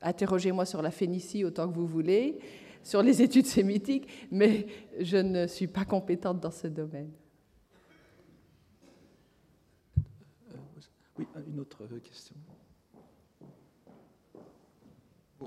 Interrogez-moi 0.00 0.64
sur 0.64 0.82
la 0.82 0.90
Phénicie 0.90 1.44
autant 1.44 1.68
que 1.68 1.74
vous 1.74 1.86
voulez, 1.86 2.38
sur 2.82 3.02
les 3.02 3.22
études 3.22 3.46
sémitiques, 3.46 4.08
mais 4.30 4.66
je 5.00 5.16
ne 5.16 5.46
suis 5.46 5.68
pas 5.68 5.84
compétente 5.84 6.40
dans 6.40 6.50
ce 6.50 6.66
domaine. 6.66 7.10
Oui, 11.18 11.26
une 11.46 11.60
autre 11.60 11.86
question. 12.02 12.34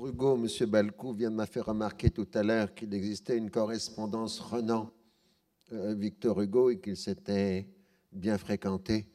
Hugo, 0.03 0.35
M. 0.35 0.47
Balcou 0.69 1.13
vient 1.13 1.31
de 1.31 1.35
m'a 1.35 1.45
fait 1.45 1.61
remarquer 1.61 2.09
tout 2.09 2.27
à 2.33 2.43
l'heure 2.43 2.73
qu'il 2.73 2.93
existait 2.93 3.37
une 3.37 3.49
correspondance 3.49 4.39
Renan-Victor 4.39 6.41
Hugo 6.41 6.71
et 6.71 6.79
qu'il 6.79 6.97
s'était 6.97 7.69
bien 8.11 8.37
fréquenté, 8.37 9.07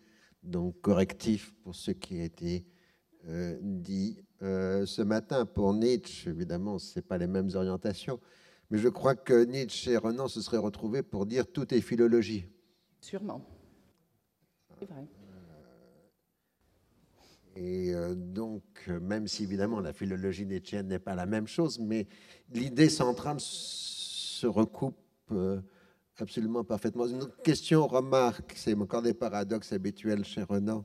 donc 0.42 0.80
correctif 0.80 1.54
pour 1.62 1.74
ce 1.74 1.90
qui 1.90 2.20
a 2.20 2.24
été 2.24 2.66
euh, 3.28 3.58
dit 3.60 4.22
euh, 4.42 4.86
ce 4.86 5.02
matin. 5.02 5.44
Pour 5.44 5.74
Nietzsche, 5.74 6.30
évidemment, 6.30 6.78
ce 6.78 7.00
pas 7.00 7.18
les 7.18 7.26
mêmes 7.26 7.50
orientations, 7.54 8.20
mais 8.70 8.78
je 8.78 8.88
crois 8.88 9.14
que 9.14 9.44
Nietzsche 9.44 9.90
et 9.90 9.96
Renan 9.96 10.28
se 10.28 10.40
seraient 10.40 10.56
retrouvés 10.56 11.02
pour 11.02 11.26
dire 11.26 11.46
tout 11.46 11.74
est 11.74 11.80
philologie. 11.80 12.46
Sûrement. 13.00 13.44
C'est 14.78 14.88
vrai. 14.88 15.06
Et 17.56 17.94
euh, 17.94 18.14
donc, 18.14 18.62
même 19.00 19.26
si 19.26 19.42
évidemment 19.42 19.80
la 19.80 19.92
philologie 19.92 20.46
nietzschéenne 20.46 20.86
n'est 20.86 20.98
pas 20.98 21.14
la 21.14 21.26
même 21.26 21.46
chose, 21.46 21.78
mais 21.78 22.06
l'idée 22.52 22.88
centrale 22.88 23.38
se 23.40 24.46
recoupe 24.46 24.96
euh, 25.32 25.60
absolument 26.18 26.64
parfaitement. 26.64 27.06
Une 27.06 27.26
question, 27.42 27.86
remarque, 27.86 28.52
c'est 28.56 28.74
encore 28.74 29.02
des 29.02 29.14
paradoxes 29.14 29.72
habituels 29.72 30.24
chez 30.24 30.42
Renan. 30.42 30.84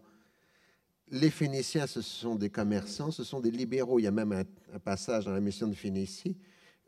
Les 1.11 1.29
Phéniciens, 1.29 1.85
ce 1.85 2.01
sont 2.01 2.35
des 2.35 2.49
commerçants, 2.49 3.11
ce 3.11 3.23
sont 3.23 3.39
des 3.39 3.51
libéraux. 3.51 3.99
Il 3.99 4.03
y 4.03 4.07
a 4.07 4.11
même 4.11 4.31
un, 4.31 4.43
passage 4.79 5.25
dans 5.25 5.31
la 5.31 5.39
mission 5.39 5.67
de 5.67 5.75
Phénicie 5.75 6.35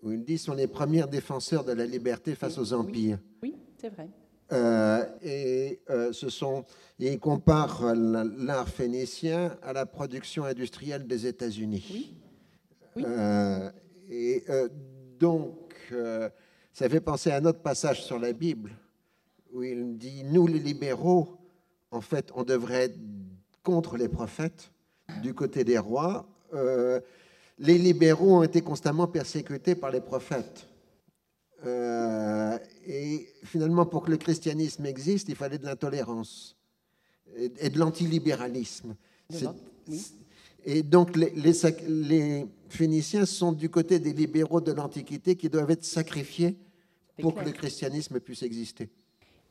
où 0.02 0.12
il 0.12 0.24
dit 0.24 0.38
sont 0.38 0.54
les 0.54 0.68
premiers 0.68 1.06
défenseurs 1.08 1.64
de 1.64 1.72
la 1.72 1.86
liberté 1.86 2.36
face 2.36 2.58
aux 2.58 2.74
empires. 2.74 3.20
Oui, 3.42 3.56
c'est 3.78 3.90
vrai. 3.90 4.10
Euh, 4.52 5.06
et 5.22 5.80
euh, 5.90 6.14
ce 6.14 6.30
sont, 6.30 6.64
il 7.00 7.20
compare 7.20 7.94
l'art 7.96 8.70
phénicien 8.70 9.58
à 9.62 9.74
la 9.74 9.86
production 9.86 10.46
industrielle 10.46 11.06
des 11.06 11.28
États-Unis. 11.28 11.86
Oui. 11.92 12.14
oui. 12.96 13.04
Euh, 13.06 13.70
et 14.10 14.44
donc, 15.20 15.94
Ça 16.74 16.88
fait 16.90 17.02
penser 17.02 17.32
à 17.32 17.38
un 17.38 17.46
autre 17.46 17.62
passage 17.62 18.04
sur 18.04 18.20
la 18.20 18.34
Bible 18.34 18.72
où 19.54 19.64
il 19.64 19.98
dit 19.98 20.24
Nous, 20.24 20.48
les 20.48 20.60
libéraux, 20.60 21.38
en 21.92 22.02
fait, 22.02 22.32
on 22.36 22.44
devrait 22.44 22.86
être 22.86 23.00
contre 23.64 23.98
les 23.98 24.08
prophètes, 24.08 24.72
du 25.22 25.34
côté 25.34 25.64
des 25.64 25.78
rois. 25.78 26.26
Euh, 26.54 27.00
les 27.60 27.78
libéraux 27.78 28.38
ont 28.38 28.44
été 28.44 28.62
constamment 28.62 29.08
persécutés 29.08 29.76
par 29.76 29.92
les 29.92 30.02
prophètes. 30.02 30.68
Euh, 31.66 32.58
et 32.86 33.28
finalement, 33.44 33.86
pour 33.86 34.04
que 34.04 34.12
le 34.12 34.18
christianisme 34.18 34.86
existe, 34.86 35.30
il 35.30 35.36
fallait 35.36 35.58
de 35.58 35.66
l'intolérance 35.66 36.56
et, 37.36 37.70
de 37.70 37.80
l'antilibéralisme. 37.80 38.96
Et 40.66 40.84
donc, 40.84 41.16
les, 41.16 41.32
les, 41.32 42.46
Phéniciens 42.70 43.26
sont 43.26 43.54
du 43.54 43.70
côté 43.70 44.00
des 44.00 44.12
libéraux 44.12 44.60
de 44.60 44.74
l'Antiquité 44.74 45.36
qui 45.38 45.48
doivent 45.48 45.72
être 45.72 45.86
sacrifiés 45.86 46.58
pour 47.22 47.34
que 47.34 47.46
le 47.46 47.52
christianisme 47.52 48.20
puisse 48.20 48.44
exister. 48.44 48.90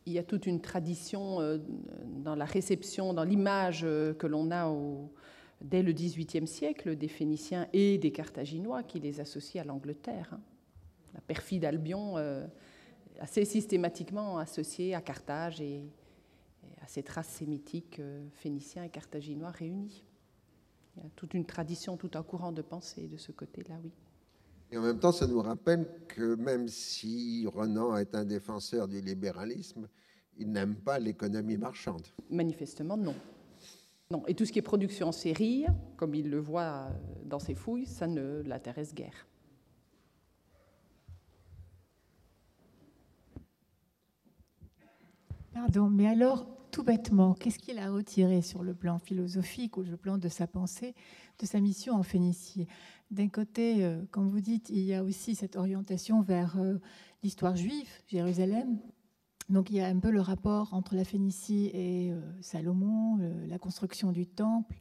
Il 0.04 0.12
y 0.12 0.18
a 0.18 0.22
toute 0.22 0.46
une 0.46 0.60
tradition 0.60 1.40
euh, 1.40 1.58
dans 2.22 2.36
la 2.36 2.44
réception, 2.44 3.14
dans 3.14 3.24
l'image 3.24 3.80
euh, 3.84 4.12
que 4.14 4.26
l'on 4.26 4.50
a 4.50 4.68
au, 4.68 5.10
dès 5.62 5.82
le 5.82 5.92
XVIIIe 5.92 6.46
siècle 6.46 6.96
des 6.96 7.08
Phéniciens 7.08 7.66
et 7.72 7.98
des 7.98 8.12
Carthaginois 8.12 8.82
qui 8.82 9.00
les 9.00 9.18
associent 9.20 9.62
à 9.62 9.64
l'Angleterre. 9.64 10.28
Hein. 10.32 10.40
La 11.16 11.22
perfide 11.22 11.64
Albion, 11.64 12.16
euh, 12.18 12.46
assez 13.18 13.44
systématiquement 13.44 14.38
associée 14.38 14.94
à 14.94 15.00
Carthage 15.00 15.60
et, 15.60 15.82
à 16.82 16.86
ces 16.86 17.02
traces 17.02 17.28
sémitiques 17.28 18.00
phéniciens 18.34 18.84
et 18.84 18.90
carthaginois 18.90 19.50
réunis. 19.50 20.04
Il 20.96 21.02
y 21.02 21.06
a 21.06 21.08
toute 21.16 21.34
une 21.34 21.44
tradition, 21.44 21.96
tout 21.96 22.10
un 22.14 22.22
courant 22.22 22.52
de 22.52 22.62
pensée 22.62 23.08
de 23.08 23.16
ce 23.16 23.32
côté-là, 23.32 23.76
oui. 23.82 23.90
Et 24.70 24.78
en 24.78 24.82
même 24.82 24.98
temps, 24.98 25.12
ça 25.12 25.26
nous 25.26 25.40
rappelle 25.40 25.88
que 26.08 26.34
même 26.36 26.68
si 26.68 27.46
Renan 27.46 27.96
est 27.96 28.14
un 28.14 28.24
défenseur 28.24 28.86
du 28.86 29.00
libéralisme, 29.00 29.88
il 30.38 30.50
n'aime 30.52 30.74
pas 30.74 30.98
l'économie 30.98 31.56
marchande. 31.56 32.06
Manifestement, 32.30 32.96
non. 32.96 33.14
Non. 34.10 34.24
Et 34.26 34.34
tout 34.34 34.44
ce 34.44 34.52
qui 34.52 34.58
est 34.58 34.62
production 34.62 35.08
en 35.08 35.12
série, 35.12 35.66
comme 35.96 36.14
il 36.14 36.30
le 36.30 36.38
voit 36.38 36.88
dans 37.24 37.38
ses 37.38 37.54
fouilles, 37.54 37.86
ça 37.86 38.06
ne 38.06 38.42
l'intéresse 38.42 38.94
guère. 38.94 39.26
Pardon, 45.56 45.88
mais 45.88 46.06
alors, 46.06 46.46
tout 46.70 46.82
bêtement, 46.82 47.32
qu'est-ce 47.32 47.58
qu'il 47.58 47.78
a 47.78 47.90
retiré 47.90 48.42
sur 48.42 48.62
le 48.62 48.74
plan 48.74 48.98
philosophique 48.98 49.78
ou 49.78 49.82
le 49.82 49.96
plan 49.96 50.18
de 50.18 50.28
sa 50.28 50.46
pensée, 50.46 50.94
de 51.38 51.46
sa 51.46 51.60
mission 51.60 51.94
en 51.94 52.02
Phénicie? 52.02 52.66
D'un 53.10 53.30
côté, 53.30 53.82
euh, 53.82 54.02
comme 54.10 54.28
vous 54.28 54.42
dites, 54.42 54.68
il 54.68 54.82
y 54.82 54.92
a 54.92 55.02
aussi 55.02 55.34
cette 55.34 55.56
orientation 55.56 56.20
vers 56.20 56.58
euh, 56.58 56.74
l'histoire 57.22 57.56
juive, 57.56 57.88
Jérusalem. 58.06 58.78
Donc 59.48 59.70
il 59.70 59.76
y 59.76 59.80
a 59.80 59.86
un 59.86 59.98
peu 59.98 60.10
le 60.10 60.20
rapport 60.20 60.74
entre 60.74 60.94
la 60.94 61.04
Phénicie 61.04 61.70
et 61.72 62.12
euh, 62.12 62.20
Salomon, 62.42 63.16
la 63.48 63.58
construction 63.58 64.12
du 64.12 64.26
temple. 64.26 64.78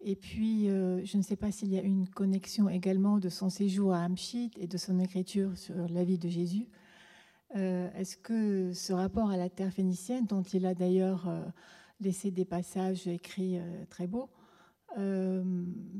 Et 0.00 0.14
puis, 0.14 0.66
je 0.66 1.16
ne 1.16 1.22
sais 1.22 1.34
pas 1.34 1.50
s'il 1.50 1.74
y 1.74 1.76
a 1.76 1.82
une 1.82 2.08
connexion 2.08 2.68
également 2.68 3.18
de 3.18 3.28
son 3.28 3.50
séjour 3.50 3.92
à 3.92 4.04
Amchit 4.04 4.52
et 4.56 4.68
de 4.68 4.76
son 4.76 5.00
écriture 5.00 5.58
sur 5.58 5.74
la 5.88 6.04
vie 6.04 6.18
de 6.18 6.28
Jésus. 6.28 6.68
Euh, 7.56 7.88
est-ce 7.94 8.16
que 8.16 8.72
ce 8.72 8.92
rapport 8.92 9.30
à 9.30 9.36
la 9.36 9.48
terre 9.48 9.72
phénicienne, 9.72 10.26
dont 10.26 10.42
il 10.42 10.66
a 10.66 10.74
d'ailleurs 10.74 11.28
euh, 11.28 11.40
laissé 12.00 12.30
des 12.30 12.44
passages 12.44 13.06
écrits 13.06 13.58
euh, 13.58 13.84
très 13.88 14.06
beaux, 14.06 14.28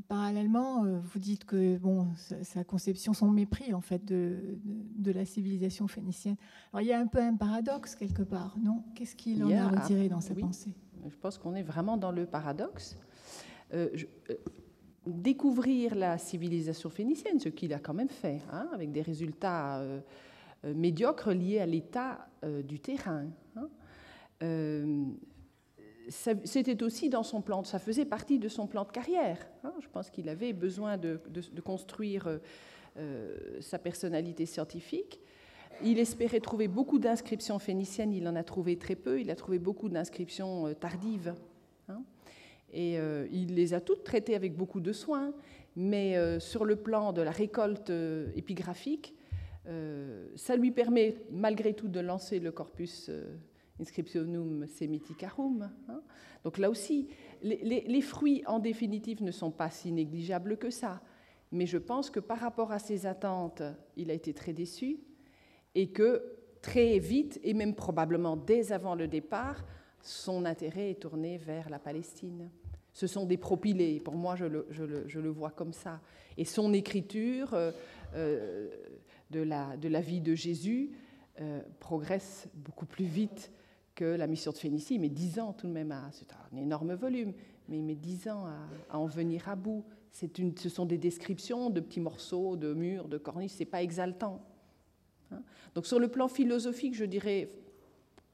parallèlement, 0.09 0.83
vous 0.83 1.19
dites 1.19 1.45
que 1.45 1.77
bon, 1.77 2.07
sa 2.41 2.65
conception, 2.65 3.13
son 3.13 3.29
mépris 3.29 3.73
en 3.73 3.79
fait 3.79 4.03
de, 4.03 4.57
de, 4.65 5.11
la 5.13 5.23
civilisation 5.23 5.87
phénicienne. 5.87 6.35
Alors 6.73 6.81
il 6.81 6.87
y 6.87 6.91
a 6.91 6.99
un 6.99 7.07
peu 7.07 7.19
un 7.19 7.35
paradoxe 7.35 7.95
quelque 7.95 8.23
part, 8.23 8.57
non? 8.61 8.83
Qu'est-ce 8.95 9.15
qu'il 9.15 9.41
en 9.45 9.51
a, 9.51 9.69
retiré 9.69 10.09
dans 10.09 10.19
sa 10.19 10.35
pensée? 10.35 10.73
Je 11.07 11.15
pense 11.15 11.37
qu'on 11.37 11.55
est 11.55 11.63
vraiment 11.63 11.95
dans 11.95 12.11
le 12.11 12.25
paradoxe. 12.25 12.97
découvrir 15.05 15.95
la 15.95 16.17
civilisation 16.17 16.89
phénicienne, 16.89 17.39
ce 17.39 17.47
qu'il 17.47 17.73
a 17.73 17.79
quand 17.79 17.93
même 17.93 18.09
fait, 18.09 18.41
hein, 18.51 18.67
avec 18.73 18.91
des 18.91 19.03
résultats 19.03 19.81
médiocre 20.63 21.31
lié 21.31 21.59
à 21.59 21.65
l'état 21.65 22.29
euh, 22.43 22.61
du 22.61 22.79
terrain. 22.79 23.25
Hein. 23.55 23.69
Euh, 24.43 25.05
c'était 26.09 26.81
aussi 26.81 27.09
dans 27.09 27.23
son 27.23 27.41
plan, 27.41 27.63
ça 27.63 27.79
faisait 27.79 28.05
partie 28.05 28.39
de 28.39 28.47
son 28.47 28.65
plan 28.65 28.83
de 28.83 28.91
carrière. 28.91 29.37
Hein. 29.63 29.73
Je 29.81 29.87
pense 29.89 30.09
qu'il 30.09 30.29
avait 30.29 30.53
besoin 30.53 30.97
de, 30.97 31.19
construire 31.63 32.39
sa 33.59 33.77
personnalité 33.77 34.45
scientifique. 34.45 35.19
Il 35.83 35.99
espérait 35.99 36.39
trouver 36.39 36.67
beaucoup 36.67 36.97
d'inscriptions 36.97 37.59
phéniciennes, 37.59 38.11
il 38.11 38.27
en 38.27 38.35
a 38.35 38.43
trouvé 38.43 38.77
très 38.77 38.95
peu, 38.95 39.21
il 39.21 39.29
a 39.29 39.35
trouvé 39.35 39.59
beaucoup 39.59 39.87
d'inscriptions 39.87 40.73
tardives. 40.73 41.35
Hein. 41.89 42.01
Et 42.73 42.95
il 43.31 43.53
les 43.53 43.73
a 43.75 43.79
toutes 43.79 44.03
traitées 44.03 44.35
avec 44.35 44.55
beaucoup 44.55 44.81
de 44.81 44.91
soin, 44.91 45.31
mais 45.75 46.39
sur 46.39 46.65
le 46.65 46.75
plan 46.75 47.13
de 47.13 47.21
la 47.21 47.31
récolte 47.31 47.91
épigraphique, 48.35 49.13
euh, 49.13 49.18
ça 50.35 50.55
lui 50.55 50.71
permet 50.71 51.17
malgré 51.31 51.73
tout 51.73 51.87
de 51.87 51.99
lancer 51.99 52.39
le 52.39 52.51
corpus 52.51 53.07
euh, 53.09 53.35
inscriptionum 53.79 54.65
semiticarum. 54.67 55.69
Hein. 55.87 56.01
Donc 56.43 56.57
là 56.57 56.69
aussi, 56.69 57.09
les, 57.41 58.01
fruits 58.01 58.43
en 58.47 58.59
définitive 58.59 59.23
ne 59.23 59.31
sont 59.31 59.51
pas 59.51 59.69
si 59.69 59.91
négligeables 59.91 60.57
que 60.57 60.69
ça. 60.69 61.01
Mais 61.51 61.65
je 61.65 61.77
pense 61.77 62.09
que 62.09 62.19
par 62.19 62.39
rapport 62.39 62.71
à 62.71 62.79
ses 62.79 63.05
attentes, 63.05 63.61
il 63.97 64.11
a 64.11 64.13
été 64.13 64.33
très 64.33 64.53
déçu 64.53 64.99
et 65.75 65.91
que 65.91 66.23
très 66.61 66.99
vite, 66.99 67.39
et 67.43 67.53
même 67.53 67.75
probablement 67.75 68.37
dès 68.37 68.71
avant 68.71 68.95
le 68.95 69.07
départ, 69.07 69.65
son 70.01 70.45
intérêt 70.45 70.91
est 70.91 71.01
tourné 71.01 71.37
vers 71.37 71.69
la 71.69 71.79
Palestine. 71.79 72.49
Ce 72.93 73.07
sont 73.07 73.25
des 73.25 73.37
propylées, 73.37 73.99
pour 73.99 74.15
moi 74.15 74.35
je 74.35 74.45
le, 74.45 74.67
je 74.69 75.19
le, 75.19 75.29
vois 75.29 75.51
comme 75.51 75.73
ça. 75.73 76.01
Et 76.37 76.45
son 76.45 76.73
écriture 76.73 77.53
euh, 77.53 77.71
de 79.29 79.41
la, 79.41 80.01
vie 80.01 80.21
de 80.21 80.35
Jésus 80.35 80.91
euh, 81.39 81.61
progresse 81.79 82.47
beaucoup 82.53 82.85
plus 82.85 83.05
vite 83.05 83.51
que 83.95 84.05
la 84.05 84.27
mission 84.27 84.51
de 84.51 84.57
Phénicie. 84.57 84.95
Il 84.95 85.01
met 85.01 85.09
dix 85.09 85.39
ans 85.39 85.53
tout 85.53 85.67
de 85.67 85.73
même. 85.73 85.93
C'est 86.11 86.31
un 86.31 86.57
énorme 86.57 86.93
volume, 86.93 87.33
mais 87.67 87.77
il 87.77 87.83
met 87.83 87.95
dix 87.95 88.27
ans 88.27 88.45
à, 88.47 88.97
en 88.97 89.05
venir 89.05 89.49
à 89.49 89.55
bout. 89.55 89.85
Ce 90.11 90.69
sont 90.69 90.85
des 90.85 90.97
descriptions 90.97 91.69
de 91.69 91.79
petits 91.79 91.99
morceaux, 91.99 92.55
de 92.55 92.73
murs, 92.73 93.07
de 93.07 93.17
corniches, 93.17 93.51
c'est 93.51 93.65
pas 93.65 93.83
exaltant. 93.83 94.41
Hein. 95.31 95.43
Donc 95.75 95.85
sur 95.85 95.99
le 95.99 96.07
plan 96.07 96.27
philosophique, 96.27 96.95
je 96.95 97.05
dirais, 97.05 97.49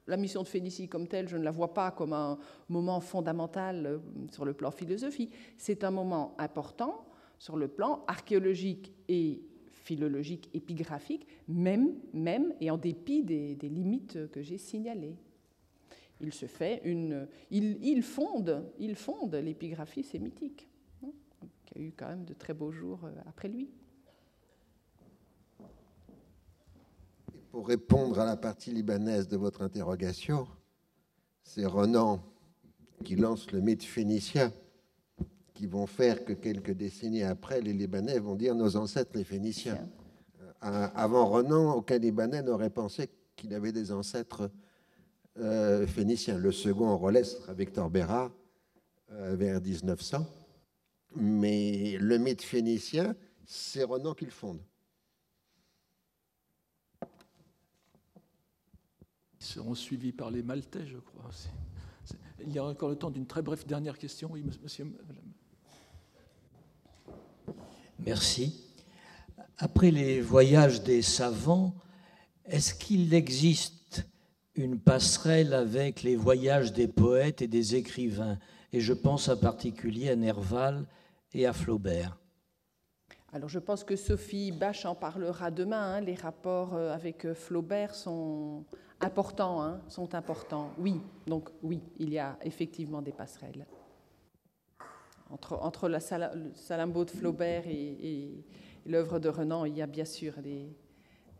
la 0.08 0.18
mission 0.18 0.44
de 0.44 0.48
Phénicie 0.48 0.88
comme 0.88 1.08
telle, 1.08 1.28
je 1.28 1.36
ne 1.36 1.44
la 1.44 1.52
vois 1.52 1.74
pas 1.74 1.92
comme 1.92 2.14
un 2.14 2.38
moment 2.70 3.00
fondamental 3.02 3.86
euh, 3.86 3.98
sur 4.32 4.46
le 4.46 4.54
plan 4.54 4.72
philosophique. 4.72 5.34
C'est 5.58 5.84
un 5.84 5.92
moment 5.92 6.36
important 6.38 7.06
sur 7.40 7.58
le 7.58 7.68
plan 7.68 8.04
archéologique 8.08 8.94
et 9.10 9.42
philologique, 9.86 10.50
épigraphique, 10.54 11.28
même, 11.48 11.94
même 12.12 12.54
et 12.60 12.72
en 12.72 12.78
dépit 12.78 13.24
des, 13.24 13.56
limites 13.62 14.30
que 14.32 14.42
j'ai 14.42 14.58
signalées. 14.58 15.16
Il 16.20 16.34
se 16.34 16.48
fait 16.48 16.82
une, 16.86 17.28
il, 17.52 18.02
fonde, 18.02 18.66
il 18.80 18.96
fonde 18.96 19.36
l'épigraphie 19.36 20.04
sémitique, 20.04 20.68
hein, 21.04 21.12
qui 21.66 21.78
a 21.78 21.82
eu 21.82 21.94
quand 21.96 22.08
même 22.08 22.26
de 22.26 22.34
très 22.34 22.54
beaux 22.54 22.72
jours 22.72 23.02
euh, 23.04 23.12
après 23.28 23.48
lui. 23.48 23.70
pour 27.52 27.70
répondre 27.70 28.20
à 28.20 28.26
la 28.26 28.36
partie 28.36 28.70
libanaise 28.72 29.30
de 29.30 29.38
votre 29.38 29.62
interrogation, 29.62 30.46
c'est 31.42 31.66
Renan 31.66 32.22
qui 33.06 33.16
lance 33.16 33.50
le 33.54 33.62
mythe 33.62 33.86
phénicien 33.86 34.52
qui 35.56 35.66
vont 35.66 35.88
faire 35.88 36.26
que 36.26 36.34
quelques 36.34 36.74
décennies 36.74 37.24
après, 37.24 37.62
les 37.62 37.74
Libanais 37.74 38.20
vont 38.20 38.36
dire 38.36 38.54
nos 38.54 38.76
ancêtres 38.76 39.12
les 39.16 39.24
Phéniciens. 39.24 39.88
Euh, 40.64 40.88
avant 40.94 41.26
Renan, 41.28 41.74
aucun 41.74 41.98
Libanais 41.98 42.44
n'aurait 42.44 42.70
pensé 42.70 43.10
qu'il 43.36 43.54
avait 43.54 43.72
des 43.72 43.92
ancêtres 43.92 44.52
euh, 45.38 45.88
phéniciens. 45.88 46.38
Le 46.38 46.52
second 46.52 46.88
en 46.88 46.98
relais 46.98 47.24
sera 47.24 47.54
Victor 47.54 47.90
Béra 47.90 48.32
euh, 49.12 49.36
vers 49.36 49.62
1900. 49.62 50.26
Mais 51.16 51.98
le 52.00 52.18
mythe 52.18 52.42
phénicien, 52.42 53.16
c'est 53.46 53.84
Renan 53.84 54.14
qui 54.14 54.26
le 54.26 54.32
fonde. 54.32 54.60
Ils 59.40 59.46
seront 59.46 59.76
suivis 59.76 60.12
par 60.12 60.32
les 60.32 60.44
Maltais, 60.44 60.86
je 60.86 60.98
crois. 60.98 61.30
Il 62.42 62.52
y 62.52 62.60
a 62.60 62.66
encore 62.66 62.90
le 62.90 62.98
temps 62.98 63.12
d'une 63.12 63.28
très 63.28 63.42
brève 63.42 63.66
dernière 63.66 63.98
question. 63.98 64.30
Oui, 64.34 64.44
monsieur. 64.62 64.86
Merci. 68.00 68.62
Après 69.58 69.92
les 69.92 70.22
voyages 70.22 70.84
des 70.84 71.02
savants, 71.02 71.74
est-ce 72.46 72.74
qu'il 72.74 73.14
existe 73.14 74.06
une 74.56 74.80
passerelle 74.80 75.54
avec 75.54 76.04
les 76.04 76.16
voyages 76.16 76.74
des 76.74 76.88
poètes 76.88 77.42
et 77.42 77.48
des 77.48 77.76
écrivains? 77.76 78.38
Et 78.74 78.82
je 78.82 78.94
pense 78.94 79.30
en 79.30 79.38
particulier 79.38 80.10
à 80.10 80.16
Nerval 80.16 80.86
et 81.34 81.46
à 81.46 81.54
Flaubert. 81.54 82.18
Alors 83.32 83.50
je 83.50 83.60
pense 83.60 83.84
que 83.84 83.96
Sophie 83.96 84.52
Bach 84.52 84.86
en 84.86 84.96
parlera 84.96 85.52
demain. 85.52 85.96
Hein. 85.96 86.02
Les 86.02 86.16
rapports 86.16 86.74
euh, 86.74 86.94
avec 86.94 87.34
Flaubert 87.34 87.94
sont 87.94 88.64
importants, 89.02 89.62
hein, 89.62 89.82
sont 89.88 90.16
importants. 90.16 90.72
Oui, 90.78 91.02
donc 91.28 91.50
oui, 91.62 91.82
il 92.00 92.14
y 92.14 92.20
a 92.20 92.38
effectivement 92.44 93.02
des 93.02 93.12
passerelles. 93.12 93.66
Entre, 95.30 95.54
entre 95.54 95.90
la 95.90 96.00
Salambo 96.00 97.04
de 97.04 97.10
Flaubert 97.10 97.68
et, 97.68 98.44
l'œuvre 98.86 99.20
de 99.20 99.30
Renan, 99.30 99.66
il 99.66 99.76
y 99.76 99.82
a 99.82 99.88
bien 99.88 100.06
sûr 100.06 100.34
des, 100.44 100.68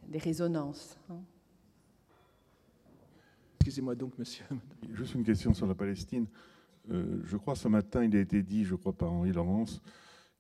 des 0.08 0.18
résonances. 0.18 0.98
Hein. 1.10 1.22
Excusez-moi 3.60 3.96
donc, 3.96 4.18
monsieur. 4.18 4.46
Juste 4.94 5.14
une 5.14 5.24
question 5.24 5.54
sur 5.54 5.68
la 5.68 5.76
Palestine. 5.76 6.28
Euh, 6.92 7.22
je 7.26 7.38
crois 7.38 7.56
ce 7.56 7.68
matin, 7.68 8.04
il 8.04 8.16
a 8.16 8.20
été 8.20 8.44
dit, 8.44 8.64
je 8.64 8.76
crois 8.76 8.94
par 8.94 9.12
Henri 9.12 9.32
Laurence, 9.32 9.82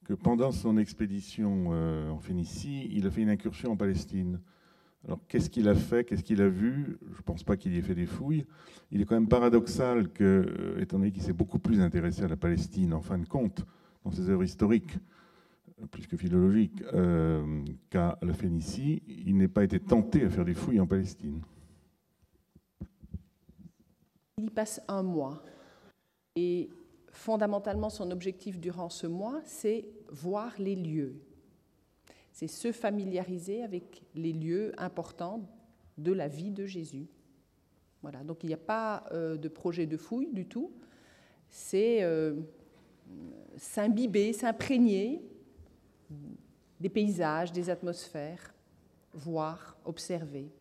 que 0.04 0.14
pendant 0.14 0.52
son 0.52 0.78
expédition 0.78 1.70
euh, 1.72 2.10
en 2.10 2.20
Phénicie, 2.20 2.88
il 2.92 3.08
a 3.08 3.12
fait 3.12 3.22
une 3.22 3.30
incursion 3.30 3.72
en 3.72 3.78
Palestine. 3.78 4.40
Alors 5.06 5.20
qu'est-ce 5.28 5.50
qu'il 5.50 5.70
a 5.70 5.76
fait 5.76 6.04
Qu'est-ce 6.04 6.24
qu'il 6.24 6.42
a 6.42 6.50
vu? 6.50 6.98
Je 7.12 7.18
ne 7.18 7.24
pense 7.24 7.44
pas 7.44 7.58
qu'il 7.58 7.74
y 7.74 7.78
ait 7.78 7.82
fait 7.82 7.96
des 7.96 8.06
fouilles. 8.06 8.46
Il 8.92 9.02
est 9.02 9.06
quand 9.06 9.16
même 9.16 9.28
paradoxal 9.28 10.12
que, 10.12 10.24
euh, 10.24 10.82
étant 10.82 10.98
donné 10.98 11.12
qu'il 11.12 11.22
s'est 11.22 11.34
beaucoup 11.34 11.60
plus 11.60 11.80
intéressé 11.80 12.24
à 12.24 12.28
la 12.28 12.38
Palestine, 12.38 12.94
en 12.94 13.02
fin 13.02 13.18
de 13.18 13.28
compte, 13.28 13.64
dans 14.04 14.12
ses 14.12 14.30
œuvres 14.30 14.44
historiques, 14.44 14.98
plus 15.92 16.08
que 16.08 16.18
philologiques, 16.18 16.84
qu'à 17.90 18.18
la 18.22 18.34
Phénicie, 18.34 19.04
il 19.08 19.36
n'ait 19.38 19.48
pas 19.48 19.64
été 19.64 19.80
tenté 19.80 20.24
à 20.24 20.30
faire 20.30 20.46
des 20.46 20.54
fouilles 20.54 20.80
en 20.80 20.88
Palestine. 20.88 21.42
Il 24.38 24.46
y 24.46 24.50
passe 24.50 24.82
un 24.88 25.04
mois. 25.04 25.44
Et 26.36 26.70
fondamentalement, 27.12 27.90
son 27.90 28.12
objectif 28.12 28.60
durant 28.60 28.90
ce 28.90 29.08
mois, 29.08 29.42
c'est 29.46 29.88
voir 30.10 30.54
les 30.60 30.76
lieux. 30.76 31.16
C'est 32.36 32.48
se 32.48 32.74
familiariser 32.74 33.64
avec 33.64 34.04
les 34.14 34.34
lieux 34.34 34.74
importants 34.78 35.48
de 35.98 36.12
la 36.12 36.28
vie 36.28 36.52
de 36.52 36.66
Jésus. 36.66 37.08
Voilà, 38.02 38.26
donc 38.26 38.44
il 38.44 38.48
n'y 38.48 38.54
a 38.54 38.58
pas 38.58 39.06
euh, 39.14 39.38
de 39.38 39.48
projet 39.48 39.86
de 39.86 39.96
fouille 39.96 40.34
du 40.34 40.46
tout. 40.46 40.74
C'est 41.48 42.04
euh, 42.04 42.42
s'imbiber, 43.56 44.34
s'imprégner 44.34 45.24
des 46.82 46.90
paysages, 46.90 47.54
des 47.54 47.70
atmosphères, 47.70 48.54
voir, 49.14 49.78
observer. 49.86 50.52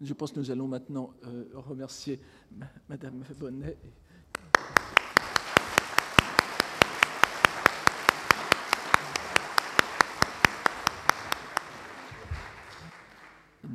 Je 0.00 0.12
pense 0.12 0.30
que 0.30 0.38
nous 0.38 0.50
allons 0.52 0.68
maintenant 0.68 1.12
euh, 1.24 1.46
remercier 1.54 2.20
Madame 2.88 3.24
Bonnet. 3.36 3.76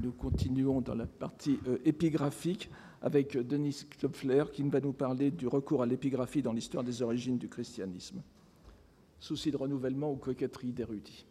Nous 0.02 0.12
continuons 0.14 0.80
dans 0.80 0.96
la 0.96 1.06
partie 1.06 1.60
euh, 1.68 1.78
épigraphique 1.84 2.70
avec 3.02 3.36
Denis 3.36 3.86
Klopfler 4.00 4.46
qui 4.54 4.64
va 4.64 4.80
nous 4.80 4.94
parler 4.94 5.30
du 5.30 5.48
recours 5.48 5.82
à 5.82 5.86
l'épigraphie 5.86 6.42
dans 6.42 6.54
l'histoire 6.54 6.86
des 6.86 7.02
origines 7.02 7.38
du 7.38 7.50
christianisme. 7.50 8.22
Souci 9.20 9.52
de 9.52 9.58
renouvellement 9.58 10.12
ou 10.12 10.16
coquetterie 10.16 10.72
d'érudits. 10.72 11.26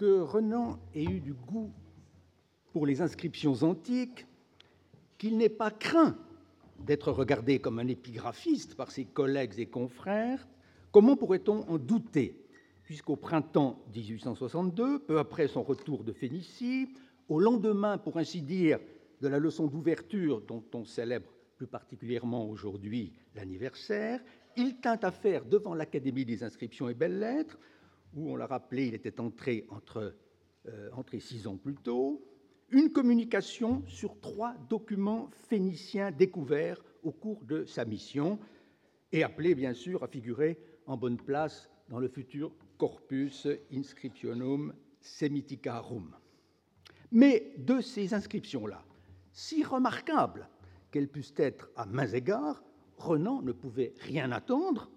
que 0.00 0.18
Renan 0.30 0.78
ait 0.94 1.02
eu 1.02 1.20
du 1.20 1.34
goût 1.34 1.72
pour 2.72 2.86
les 2.86 3.02
inscriptions 3.02 3.64
antiques, 3.64 4.26
qu'il 5.18 5.36
n'ait 5.36 5.48
pas 5.48 5.72
craint 5.72 6.16
d'être 6.78 7.10
regardé 7.10 7.58
comme 7.58 7.80
un 7.80 7.88
épigraphiste 7.88 8.76
par 8.76 8.92
ses 8.92 9.04
collègues 9.04 9.58
et 9.58 9.66
confrères, 9.66 10.46
comment 10.92 11.16
pourrait-on 11.16 11.68
en 11.68 11.78
douter 11.78 12.46
Puisqu'au 12.84 13.16
printemps 13.16 13.82
1862, 13.94 15.00
peu 15.00 15.18
après 15.18 15.48
son 15.48 15.64
retour 15.64 16.04
de 16.04 16.12
Phénicie, 16.12 16.88
au 17.28 17.40
lendemain, 17.40 17.98
pour 17.98 18.16
ainsi 18.16 18.40
dire, 18.40 18.78
de 19.20 19.28
la 19.28 19.38
leçon 19.38 19.66
d'ouverture 19.66 20.42
dont 20.42 20.64
on 20.74 20.84
célèbre 20.84 21.30
plus 21.56 21.66
particulièrement 21.66 22.48
aujourd'hui 22.48 23.12
l'anniversaire, 23.34 24.20
il 24.56 24.76
tint 24.76 24.98
à 25.02 25.10
faire 25.10 25.44
devant 25.44 25.74
l'Académie 25.74 26.24
des 26.24 26.44
inscriptions 26.44 26.88
et 26.88 26.94
belles-lettres 26.94 27.58
où 28.14 28.30
on 28.30 28.36
l'a 28.36 28.46
rappelé, 28.46 28.86
il 28.86 28.94
était 28.94 29.14
euh, 29.20 30.90
entré 30.92 31.20
six 31.20 31.46
ans 31.46 31.56
plus 31.56 31.76
tôt, 31.76 32.24
une 32.70 32.92
communication 32.92 33.82
sur 33.86 34.20
trois 34.20 34.54
documents 34.68 35.28
phéniciens 35.48 36.10
découverts 36.10 36.82
au 37.02 37.12
cours 37.12 37.44
de 37.44 37.64
sa 37.64 37.84
mission 37.84 38.38
et 39.12 39.24
appelé 39.24 39.54
bien 39.54 39.74
sûr 39.74 40.02
à 40.04 40.08
figurer 40.08 40.58
en 40.86 40.96
bonne 40.96 41.16
place 41.16 41.68
dans 41.88 41.98
le 41.98 42.08
futur 42.08 42.52
Corpus 42.78 43.48
Inscriptionum 43.72 44.72
Semiticarum. 45.00 46.14
Mais 47.10 47.54
de 47.58 47.80
ces 47.80 48.14
inscriptions-là, 48.14 48.84
si 49.32 49.64
remarquables 49.64 50.48
qu'elles 50.90 51.08
puissent 51.08 51.34
être 51.36 51.70
à 51.76 51.86
mains 51.86 52.06
égards, 52.06 52.62
Renan 52.96 53.42
ne 53.42 53.52
pouvait 53.52 53.94
rien 54.00 54.30
attendre 54.30 54.90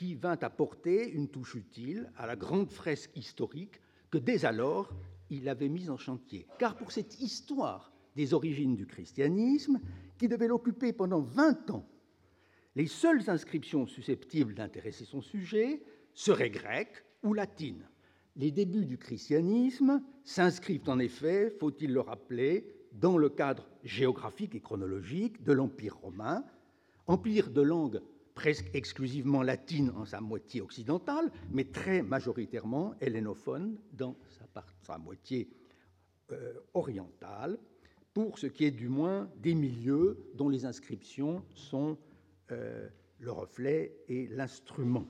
qui 0.00 0.14
vint 0.14 0.38
apporter 0.40 1.10
une 1.10 1.28
touche 1.28 1.56
utile 1.56 2.10
à 2.16 2.26
la 2.26 2.34
grande 2.34 2.70
fresque 2.70 3.14
historique 3.18 3.82
que 4.10 4.16
dès 4.16 4.46
alors 4.46 4.94
il 5.28 5.46
avait 5.46 5.68
mise 5.68 5.90
en 5.90 5.98
chantier. 5.98 6.46
Car 6.58 6.74
pour 6.74 6.90
cette 6.90 7.20
histoire 7.20 7.92
des 8.16 8.32
origines 8.32 8.76
du 8.76 8.86
christianisme, 8.86 9.78
qui 10.16 10.26
devait 10.26 10.48
l'occuper 10.48 10.94
pendant 10.94 11.20
20 11.20 11.72
ans, 11.72 11.86
les 12.76 12.86
seules 12.86 13.28
inscriptions 13.28 13.86
susceptibles 13.86 14.54
d'intéresser 14.54 15.04
son 15.04 15.20
sujet 15.20 15.82
seraient 16.14 16.48
grecques 16.48 17.04
ou 17.22 17.34
latines. 17.34 17.86
Les 18.36 18.52
débuts 18.52 18.86
du 18.86 18.96
christianisme 18.96 20.02
s'inscrivent 20.24 20.88
en 20.88 20.98
effet, 20.98 21.50
faut-il 21.60 21.92
le 21.92 22.00
rappeler, 22.00 22.64
dans 22.92 23.18
le 23.18 23.28
cadre 23.28 23.68
géographique 23.84 24.54
et 24.54 24.60
chronologique 24.60 25.42
de 25.42 25.52
l'Empire 25.52 25.98
romain, 25.98 26.42
empire 27.06 27.50
de 27.50 27.60
langue 27.60 28.00
presque 28.34 28.70
exclusivement 28.74 29.42
latine 29.42 29.92
en 29.96 30.04
sa 30.04 30.20
moitié 30.20 30.60
occidentale, 30.60 31.30
mais 31.50 31.64
très 31.64 32.02
majoritairement 32.02 32.94
hellénophone 33.00 33.78
dans 33.92 34.16
sa, 34.82 34.98
moitié 34.98 35.48
euh, 36.32 36.54
orientale, 36.74 37.58
pour 38.12 38.38
ce 38.38 38.46
qui 38.46 38.64
est 38.64 38.70
du 38.70 38.88
moins 38.88 39.30
des 39.36 39.54
milieux 39.54 40.30
dont 40.34 40.48
les 40.48 40.64
inscriptions 40.64 41.44
sont 41.54 41.96
euh, 42.50 42.88
le 43.20 43.30
reflet 43.30 43.94
et 44.08 44.26
l'instrument. 44.28 45.06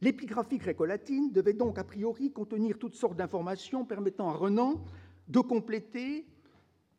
L'épigraphie 0.00 0.58
gréco-latine 0.58 1.32
devait 1.32 1.52
donc 1.52 1.78
a 1.78 1.84
priori 1.84 2.32
contenir 2.32 2.78
toutes 2.78 2.94
sortes 2.94 3.16
d'informations 3.16 3.84
permettant 3.84 4.28
à 4.28 4.32
Renan 4.32 4.84
de 5.28 5.40
compléter 5.40 6.26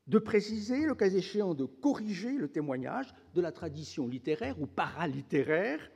de 0.08 0.20
préciser, 0.20 0.86
le 0.86 0.96
cas 0.96 1.10
échéant 1.10 1.54
de 1.54 1.66
corriger 1.66 2.38
le 2.38 2.48
témoignage 2.48 3.14
de 3.36 3.42
la 3.42 3.52
tradition 3.52 4.08
littéraire 4.08 4.60
ou 4.62 4.66
paralittéraire, 4.66 5.92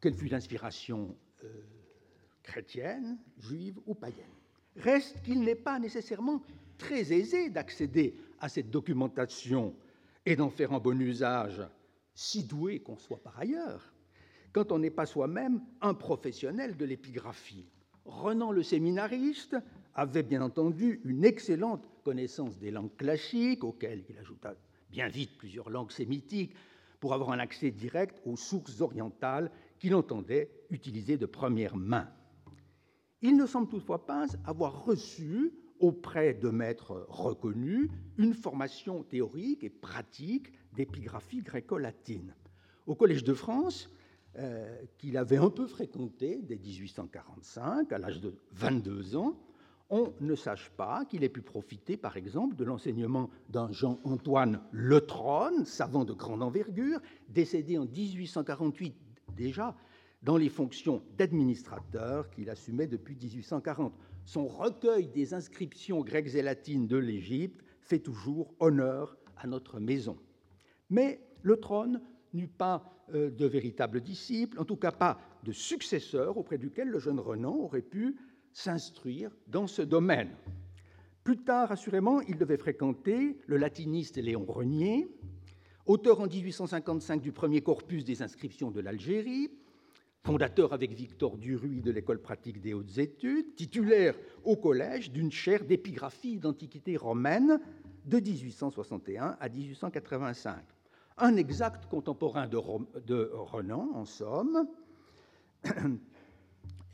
qu'elle 0.00 0.14
fût 0.14 0.28
d'inspiration 0.28 1.16
euh, 1.44 1.48
chrétienne, 2.42 3.18
juive 3.38 3.78
ou 3.86 3.94
païenne. 3.94 4.26
Reste 4.76 5.22
qu'il 5.22 5.40
n'est 5.40 5.54
pas 5.54 5.78
nécessairement 5.78 6.42
très 6.78 7.12
aisé 7.12 7.50
d'accéder 7.50 8.14
à 8.40 8.48
cette 8.48 8.70
documentation 8.70 9.74
et 10.26 10.36
d'en 10.36 10.50
faire 10.50 10.72
un 10.72 10.78
bon 10.78 10.98
usage, 11.00 11.62
si 12.14 12.44
doué 12.44 12.80
qu'on 12.80 12.96
soit 12.96 13.22
par 13.22 13.38
ailleurs, 13.38 13.92
quand 14.52 14.72
on 14.72 14.78
n'est 14.78 14.90
pas 14.90 15.06
soi-même 15.06 15.62
un 15.80 15.94
professionnel 15.94 16.76
de 16.76 16.84
l'épigraphie. 16.84 17.66
Renan 18.04 18.50
le 18.50 18.62
séminariste 18.62 19.56
avait 19.94 20.22
bien 20.22 20.42
entendu 20.42 21.00
une 21.04 21.24
excellente 21.24 21.88
connaissance 22.04 22.58
des 22.58 22.70
langues 22.70 22.94
classiques, 22.96 23.64
auxquelles 23.64 24.04
il 24.08 24.18
ajouta 24.18 24.54
bien 24.90 25.08
vite 25.08 25.36
plusieurs 25.38 25.70
langues 25.70 25.92
sémitiques, 25.92 26.54
pour 27.00 27.14
avoir 27.14 27.32
un 27.32 27.38
accès 27.38 27.70
direct 27.70 28.20
aux 28.26 28.36
sources 28.36 28.80
orientales 28.80 29.50
qu'il 29.78 29.94
entendait 29.94 30.50
utiliser 30.70 31.16
de 31.16 31.26
première 31.26 31.76
main. 31.76 32.08
Il 33.22 33.36
ne 33.36 33.46
semble 33.46 33.68
toutefois 33.68 34.06
pas 34.06 34.26
avoir 34.44 34.84
reçu 34.84 35.52
auprès 35.78 36.34
de 36.34 36.50
maîtres 36.50 37.06
reconnus 37.08 37.88
une 38.18 38.34
formation 38.34 39.02
théorique 39.02 39.64
et 39.64 39.70
pratique 39.70 40.52
d'épigraphie 40.74 41.42
gréco-latine. 41.42 42.34
Au 42.86 42.94
Collège 42.94 43.24
de 43.24 43.34
France, 43.34 43.90
euh, 44.38 44.82
qu'il 44.98 45.16
avait 45.16 45.38
un 45.38 45.50
peu 45.50 45.66
fréquenté 45.66 46.40
dès 46.42 46.56
1845, 46.56 47.92
à 47.92 47.98
l'âge 47.98 48.20
de 48.20 48.34
22 48.52 49.16
ans, 49.16 49.36
on 49.90 50.12
ne 50.20 50.34
sache 50.36 50.70
pas 50.76 51.04
qu'il 51.04 51.24
ait 51.24 51.28
pu 51.28 51.42
profiter, 51.42 51.96
par 51.96 52.16
exemple, 52.16 52.54
de 52.56 52.64
l'enseignement 52.64 53.28
d'un 53.48 53.70
Jean-Antoine 53.72 54.60
Letronne, 54.72 55.64
savant 55.64 56.04
de 56.04 56.12
grande 56.12 56.42
envergure, 56.42 57.00
décédé 57.28 57.76
en 57.76 57.86
1848 57.86 58.94
déjà, 59.36 59.76
dans 60.22 60.36
les 60.36 60.48
fonctions 60.48 61.02
d'administrateur 61.16 62.30
qu'il 62.30 62.50
assumait 62.50 62.86
depuis 62.86 63.16
1840. 63.16 63.92
Son 64.24 64.46
recueil 64.46 65.08
des 65.08 65.34
inscriptions 65.34 66.02
grecques 66.02 66.34
et 66.34 66.42
latines 66.42 66.86
de 66.86 66.96
l'Égypte 66.96 67.64
fait 67.80 67.98
toujours 67.98 68.54
honneur 68.60 69.16
à 69.36 69.46
notre 69.46 69.80
maison. 69.80 70.18
Mais 70.90 71.20
le 71.42 71.56
trône 71.58 72.00
n'eut 72.32 72.46
pas 72.48 72.84
euh, 73.14 73.30
de 73.30 73.46
véritable 73.46 74.00
disciple, 74.02 74.60
en 74.60 74.64
tout 74.64 74.76
cas 74.76 74.92
pas 74.92 75.18
de 75.42 75.52
successeur 75.52 76.36
auprès 76.36 76.58
duquel 76.58 76.88
le 76.88 76.98
jeune 76.98 77.18
Renan 77.18 77.56
aurait 77.56 77.80
pu 77.80 78.16
s'instruire 78.52 79.30
dans 79.46 79.66
ce 79.66 79.82
domaine. 79.82 80.30
Plus 81.24 81.38
tard, 81.38 81.70
assurément, 81.72 82.20
il 82.22 82.38
devait 82.38 82.56
fréquenter 82.56 83.38
le 83.46 83.56
latiniste 83.56 84.16
Léon 84.16 84.44
Renier, 84.46 85.08
auteur 85.86 86.20
en 86.20 86.26
1855 86.26 87.20
du 87.20 87.32
premier 87.32 87.60
corpus 87.60 88.04
des 88.04 88.22
inscriptions 88.22 88.70
de 88.70 88.80
l'Algérie, 88.80 89.50
fondateur 90.24 90.72
avec 90.72 90.92
Victor 90.92 91.36
Duruy 91.38 91.82
de 91.82 91.90
l'école 91.90 92.20
pratique 92.20 92.60
des 92.60 92.74
hautes 92.74 92.98
études, 92.98 93.54
titulaire 93.54 94.14
au 94.44 94.56
collège 94.56 95.10
d'une 95.10 95.30
chaire 95.30 95.64
d'épigraphie 95.64 96.38
d'antiquité 96.38 96.96
romaine 96.96 97.60
de 98.04 98.18
1861 98.18 99.36
à 99.40 99.48
1885. 99.48 100.64
Un 101.18 101.36
exact 101.36 101.86
contemporain 101.86 102.48
de, 102.48 102.58
de 103.00 103.30
Renan, 103.34 103.90
en 103.94 104.04
somme, 104.04 104.66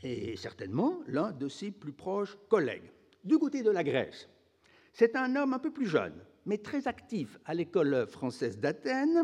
et 0.03 0.35
certainement 0.35 0.99
l'un 1.07 1.31
de 1.31 1.47
ses 1.47 1.71
plus 1.71 1.93
proches 1.93 2.37
collègues. 2.49 2.91
Du 3.23 3.37
côté 3.37 3.63
de 3.63 3.71
la 3.71 3.83
Grèce, 3.83 4.29
c'est 4.93 5.15
un 5.15 5.35
homme 5.35 5.53
un 5.53 5.59
peu 5.59 5.71
plus 5.71 5.87
jeune, 5.87 6.13
mais 6.45 6.57
très 6.57 6.87
actif 6.87 7.39
à 7.45 7.53
l'école 7.53 8.07
française 8.07 8.59
d'Athènes, 8.59 9.23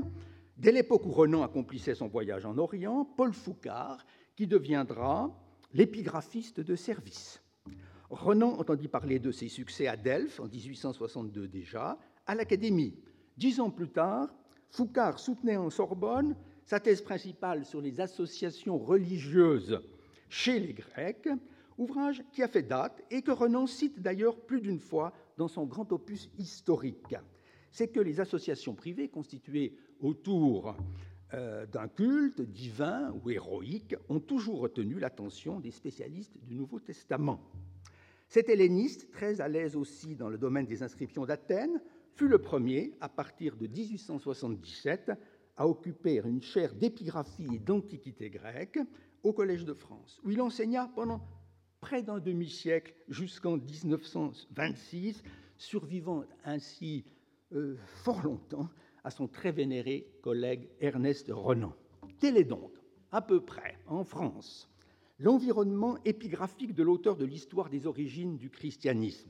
dès 0.57 0.71
l'époque 0.71 1.05
où 1.05 1.11
Renan 1.11 1.43
accomplissait 1.43 1.95
son 1.95 2.07
voyage 2.07 2.45
en 2.45 2.57
Orient, 2.57 3.05
Paul 3.05 3.33
Foucard, 3.33 4.05
qui 4.35 4.47
deviendra 4.47 5.31
l'épigraphiste 5.73 6.59
de 6.59 6.75
service. 6.75 7.41
Renan 8.09 8.59
entendit 8.59 8.87
parler 8.87 9.19
de 9.19 9.31
ses 9.31 9.47
succès 9.47 9.87
à 9.87 9.97
Delphes 9.97 10.39
en 10.39 10.47
1862 10.47 11.47
déjà, 11.47 11.97
à 12.27 12.35
l'Académie. 12.35 12.95
Dix 13.37 13.59
ans 13.59 13.71
plus 13.71 13.89
tard, 13.89 14.33
Foucard 14.69 15.19
soutenait 15.19 15.57
en 15.57 15.69
Sorbonne 15.69 16.35
sa 16.65 16.79
thèse 16.79 17.01
principale 17.01 17.65
sur 17.65 17.81
les 17.81 17.99
associations 17.99 18.77
religieuses 18.77 19.81
chez 20.33 20.59
les 20.59 20.73
Grecs, 20.73 21.29
ouvrage 21.77 22.23
qui 22.31 22.41
a 22.41 22.47
fait 22.47 22.63
date 22.63 23.03
et 23.11 23.21
que 23.21 23.29
Renan 23.29 23.67
cite 23.67 24.01
d'ailleurs 24.01 24.39
plus 24.39 24.61
d'une 24.61 24.79
fois 24.79 25.13
dans 25.37 25.47
son 25.47 25.65
grand 25.65 25.91
opus 25.91 26.31
historique. 26.39 27.15
C'est 27.69 27.89
que 27.89 27.99
les 27.99 28.19
associations 28.19 28.73
privées 28.73 29.09
constituées 29.09 29.77
autour 29.99 30.75
euh, 31.35 31.67
d'un 31.67 31.87
culte 31.87 32.41
divin 32.41 33.13
ou 33.23 33.29
héroïque 33.29 33.95
ont 34.09 34.19
toujours 34.19 34.59
retenu 34.59 34.97
l'attention 34.97 35.59
des 35.59 35.69
spécialistes 35.69 36.35
du 36.41 36.55
Nouveau 36.55 36.79
Testament. 36.79 37.39
Cet 38.27 38.49
helléniste, 38.49 39.11
très 39.11 39.39
à 39.39 39.47
l'aise 39.47 39.75
aussi 39.75 40.15
dans 40.15 40.29
le 40.29 40.39
domaine 40.39 40.65
des 40.65 40.81
inscriptions 40.81 41.27
d'Athènes, 41.27 41.79
fut 42.15 42.27
le 42.27 42.39
premier, 42.39 42.95
à 43.01 43.09
partir 43.09 43.55
de 43.55 43.67
1877, 43.67 45.11
à 45.57 45.67
occuper 45.67 46.21
une 46.25 46.41
chaire 46.41 46.73
d'épigraphie 46.73 47.47
et 47.53 47.59
d'antiquité 47.59 48.31
grecque 48.31 48.79
au 49.23 49.33
Collège 49.33 49.65
de 49.65 49.73
France, 49.73 50.19
où 50.23 50.31
il 50.31 50.41
enseigna 50.41 50.89
pendant 50.95 51.21
près 51.79 52.03
d'un 52.03 52.19
demi-siècle 52.19 52.93
jusqu'en 53.09 53.57
1926, 53.57 55.23
survivant 55.57 56.23
ainsi 56.45 57.05
euh, 57.53 57.75
fort 58.03 58.21
longtemps 58.23 58.69
à 59.03 59.11
son 59.11 59.27
très 59.27 59.51
vénéré 59.51 60.07
collègue 60.21 60.69
Ernest 60.79 61.27
Renan. 61.29 61.73
Tel 62.19 62.37
est 62.37 62.45
donc, 62.45 62.71
à 63.11 63.21
peu 63.21 63.41
près, 63.41 63.77
en 63.87 64.03
France, 64.03 64.69
l'environnement 65.19 65.97
épigraphique 66.05 66.73
de 66.73 66.83
l'auteur 66.83 67.17
de 67.17 67.25
l'histoire 67.25 67.69
des 67.69 67.85
origines 67.85 68.37
du 68.37 68.49
christianisme. 68.49 69.29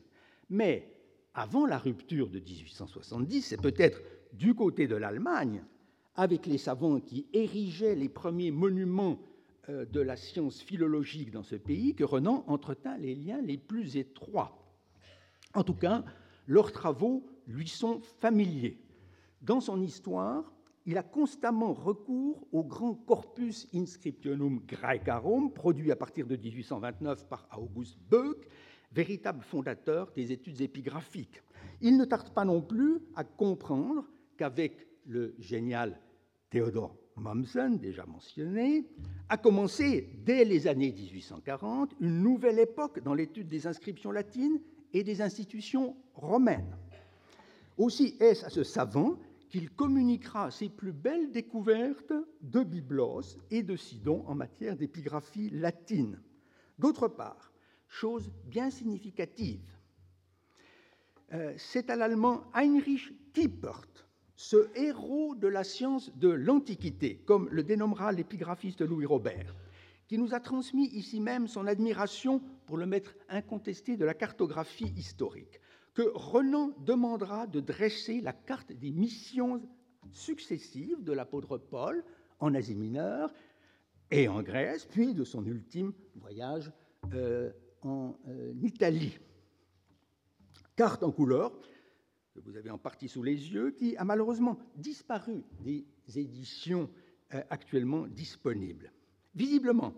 Mais 0.50 0.92
avant 1.34 1.66
la 1.66 1.78
rupture 1.78 2.30
de 2.30 2.40
1870, 2.40 3.42
c'est 3.42 3.62
peut-être 3.62 4.02
du 4.34 4.54
côté 4.54 4.88
de 4.88 4.96
l'Allemagne, 4.96 5.64
avec 6.16 6.46
les 6.46 6.60
savants 6.60 7.00
qui 7.00 7.26
érigeaient 7.34 7.96
les 7.96 8.10
premiers 8.10 8.52
monuments 8.52 9.20
de 9.70 10.02
la 10.02 10.16
science 10.16 10.62
philologique 10.62 11.32
dans 11.32 11.44
ce 11.44 11.56
pays 11.56 11.96
que 11.96 12.04
Renan 12.04 12.44
entretint 12.48 12.98
les 12.98 13.16
liens 13.16 13.42
les 13.42 13.58
plus 13.58 13.98
étroits. 13.98 14.64
En 15.54 15.64
tout 15.64 15.76
cas, 15.76 16.04
leurs 16.48 16.72
travaux 16.72 17.26
lui 17.48 17.68
sont 17.68 18.02
familiers. 18.20 18.78
Dans 19.42 19.62
son 19.62 19.82
histoire, 19.82 20.54
il 20.86 20.98
a 20.98 21.04
constamment 21.04 21.74
recours 21.74 22.46
au 22.52 22.64
grand 22.64 22.94
corpus 22.94 23.68
inscriptionum 23.74 24.60
graecarum, 24.68 25.54
produit 25.54 25.92
à 25.92 25.96
partir 25.96 26.28
de 26.28 26.36
1829 26.36 27.28
par 27.30 27.48
August 27.58 27.98
Böck, 28.10 28.48
véritable 28.92 29.42
fondateur 29.44 30.12
des 30.12 30.32
études 30.32 30.60
épigraphiques. 30.62 31.42
Il 31.82 31.98
ne 31.98 32.06
tarde 32.06 32.34
pas 32.34 32.46
non 32.46 32.62
plus 32.62 33.00
à 33.16 33.24
comprendre 33.24 34.06
qu'avec 34.38 34.88
le 35.06 35.36
génial 35.40 36.00
Théodore 36.50 37.03
Mommsen, 37.16 37.78
déjà 37.78 38.06
mentionné, 38.06 38.86
a 39.30 39.38
commencé 39.38 40.10
dès 40.26 40.44
les 40.46 40.68
années 40.68 40.92
1840 40.92 41.96
une 42.00 42.22
nouvelle 42.22 42.60
époque 42.60 43.02
dans 43.04 43.14
l'étude 43.14 43.48
des 43.48 43.68
inscriptions 43.68 44.12
latines 44.12 44.60
et 44.94 45.04
des 45.04 45.22
institutions 45.22 45.96
romaines. 46.14 46.78
Aussi 47.78 48.16
est-ce 48.20 48.46
à 48.46 48.50
ce 48.50 48.64
savant 48.64 49.18
qu'il 49.50 49.70
communiquera 49.70 50.50
ses 50.50 50.70
plus 50.70 50.92
belles 50.92 51.32
découvertes 51.32 52.14
de 52.42 52.64
Byblos 52.64 53.38
et 53.52 53.62
de 53.62 53.76
Sidon 53.76 54.24
en 54.28 54.34
matière 54.34 54.76
d'épigraphie 54.76 55.52
latine. 55.52 56.20
D'autre 56.80 57.08
part, 57.08 57.54
chose 57.88 58.32
bien 58.46 58.72
significative, 58.72 59.78
euh, 61.34 61.54
c'est 61.58 61.90
à 61.90 61.96
l'allemand 61.96 62.44
Heinrich 62.54 63.14
Kiepert 63.34 64.03
ce 64.36 64.70
héros 64.76 65.36
de 65.36 65.48
la 65.48 65.64
science 65.64 66.12
de 66.18 66.30
l'Antiquité, 66.30 67.22
comme 67.26 67.50
le 67.50 67.64
dénommera 67.64 68.12
l'épigraphiste 68.12 68.82
Louis 68.82 69.06
Robert, 69.06 69.56
qui 70.08 70.18
nous 70.18 70.34
a 70.34 70.40
transmis 70.40 70.88
ici 70.88 71.20
même 71.20 71.48
son 71.48 71.68
admiration 71.68 72.42
pour 72.66 72.78
le 72.78 72.86
maître 72.86 73.16
incontesté 73.30 73.98
de 73.98 74.06
la 74.06 74.14
cartographie 74.14 74.94
historique, 74.98 75.60
que 75.94 76.12
Renan 76.14 76.72
demandera 76.80 77.48
de 77.48 77.60
dresser 77.60 78.22
la 78.22 78.34
carte 78.34 78.72
des 78.72 78.92
missions 78.92 79.62
successives 80.12 81.04
de 81.04 81.14
l'apôtre 81.14 81.58
Paul 81.58 82.04
en 82.40 82.56
Asie 82.56 82.76
mineure 82.76 83.32
et 84.12 84.28
en 84.28 84.42
Grèce, 84.42 84.86
puis 84.86 85.14
de 85.14 85.24
son 85.24 85.46
ultime 85.46 85.94
voyage 86.16 86.72
euh, 87.14 87.52
en 87.82 88.16
euh, 88.28 88.54
Italie. 88.62 89.18
Carte 90.76 91.04
en 91.04 91.12
couleur 91.12 91.52
que 92.34 92.40
vous 92.40 92.58
avez 92.58 92.70
en 92.70 92.78
partie 92.78 93.08
sous 93.08 93.24
les 93.24 93.54
yeux, 93.54 93.72
qui 93.72 93.96
a 93.98 94.04
malheureusement 94.04 94.58
disparu 94.76 95.44
des 95.60 95.86
éditions 96.16 96.90
euh, 97.34 97.42
actuellement 97.50 98.08
disponibles. 98.08 98.92
Visiblement, 99.36 99.94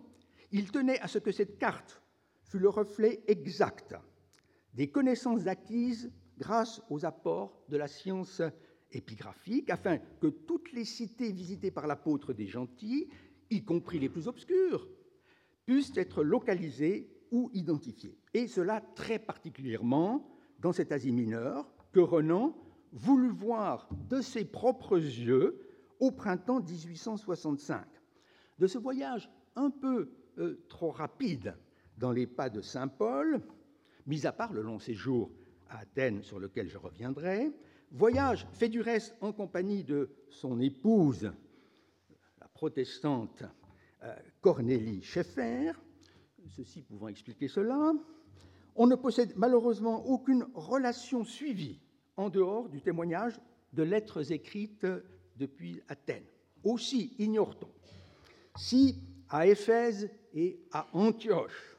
il 0.52 0.72
tenait 0.72 1.00
à 1.00 1.08
ce 1.08 1.20
que 1.20 1.32
cette 1.32 1.58
carte 1.58 2.02
fût 2.44 2.60
le 2.60 2.70
reflet 2.70 3.24
exact 3.28 3.96
des 4.76 4.90
connaissances 4.90 5.48
acquises 5.48 6.12
grâce 6.38 6.82
aux 6.90 7.06
apports 7.06 7.64
de 7.70 7.78
la 7.78 7.88
science 7.88 8.42
épigraphique, 8.92 9.70
afin 9.70 9.98
que 9.98 10.28
toutes 10.28 10.72
les 10.74 10.86
cités 10.86 11.32
visitées 11.32 11.72
par 11.72 11.88
l'apôtre 11.88 12.34
des 12.34 12.48
gentils, 12.48 13.08
y 13.50 13.64
compris 13.64 14.00
les 14.00 14.10
plus 14.10 14.28
obscures, 14.28 14.88
puissent 15.66 15.96
être 15.96 16.24
localisées 16.24 17.10
ou 17.32 17.50
identifiées. 17.54 18.18
Et 18.34 18.48
cela 18.48 18.82
très 18.82 19.18
particulièrement 19.18 20.30
dans 20.60 20.74
cet 20.74 20.92
Asie 20.92 21.12
mineure, 21.12 21.75
que 21.96 22.02
Renan 22.02 22.54
voulut 22.92 23.32
voir 23.32 23.88
de 24.10 24.20
ses 24.20 24.44
propres 24.44 24.98
yeux 24.98 25.66
au 26.02 26.12
printemps 26.12 26.60
1865. 26.60 27.86
De 28.60 28.68
ce 28.68 28.78
voyage 28.78 29.32
un 29.56 29.70
peu 29.70 30.10
euh, 30.38 30.66
trop 30.68 30.92
rapide 30.92 31.56
dans 31.98 32.12
les 32.12 32.28
pas 32.28 32.50
de 32.50 32.60
Saint 32.60 32.90
Paul, 32.90 33.40
mis 34.08 34.26
à 34.26 34.34
part 34.34 34.52
le 34.52 34.62
long 34.62 34.78
séjour 34.78 35.32
à 35.70 35.80
Athènes 35.80 36.22
sur 36.22 36.38
lequel 36.38 36.68
je 36.68 36.78
reviendrai, 36.78 37.50
voyage 37.94 38.46
fait 38.52 38.68
du 38.68 38.82
reste 38.82 39.16
en 39.22 39.32
compagnie 39.32 39.86
de 39.86 40.10
son 40.30 40.60
épouse, 40.60 41.32
la 42.42 42.48
protestante 42.50 43.46
euh, 44.04 44.14
Cornélie 44.42 45.02
Schaeffer, 45.02 45.72
ceci 46.50 46.82
pouvant 46.82 47.08
expliquer 47.08 47.48
cela, 47.48 47.94
on 48.76 48.86
ne 48.86 48.96
possède 48.96 49.32
malheureusement 49.38 50.06
aucune 50.06 50.46
relation 50.56 51.24
suivie 51.24 51.80
en 52.18 52.30
dehors 52.30 52.70
du 52.70 52.82
témoignage 52.82 53.40
de 53.74 53.84
lettres 53.84 54.32
écrites 54.32 54.88
depuis 55.38 55.82
Athènes. 55.88 56.26
Aussi 56.64 57.14
ignore-t-on 57.20 57.70
si 58.58 58.96
à 59.30 59.48
Éphèse 59.48 60.10
et 60.34 60.60
à 60.72 60.88
Antioche, 60.94 61.78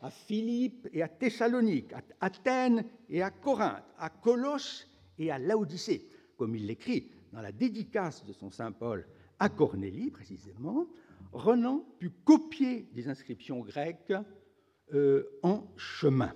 à 0.00 0.10
Philippe 0.10 0.88
et 0.92 1.02
à 1.02 1.08
Thessalonique, 1.08 1.92
à 1.92 2.02
Athènes 2.20 2.84
et 3.08 3.22
à 3.22 3.30
Corinthe, 3.30 3.84
à 3.98 4.10
Colosse 4.10 4.88
et 5.18 5.30
à 5.30 5.38
Laodicée, 5.38 6.08
comme 6.36 6.54
il 6.56 6.66
l'écrit 6.66 7.10
dans 7.32 7.40
la 7.40 7.52
dédicace 7.52 8.24
de 8.24 8.32
son 8.32 8.50
Saint 8.50 8.72
Paul 8.72 9.06
à 9.38 9.48
Cornélie 9.48 10.10
précisément, 10.10 10.86
Renan 11.32 11.84
put 11.98 12.10
copier 12.24 12.88
des 12.92 13.08
inscriptions 13.08 13.60
grecques 13.60 14.14
euh, 14.92 15.24
en 15.42 15.66
chemin. 15.76 16.32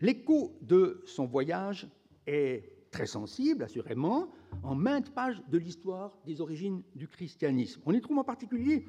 L'écho 0.00 0.56
de 0.62 1.02
son 1.06 1.26
voyage 1.26 1.86
est 2.28 2.78
très 2.90 3.06
sensible, 3.06 3.64
assurément, 3.64 4.28
en 4.62 4.74
maintes 4.74 5.10
pages 5.10 5.42
de 5.48 5.58
l'histoire 5.58 6.16
des 6.24 6.40
origines 6.40 6.82
du 6.94 7.08
christianisme. 7.08 7.80
On 7.86 7.92
y 7.92 8.00
trouve 8.00 8.18
en 8.18 8.24
particulier 8.24 8.86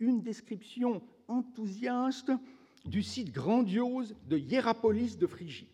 une 0.00 0.22
description 0.22 1.02
enthousiaste 1.28 2.32
du 2.84 3.02
site 3.02 3.32
grandiose 3.32 4.14
de 4.28 4.38
Hiérapolis 4.38 5.18
de 5.18 5.26
Phrygie, 5.26 5.72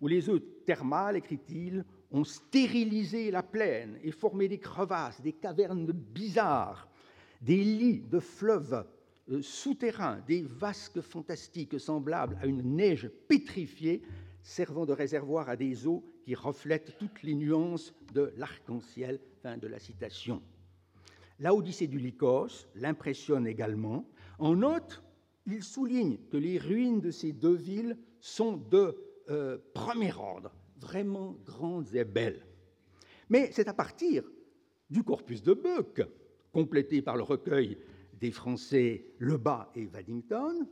où 0.00 0.08
les 0.08 0.28
eaux 0.28 0.38
thermales, 0.38 1.16
écrit-il, 1.16 1.84
ont 2.10 2.24
stérilisé 2.24 3.30
la 3.30 3.42
plaine 3.42 3.98
et 4.02 4.10
formé 4.10 4.48
des 4.48 4.58
crevasses, 4.58 5.20
des 5.20 5.32
cavernes 5.32 5.90
bizarres, 5.92 6.88
des 7.40 7.62
lits 7.62 8.00
de 8.00 8.20
fleuves 8.20 8.86
euh, 9.30 9.42
souterrains, 9.42 10.20
des 10.26 10.42
vasques 10.42 11.00
fantastiques 11.00 11.80
semblables 11.80 12.38
à 12.40 12.46
une 12.46 12.76
neige 12.76 13.10
pétrifiée, 13.28 14.02
servant 14.42 14.86
de 14.86 14.92
réservoir 14.92 15.48
à 15.48 15.56
des 15.56 15.86
eaux 15.86 16.04
qui 16.24 16.34
reflètent 16.34 16.96
toutes 16.98 17.22
les 17.22 17.34
nuances 17.34 17.94
de 18.14 18.32
l'arc-en-ciel. 18.36 19.20
Fin 19.42 19.58
de 19.58 19.66
la 19.66 19.78
citation. 19.78 20.42
La 21.38 21.54
Odyssée 21.54 21.86
du 21.86 21.98
Lycos 21.98 22.66
l'impressionne 22.76 23.46
également. 23.46 24.08
En 24.38 24.56
note, 24.56 25.02
il 25.46 25.62
souligne 25.62 26.16
que 26.30 26.38
les 26.38 26.58
ruines 26.58 27.00
de 27.00 27.10
ces 27.10 27.32
deux 27.32 27.54
villes 27.54 27.98
sont 28.20 28.56
de 28.56 28.96
euh, 29.28 29.58
premier 29.74 30.14
ordre, 30.14 30.50
vraiment 30.78 31.36
grandes 31.44 31.94
et 31.94 32.04
belles. 32.04 32.46
Mais 33.28 33.50
c'est 33.52 33.68
à 33.68 33.74
partir 33.74 34.24
du 34.88 35.02
corpus 35.02 35.42
de 35.42 35.52
Buck, 35.52 36.02
complété 36.52 37.02
par 37.02 37.16
le 37.16 37.22
recueil 37.22 37.76
des 38.14 38.30
Français 38.30 39.04
Lebas 39.18 39.70
et 39.74 39.86
Waddington, 39.86 40.66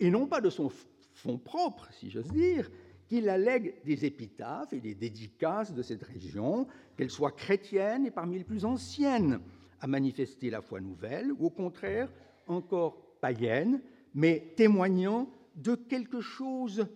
et 0.00 0.10
non 0.10 0.26
pas 0.26 0.40
de 0.40 0.50
son 0.50 0.70
fonds 1.14 1.38
propre, 1.38 1.88
si 1.92 2.10
j'ose 2.10 2.28
dire, 2.28 2.70
qu'il 3.08 3.28
allègue 3.28 3.74
des 3.84 4.04
épitaphes 4.04 4.72
et 4.72 4.80
des 4.80 4.94
dédicaces 4.94 5.72
de 5.72 5.82
cette 5.82 6.02
région, 6.02 6.66
qu'elles 6.96 7.10
soient 7.10 7.32
chrétiennes 7.32 8.06
et 8.06 8.10
parmi 8.10 8.38
les 8.38 8.44
plus 8.44 8.64
anciennes 8.64 9.40
à 9.80 9.86
manifester 9.86 10.50
la 10.50 10.60
foi 10.60 10.80
nouvelle, 10.80 11.32
ou 11.32 11.46
au 11.46 11.50
contraire 11.50 12.12
encore 12.46 12.98
païennes, 13.20 13.80
mais 14.14 14.52
témoignant 14.56 15.28
de 15.56 15.74
quelque 15.74 16.20
chose 16.20 16.86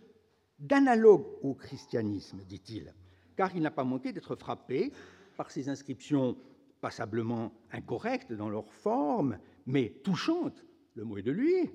d'analogue 0.58 1.24
au 1.42 1.54
christianisme, 1.54 2.40
dit-il, 2.46 2.94
car 3.36 3.54
il 3.56 3.62
n'a 3.62 3.70
pas 3.70 3.84
manqué 3.84 4.12
d'être 4.12 4.36
frappé 4.36 4.92
par 5.36 5.50
ces 5.50 5.68
inscriptions 5.68 6.36
passablement 6.80 7.52
incorrectes 7.72 8.32
dans 8.32 8.50
leur 8.50 8.70
forme, 8.72 9.38
mais 9.66 10.00
touchantes, 10.04 10.64
le 10.94 11.04
mot 11.04 11.16
est 11.16 11.22
de 11.22 11.30
lui, 11.30 11.70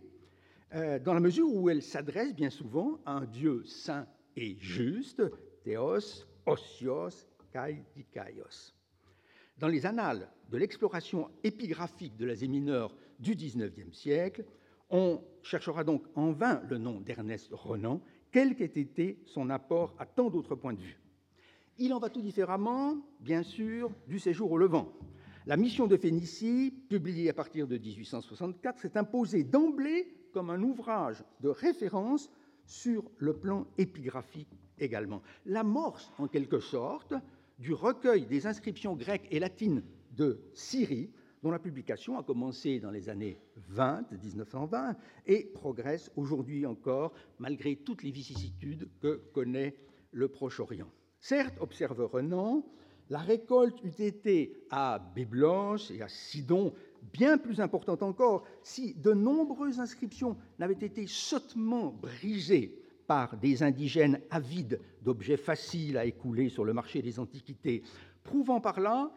euh, 0.76 0.99
dans 0.99 1.14
la 1.14 1.22
mesure 1.22 1.51
où 1.51 1.69
elles 1.69 1.81
s'adressent 1.81 2.35
bien 2.35 2.49
souvent 2.49 2.99
à 3.05 3.14
un 3.14 3.26
Dieu 3.26 3.64
saint 3.65 4.05
et 4.38 4.55
juste, 4.59 5.23
Theos, 5.64 6.26
Osios, 6.45 7.27
Kai, 7.51 7.84
Dikaios. 7.95 8.73
Dans 9.57 9.68
les 9.68 9.85
annales 9.85 10.30
de 10.49 10.57
l'exploration 10.57 11.30
épigraphique 11.43 12.15
de 12.15 12.26
l'Asie 12.26 12.47
mineure 12.47 12.95
du 13.19 13.35
XIXe 13.35 13.91
siècle, 13.91 14.45
on 14.91 15.22
cherchera 15.41 15.84
donc 15.84 16.03
en 16.15 16.31
vain 16.31 16.61
le 16.69 16.77
nom 16.77 17.01
d'Ernest 17.01 17.49
Renan, 17.51 17.99
quel 18.31 18.55
qu'ait 18.55 18.65
été 18.65 19.19
son 19.26 19.49
apport 19.49 19.95
à 19.97 20.05
tant 20.05 20.30
d'autres 20.30 20.55
points 20.55 20.73
de 20.73 20.81
vue. 20.81 20.99
Il 21.80 21.93
en 21.93 21.99
va 21.99 22.09
tout 22.09 22.22
différemment, 22.22 22.97
bien 23.19 23.43
sûr, 23.43 23.91
du 24.07 24.19
séjour 24.19 24.51
au 24.51 24.57
Levant. 24.57 24.93
La 25.47 25.57
mission 25.57 25.88
de 25.88 25.97
Phénicie, 25.97 26.73
publiée 26.89 27.30
à 27.30 27.34
partir 27.34 27.68
de 27.68 27.77
1864, 27.77 28.80
s'est 28.80 28.97
imposée 28.97 29.43
d'emblée 29.43 30.14
comme 30.34 30.49
un 30.49 30.61
ouvrage 30.61 31.23
de 31.39 31.49
référence 31.49 32.30
sur 32.68 33.10
le 33.18 33.34
plan 33.34 33.65
épigraphique 33.77 34.52
également. 34.77 35.23
L'amorce, 35.45 36.11
en 36.19 36.27
quelque 36.27 36.60
sorte, 36.60 37.14
du 37.57 37.73
recueil 37.73 38.27
des 38.27 38.45
inscriptions 38.45 38.95
grecques 38.95 39.27
et 39.31 39.39
latines 39.39 39.84
de 40.11 40.39
Syrie, 40.53 41.10
dont 41.41 41.52
la 41.52 41.60
publication 41.60 42.18
a 42.19 42.23
commencé 42.23 42.80
dans 42.80 42.91
les 42.91 43.10
années 43.10 43.39
20, 43.69 44.11
1920, 44.11 44.95
et 45.26 45.45
progresse 45.45 46.11
aujourd'hui 46.15 46.65
encore, 46.65 47.14
malgré 47.39 47.76
toutes 47.77 48.03
les 48.03 48.11
vicissitudes 48.11 48.89
que 48.99 49.22
connaît 49.34 49.76
le 50.11 50.27
Proche-Orient. 50.27 50.89
Certes, 51.19 51.57
observe 51.60 52.03
Renan, 52.11 52.64
la 53.10 53.19
récolte 53.19 53.81
eût 53.84 54.03
été 54.03 54.53
à 54.69 54.99
Byblos 55.15 55.91
et 55.91 56.02
à 56.02 56.10
Sidon 56.10 56.73
bien 57.14 57.38
plus 57.38 57.60
importante 57.60 58.03
encore 58.03 58.44
si 58.64 58.94
de 58.95 59.14
nombreuses 59.14 59.80
inscriptions 59.80 60.38
n'avaient 60.60 60.74
été 60.74 61.07
sottement 61.07 61.91
brisées 61.91 62.82
par 63.07 63.38
des 63.38 63.64
indigènes 63.64 64.19
avides 64.30 64.82
d'objets 65.02 65.38
faciles 65.38 65.98
à 65.98 66.06
écouler 66.06 66.49
sur 66.49 66.65
le 66.65 66.74
marché 66.74 67.02
des 67.02 67.19
antiquités, 67.19 67.82
prouvant 68.24 68.60
par 68.60 68.80
là 68.80 69.11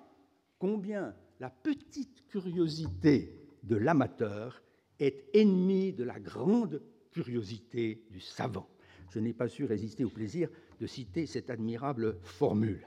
combien 0.59 1.15
la 1.41 1.51
petite 1.51 2.27
curiosité 2.29 3.35
de 3.65 3.77
l'amateur 3.77 4.63
est 5.01 5.25
ennemie 5.35 5.93
de 5.93 6.05
la 6.05 6.21
grande 6.21 6.81
curiosité 7.11 8.05
du 8.11 8.21
savant. 8.21 8.69
Je 9.11 9.19
n'ai 9.19 9.33
pas 9.33 9.49
su 9.49 9.65
résister 9.65 10.05
au 10.05 10.11
plaisir 10.11 10.49
de 10.81 10.87
citer 10.87 11.27
cette 11.27 11.51
admirable 11.51 12.19
formule. 12.23 12.87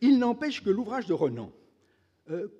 Il 0.00 0.18
n'empêche 0.18 0.64
que 0.64 0.70
l'ouvrage 0.70 1.06
de 1.06 1.12
Renan 1.12 1.52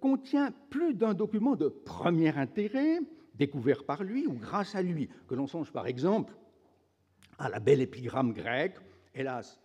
contient 0.00 0.52
plus 0.70 0.94
d'un 0.94 1.14
document 1.14 1.56
de 1.56 1.68
premier 1.68 2.36
intérêt, 2.36 2.98
découvert 3.34 3.84
par 3.84 4.02
lui 4.02 4.26
ou 4.26 4.34
grâce 4.34 4.74
à 4.74 4.82
lui, 4.82 5.08
que 5.28 5.34
l'on 5.34 5.46
songe 5.46 5.72
par 5.72 5.86
exemple 5.86 6.34
à 7.38 7.48
la 7.48 7.60
belle 7.60 7.80
épigramme 7.80 8.32
grecque, 8.32 8.76
hélas 9.14 9.60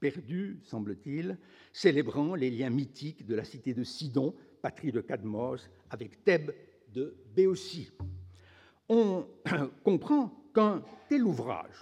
perdue, 0.00 0.60
semble-t-il, 0.62 1.38
célébrant 1.72 2.34
les 2.34 2.50
liens 2.50 2.70
mythiques 2.70 3.26
de 3.26 3.34
la 3.34 3.44
cité 3.44 3.74
de 3.74 3.82
Sidon 3.82 4.34
patrie 4.60 4.92
de 4.92 5.00
Cadmos, 5.00 5.68
avec 5.90 6.24
Thèbes 6.24 6.52
de 6.92 7.16
Béotie. 7.34 7.90
On 8.88 9.26
comprend 9.84 10.50
qu'un 10.54 10.82
tel 11.08 11.24
ouvrage, 11.24 11.78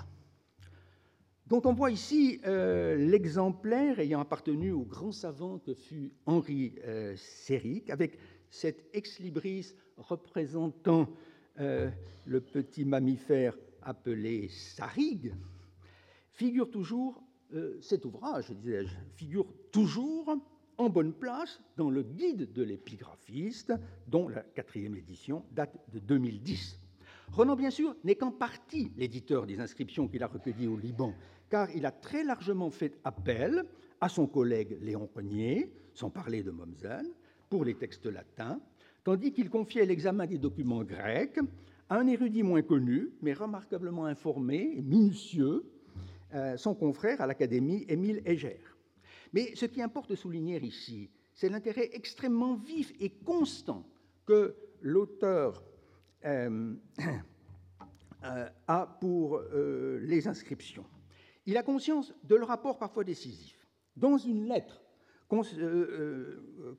dont 1.47 1.63
on 1.65 1.73
voit 1.73 1.91
ici 1.91 2.41
euh, 2.47 2.97
l'exemplaire 2.97 3.99
ayant 3.99 4.21
appartenu 4.21 4.73
au 4.73 4.85
grand 4.85 5.13
savant 5.13 5.59
que 5.59 5.75
fut 5.75 6.13
Henri 6.27 6.75
euh, 6.85 7.15
Séric, 7.17 7.91
avec 7.91 8.19
cet 8.51 8.85
ex-libris 8.95 9.75
représentant 9.97 11.09
euh, 11.61 11.91
le 12.25 12.41
petit 12.41 12.85
mammifère 12.85 13.57
appelé 13.83 14.49
sarigue, 14.49 15.35
figure 16.33 16.71
toujours, 16.71 17.23
cet 17.81 18.05
ouvrage, 18.05 18.51
disais-je, 18.51 18.97
figure 19.15 19.47
toujours 19.71 20.35
en 20.79 20.89
bonne 20.89 21.13
place 21.13 21.61
dans 21.77 21.91
le 21.91 22.03
guide 22.03 22.53
de 22.53 22.63
l'épigraphiste, 22.63 23.73
dont 24.09 24.29
la 24.29 24.41
quatrième 24.41 24.97
édition 24.97 25.45
date 25.53 25.77
de 25.93 26.01
2010. 26.01 26.81
Renan, 27.35 27.57
bien 27.57 27.71
sûr, 27.71 27.97
n'est 28.05 28.15
qu'en 28.15 28.31
partie 28.31 28.93
l'éditeur 28.97 29.45
des 29.45 29.59
inscriptions 29.59 30.07
qu'il 30.07 30.23
a 30.23 30.29
recueillies 30.29 30.69
au 30.69 30.77
Liban, 30.77 31.13
car 31.51 31.69
il 31.75 31.85
a 31.85 31.91
très 31.91 32.23
largement 32.23 32.71
fait 32.71 32.97
appel 33.03 33.65
à 34.01 34.09
son 34.09 34.29
collègue 34.29 34.79
Léon 34.81 35.09
Renier, 35.17 35.69
sans 35.95 36.11
parler 36.11 36.45
de 36.45 36.53
Mommsen, 36.53 37.05
pour 37.51 37.65
les 37.65 37.75
textes 37.75 38.07
latins, 38.07 38.61
tandis 39.03 39.33
qu'il 39.33 39.51
confiait 39.51 39.85
l'examen 39.85 40.27
des 40.27 40.39
documents 40.39 40.85
grecs 40.85 41.41
à 41.89 41.99
un 41.99 42.07
érudit 42.07 42.45
moins 42.45 42.63
connu, 42.63 43.11
mais 43.21 43.33
remarquablement 43.33 44.07
informé 44.07 44.73
et 44.77 44.83
minutieux, 44.83 45.65
euh, 46.35 46.57
son 46.57 46.77
confrère 46.77 47.21
à 47.21 47.27
l'Académie 47.27 47.85
Émile 47.89 48.23
Heger. 48.25 48.77
Mais 49.33 49.57
ce 49.57 49.67
qui 49.67 49.83
importe 49.83 50.11
de 50.11 50.15
souligner 50.15 50.63
ici, 50.63 51.11
c'est 51.33 51.49
l'intérêt 51.49 51.91
extrêmement 51.95 52.55
vif 52.55 52.93
et 53.01 53.11
constant 53.11 53.85
que 54.25 54.55
l'auteur 54.81 55.65
a 58.67 58.87
pour 59.01 59.37
euh, 59.37 59.99
les 60.03 60.27
inscriptions. 60.29 60.87
Il 61.47 61.57
a 61.57 61.63
conscience 61.63 62.15
de 62.25 62.35
leur 62.35 62.49
rapport 62.49 62.79
parfois 62.79 63.05
décisif. 63.05 63.67
Dans 63.97 64.17
une 64.17 64.49
lettre 64.49 64.83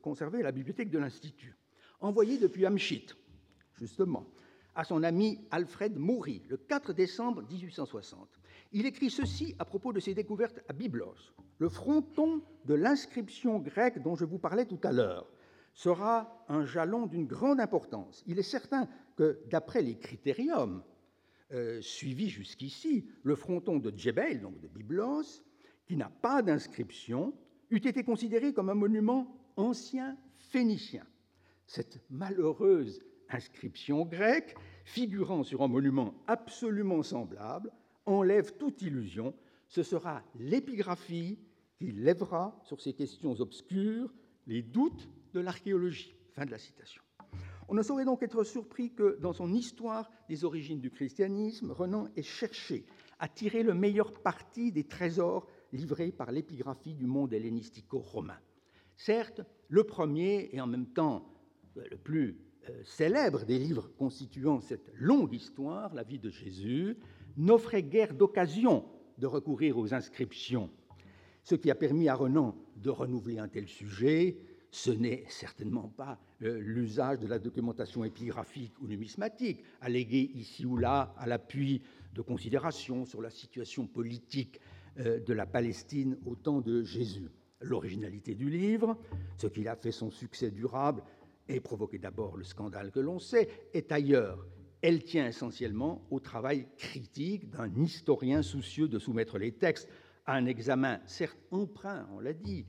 conservée 0.02 0.40
à 0.40 0.44
la 0.44 0.52
bibliothèque 0.52 0.90
de 0.90 0.98
l'Institut, 0.98 1.56
envoyée 2.00 2.38
depuis 2.38 2.66
Amchit, 2.66 3.06
justement, 3.74 4.26
à 4.74 4.84
son 4.84 5.02
ami 5.02 5.40
Alfred 5.50 5.96
Maury, 5.96 6.42
le 6.48 6.56
4 6.56 6.92
décembre 6.92 7.42
1860. 7.42 8.28
Il 8.72 8.86
écrit 8.86 9.10
ceci 9.10 9.54
à 9.58 9.64
propos 9.64 9.92
de 9.92 10.00
ses 10.00 10.14
découvertes 10.14 10.60
à 10.68 10.72
Byblos. 10.72 11.32
Le 11.58 11.68
fronton 11.68 12.42
de 12.64 12.74
l'inscription 12.74 13.58
grecque 13.58 14.02
dont 14.02 14.16
je 14.16 14.24
vous 14.24 14.38
parlais 14.38 14.66
tout 14.66 14.80
à 14.82 14.92
l'heure 14.92 15.26
sera 15.76 16.42
un 16.48 16.64
jalon 16.64 17.06
d'une 17.06 17.26
grande 17.26 17.60
importance. 17.60 18.24
Il 18.26 18.38
est 18.38 18.42
certain 18.42 18.88
que, 19.14 19.38
d'après 19.50 19.82
les 19.82 19.98
critériums, 19.98 20.82
euh, 21.52 21.80
suivi 21.82 22.30
jusqu'ici, 22.30 23.06
le 23.22 23.36
fronton 23.36 23.78
de 23.78 23.92
Djebel, 23.94 24.40
donc 24.40 24.58
de 24.58 24.68
Byblos, 24.68 25.42
qui 25.86 25.96
n'a 25.96 26.08
pas 26.08 26.40
d'inscription, 26.40 27.34
eût 27.70 27.86
été 27.86 28.02
considéré 28.04 28.54
comme 28.54 28.70
un 28.70 28.74
monument 28.74 29.36
ancien 29.56 30.16
phénicien. 30.38 31.04
Cette 31.66 32.00
malheureuse 32.10 33.00
inscription 33.28 34.06
grecque, 34.06 34.56
figurant 34.84 35.42
sur 35.42 35.62
un 35.62 35.68
monument 35.68 36.14
absolument 36.26 37.02
semblable, 37.02 37.70
enlève 38.06 38.56
toute 38.56 38.80
illusion. 38.80 39.34
Ce 39.68 39.82
sera 39.82 40.22
l'épigraphie 40.36 41.38
qui 41.76 41.92
lèvera 41.92 42.58
sur 42.64 42.80
ces 42.80 42.94
questions 42.94 43.38
obscures 43.40 44.14
les 44.46 44.62
doutes 44.62 45.08
l'archéologie. 45.40 46.16
Fin 46.34 46.44
de 46.44 46.50
la 46.50 46.58
citation. 46.58 47.02
On 47.68 47.74
ne 47.74 47.82
saurait 47.82 48.04
donc 48.04 48.22
être 48.22 48.44
surpris 48.44 48.92
que, 48.92 49.18
dans 49.20 49.32
son 49.32 49.52
histoire 49.52 50.10
des 50.28 50.44
origines 50.44 50.80
du 50.80 50.90
christianisme, 50.90 51.72
Renan 51.72 52.08
ait 52.16 52.22
cherché 52.22 52.86
à 53.18 53.28
tirer 53.28 53.62
le 53.62 53.74
meilleur 53.74 54.12
parti 54.22 54.70
des 54.70 54.84
trésors 54.84 55.48
livrés 55.72 56.12
par 56.12 56.30
l'épigraphie 56.30 56.94
du 56.94 57.06
monde 57.06 57.32
hellénistico-romain. 57.32 58.38
Certes, 58.96 59.40
le 59.68 59.84
premier 59.84 60.48
et 60.52 60.60
en 60.60 60.66
même 60.66 60.86
temps 60.86 61.28
euh, 61.76 61.84
le 61.90 61.96
plus 61.96 62.38
euh, 62.70 62.82
célèbre 62.84 63.44
des 63.44 63.58
livres 63.58 63.90
constituant 63.98 64.60
cette 64.60 64.90
longue 64.94 65.34
histoire, 65.34 65.92
la 65.94 66.04
vie 66.04 66.18
de 66.18 66.30
Jésus, 66.30 66.96
n'offrait 67.36 67.82
guère 67.82 68.14
d'occasion 68.14 68.84
de 69.18 69.26
recourir 69.26 69.76
aux 69.78 69.92
inscriptions. 69.92 70.70
Ce 71.42 71.54
qui 71.54 71.70
a 71.70 71.74
permis 71.74 72.08
à 72.08 72.14
Renan 72.14 72.56
de 72.76 72.90
renouveler 72.90 73.38
un 73.38 73.48
tel 73.48 73.68
sujet, 73.68 74.38
ce 74.70 74.90
n'est 74.90 75.24
certainement 75.28 75.88
pas 75.88 76.18
euh, 76.42 76.58
l'usage 76.60 77.18
de 77.18 77.26
la 77.26 77.38
documentation 77.38 78.04
épigraphique 78.04 78.78
ou 78.80 78.86
numismatique, 78.86 79.62
alléguée 79.80 80.30
ici 80.34 80.66
ou 80.66 80.76
là 80.76 81.14
à 81.18 81.26
l'appui 81.26 81.82
de 82.14 82.22
considérations 82.22 83.04
sur 83.04 83.22
la 83.22 83.30
situation 83.30 83.86
politique 83.86 84.60
euh, 84.98 85.20
de 85.20 85.32
la 85.32 85.46
Palestine 85.46 86.18
au 86.26 86.34
temps 86.34 86.60
de 86.60 86.82
Jésus. 86.82 87.30
L'originalité 87.60 88.34
du 88.34 88.50
livre, 88.50 88.98
ce 89.38 89.46
qui 89.46 89.66
a 89.66 89.76
fait 89.76 89.92
son 89.92 90.10
succès 90.10 90.50
durable 90.50 91.02
et 91.48 91.60
provoqué 91.60 91.98
d'abord 91.98 92.36
le 92.36 92.44
scandale 92.44 92.90
que 92.90 93.00
l'on 93.00 93.18
sait, 93.18 93.48
est 93.72 93.92
ailleurs. 93.92 94.46
Elle 94.82 95.02
tient 95.04 95.26
essentiellement 95.26 96.06
au 96.10 96.20
travail 96.20 96.66
critique 96.76 97.48
d'un 97.48 97.74
historien 97.76 98.42
soucieux 98.42 98.88
de 98.88 98.98
soumettre 98.98 99.38
les 99.38 99.52
textes 99.52 99.88
à 100.26 100.34
un 100.34 100.46
examen, 100.46 101.00
certes 101.06 101.38
emprunt, 101.50 102.06
on 102.12 102.20
l'a 102.20 102.32
dit, 102.32 102.66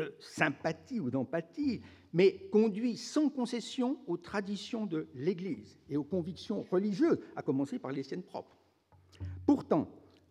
de 0.00 0.14
sympathie 0.18 1.00
ou 1.00 1.10
d'empathie, 1.10 1.80
mais 2.12 2.48
conduit 2.50 2.96
sans 2.96 3.28
concession 3.28 3.98
aux 4.06 4.16
traditions 4.16 4.86
de 4.86 5.08
l'Église 5.14 5.78
et 5.88 5.96
aux 5.96 6.04
convictions 6.04 6.62
religieuses, 6.70 7.20
à 7.36 7.42
commencer 7.42 7.78
par 7.78 7.92
les 7.92 8.02
siennes 8.02 8.22
propres. 8.22 8.56
Pourtant, 9.46 9.88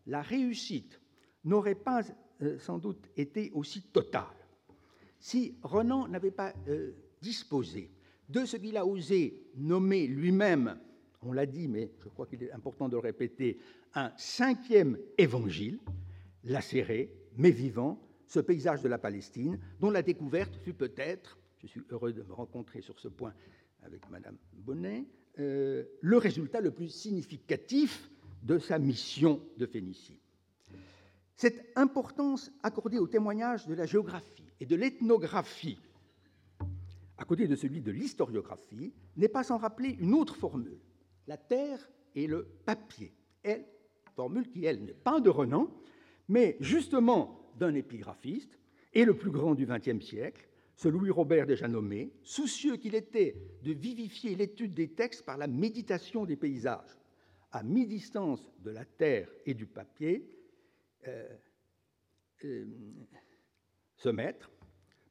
la 0.07 0.21
réussite 0.21 0.99
n'aurait 1.43 1.75
pas 1.75 2.01
euh, 2.41 2.57
sans 2.59 2.77
doute 2.77 3.09
été 3.15 3.51
aussi 3.53 3.81
totale 3.83 4.25
si 5.19 5.57
Renan 5.63 6.07
n'avait 6.07 6.31
pas 6.31 6.53
euh, 6.67 6.93
disposé 7.21 7.91
de 8.29 8.45
ce 8.45 8.57
qu'il 8.57 8.77
a 8.77 8.85
osé 8.85 9.43
nommer 9.55 10.07
lui-même, 10.07 10.79
on 11.21 11.33
l'a 11.33 11.45
dit, 11.45 11.67
mais 11.67 11.91
je 11.99 12.07
crois 12.07 12.25
qu'il 12.25 12.43
est 12.43 12.51
important 12.51 12.87
de 12.87 12.93
le 12.93 12.99
répéter, 12.99 13.57
un 13.93 14.11
cinquième 14.17 14.97
évangile, 15.17 15.79
lacéré, 16.43 17.11
mais 17.35 17.51
vivant, 17.51 17.99
ce 18.29 18.39
paysage 18.39 18.81
de 18.83 18.87
la 18.87 18.99
Palestine, 18.99 19.59
dont 19.79 19.89
la 19.89 20.03
découverte 20.03 20.55
fut 20.57 20.73
peut-être, 20.73 21.37
je 21.57 21.67
suis 21.67 21.81
heureux 21.89 22.13
de 22.13 22.21
me 22.21 22.31
rencontrer 22.31 22.81
sur 22.81 22.99
ce 22.99 23.07
point 23.07 23.33
avec 23.81 24.07
Madame 24.11 24.37
Bonnet, 24.53 25.05
euh, 25.39 25.83
le 25.99 26.17
résultat 26.17 26.61
le 26.61 26.69
plus 26.69 26.89
significatif 26.89 28.09
de 28.43 28.59
sa 28.59 28.77
mission 28.77 29.41
de 29.57 29.65
Phénicie. 29.65 30.19
Cette 31.35 31.71
importance 31.75 32.51
accordée 32.61 32.99
au 32.99 33.07
témoignage 33.07 33.65
de 33.65 33.73
la 33.73 33.87
géographie 33.87 34.45
et 34.59 34.65
de 34.67 34.75
l'ethnographie, 34.75 35.79
à 37.17 37.25
côté 37.25 37.47
de 37.47 37.55
celui 37.55 37.81
de 37.81 37.91
l'historiographie, 37.91 38.93
n'est 39.17 39.27
pas 39.27 39.43
sans 39.43 39.57
rappeler 39.57 39.97
une 39.99 40.13
autre 40.13 40.35
formule, 40.35 40.79
la 41.25 41.37
terre 41.37 41.89
et 42.13 42.27
le 42.27 42.45
papier. 42.63 43.11
Elle, 43.41 43.65
formule 44.15 44.47
qui, 44.49 44.65
elle, 44.65 44.83
n'est 44.83 44.93
pas 44.93 45.19
de 45.19 45.29
Renan, 45.29 45.71
mais 46.27 46.57
justement 46.59 47.38
d'un 47.59 47.75
épigraphiste, 47.75 48.57
et 48.93 49.05
le 49.05 49.15
plus 49.15 49.29
grand 49.29 49.53
du 49.53 49.67
XXe 49.67 50.03
siècle, 50.03 50.47
ce 50.75 50.87
Louis 50.87 51.11
Robert 51.11 51.45
déjà 51.45 51.67
nommé, 51.67 52.11
soucieux 52.23 52.77
qu'il 52.77 52.95
était 52.95 53.35
de 53.61 53.73
vivifier 53.73 54.35
l'étude 54.35 54.73
des 54.73 54.87
textes 54.87 55.25
par 55.25 55.37
la 55.37 55.47
méditation 55.47 56.25
des 56.25 56.37
paysages, 56.37 56.97
à 57.51 57.63
mi-distance 57.63 58.49
de 58.63 58.71
la 58.71 58.85
terre 58.85 59.29
et 59.45 59.53
du 59.53 59.65
papier, 59.65 60.25
euh, 61.07 61.27
euh, 62.45 62.65
ce 63.97 64.09
maître 64.09 64.49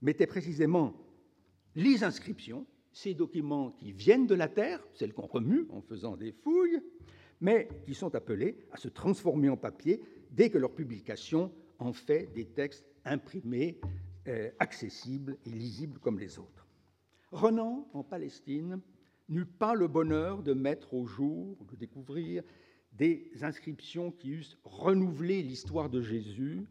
mettait 0.00 0.26
précisément 0.26 0.94
les 1.74 2.02
inscriptions, 2.02 2.66
ces 2.92 3.14
documents 3.14 3.72
qui 3.72 3.92
viennent 3.92 4.26
de 4.26 4.34
la 4.34 4.48
terre, 4.48 4.82
celles 4.94 5.12
qu'on 5.12 5.26
remue 5.26 5.66
en 5.70 5.82
faisant 5.82 6.16
des 6.16 6.32
fouilles, 6.32 6.80
mais 7.40 7.68
qui 7.84 7.94
sont 7.94 8.14
appelés 8.14 8.56
à 8.72 8.76
se 8.76 8.88
transformer 8.88 9.48
en 9.48 9.56
papier 9.56 10.00
dès 10.30 10.50
que 10.50 10.58
leur 10.58 10.74
publication 10.74 11.52
en 11.78 11.92
fait 11.92 12.32
des 12.34 12.46
textes 12.46 12.86
imprimés, 13.04 13.80
euh, 14.26 14.50
accessibles 14.58 15.36
et 15.46 15.50
lisibles 15.50 15.98
comme 15.98 16.18
les 16.18 16.38
autres. 16.38 16.66
Renan, 17.30 17.88
en 17.92 18.02
Palestine, 18.02 18.80
n'eut 19.28 19.44
pas 19.44 19.74
le 19.74 19.88
bonheur 19.88 20.42
de 20.42 20.54
mettre 20.54 20.94
au 20.94 21.06
jour, 21.06 21.56
de 21.70 21.76
découvrir 21.76 22.42
des 22.92 23.30
inscriptions 23.42 24.10
qui 24.10 24.30
eussent 24.30 24.56
renouvelé 24.64 25.42
l'histoire 25.42 25.90
de 25.90 26.00
Jésus 26.00 26.66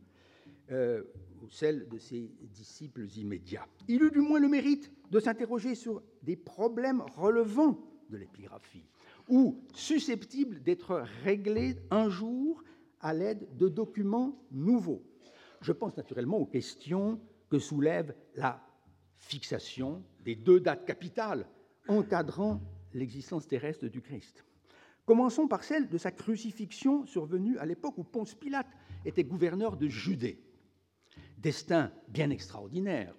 euh, 0.72 1.04
ou 1.42 1.50
celle 1.50 1.88
de 1.88 1.98
ses 1.98 2.32
disciples 2.42 3.08
immédiats. 3.16 3.68
Il 3.88 4.04
eut 4.04 4.12
du 4.12 4.20
moins 4.20 4.40
le 4.40 4.50
mérite 4.50 4.92
de 5.12 5.20
s'interroger 5.20 5.76
sur 5.76 6.02
des 6.24 6.36
problèmes 6.36 7.02
relevant 7.16 7.80
de 8.10 8.18
l'épigraphie 8.18 8.86
ou 9.30 9.62
susceptibles 9.74 10.62
d'être 10.64 11.04
réglés 11.24 11.78
un 11.92 12.10
jour 12.10 12.64
à 13.08 13.14
l'aide 13.14 13.48
de 13.56 13.70
documents 13.70 14.38
nouveaux. 14.52 15.02
Je 15.62 15.72
pense 15.72 15.96
naturellement 15.96 16.40
aux 16.40 16.46
questions 16.46 17.22
que 17.50 17.58
soulève 17.58 18.14
la 18.36 18.62
fixation 19.16 20.04
des 20.26 20.36
deux 20.36 20.60
dates 20.60 20.86
capitales 20.86 21.48
encadrant 21.88 22.60
l'existence 22.94 23.48
terrestre 23.48 23.88
du 23.88 24.02
Christ. 24.02 24.44
Commençons 25.06 25.48
par 25.48 25.64
celle 25.64 25.88
de 25.88 25.98
sa 25.98 26.12
crucifixion 26.12 27.06
survenue 27.06 27.58
à 27.60 27.66
l'époque 27.66 27.98
où 27.98 28.04
Ponce 28.04 28.36
Pilate 28.36 28.68
était 29.06 29.24
gouverneur 29.24 29.78
de 29.78 29.88
Judée. 29.88 30.44
Destin 31.38 31.94
bien 32.10 32.30
extraordinaire 32.30 33.16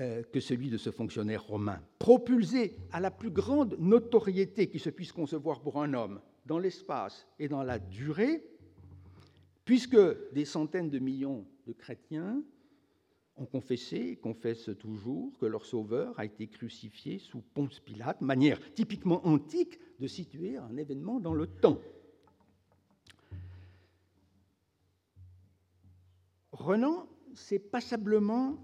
euh, 0.00 0.22
que 0.22 0.40
celui 0.40 0.70
de 0.70 0.78
ce 0.78 0.90
fonctionnaire 0.90 1.44
romain, 1.44 1.82
propulsé 1.98 2.78
à 2.90 3.00
la 3.00 3.10
plus 3.10 3.30
grande 3.30 3.76
notoriété 3.78 4.70
qui 4.70 4.78
se 4.78 4.88
puisse 4.88 5.12
concevoir 5.12 5.60
pour 5.60 5.82
un 5.82 5.92
homme 5.92 6.22
dans 6.46 6.58
l'espace 6.58 7.26
et 7.38 7.48
dans 7.48 7.62
la 7.62 7.78
durée, 7.78 8.42
puisque 9.64 9.96
des 10.32 10.44
centaines 10.44 10.90
de 10.90 10.98
millions 10.98 11.46
de 11.66 11.72
chrétiens 11.72 12.42
ont 13.36 13.46
confessé 13.46 13.96
et 13.96 14.16
confessent 14.16 14.70
toujours 14.78 15.36
que 15.38 15.46
leur 15.46 15.64
sauveur 15.64 16.18
a 16.18 16.24
été 16.24 16.48
crucifié 16.48 17.18
sous 17.18 17.40
Ponce 17.54 17.80
Pilate, 17.80 18.20
manière 18.20 18.60
typiquement 18.74 19.26
antique 19.26 19.78
de 20.00 20.06
situer 20.06 20.56
un 20.56 20.76
événement 20.76 21.20
dans 21.20 21.34
le 21.34 21.46
temps. 21.46 21.80
Renan 26.52 27.08
s'est 27.34 27.58
passablement 27.58 28.58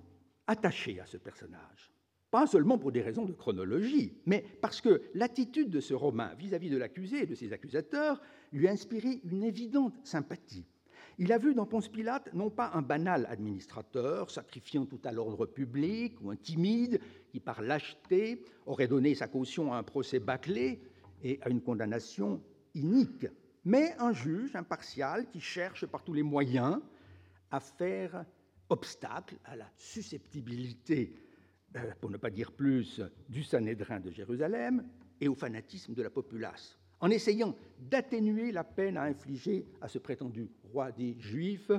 attaché 0.46 1.00
à 1.00 1.06
ce 1.06 1.16
personnage, 1.16 1.90
pas 2.30 2.46
seulement 2.46 2.76
pour 2.76 2.92
des 2.92 3.00
raisons 3.00 3.24
de 3.24 3.32
chronologie, 3.32 4.20
mais 4.26 4.44
parce 4.60 4.82
que 4.82 5.02
l'attitude 5.14 5.70
de 5.70 5.80
ce 5.80 5.94
Romain 5.94 6.34
vis-à-vis 6.34 6.68
-vis 6.68 6.72
de 6.72 6.76
l'accusé 6.76 7.22
et 7.22 7.26
de 7.26 7.34
ses 7.34 7.52
accusateurs 7.52 8.20
lui 8.52 8.68
a 8.68 8.70
inspiré 8.72 9.20
une 9.24 9.42
évidente 9.42 9.94
sympathie. 10.04 10.66
Il 11.20 11.32
a 11.32 11.38
vu 11.38 11.52
dans 11.52 11.66
Ponce 11.66 11.88
Pilate 11.88 12.32
non 12.32 12.48
pas 12.48 12.70
un 12.74 12.82
banal 12.82 13.26
administrateur 13.28 14.30
sacrifiant 14.30 14.86
tout 14.86 15.00
à 15.02 15.10
l'ordre 15.10 15.46
public 15.46 16.14
ou 16.20 16.30
un 16.30 16.36
timide 16.36 17.00
qui, 17.28 17.40
par 17.40 17.60
lâcheté, 17.60 18.44
aurait 18.66 18.86
donné 18.86 19.16
sa 19.16 19.26
caution 19.26 19.72
à 19.72 19.78
un 19.78 19.82
procès 19.82 20.20
bâclé 20.20 20.80
et 21.24 21.40
à 21.42 21.48
une 21.48 21.60
condamnation 21.60 22.40
inique, 22.74 23.26
mais 23.64 23.96
un 23.98 24.12
juge 24.12 24.54
impartial 24.54 25.28
qui 25.28 25.40
cherche 25.40 25.86
par 25.86 26.04
tous 26.04 26.14
les 26.14 26.22
moyens 26.22 26.78
à 27.50 27.58
faire 27.58 28.24
obstacle 28.68 29.38
à 29.44 29.56
la 29.56 29.68
susceptibilité, 29.76 31.16
euh, 31.74 31.80
pour 32.00 32.10
ne 32.10 32.16
pas 32.16 32.30
dire 32.30 32.52
plus, 32.52 33.02
du 33.28 33.42
Sanhédrin 33.42 33.98
de 33.98 34.12
Jérusalem 34.12 34.86
et 35.20 35.26
au 35.26 35.34
fanatisme 35.34 35.94
de 35.94 36.02
la 36.02 36.10
populace 36.10 36.78
en 37.00 37.10
essayant 37.10 37.54
d'atténuer 37.78 38.52
la 38.52 38.64
peine 38.64 38.96
à 38.96 39.04
infliger 39.04 39.66
à 39.80 39.88
ce 39.88 39.98
prétendu 39.98 40.50
roi 40.72 40.92
des 40.92 41.16
Juifs 41.18 41.70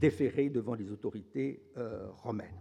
déféré 0.00 0.48
devant 0.50 0.74
les 0.74 0.90
autorités 0.90 1.62
euh, 1.76 2.06
romaines. 2.10 2.60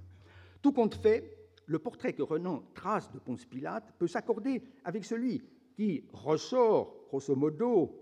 Tout 0.61 0.73
compte 0.73 0.95
fait, 0.95 1.37
le 1.65 1.79
portrait 1.79 2.13
que 2.13 2.23
Renan 2.23 2.63
trace 2.73 3.11
de 3.11 3.19
Ponce 3.19 3.45
Pilate 3.45 3.93
peut 3.97 4.07
s'accorder 4.07 4.61
avec 4.83 5.05
celui 5.05 5.41
qui 5.75 6.03
ressort, 6.11 7.05
grosso 7.07 7.35
modo, 7.35 7.95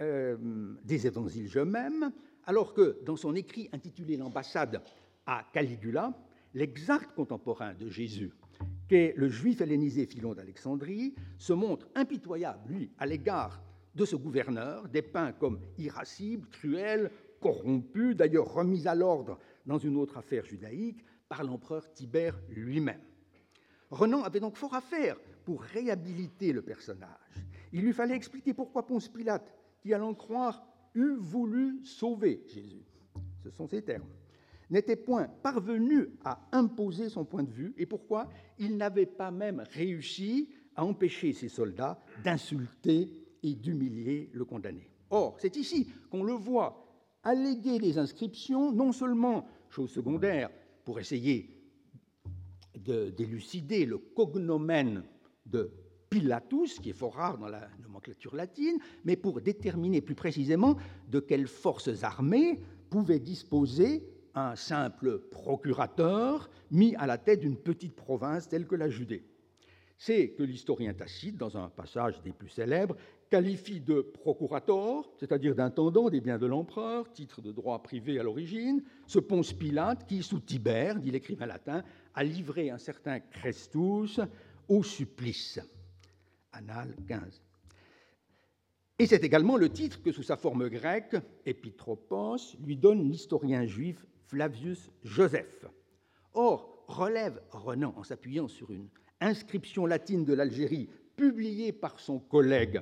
euh, 0.00 0.74
des 0.84 1.06
évangiles 1.06 1.50
eux-mêmes, 1.58 2.12
alors 2.44 2.72
que 2.72 2.98
dans 3.04 3.16
son 3.16 3.34
écrit 3.34 3.68
intitulé 3.72 4.16
L'ambassade 4.16 4.82
à 5.26 5.44
Caligula, 5.52 6.14
l'exact 6.54 7.12
contemporain 7.14 7.74
de 7.74 7.88
Jésus, 7.88 8.32
qu'est 8.88 9.12
le 9.16 9.28
juif 9.28 9.60
hellénisé 9.60 10.06
Philon 10.06 10.34
d'Alexandrie, 10.34 11.14
se 11.38 11.52
montre 11.52 11.88
impitoyable, 11.94 12.72
lui, 12.72 12.90
à 12.98 13.06
l'égard 13.06 13.62
de 13.94 14.04
ce 14.04 14.16
gouverneur, 14.16 14.88
dépeint 14.88 15.32
comme 15.32 15.60
irascible, 15.78 16.48
cruel, 16.48 17.10
corrompu, 17.40 18.14
d'ailleurs 18.14 18.52
remis 18.52 18.86
à 18.86 18.94
l'ordre 18.94 19.38
dans 19.66 19.78
une 19.78 19.96
autre 19.96 20.18
affaire 20.18 20.44
judaïque 20.44 21.04
par 21.28 21.44
l'empereur 21.44 21.92
Tibère 21.92 22.38
lui-même. 22.48 23.00
Renan 23.90 24.22
avait 24.22 24.40
donc 24.40 24.56
fort 24.56 24.74
à 24.74 24.80
faire 24.80 25.18
pour 25.44 25.62
réhabiliter 25.62 26.52
le 26.52 26.62
personnage. 26.62 27.44
Il 27.72 27.82
lui 27.82 27.92
fallait 27.92 28.16
expliquer 28.16 28.54
pourquoi 28.54 28.86
Ponce 28.86 29.08
Pilate, 29.08 29.54
qui 29.80 29.94
allons 29.94 30.14
croire, 30.14 30.64
eût 30.94 31.16
voulu 31.18 31.84
sauver 31.84 32.44
Jésus. 32.46 32.84
Ce 33.42 33.50
sont 33.50 33.66
ses 33.66 33.82
termes 33.82 34.06
n'était 34.70 34.96
point 34.96 35.28
parvenu 35.42 36.08
à 36.24 36.40
imposer 36.52 37.08
son 37.08 37.24
point 37.24 37.42
de 37.42 37.50
vue 37.50 37.74
et 37.76 37.86
pourquoi 37.86 38.28
il 38.58 38.76
n'avait 38.76 39.06
pas 39.06 39.30
même 39.30 39.64
réussi 39.72 40.48
à 40.76 40.84
empêcher 40.84 41.32
ses 41.32 41.48
soldats 41.48 42.00
d'insulter 42.24 43.19
et 43.42 43.54
d'humilier 43.54 44.30
le 44.32 44.44
condamné. 44.44 44.90
Or, 45.10 45.36
c'est 45.40 45.56
ici 45.56 45.88
qu'on 46.10 46.22
le 46.22 46.32
voit 46.32 46.86
alléguer 47.22 47.78
des 47.78 47.98
inscriptions, 47.98 48.72
non 48.72 48.92
seulement, 48.92 49.46
chose 49.68 49.90
secondaire, 49.90 50.50
pour 50.84 51.00
essayer 51.00 51.50
d'élucider 52.74 53.84
le 53.84 53.98
cognomen 53.98 55.04
de 55.46 55.70
Pilatus, 56.08 56.80
qui 56.80 56.90
est 56.90 56.94
fort 56.94 57.14
rare 57.14 57.38
dans 57.38 57.48
la 57.48 57.68
nomenclature 57.82 58.34
latine, 58.34 58.78
mais 59.04 59.16
pour 59.16 59.40
déterminer 59.40 60.00
plus 60.00 60.14
précisément 60.14 60.76
de 61.08 61.20
quelles 61.20 61.46
forces 61.46 62.02
armées 62.02 62.60
pouvait 62.88 63.20
disposer 63.20 64.04
un 64.34 64.56
simple 64.56 65.20
procurateur 65.30 66.50
mis 66.70 66.94
à 66.96 67.06
la 67.06 67.18
tête 67.18 67.40
d'une 67.40 67.56
petite 67.56 67.94
province 67.94 68.48
telle 68.48 68.66
que 68.66 68.74
la 68.74 68.88
Judée. 68.88 69.24
C'est 69.98 70.30
que 70.30 70.42
l'historien 70.42 70.94
Tacite, 70.94 71.36
dans 71.36 71.56
un 71.56 71.68
passage 71.68 72.22
des 72.22 72.32
plus 72.32 72.48
célèbres, 72.48 72.96
qualifie 73.30 73.80
de 73.80 74.00
procurator, 74.00 75.08
c'est-à-dire 75.16 75.54
d'intendant 75.54 76.10
des 76.10 76.20
biens 76.20 76.38
de 76.38 76.46
l'empereur, 76.46 77.10
titre 77.12 77.40
de 77.40 77.52
droit 77.52 77.80
privé 77.82 78.18
à 78.18 78.24
l'origine, 78.24 78.82
ce 79.06 79.20
Ponce 79.20 79.52
Pilate 79.52 80.06
qui, 80.06 80.22
sous 80.22 80.40
Tibère, 80.40 80.98
dit 80.98 81.12
l'écrivain 81.12 81.46
latin, 81.46 81.84
a 82.14 82.24
livré 82.24 82.70
un 82.70 82.78
certain 82.78 83.20
Christus 83.20 84.20
au 84.68 84.82
supplice. 84.82 85.60
Annale 86.52 86.96
15. 87.06 87.40
Et 88.98 89.06
c'est 89.06 89.24
également 89.24 89.56
le 89.56 89.70
titre 89.70 90.02
que, 90.02 90.12
sous 90.12 90.24
sa 90.24 90.36
forme 90.36 90.68
grecque, 90.68 91.16
Epitropos, 91.46 92.56
lui 92.62 92.76
donne 92.76 93.08
l'historien 93.08 93.64
juif 93.64 94.04
Flavius 94.26 94.90
Joseph. 95.04 95.64
Or, 96.34 96.84
relève 96.88 97.40
Renan 97.50 97.94
en 97.96 98.02
s'appuyant 98.02 98.48
sur 98.48 98.72
une 98.72 98.88
inscription 99.20 99.86
latine 99.86 100.24
de 100.24 100.34
l'Algérie 100.34 100.88
publiée 101.16 101.72
par 101.72 102.00
son 102.00 102.18
collègue 102.18 102.80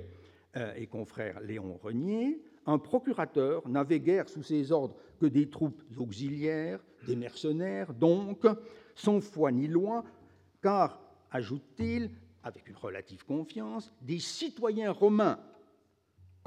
et 0.77 0.87
confrère 0.87 1.41
Léon 1.41 1.79
Renier, 1.83 2.41
un 2.67 2.79
procurateur 2.79 3.67
n'avait 3.69 4.01
guère 4.01 4.29
sous 4.29 4.43
ses 4.43 4.73
ordres 4.73 4.97
que 5.21 5.27
des 5.27 5.49
troupes 5.49 5.83
auxiliaires, 5.97 6.81
des 7.07 7.17
mercenaires, 7.17 7.95
donc, 7.95 8.47
sans 8.95 9.21
foi 9.21 9.53
ni 9.53 9.67
loi, 9.67 10.05
car, 10.63 11.01
ajoute-t-il, 11.31 12.11
avec 12.43 12.69
une 12.69 12.77
relative 12.77 13.25
confiance, 13.25 13.93
des 14.03 14.19
citoyens 14.19 14.93
romains 14.93 15.39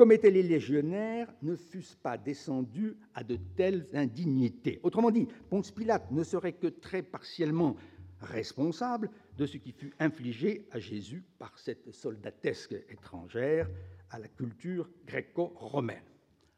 comme 0.02 0.14
étaient 0.14 0.32
les 0.32 0.42
légionnaires, 0.42 1.32
ne 1.44 1.56
fussent 1.56 2.00
pas 2.02 2.18
descendus 2.18 2.98
à 3.14 3.24
de 3.24 3.38
telles 3.56 3.88
indignités. 3.94 4.80
Autrement 4.82 5.12
dit, 5.12 5.28
Ponce 5.48 5.70
Pilate 5.70 6.10
ne 6.10 6.24
serait 6.24 6.54
que 6.54 6.66
très 6.66 7.04
partiellement 7.04 7.76
responsable 8.20 9.12
de 9.38 9.46
ce 9.46 9.58
qui 9.58 9.72
fut 9.72 9.94
infligé 10.00 10.68
à 10.72 10.80
Jésus 10.80 11.24
par 11.40 11.58
cette 11.58 11.92
soldatesque 11.92 12.76
étrangère 12.90 13.70
à 14.10 14.20
la 14.20 14.28
culture 14.28 14.90
gréco-romaine. 15.06 16.04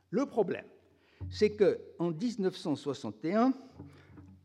Le 0.10 0.26
problème, 0.26 0.66
c'est 1.30 1.56
que 1.56 1.80
en 2.00 2.12
1961, 2.12 3.54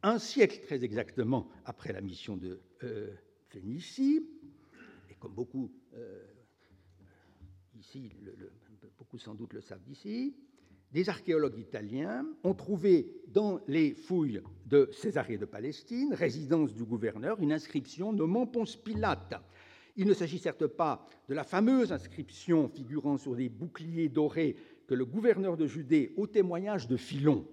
un 0.03 0.19
siècle 0.19 0.61
très 0.63 0.85
exactement 0.85 1.49
après 1.65 1.93
la 1.93 2.01
mission 2.01 2.37
de 2.37 2.61
euh, 2.85 3.15
Phénicie, 3.49 4.29
et 5.11 5.15
comme 5.15 5.35
beaucoup 5.35 5.73
euh, 5.95 6.23
ici 7.79 8.13
beaucoup 8.99 9.19
sans 9.19 9.35
doute 9.35 9.53
le 9.55 9.61
savent 9.61 9.83
d'ici, 9.83 10.37
des 10.93 11.09
archéologues 11.09 11.59
italiens 11.59 12.27
ont 12.45 12.55
trouvé 12.55 13.23
dans 13.29 13.61
les 13.69 13.93
fouilles 13.93 14.43
de 14.67 14.89
Césarée 14.93 15.37
de 15.37 15.45
Palestine, 15.45 16.15
résidence 16.15 16.75
du 16.75 16.85
gouverneur, 16.85 17.41
une 17.41 17.53
inscription 17.53 18.13
nommant 18.13 18.47
Ponce 18.47 18.77
Pilate. 18.77 19.35
Il 19.97 20.07
ne 20.07 20.15
s'agit 20.15 20.39
certes 20.39 20.67
pas 20.67 21.05
de 21.29 21.35
la 21.35 21.45
fameuse 21.45 21.93
inscription 21.93 22.69
figurant 22.69 23.19
sur 23.19 23.35
des 23.35 23.49
boucliers 23.49 24.09
dorés 24.09 24.57
que 24.87 24.95
le 24.95 25.05
gouverneur 25.05 25.57
de 25.57 25.67
Judée, 25.67 26.15
au 26.17 26.27
témoignage 26.27 26.89
de 26.89 26.97
Philon, 26.97 27.47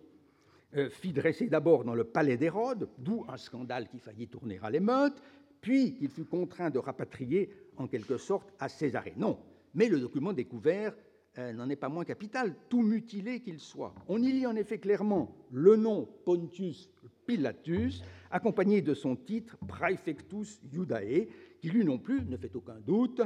euh, 0.75 0.89
fit 0.89 1.11
dresser 1.11 1.47
d'abord 1.47 1.83
dans 1.83 1.95
le 1.95 2.03
palais 2.03 2.37
d'Hérode, 2.37 2.89
d'où 2.97 3.25
un 3.27 3.37
scandale 3.37 3.89
qui 3.89 3.99
faillit 3.99 4.27
tourner 4.27 4.59
à 4.61 4.69
l'émeute, 4.69 5.21
puis 5.59 5.95
qu'il 5.95 6.09
fut 6.09 6.25
contraint 6.25 6.69
de 6.69 6.79
rapatrier 6.79 7.49
en 7.77 7.87
quelque 7.87 8.17
sorte 8.17 8.53
à 8.59 8.69
Césarée. 8.69 9.13
Non, 9.17 9.39
mais 9.73 9.89
le 9.89 9.99
document 9.99 10.31
découvert 10.31 10.95
euh, 11.37 11.53
n'en 11.53 11.69
est 11.69 11.75
pas 11.75 11.89
moins 11.89 12.05
capital, 12.05 12.55
tout 12.69 12.81
mutilé 12.81 13.41
qu'il 13.41 13.59
soit. 13.59 13.93
On 14.07 14.21
y 14.21 14.31
lit 14.31 14.45
en 14.45 14.55
effet 14.55 14.77
clairement 14.77 15.35
le 15.51 15.75
nom 15.75 16.07
Pontius 16.23 16.89
Pilatus, 17.25 18.03
accompagné 18.31 18.81
de 18.81 18.93
son 18.93 19.15
titre 19.15 19.57
Praefectus 19.67 20.61
Iudae, 20.71 21.27
qui 21.59 21.69
lui 21.69 21.83
non 21.83 21.97
plus 21.97 22.21
ne 22.25 22.37
fait 22.37 22.55
aucun 22.55 22.79
doute, 22.79 23.21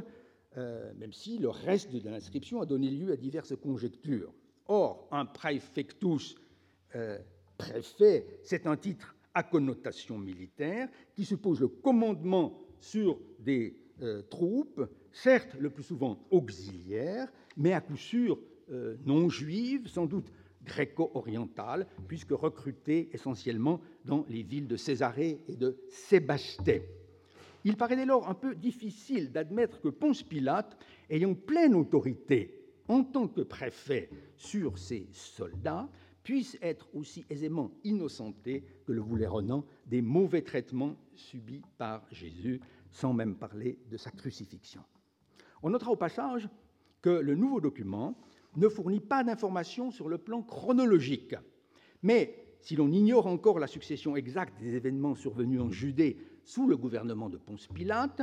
euh, 0.58 0.92
même 0.98 1.14
si 1.14 1.38
le 1.38 1.50
reste 1.50 1.94
de 1.96 2.10
l'inscription 2.10 2.62
a 2.62 2.66
donné 2.66 2.90
lieu 2.90 3.12
à 3.12 3.16
diverses 3.16 3.56
conjectures. 3.56 4.34
Or, 4.68 5.08
un 5.12 5.26
Praefectus 5.26 6.36
euh, 6.96 7.20
préfet, 7.58 8.26
c'est 8.44 8.66
un 8.66 8.78
titre 8.78 9.16
à 9.34 9.44
connotation 9.44 10.18
militaire 10.18 10.90
qui 11.16 11.26
suppose 11.26 11.60
le 11.60 11.68
commandement 11.68 12.60
sur 12.80 13.20
des 13.40 13.76
troupes, 14.30 14.90
certes 15.12 15.56
le 15.60 15.70
plus 15.70 15.84
souvent 15.84 16.20
auxiliaires, 16.32 17.32
mais 17.58 17.74
à 17.74 17.82
coup 17.82 17.98
sûr 17.98 18.40
euh, 18.72 18.98
non 19.06 19.30
juive, 19.30 19.88
sans 19.88 20.06
doute 20.06 20.32
gréco-orientale, 20.64 21.88
puisque 22.08 22.32
recrutée 22.32 23.10
essentiellement 23.14 23.82
dans 24.06 24.26
les 24.30 24.44
villes 24.44 24.68
de 24.68 24.76
Césarée 24.76 25.44
et 25.48 25.56
de 25.56 25.78
Sébasté. 25.90 26.84
Il 27.64 27.78
paraît 27.78 27.96
dès 27.96 28.06
lors 28.06 28.30
un 28.30 28.36
peu 28.36 28.54
difficile 28.54 29.32
d'admettre 29.32 29.82
que 29.82 29.90
Ponce 29.90 30.22
Pilate, 30.22 30.78
ayant 31.10 31.34
pleine 31.34 31.74
autorité 31.74 32.62
en 32.88 33.04
tant 33.04 33.28
que 33.28 33.42
préfet 33.42 34.10
sur 34.36 34.78
ses 34.78 35.08
soldats, 35.12 35.90
puisse 36.24 36.58
être 36.62 36.88
aussi 36.94 37.26
aisément 37.30 37.72
innocenté 37.84 38.64
que 38.86 38.92
le 38.92 39.02
voulait 39.02 39.26
Renan 39.26 39.66
des 39.88 40.02
mauvais 40.02 40.44
traitements 40.44 40.96
subis 41.16 41.64
par 41.78 42.06
Jésus, 42.12 42.62
sans 42.92 43.14
même 43.14 43.36
parler 43.36 43.80
de 43.90 43.98
sa 43.98 44.12
crucifixion. 44.12 44.82
On 45.62 45.70
notera 45.70 45.92
au 45.92 45.96
passage 45.96 46.50
que 47.02 47.10
le 47.10 47.36
nouveau 47.36 47.62
document 47.62 48.16
ne 48.56 48.68
fournit 48.68 49.00
pas 49.00 49.24
d'informations 49.24 49.92
sur 49.92 50.10
le 50.10 50.18
plan 50.18 50.42
chronologique. 50.42 51.36
Mais 52.02 52.58
si 52.62 52.76
l'on 52.76 52.92
ignore 52.92 53.28
encore 53.28 53.60
la 53.60 53.68
succession 53.68 54.16
exacte 54.16 54.60
des 54.60 54.76
événements 54.76 55.16
survenus 55.16 55.62
en 55.62 55.70
Judée 55.70 56.18
sous 56.44 56.68
le 56.68 56.78
gouvernement 56.78 57.30
de 57.30 57.38
Ponce 57.38 57.68
Pilate, 57.68 58.22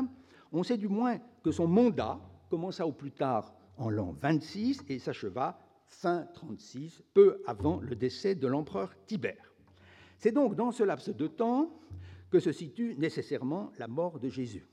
on 0.52 0.62
sait 0.62 0.76
du 0.76 0.88
moins 0.88 1.18
que 1.42 1.52
son 1.52 1.66
mandat 1.66 2.20
commença 2.50 2.86
au 2.86 2.92
plus 2.92 3.12
tard 3.12 3.54
en 3.78 3.90
l'an 3.90 4.12
26 4.12 4.84
et 4.88 4.98
s'acheva 4.98 5.58
fin 5.86 6.26
36, 6.34 7.02
peu 7.14 7.42
avant 7.46 7.80
le 7.80 7.94
décès 7.94 8.34
de 8.34 8.46
l'empereur 8.46 8.94
Tibère. 9.06 9.52
C'est 10.18 10.32
donc 10.32 10.54
dans 10.54 10.72
ce 10.72 10.82
laps 10.82 11.14
de 11.14 11.26
temps 11.26 11.70
que 12.30 12.40
se 12.40 12.52
situe 12.52 12.94
nécessairement 12.96 13.72
la 13.78 13.88
mort 13.88 14.18
de 14.18 14.28
Jésus. 14.28 14.66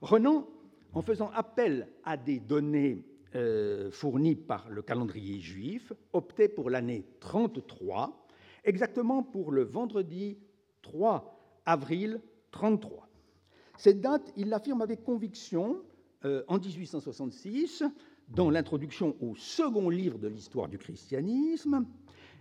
Renan, 0.00 0.48
en 0.92 1.02
faisant 1.02 1.30
appel 1.34 1.88
à 2.04 2.16
des 2.16 2.40
données 2.40 3.04
euh, 3.34 3.90
fourni 3.90 4.34
par 4.34 4.70
le 4.70 4.80
calendrier 4.80 5.38
juif 5.40 5.92
optait 6.12 6.48
pour 6.48 6.70
l'année 6.70 7.04
33, 7.20 8.26
exactement 8.64 9.22
pour 9.22 9.52
le 9.52 9.64
vendredi 9.64 10.38
3 10.82 11.60
avril 11.66 12.20
33. 12.52 13.06
Cette 13.76 14.00
date, 14.00 14.32
il 14.36 14.48
l'affirme 14.48 14.80
avec 14.80 15.04
conviction 15.04 15.82
euh, 16.24 16.42
en 16.48 16.58
1866 16.58 17.84
dans 18.28 18.50
l'introduction 18.50 19.14
au 19.20 19.34
second 19.36 19.88
livre 19.90 20.18
de 20.18 20.28
l'histoire 20.28 20.68
du 20.68 20.78
christianisme, 20.78 21.86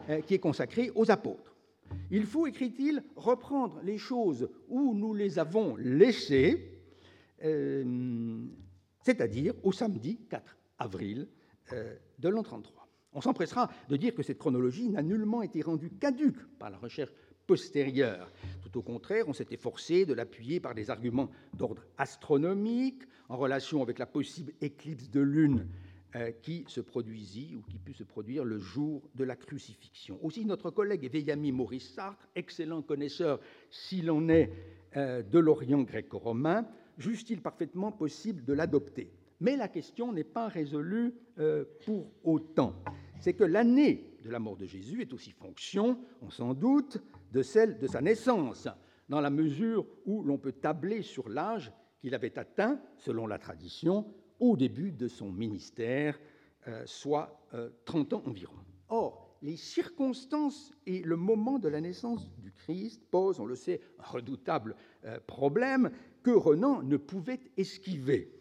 euh, 0.10 0.22
qui 0.22 0.36
est 0.36 0.40
consacré 0.40 0.92
aux 0.96 1.12
apôtres. 1.12 1.57
Il 2.12 2.26
faut, 2.26 2.48
écrit-il, 2.48 3.04
reprendre 3.16 3.80
les 3.84 3.98
choses 3.98 4.50
où 4.70 4.94
nous 4.94 5.14
les 5.14 5.40
avons 5.40 5.76
laissées, 5.78 6.82
c'est-à-dire 9.02 9.54
au 9.64 9.72
samedi 9.72 10.20
4 10.30 10.58
avril 10.80 11.28
euh, 11.74 11.96
de 12.20 12.30
l'an 12.30 12.44
33. 12.44 12.88
On 13.14 13.22
s'empressera 13.22 13.70
de 13.90 13.98
dire 13.98 14.14
que 14.14 14.24
cette 14.24 14.38
chronologie 14.38 14.90
n'a 14.90 15.02
nullement 15.02 15.42
été 15.42 15.62
rendue 15.62 15.90
caduque 15.90 16.46
par 16.60 16.70
la 16.70 16.78
recherche 16.78 17.12
postérieure. 17.46 18.32
Tout 18.62 18.78
au 18.78 18.82
contraire, 18.82 19.26
on 19.28 19.34
s'est 19.34 19.48
efforcé 19.52 20.06
de 20.06 20.14
l'appuyer 20.14 20.60
par 20.60 20.76
des 20.76 20.90
arguments 20.90 21.30
d'ordre 21.54 21.84
astronomique 21.98 23.04
en 23.30 23.38
relation 23.38 23.82
avec 23.82 24.00
la 24.00 24.06
possible 24.06 24.54
éclipse 24.62 25.10
de 25.10 25.22
lune 25.22 25.62
euh, 25.62 25.87
qui 26.42 26.66
se 26.68 26.82
produisit 26.82 27.56
ou 27.56 27.62
qui 27.62 27.78
put 27.78 27.94
se 27.94 28.04
produire 28.04 28.44
le 28.44 28.60
jour 28.60 29.02
de 29.16 29.24
la 29.24 29.36
crucifixion. 29.36 30.18
Aussi, 30.24 30.46
notre 30.46 30.72
collègue 30.72 31.10
et 31.12 31.32
ami 31.32 31.52
Maurice 31.52 31.94
Sartre, 31.94 32.28
excellent 32.36 32.82
connaisseur 32.82 33.40
s'il 33.70 34.10
en 34.12 34.28
est 34.30 34.52
euh, 34.96 35.22
de 35.22 35.40
l'Orient 35.40 35.84
gréco-romain, 35.84 36.68
juge-t-il 36.98 37.42
parfaitement 37.42 37.92
possible 37.92 38.44
de 38.44 38.54
l'adopter? 38.54 39.12
Mais 39.40 39.56
la 39.56 39.68
question 39.68 40.12
n'est 40.12 40.24
pas 40.24 40.48
résolue 40.48 41.14
euh, 41.40 41.66
pour 41.86 42.12
autant. 42.24 42.74
C'est 43.20 43.34
que 43.34 43.44
l'année 43.44 44.18
de 44.24 44.30
la 44.30 44.40
mort 44.40 44.58
de 44.58 44.66
Jésus 44.66 45.02
est 45.02 45.14
aussi 45.14 45.32
fonction, 45.32 46.00
on 46.22 46.30
s'en 46.30 46.54
doute, 46.54 47.00
de 47.32 47.42
celle 47.44 47.78
de 47.78 47.88
sa 47.88 48.02
naissance, 48.02 48.68
dans 49.10 49.22
la 49.22 49.30
mesure 49.30 49.86
où 50.06 50.24
l'on 50.24 50.38
peut 50.38 50.54
tabler 50.54 51.02
sur 51.02 51.30
l'âge 51.30 51.72
qu'il 52.00 52.16
avait 52.16 52.38
atteint, 52.38 52.80
selon 52.98 53.28
la 53.28 53.38
tradition, 53.38 54.06
au 54.40 54.58
début 54.58 54.92
de 54.92 55.08
son 55.08 55.32
ministère, 55.32 56.20
euh, 56.68 56.84
soit 56.86 57.42
30 57.86 58.14
ans 58.14 58.24
environ. 58.26 58.54
Or, 58.90 59.38
les 59.42 59.56
circonstances 59.56 60.72
et 60.86 61.02
le 61.02 61.16
moment 61.16 61.60
de 61.60 61.70
la 61.70 61.80
naissance 61.80 62.30
du 62.40 62.52
Christ 62.52 63.02
posent, 63.10 63.40
on 63.40 63.46
le 63.46 63.56
sait, 63.56 63.80
un 64.00 64.12
redoutable 64.12 64.76
problème 65.28 65.92
que 66.24 66.32
Renan 66.32 66.84
ne 66.84 66.98
pouvait 66.98 67.40
esquiver. 67.56 68.38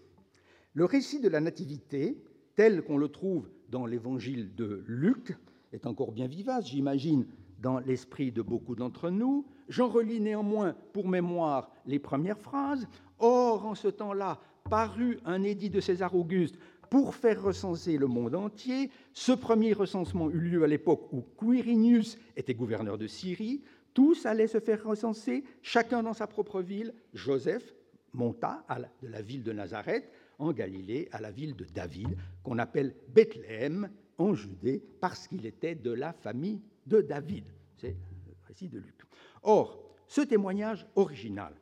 Le 0.74 0.85
récit 0.85 1.20
de 1.20 1.28
la 1.28 1.40
Nativité, 1.40 2.23
tel 2.55 2.82
qu'on 2.82 2.98
le 2.98 3.09
trouve 3.09 3.48
dans 3.68 3.86
l'évangile 3.86 4.55
de 4.55 4.82
Luc, 4.86 5.36
est 5.73 5.86
encore 5.86 6.12
bien 6.12 6.27
vivace, 6.27 6.66
j'imagine, 6.66 7.27
dans 7.60 7.78
l'esprit 7.78 8.32
de 8.32 8.43
beaucoup 8.43 8.74
d'entre 8.74 9.10
nous. 9.10 9.47
J'en 9.68 9.89
relis 9.89 10.20
néanmoins 10.20 10.74
pour 10.93 11.09
mémoire 11.09 11.70
les 11.86 11.98
premières 11.98 12.39
phrases. 12.39 12.86
Or, 13.18 13.66
en 13.66 13.74
ce 13.74 13.89
temps-là, 13.89 14.40
parut 14.68 15.18
un 15.24 15.43
édit 15.43 15.70
de 15.70 15.80
César 15.80 16.14
Auguste 16.14 16.56
pour 16.90 17.14
faire 17.14 17.43
recenser 17.43 17.98
le 17.98 18.06
monde 18.06 18.34
entier. 18.34 18.90
Ce 19.12 19.32
premier 19.32 19.72
recensement 19.72 20.30
eut 20.30 20.40
lieu 20.40 20.64
à 20.64 20.66
l'époque 20.66 21.12
où 21.12 21.22
Quirinius 21.38 22.18
était 22.36 22.55
gouverneur 22.55 22.98
de 22.98 23.06
Syrie. 23.06 23.62
Tous 23.94 24.26
allaient 24.26 24.47
se 24.47 24.60
faire 24.60 24.84
recenser, 24.84 25.44
chacun 25.62 26.02
dans 26.02 26.12
sa 26.12 26.26
propre 26.26 26.60
ville. 26.60 26.93
Joseph 27.14 27.74
monta 28.12 28.64
de 29.02 29.09
la 29.09 29.22
ville 29.22 29.43
de 29.43 29.52
Nazareth 29.52 30.10
en 30.38 30.52
Galilée 30.52 31.09
à 31.12 31.20
la 31.20 31.30
ville 31.30 31.56
de 31.56 31.64
David, 31.64 32.16
qu'on 32.43 32.59
appelle 32.59 32.94
Bethléem 33.09 33.90
en 34.18 34.34
Judée, 34.34 34.82
parce 35.01 35.26
qu'il 35.26 35.47
était 35.47 35.74
de 35.74 35.90
la 35.90 36.12
famille 36.12 36.60
de 36.86 37.01
David. 37.01 37.44
C'est 37.76 37.97
le 38.26 38.34
récit 38.47 38.68
de 38.68 38.78
Luc. 38.78 39.02
Or, 39.43 39.82
ce 40.06 40.20
témoignage 40.20 40.86
original 40.94 41.55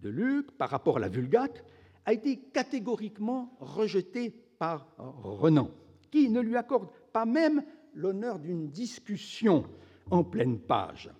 de 0.00 0.08
Luc 0.08 0.52
par 0.52 0.70
rapport 0.70 0.96
à 0.96 1.00
la 1.00 1.08
Vulgate 1.08 1.64
a 2.04 2.12
été 2.12 2.36
catégoriquement 2.36 3.56
rejeté 3.60 4.30
par 4.58 4.86
Renan, 4.98 5.70
qui 6.10 6.28
ne 6.28 6.40
lui 6.40 6.56
accorde 6.56 6.88
pas 7.12 7.24
même 7.24 7.62
l'honneur 7.94 8.38
d'une 8.38 8.68
discussion 8.68 9.64
en 10.10 10.24
pleine 10.24 10.58
page. 10.58 11.10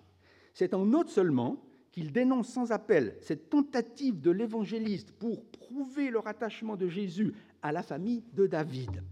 C'est 0.53 0.73
en 0.73 0.85
note 0.85 1.09
seulement 1.09 1.57
qu'il 1.91 2.11
dénonce 2.11 2.49
sans 2.49 2.71
appel 2.71 3.15
cette 3.21 3.49
tentative 3.49 4.19
de 4.19 4.31
l'évangéliste 4.31 5.11
pour 5.11 5.45
prouver 5.45 6.09
le 6.09 6.19
rattachement 6.19 6.75
de 6.75 6.87
Jésus 6.87 7.33
à 7.61 7.71
la 7.71 7.83
famille 7.83 8.23
de 8.33 8.47
David. 8.47 9.03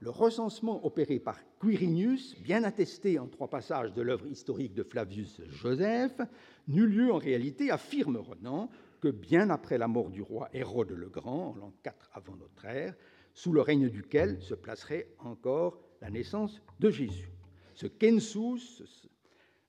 Le 0.00 0.10
recensement 0.10 0.84
opéré 0.84 1.18
par 1.18 1.38
Quirinius, 1.60 2.36
bien 2.42 2.64
attesté 2.64 3.18
en 3.18 3.26
trois 3.26 3.48
passages 3.48 3.92
de 3.92 4.02
l'œuvre 4.02 4.26
historique 4.26 4.74
de 4.74 4.82
Flavius 4.82 5.40
Joseph, 5.48 6.20
n'eut 6.68 6.86
lieu 6.86 7.12
en 7.12 7.18
réalité, 7.18 7.70
affirme 7.70 8.16
Renan, 8.16 8.68
que 9.04 9.10
bien 9.10 9.50
après 9.50 9.76
la 9.76 9.86
mort 9.86 10.08
du 10.08 10.22
roi 10.22 10.48
Hérode 10.54 10.92
le 10.92 11.10
Grand, 11.10 11.50
en 11.50 11.54
l'an 11.56 11.74
4 11.82 12.08
avant 12.14 12.36
notre 12.36 12.64
ère, 12.64 12.94
sous 13.34 13.52
le 13.52 13.60
règne 13.60 13.90
duquel 13.90 14.40
se 14.40 14.54
placerait 14.54 15.14
encore 15.18 15.78
la 16.00 16.08
naissance 16.08 16.62
de 16.80 16.88
Jésus. 16.88 17.30
Ce 17.74 17.86
kensus 17.86 18.82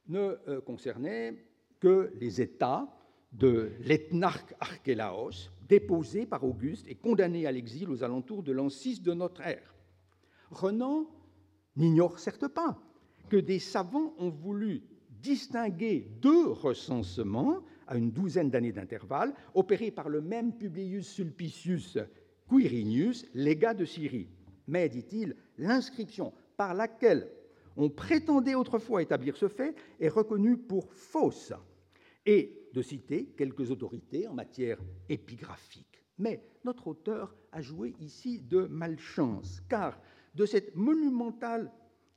ne 0.08 0.38
euh, 0.48 0.62
concernait 0.62 1.36
que 1.82 2.14
les 2.16 2.40
États 2.40 2.88
de 3.34 3.74
l'ethnarque 3.82 4.56
Archélaos, 4.62 5.52
déposé 5.68 6.26
par 6.26 6.46
Auguste 6.46 6.88
et 6.88 6.96
condamné 6.96 7.46
à 7.46 7.52
l'exil 7.52 7.90
aux 7.90 8.06
alentours 8.06 8.42
de 8.42 8.54
l'an 8.54 8.70
6 8.70 9.02
de 9.02 9.14
notre 9.14 9.42
ère. 9.42 9.76
Renan 10.50 11.10
n'ignore 11.76 12.20
certes 12.20 12.48
pas 12.48 12.80
que 13.28 13.36
des 13.36 13.60
savants 13.60 14.14
ont 14.18 14.30
voulu 14.30 14.84
distinguer 15.10 16.08
deux 16.22 16.48
recensements 16.48 17.66
à 17.88 17.98
une 17.98 18.12
douzaine 18.12 18.50
d'années 18.50 18.72
d'intervalle, 18.72 19.34
opérés 19.54 19.92
par 19.92 20.10
le 20.10 20.22
même 20.22 20.54
Publius 20.58 21.08
Sulpicius 21.08 21.98
Quirinius, 22.50 23.26
légat 23.34 23.74
de 23.74 23.86
Syrie. 23.86 24.30
Mais, 24.68 24.90
dit-il, 24.90 25.36
l'inscription 25.58 26.34
par 26.58 26.74
laquelle 26.74 27.30
on 27.78 27.90
prétendait 27.90 28.56
autrefois 28.56 29.02
établir 29.02 29.36
ce 29.36 29.48
fait 29.48 29.76
est 30.00 30.10
reconnue 30.10 30.58
pour 30.58 30.92
fausse, 30.94 31.54
et 32.26 32.70
de 32.74 32.82
citer 32.82 33.28
quelques 33.38 33.72
autorités 33.72 34.28
en 34.28 34.34
matière 34.34 34.80
épigraphique. 35.10 36.04
Mais 36.18 36.44
notre 36.64 36.88
auteur 36.88 37.36
a 37.52 37.62
joué 37.62 37.94
ici 38.00 38.42
de 38.42 38.66
malchance, 38.66 39.62
car 39.70 40.00
de 40.34 40.46
cette 40.46 40.76
monumentale 40.76 41.72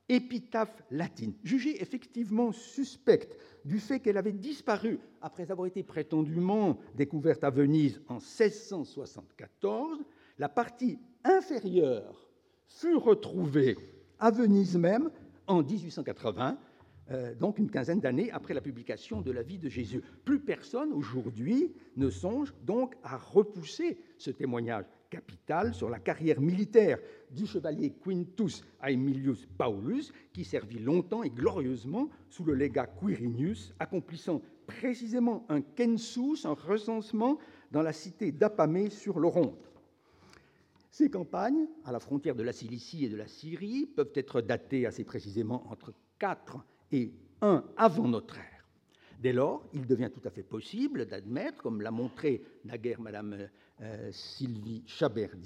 épitaphe 0.09 0.82
latine, 0.90 1.35
jugée 1.43 1.80
effectivement 1.82 2.52
suspecte 2.52 3.36
du 3.64 3.78
fait 3.78 4.01
qu'elle 4.01 4.16
avait 4.16 4.32
disparu 4.32 4.98
après 5.20 5.51
avoir 5.51 5.66
été 5.66 5.82
prétendument 5.82 6.78
découverte 6.94 7.44
à 7.44 7.51
Venise 7.51 8.01
en 8.09 8.14
1674, 8.14 9.98
la 10.39 10.48
partie 10.48 10.98
inférieure 11.24 12.30
fut 12.66 12.97
retrouvée 12.97 13.76
à 14.18 14.30
Venise 14.30 14.76
même 14.76 15.10
en 15.47 15.62
1880, 15.62 16.59
euh, 17.10 17.35
donc 17.35 17.59
une 17.59 17.70
quinzaine 17.70 18.01
d'années 18.01 18.30
après 18.30 18.55
la 18.55 18.60
publication 18.60 19.20
de 19.20 19.30
la 19.30 19.43
vie 19.43 19.59
de 19.59 19.68
Jésus. 19.68 20.02
Plus 20.24 20.40
personne 20.40 20.93
aujourd'hui 20.93 21.72
ne 21.97 22.10
songe 22.10 22.55
donc 22.62 22.94
à 23.02 23.16
repousser 23.16 23.98
ce 24.18 24.30
témoignage 24.30 24.85
capital 25.09 25.74
sur 25.74 25.89
la 25.89 25.98
carrière 25.98 26.40
militaire 26.40 26.98
du 27.30 27.47
chevalier 27.47 27.93
Quintus 27.93 28.64
Aemilius 28.80 29.47
Paulus, 29.56 30.12
qui 30.32 30.44
servit 30.44 30.78
longtemps 30.78 31.22
et 31.22 31.30
glorieusement 31.30 32.09
sous 32.28 32.44
le 32.44 32.55
légat 32.55 32.86
Quirinius, 32.86 33.74
accomplissant 33.78 34.43
précisément 34.66 35.47
un 35.48 35.62
census, 35.76 36.44
un 36.44 36.52
recensement 36.52 37.39
dans 37.70 37.82
la 37.82 37.93
cité 37.93 38.32
d'Apamée 38.32 38.90
sur 38.90 39.18
l'Oronte. 39.18 39.70
Ces 40.90 41.10
campagnes, 41.10 41.66
à 41.85 41.93
la 41.93 42.01
frontière 42.01 42.35
de 42.35 42.43
la 42.43 42.52
Cilicie 42.52 43.05
et 43.05 43.09
de 43.09 43.16
la 43.16 43.26
Syrie, 43.26 43.86
peuvent 43.86 44.12
être 44.14 44.40
datées 44.40 44.86
assez 44.86 45.05
précisément 45.05 45.70
entre 45.70 45.93
4 46.18 46.59
et 46.93 47.12
1 47.40 47.64
avant 47.76 48.09
notre 48.09 48.36
ère. 48.36 48.59
Dès 49.20 49.32
lors, 49.32 49.68
il 49.72 49.86
devient 49.86 50.10
tout 50.12 50.26
à 50.26 50.30
fait 50.30 50.43
possible 50.43 51.06
d'admettre, 51.06 51.62
comme 51.62 51.82
l'a 51.82 51.90
montré 51.90 52.43
naguère 52.64 53.01
Madame 53.01 53.48
Sylvie 54.10 54.82
Chabert 54.86 55.36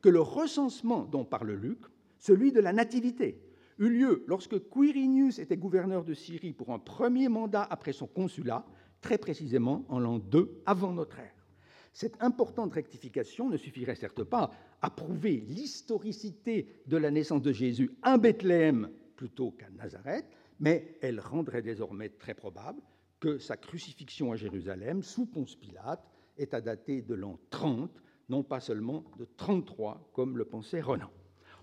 que 0.00 0.08
le 0.08 0.20
recensement 0.20 1.04
dont 1.04 1.24
parle 1.24 1.52
Luc, 1.52 1.78
celui 2.18 2.52
de 2.52 2.60
la 2.60 2.72
nativité, 2.72 3.40
eut 3.78 3.88
lieu 3.88 4.24
lorsque 4.26 4.68
Quirinius 4.70 5.38
était 5.38 5.56
gouverneur 5.56 6.04
de 6.04 6.14
Syrie 6.14 6.52
pour 6.52 6.70
un 6.70 6.78
premier 6.78 7.28
mandat 7.28 7.62
après 7.62 7.92
son 7.92 8.06
consulat, 8.06 8.64
très 9.00 9.18
précisément 9.18 9.84
en 9.88 9.98
l'an 9.98 10.18
2 10.18 10.62
avant 10.66 10.92
notre 10.92 11.18
ère. 11.18 11.46
Cette 11.92 12.20
importante 12.20 12.72
rectification 12.72 13.48
ne 13.48 13.56
suffirait 13.56 13.94
certes 13.94 14.24
pas 14.24 14.50
à 14.82 14.90
prouver 14.90 15.44
l'historicité 15.48 16.66
de 16.86 16.96
la 16.96 17.10
naissance 17.10 17.42
de 17.42 17.52
Jésus 17.52 17.90
à 18.02 18.18
Bethléem 18.18 18.90
plutôt 19.16 19.52
qu'à 19.52 19.70
Nazareth, 19.70 20.26
mais 20.58 20.98
elle 21.02 21.20
rendrait 21.20 21.62
désormais 21.62 22.08
très 22.08 22.34
probable 22.34 22.82
que 23.20 23.38
sa 23.38 23.56
crucifixion 23.56 24.32
à 24.32 24.36
Jérusalem 24.36 25.02
sous 25.02 25.26
Ponce 25.26 25.54
Pilate 25.54 26.04
est 26.38 26.54
à 26.54 26.60
dater 26.60 27.02
de 27.02 27.14
l'an 27.14 27.38
30, 27.50 27.90
non 28.28 28.42
pas 28.42 28.60
seulement 28.60 29.04
de 29.18 29.26
33 29.36 30.10
comme 30.12 30.38
le 30.38 30.44
pensait 30.44 30.80
Renan. 30.80 31.10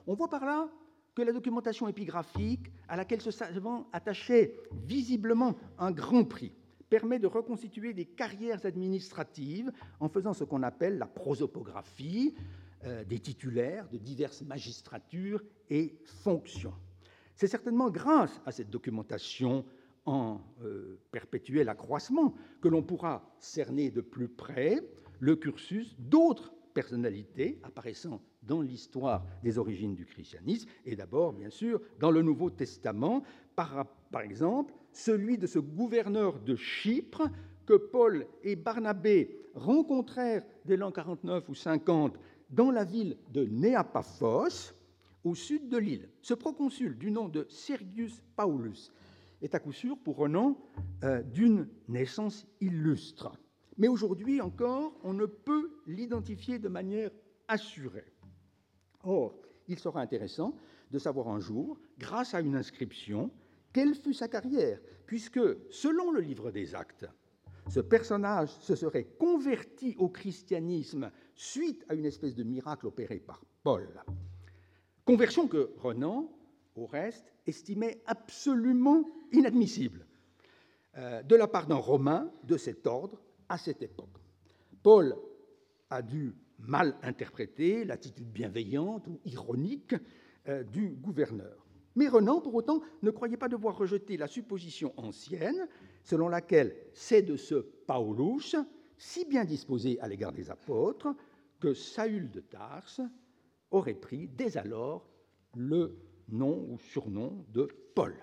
On 0.07 0.13
voit 0.13 0.29
par 0.29 0.45
là 0.45 0.69
que 1.15 1.21
la 1.21 1.33
documentation 1.33 1.87
épigraphique, 1.87 2.71
à 2.87 2.95
laquelle 2.95 3.21
ce 3.21 3.31
savant 3.31 3.87
attachait 3.91 4.55
visiblement 4.85 5.55
un 5.77 5.91
grand 5.91 6.23
prix, 6.23 6.53
permet 6.89 7.19
de 7.19 7.27
reconstituer 7.27 7.93
des 7.93 8.05
carrières 8.05 8.65
administratives 8.65 9.71
en 9.99 10.09
faisant 10.09 10.33
ce 10.33 10.43
qu'on 10.43 10.63
appelle 10.63 10.97
la 10.97 11.07
prosopographie 11.07 12.33
euh, 12.85 13.03
des 13.03 13.19
titulaires 13.19 13.87
de 13.89 13.97
diverses 13.97 14.41
magistratures 14.41 15.41
et 15.69 15.95
fonctions. 16.03 16.73
C'est 17.35 17.47
certainement 17.47 17.89
grâce 17.89 18.41
à 18.45 18.51
cette 18.51 18.69
documentation 18.69 19.65
en 20.05 20.41
euh, 20.63 20.99
perpétuel 21.11 21.69
accroissement 21.69 22.33
que 22.61 22.67
l'on 22.67 22.81
pourra 22.81 23.23
cerner 23.39 23.91
de 23.91 24.01
plus 24.01 24.27
près 24.27 24.79
le 25.19 25.35
cursus 25.35 25.95
d'autres 25.99 26.53
personnalités 26.73 27.59
apparaissant 27.63 28.21
dans 28.43 28.61
l'histoire 28.61 29.23
des 29.43 29.57
origines 29.57 29.95
du 29.95 30.05
christianisme, 30.05 30.67
et 30.85 30.95
d'abord, 30.95 31.33
bien 31.33 31.49
sûr, 31.49 31.79
dans 31.99 32.11
le 32.11 32.21
Nouveau 32.21 32.49
Testament, 32.49 33.23
par, 33.55 33.85
exemple, 34.23 34.73
celui 34.91 35.37
de 35.37 35.45
ce 35.45 35.59
gouverneur 35.59 36.39
de 36.39 36.55
Chypre 36.55 37.29
que 37.65 37.75
Paul 37.75 38.25
et 38.43 38.55
Barnabé 38.55 39.37
rencontrèrent 39.53 40.43
dès 40.65 40.77
l'an 40.77 40.91
49 40.91 41.47
ou 41.49 41.53
50 41.53 42.17
dans 42.49 42.71
la 42.71 42.83
ville 42.83 43.17
de 43.31 43.45
Néapaphos, 43.45 44.73
au 45.23 45.35
sud 45.35 45.69
de 45.69 45.77
l'île. 45.77 46.09
Ce 46.21 46.33
proconsul 46.33 46.97
du 46.97 47.11
nom 47.11 47.29
de 47.29 47.45
Sergius 47.47 48.23
Paulus 48.35 48.91
est 49.41 49.55
à 49.55 49.59
coup 49.59 49.71
sûr 49.71 49.97
pour 49.97 50.17
Renan 50.17 50.57
euh, 51.03 51.21
d'une 51.21 51.67
naissance 51.87 52.45
illustre. 52.59 53.31
Mais 53.77 53.87
aujourd'hui 53.87 54.41
encore, 54.41 54.93
on 55.03 55.13
ne 55.13 55.25
peut 55.25 55.81
l'identifier 55.87 56.59
de 56.59 56.69
manière 56.69 57.11
assurée. 57.47 58.13
Or, 59.03 59.35
il 59.67 59.79
sera 59.79 60.01
intéressant 60.01 60.55
de 60.91 60.99
savoir 60.99 61.29
un 61.29 61.39
jour, 61.39 61.79
grâce 61.97 62.33
à 62.33 62.41
une 62.41 62.55
inscription, 62.55 63.31
quelle 63.73 63.95
fut 63.95 64.13
sa 64.13 64.27
carrière, 64.27 64.79
puisque, 65.05 65.39
selon 65.71 66.11
le 66.11 66.19
livre 66.19 66.51
des 66.51 66.75
actes, 66.75 67.07
ce 67.69 67.79
personnage 67.79 68.49
se 68.59 68.75
serait 68.75 69.05
converti 69.17 69.95
au 69.97 70.09
christianisme 70.09 71.09
suite 71.35 71.85
à 71.87 71.93
une 71.93 72.05
espèce 72.05 72.35
de 72.35 72.43
miracle 72.43 72.87
opéré 72.87 73.19
par 73.19 73.43
Paul. 73.63 73.87
Conversion 75.05 75.47
que 75.47 75.71
Renan, 75.77 76.29
au 76.75 76.85
reste, 76.85 77.33
estimait 77.45 78.01
absolument 78.05 79.03
inadmissible 79.31 80.05
euh, 80.97 81.21
de 81.23 81.35
la 81.35 81.47
part 81.47 81.67
d'un 81.67 81.75
Romain 81.75 82.31
de 82.43 82.57
cet 82.57 82.87
ordre 82.87 83.21
à 83.49 83.57
cette 83.57 83.81
époque. 83.81 84.17
Paul 84.83 85.15
a 85.89 86.01
dû 86.01 86.35
mal 86.59 86.95
interpréter 87.01 87.85
l'attitude 87.85 88.31
bienveillante 88.31 89.07
ou 89.07 89.19
ironique 89.25 89.95
euh, 90.47 90.63
du 90.63 90.89
gouverneur. 90.89 91.65
Mais 91.95 92.07
Renan, 92.07 92.39
pour 92.39 92.55
autant, 92.55 92.81
ne 93.01 93.11
croyait 93.11 93.37
pas 93.37 93.49
devoir 93.49 93.77
rejeter 93.77 94.15
la 94.15 94.27
supposition 94.27 94.93
ancienne 94.97 95.67
selon 96.03 96.29
laquelle 96.29 96.75
c'est 96.93 97.21
de 97.21 97.35
ce 97.35 97.55
Paulus, 97.55 98.55
si 98.97 99.25
bien 99.25 99.43
disposé 99.43 99.99
à 99.99 100.07
l'égard 100.07 100.31
des 100.31 100.49
apôtres, 100.49 101.13
que 101.59 101.73
Saül 101.73 102.31
de 102.31 102.39
Tarse 102.39 103.01
aurait 103.71 103.93
pris 103.93 104.27
dès 104.27 104.57
alors 104.57 105.09
le 105.55 105.97
nom 106.31 106.67
ou 106.69 106.77
surnom 106.79 107.45
de 107.53 107.67
Paul. 107.95 108.15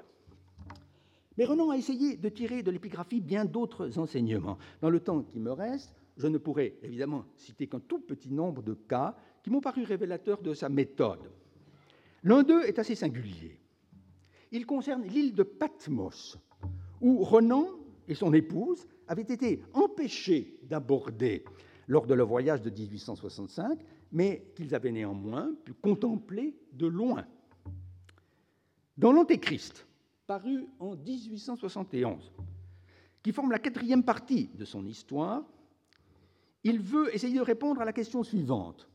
Mais 1.36 1.44
Renan 1.44 1.70
a 1.70 1.76
essayé 1.76 2.16
de 2.16 2.28
tirer 2.28 2.62
de 2.62 2.70
l'épigraphie 2.70 3.20
bien 3.20 3.44
d'autres 3.44 3.98
enseignements. 3.98 4.58
Dans 4.80 4.90
le 4.90 5.00
temps 5.00 5.22
qui 5.22 5.38
me 5.38 5.52
reste, 5.52 5.94
je 6.16 6.26
ne 6.26 6.36
pourrai 6.36 6.78
évidemment 6.82 7.24
citer 7.36 7.68
qu'un 7.68 7.78
tout 7.78 8.00
petit 8.00 8.32
nombre 8.32 8.62
de 8.62 8.74
cas 8.74 9.16
qui 9.42 9.50
m'ont 9.50 9.60
paru 9.60 9.84
révélateurs 9.84 10.42
de 10.42 10.52
sa 10.52 10.68
méthode. 10.68 11.30
L'un 12.24 12.42
d'eux 12.42 12.64
est 12.64 12.80
assez 12.80 12.96
singulier. 12.96 13.60
Il 14.50 14.66
concerne 14.66 15.04
l'île 15.04 15.34
de 15.34 15.44
Patmos, 15.44 16.38
où 17.00 17.22
Renan 17.22 17.68
et 18.08 18.14
son 18.14 18.32
épouse 18.32 18.86
avaient 19.06 19.22
été 19.22 19.62
empêchés 19.74 20.58
d'aborder 20.64 21.44
lors 21.86 22.06
de 22.06 22.14
leur 22.14 22.26
voyage 22.26 22.62
de 22.62 22.70
1865, 22.70 23.78
mais 24.10 24.50
qu'ils 24.56 24.74
avaient 24.74 24.92
néanmoins 24.92 25.52
pu 25.64 25.72
contempler 25.72 26.56
de 26.72 26.86
loin. 26.86 27.24
Dans 28.98 29.12
l'Antéchrist, 29.12 29.86
paru 30.26 30.66
en 30.80 30.96
1871, 30.96 32.32
qui 33.22 33.30
forme 33.30 33.52
la 33.52 33.60
quatrième 33.60 34.02
partie 34.02 34.48
de 34.48 34.64
son 34.64 34.84
histoire, 34.84 35.44
il 36.64 36.80
veut 36.80 37.14
essayer 37.14 37.38
de 37.38 37.44
répondre 37.44 37.80
à 37.80 37.84
la 37.84 37.92
question 37.92 38.24
suivante. 38.24 38.88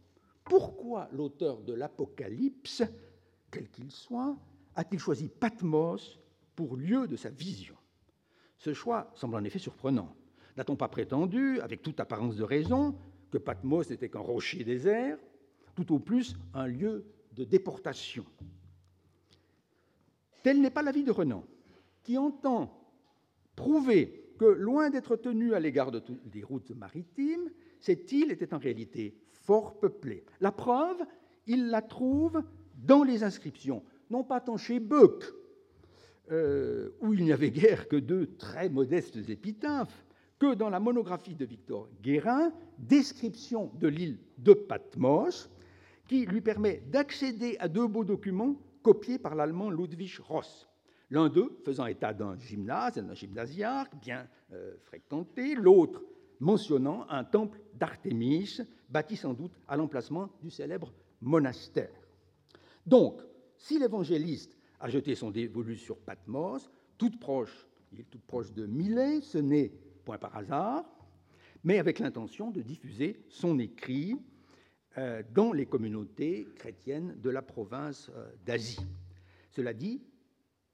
Pourquoi 0.43 1.07
l'auteur 1.13 1.61
de 1.61 1.71
l'Apocalypse, 1.71 2.83
quel 3.49 3.69
qu'il 3.69 3.91
soit, 3.91 4.35
a-t-il 4.75 4.99
choisi 4.99 5.29
Patmos 5.29 6.19
pour 6.53 6.75
lieu 6.75 7.07
de 7.07 7.15
sa 7.15 7.29
vision? 7.29 7.77
Ce 8.57 8.73
choix 8.73 9.09
semble 9.15 9.35
en 9.35 9.43
effet 9.45 9.57
surprenant. 9.57 10.13
N'a-t-on 10.57 10.75
pas 10.75 10.89
prétendu, 10.89 11.61
avec 11.61 11.81
toute 11.81 12.01
apparence 12.01 12.35
de 12.35 12.43
raison, 12.43 12.93
que 13.31 13.37
Patmos 13.37 13.89
n'était 13.89 14.09
qu'un 14.09 14.19
rocher 14.19 14.65
désert, 14.65 15.17
tout 15.75 15.93
au 15.93 15.99
plus 15.99 16.35
un 16.53 16.67
lieu 16.67 17.05
de 17.31 17.45
déportation? 17.45 18.25
Tel 20.43 20.61
n'est 20.61 20.69
pas 20.69 20.83
l'avis 20.83 21.03
de 21.03 21.11
Renan, 21.11 21.43
qui 22.03 22.17
entend 22.17 22.77
prouver 23.55 24.33
que, 24.37 24.45
loin 24.45 24.89
d'être 24.89 25.15
tenu 25.15 25.53
à 25.53 25.59
l'égard 25.59 25.91
de 25.91 25.99
toutes 25.99 26.35
les 26.35 26.43
routes 26.43 26.71
maritimes, 26.71 27.49
cette 27.79 28.11
île 28.11 28.31
était 28.31 28.53
en 28.53 28.57
réalité 28.57 29.15
fort 29.31 29.79
peuplée. 29.79 30.23
La 30.41 30.51
preuve, 30.51 31.01
il 31.47 31.69
la 31.69 31.81
trouve 31.81 32.43
dans 32.75 33.03
les 33.03 33.23
inscriptions, 33.23 33.83
non 34.09 34.23
pas 34.23 34.41
tant 34.41 34.57
chez 34.57 34.79
Beuc, 34.79 35.23
euh, 36.31 36.89
où 37.01 37.13
il 37.13 37.23
n'y 37.23 37.31
avait 37.31 37.51
guère 37.51 37.87
que 37.87 37.95
deux 37.95 38.35
très 38.37 38.69
modestes 38.69 39.17
épitaphes, 39.29 40.05
que 40.39 40.55
dans 40.55 40.69
la 40.69 40.79
monographie 40.79 41.35
de 41.35 41.45
Victor 41.45 41.87
Guérin, 42.01 42.51
Description 42.79 43.71
de 43.79 43.87
l'île 43.87 44.17
de 44.37 44.53
Patmos, 44.53 45.49
qui 46.07 46.25
lui 46.25 46.41
permet 46.41 46.83
d'accéder 46.87 47.55
à 47.59 47.69
deux 47.69 47.87
beaux 47.87 48.03
documents 48.03 48.57
copiés 48.83 49.17
par 49.17 49.33
l'allemand 49.33 49.71
Ludwig 49.71 50.19
Ross. 50.19 50.69
L'un 51.09 51.29
d'eux 51.29 51.57
faisant 51.65 51.85
état 51.85 52.13
d'un 52.13 52.37
gymnase, 52.37 52.95
d'un 52.95 53.13
gymnasiarque 53.13 53.95
bien 53.95 54.27
euh, 54.51 54.75
fréquenté, 54.83 55.55
l'autre 55.55 56.03
mentionnant 56.39 57.05
un 57.09 57.23
temple 57.23 57.59
d'Artémis, 57.73 58.59
bâti 58.89 59.15
sans 59.15 59.33
doute 59.33 59.53
à 59.67 59.77
l'emplacement 59.77 60.29
du 60.41 60.49
célèbre 60.49 60.93
monastère. 61.21 62.07
Donc, 62.85 63.21
si 63.57 63.79
l'évangéliste 63.79 64.57
a 64.79 64.89
jeté 64.89 65.15
son 65.15 65.31
dévolu 65.31 65.77
sur 65.77 65.97
Patmos, 65.97 66.69
toute 66.97 67.19
proche, 67.19 67.67
il 67.91 68.01
est 68.01 68.09
toute 68.09 68.25
proche 68.25 68.51
de 68.51 68.65
Milet, 68.65 69.21
ce 69.21 69.37
n'est 69.37 69.71
point 70.03 70.17
par 70.17 70.35
hasard, 70.35 70.83
mais 71.63 71.79
avec 71.79 71.99
l'intention 71.99 72.51
de 72.51 72.61
diffuser 72.61 73.23
son 73.29 73.57
écrit 73.59 74.17
dans 75.33 75.53
les 75.53 75.65
communautés 75.65 76.47
chrétiennes 76.55 77.19
de 77.19 77.29
la 77.29 77.41
province 77.41 78.11
euh, 78.15 78.31
d'Asie. 78.45 78.85
Cela 79.49 79.73
dit, 79.73 80.01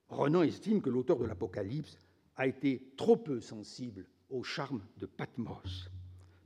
Renan 0.10 0.44
estime 0.44 0.82
que 0.82 0.90
l'auteur 0.90 1.20
de 1.20 1.26
l'Apocalypse 1.26 1.98
a 2.36 2.48
été 2.48 2.92
trop 2.98 3.16
peu 3.16 3.40
sensible 3.40 4.06
au 4.30 4.44
charme 4.44 4.82
de 4.98 5.06
Patmos. 5.06 5.92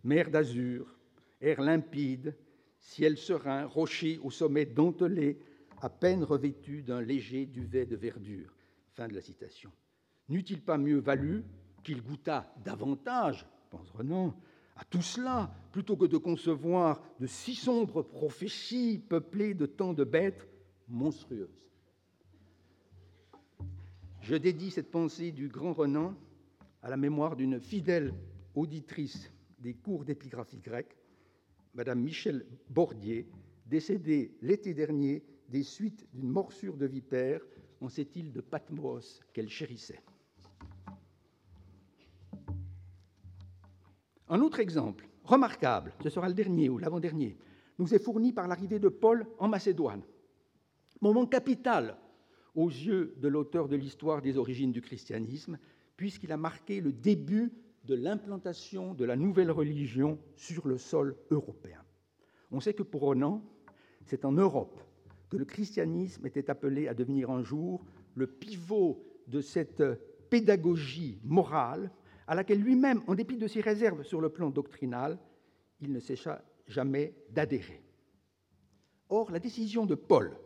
Mer 0.03 0.29
d'azur, 0.29 0.97
air 1.41 1.61
limpide, 1.61 2.35
ciel 2.79 3.17
serein, 3.17 3.65
rocher 3.65 4.19
au 4.23 4.31
sommet 4.31 4.65
dentelé, 4.65 5.39
à 5.81 5.89
peine 5.89 6.23
revêtu 6.23 6.81
d'un 6.81 7.01
léger 7.01 7.45
duvet 7.45 7.85
de 7.85 7.95
verdure. 7.95 8.55
Fin 8.93 9.07
de 9.07 9.13
la 9.13 9.21
citation. 9.21 9.71
N'eût-il 10.29 10.61
pas 10.61 10.77
mieux 10.77 10.99
valu 10.99 11.43
qu'il 11.83 12.01
goûtât 12.01 12.53
davantage, 12.63 13.45
pense 13.69 13.89
Renan, 13.91 14.35
à 14.75 14.83
tout 14.85 15.01
cela, 15.01 15.53
plutôt 15.71 15.95
que 15.95 16.05
de 16.05 16.17
concevoir 16.17 17.01
de 17.19 17.27
si 17.27 17.55
sombres 17.55 18.01
prophéties 18.01 18.99
peuplées 18.99 19.53
de 19.53 19.65
tant 19.65 19.93
de 19.93 20.03
bêtes 20.03 20.47
monstrueuses. 20.87 21.69
Je 24.21 24.35
dédie 24.35 24.71
cette 24.71 24.91
pensée 24.91 25.31
du 25.31 25.49
grand 25.49 25.73
Renan 25.73 26.15
à 26.81 26.89
la 26.89 26.97
mémoire 26.97 27.35
d'une 27.35 27.59
fidèle 27.59 28.13
auditrice 28.55 29.31
des 29.59 29.73
cours 29.73 30.05
d'épigraphie 30.05 30.59
grecque, 30.59 30.97
Madame 31.73 32.01
Michel 32.01 32.45
Bordier, 32.69 33.27
décédée 33.65 34.35
l'été 34.41 34.73
dernier 34.73 35.23
des 35.49 35.63
suites 35.63 36.07
d'une 36.13 36.29
morsure 36.29 36.77
de 36.77 36.85
vipère 36.85 37.41
en 37.81 37.89
cette 37.89 38.15
île 38.15 38.31
de 38.31 38.41
Patmos 38.41 39.21
qu'elle 39.33 39.49
chérissait. 39.49 40.01
Un 44.29 44.39
autre 44.41 44.59
exemple, 44.59 45.07
remarquable, 45.23 45.93
ce 46.01 46.09
sera 46.09 46.27
le 46.27 46.33
dernier 46.33 46.69
ou 46.69 46.77
l'avant-dernier, 46.77 47.37
nous 47.79 47.93
est 47.93 47.99
fourni 47.99 48.31
par 48.31 48.47
l'arrivée 48.47 48.79
de 48.79 48.89
Paul 48.89 49.25
en 49.39 49.47
Macédoine. 49.47 50.03
Moment 51.01 51.25
capital 51.25 51.97
aux 52.55 52.69
yeux 52.69 53.15
de 53.17 53.27
l'auteur 53.27 53.67
de 53.67 53.75
l'histoire 53.75 54.21
des 54.21 54.37
origines 54.37 54.71
du 54.71 54.81
christianisme, 54.81 55.57
puisqu'il 55.97 56.31
a 56.31 56.37
marqué 56.37 56.79
le 56.79 56.93
début 56.93 57.51
de 57.83 57.95
l'implantation 57.95 58.93
de 58.93 59.03
la 59.03 59.15
nouvelle 59.15 59.51
religion 59.51 60.17
sur 60.35 60.67
le 60.67 60.77
sol 60.77 61.17
européen. 61.31 61.81
On 62.51 62.61
sait 62.61 62.73
que 62.73 62.83
pour 62.83 63.01
Renan, 63.01 63.43
c'est 64.05 64.23
en 64.23 64.31
Europe 64.31 64.79
que 65.29 65.35
le 65.37 65.45
christianisme 65.45 66.25
était 66.25 66.49
appelé 66.49 66.87
à 66.87 66.93
devenir 66.93 67.31
un 67.31 67.43
jour 67.43 67.83
le 68.13 68.27
pivot 68.27 69.03
de 69.27 69.41
cette 69.41 69.83
pédagogie 70.29 71.19
morale 71.23 71.91
à 72.27 72.35
laquelle 72.35 72.61
lui-même, 72.61 73.01
en 73.07 73.15
dépit 73.15 73.37
de 73.37 73.47
ses 73.47 73.61
réserves 73.61 74.03
sur 74.03 74.21
le 74.21 74.29
plan 74.29 74.49
doctrinal, 74.49 75.17
il 75.81 75.91
ne 75.91 75.99
cessa 75.99 76.43
jamais 76.67 77.13
d'adhérer. 77.29 77.81
Or, 79.09 79.31
la 79.31 79.39
décision 79.39 79.85
de 79.85 79.95
Paul 79.95 80.37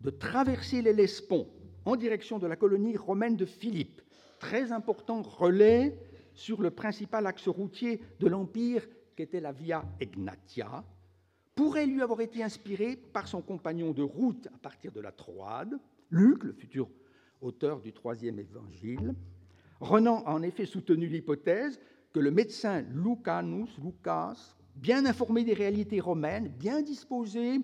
de 0.00 0.10
traverser 0.10 0.82
l'Hellespont 0.82 1.48
en 1.84 1.96
direction 1.96 2.38
de 2.38 2.46
la 2.46 2.56
colonie 2.56 2.96
romaine 2.96 3.36
de 3.36 3.44
Philippe, 3.44 4.00
très 4.38 4.72
important 4.72 5.22
relais 5.22 5.96
sur 6.34 6.60
le 6.62 6.70
principal 6.70 7.26
axe 7.26 7.48
routier 7.48 8.00
de 8.18 8.26
l'Empire 8.26 8.86
qu'était 9.16 9.40
la 9.40 9.52
Via 9.52 9.84
Egnatia, 10.00 10.84
pourrait 11.54 11.86
lui 11.86 12.00
avoir 12.00 12.20
été 12.20 12.42
inspiré 12.42 12.96
par 12.96 13.28
son 13.28 13.42
compagnon 13.42 13.92
de 13.92 14.02
route 14.02 14.48
à 14.54 14.58
partir 14.58 14.90
de 14.90 15.00
la 15.00 15.12
Troade, 15.12 15.78
Luc, 16.10 16.44
le 16.44 16.52
futur 16.52 16.88
auteur 17.40 17.80
du 17.80 17.92
troisième 17.92 18.38
évangile. 18.38 19.14
Renan 19.82 20.22
a 20.26 20.34
en 20.34 20.42
effet 20.42 20.64
soutenu 20.64 21.08
l'hypothèse 21.08 21.80
que 22.12 22.20
le 22.20 22.30
médecin 22.30 22.82
Lucanus, 22.82 23.76
Lucas, 23.82 24.54
bien 24.76 25.04
informé 25.06 25.42
des 25.42 25.54
réalités 25.54 25.98
romaines, 25.98 26.48
bien 26.56 26.82
disposé, 26.82 27.58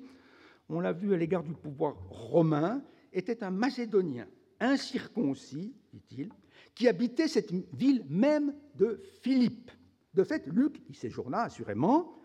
on 0.68 0.80
l'a 0.80 0.92
vu 0.92 1.14
à 1.14 1.16
l'égard 1.16 1.44
du 1.44 1.52
pouvoir 1.52 1.94
romain, 2.10 2.82
était 3.12 3.44
un 3.44 3.50
Macédonien 3.50 4.26
incirconcis, 4.58 5.72
dit-il, 5.92 6.30
qui 6.74 6.88
habitait 6.88 7.28
cette 7.28 7.52
ville 7.76 8.04
même 8.08 8.52
de 8.74 9.00
Philippe. 9.22 9.70
De 10.14 10.24
fait, 10.24 10.44
Luc 10.48 10.82
y 10.88 10.94
séjourna 10.94 11.42
assurément 11.42 12.18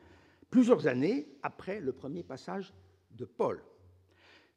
plusieurs 0.50 0.88
années 0.88 1.28
après 1.44 1.80
le 1.80 1.92
premier 1.92 2.24
passage 2.24 2.74
de 3.12 3.26
Paul. 3.26 3.62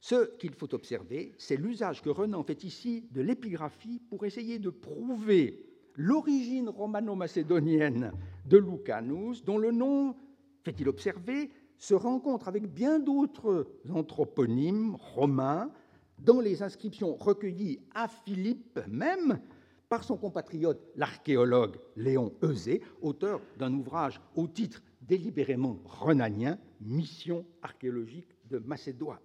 Ce 0.00 0.36
qu'il 0.36 0.54
faut 0.54 0.72
observer, 0.74 1.32
c'est 1.38 1.56
l'usage 1.56 2.02
que 2.02 2.10
Renan 2.10 2.42
fait 2.42 2.64
ici 2.64 3.08
de 3.12 3.22
l'épigraphie 3.22 4.00
pour 4.08 4.24
essayer 4.24 4.58
de 4.58 4.70
prouver 4.70 5.66
l'origine 5.96 6.68
romano-macédonienne 6.68 8.12
de 8.44 8.58
Lucanus, 8.58 9.42
dont 9.44 9.58
le 9.58 9.72
nom, 9.72 10.14
fait-il 10.62 10.88
observer, 10.88 11.50
se 11.78 11.94
rencontre 11.94 12.48
avec 12.48 12.72
bien 12.72 12.98
d'autres 12.98 13.66
anthroponymes 13.90 14.96
romains 14.96 15.70
dans 16.18 16.40
les 16.40 16.62
inscriptions 16.62 17.14
recueillies 17.14 17.80
à 17.94 18.08
Philippe 18.08 18.80
même 18.88 19.40
par 19.88 20.04
son 20.04 20.16
compatriote 20.16 20.80
l'archéologue 20.96 21.76
Léon 21.96 22.32
Eusé, 22.42 22.82
auteur 23.02 23.40
d'un 23.58 23.72
ouvrage 23.72 24.20
au 24.34 24.48
titre 24.48 24.82
délibérément 25.02 25.78
renanien, 25.84 26.58
Mission 26.80 27.44
archéologique 27.62 28.28
de 28.50 28.58
Macédoine. 28.58 29.18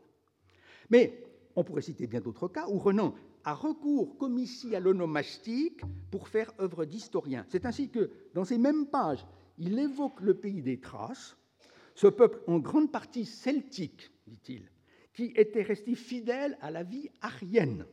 Mais 0.91 1.23
on 1.55 1.63
pourrait 1.63 1.81
citer 1.81 2.05
bien 2.05 2.21
d'autres 2.21 2.49
cas 2.49 2.67
où 2.67 2.77
Renan 2.77 3.15
a 3.43 3.53
recours, 3.53 4.17
comme 4.17 4.37
ici, 4.37 4.75
à 4.75 4.79
l'onomastique 4.79 5.81
pour 6.11 6.27
faire 6.27 6.53
œuvre 6.59 6.85
d'historien. 6.85 7.45
C'est 7.49 7.65
ainsi 7.65 7.89
que, 7.89 8.11
dans 8.35 8.45
ces 8.45 8.57
mêmes 8.57 8.85
pages, 8.85 9.25
il 9.57 9.79
évoque 9.79 10.21
le 10.21 10.35
pays 10.35 10.61
des 10.61 10.79
Thraces, 10.79 11.37
ce 11.95 12.07
peuple 12.07 12.41
en 12.47 12.59
grande 12.59 12.91
partie 12.91 13.25
celtique, 13.25 14.11
dit-il, 14.27 14.69
qui 15.13 15.33
était 15.35 15.63
resté 15.63 15.95
fidèle 15.95 16.57
à 16.61 16.71
la 16.71 16.83
vie 16.83 17.09
arienne, 17.21 17.85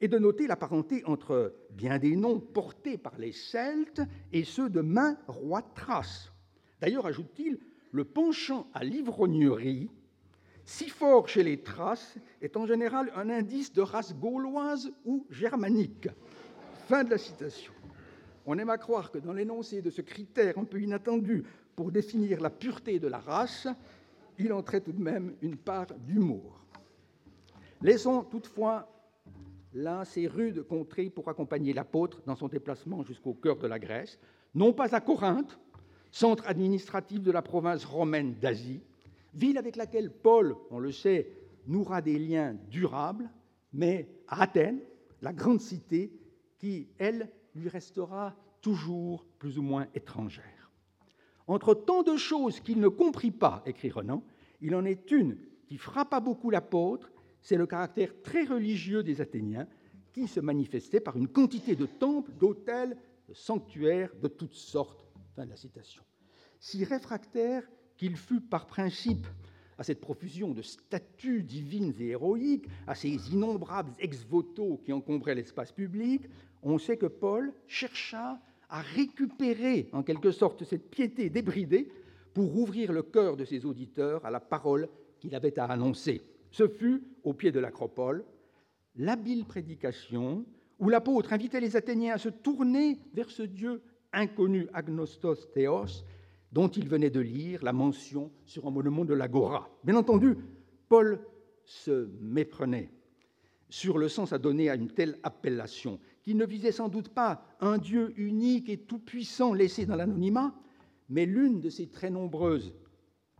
et 0.00 0.08
de 0.08 0.18
noter 0.18 0.46
la 0.46 0.56
parenté 0.56 1.04
entre 1.04 1.54
bien 1.70 1.98
des 1.98 2.14
noms 2.14 2.38
portés 2.38 2.98
par 2.98 3.18
les 3.18 3.32
Celtes 3.32 4.02
et 4.32 4.44
ceux 4.44 4.70
de 4.70 4.80
main 4.80 5.18
roi 5.26 5.62
Thrace. 5.74 6.32
D'ailleurs, 6.80 7.06
ajoute-t-il, 7.06 7.58
le 7.90 8.04
penchant 8.04 8.68
à 8.74 8.84
l'ivrognerie 8.84 9.90
si 10.68 10.90
fort 10.90 11.26
chez 11.26 11.42
les 11.42 11.62
Thraces 11.62 12.18
est 12.42 12.54
en 12.54 12.66
général 12.66 13.10
un 13.16 13.30
indice 13.30 13.72
de 13.72 13.80
race 13.80 14.14
gauloise 14.14 14.92
ou 15.06 15.26
germanique. 15.30 16.10
Fin 16.86 17.04
de 17.04 17.10
la 17.10 17.16
citation. 17.16 17.72
On 18.44 18.58
aime 18.58 18.68
à 18.68 18.76
croire 18.76 19.10
que 19.10 19.16
dans 19.16 19.32
l'énoncé 19.32 19.80
de 19.80 19.88
ce 19.88 20.02
critère 20.02 20.58
un 20.58 20.64
peu 20.64 20.82
inattendu 20.82 21.42
pour 21.74 21.90
définir 21.90 22.42
la 22.42 22.50
pureté 22.50 22.98
de 22.98 23.08
la 23.08 23.18
race, 23.18 23.66
il 24.38 24.52
entrait 24.52 24.82
tout 24.82 24.92
de 24.92 25.02
même 25.02 25.36
une 25.40 25.56
part 25.56 25.86
d'humour. 26.06 26.60
Laissons 27.80 28.22
toutefois 28.24 28.92
là 29.72 30.04
ces 30.04 30.26
rudes 30.26 30.64
contrées 30.64 31.08
pour 31.08 31.30
accompagner 31.30 31.72
l'apôtre 31.72 32.20
dans 32.26 32.36
son 32.36 32.48
déplacement 32.48 33.02
jusqu'au 33.04 33.32
cœur 33.32 33.56
de 33.56 33.66
la 33.66 33.78
Grèce, 33.78 34.18
non 34.54 34.74
pas 34.74 34.94
à 34.94 35.00
Corinthe, 35.00 35.58
centre 36.10 36.46
administratif 36.46 37.22
de 37.22 37.32
la 37.32 37.40
province 37.40 37.86
romaine 37.86 38.34
d'Asie, 38.34 38.82
ville 39.34 39.58
avec 39.58 39.76
laquelle 39.76 40.10
Paul, 40.10 40.56
on 40.70 40.78
le 40.78 40.92
sait, 40.92 41.32
nouera 41.66 42.00
des 42.02 42.18
liens 42.18 42.56
durables, 42.70 43.30
mais 43.72 44.08
à 44.26 44.42
Athènes, 44.42 44.80
la 45.20 45.32
grande 45.32 45.60
cité 45.60 46.12
qui, 46.58 46.88
elle, 46.98 47.30
lui 47.54 47.68
restera 47.68 48.36
toujours 48.60 49.26
plus 49.38 49.58
ou 49.58 49.62
moins 49.62 49.86
étrangère. 49.94 50.72
Entre 51.46 51.74
tant 51.74 52.02
de 52.02 52.16
choses 52.16 52.60
qu'il 52.60 52.80
ne 52.80 52.88
comprit 52.88 53.30
pas, 53.30 53.62
écrit 53.66 53.90
Renan, 53.90 54.22
il 54.60 54.74
en 54.74 54.84
est 54.84 55.10
une 55.10 55.38
qui 55.66 55.78
frappa 55.78 56.20
beaucoup 56.20 56.50
l'apôtre, 56.50 57.10
c'est 57.40 57.56
le 57.56 57.66
caractère 57.66 58.20
très 58.22 58.44
religieux 58.44 59.02
des 59.02 59.20
Athéniens, 59.20 59.68
qui 60.12 60.26
se 60.26 60.40
manifestait 60.40 61.00
par 61.00 61.16
une 61.16 61.28
quantité 61.28 61.76
de 61.76 61.86
temples, 61.86 62.32
d'hôtels, 62.32 62.96
de 63.28 63.34
sanctuaires 63.34 64.10
de 64.20 64.28
toutes 64.28 64.54
sortes. 64.54 65.06
Fin 65.36 65.44
de 65.44 65.50
la 65.50 65.56
citation. 65.56 66.02
Si 66.58 66.84
réfractaire 66.84 67.68
qu'il 67.98 68.16
fut 68.16 68.40
par 68.40 68.66
principe 68.66 69.26
à 69.76 69.84
cette 69.84 70.00
profusion 70.00 70.52
de 70.52 70.62
statues 70.62 71.42
divines 71.42 71.94
et 72.00 72.08
héroïques, 72.08 72.66
à 72.86 72.94
ces 72.94 73.32
innombrables 73.32 73.92
ex-voto 73.98 74.80
qui 74.84 74.92
encombraient 74.92 75.34
l'espace 75.34 75.72
public, 75.72 76.22
on 76.62 76.78
sait 76.78 76.96
que 76.96 77.06
Paul 77.06 77.52
chercha 77.66 78.40
à 78.68 78.80
récupérer 78.80 79.88
en 79.92 80.02
quelque 80.02 80.30
sorte 80.30 80.64
cette 80.64 80.90
piété 80.90 81.30
débridée 81.30 81.90
pour 82.34 82.56
ouvrir 82.56 82.92
le 82.92 83.02
cœur 83.02 83.36
de 83.36 83.44
ses 83.44 83.64
auditeurs 83.64 84.24
à 84.24 84.30
la 84.30 84.40
parole 84.40 84.88
qu'il 85.20 85.34
avait 85.34 85.58
à 85.58 85.64
annoncer. 85.66 86.22
Ce 86.50 86.66
fut, 86.66 87.02
au 87.22 87.34
pied 87.34 87.52
de 87.52 87.60
l'acropole, 87.60 88.24
l'habile 88.96 89.44
prédication 89.44 90.44
où 90.78 90.88
l'apôtre 90.88 91.32
invitait 91.32 91.60
les 91.60 91.76
Athéniens 91.76 92.14
à 92.14 92.18
se 92.18 92.28
tourner 92.28 92.98
vers 93.14 93.30
ce 93.30 93.42
Dieu 93.42 93.82
inconnu, 94.12 94.68
agnostos 94.72 95.50
theos, 95.52 96.04
dont 96.52 96.68
il 96.68 96.88
venait 96.88 97.10
de 97.10 97.20
lire 97.20 97.62
la 97.62 97.72
mention 97.72 98.30
sur 98.44 98.66
un 98.66 98.70
monument 98.70 99.04
de 99.04 99.14
l'Agora. 99.14 99.70
Bien 99.84 99.96
entendu, 99.96 100.36
Paul 100.88 101.20
se 101.64 102.08
méprenait 102.20 102.90
sur 103.68 103.98
le 103.98 104.08
sens 104.08 104.32
à 104.32 104.38
donner 104.38 104.70
à 104.70 104.74
une 104.74 104.88
telle 104.88 105.18
appellation, 105.22 106.00
qui 106.22 106.34
ne 106.34 106.46
visait 106.46 106.72
sans 106.72 106.88
doute 106.88 107.10
pas 107.10 107.44
un 107.60 107.78
Dieu 107.78 108.14
unique 108.16 108.68
et 108.70 108.78
tout-puissant 108.78 109.52
laissé 109.52 109.84
dans 109.84 109.96
l'anonymat, 109.96 110.54
mais 111.10 111.26
l'une 111.26 111.60
de 111.60 111.68
ces 111.68 111.88
très 111.88 112.10
nombreuses 112.10 112.74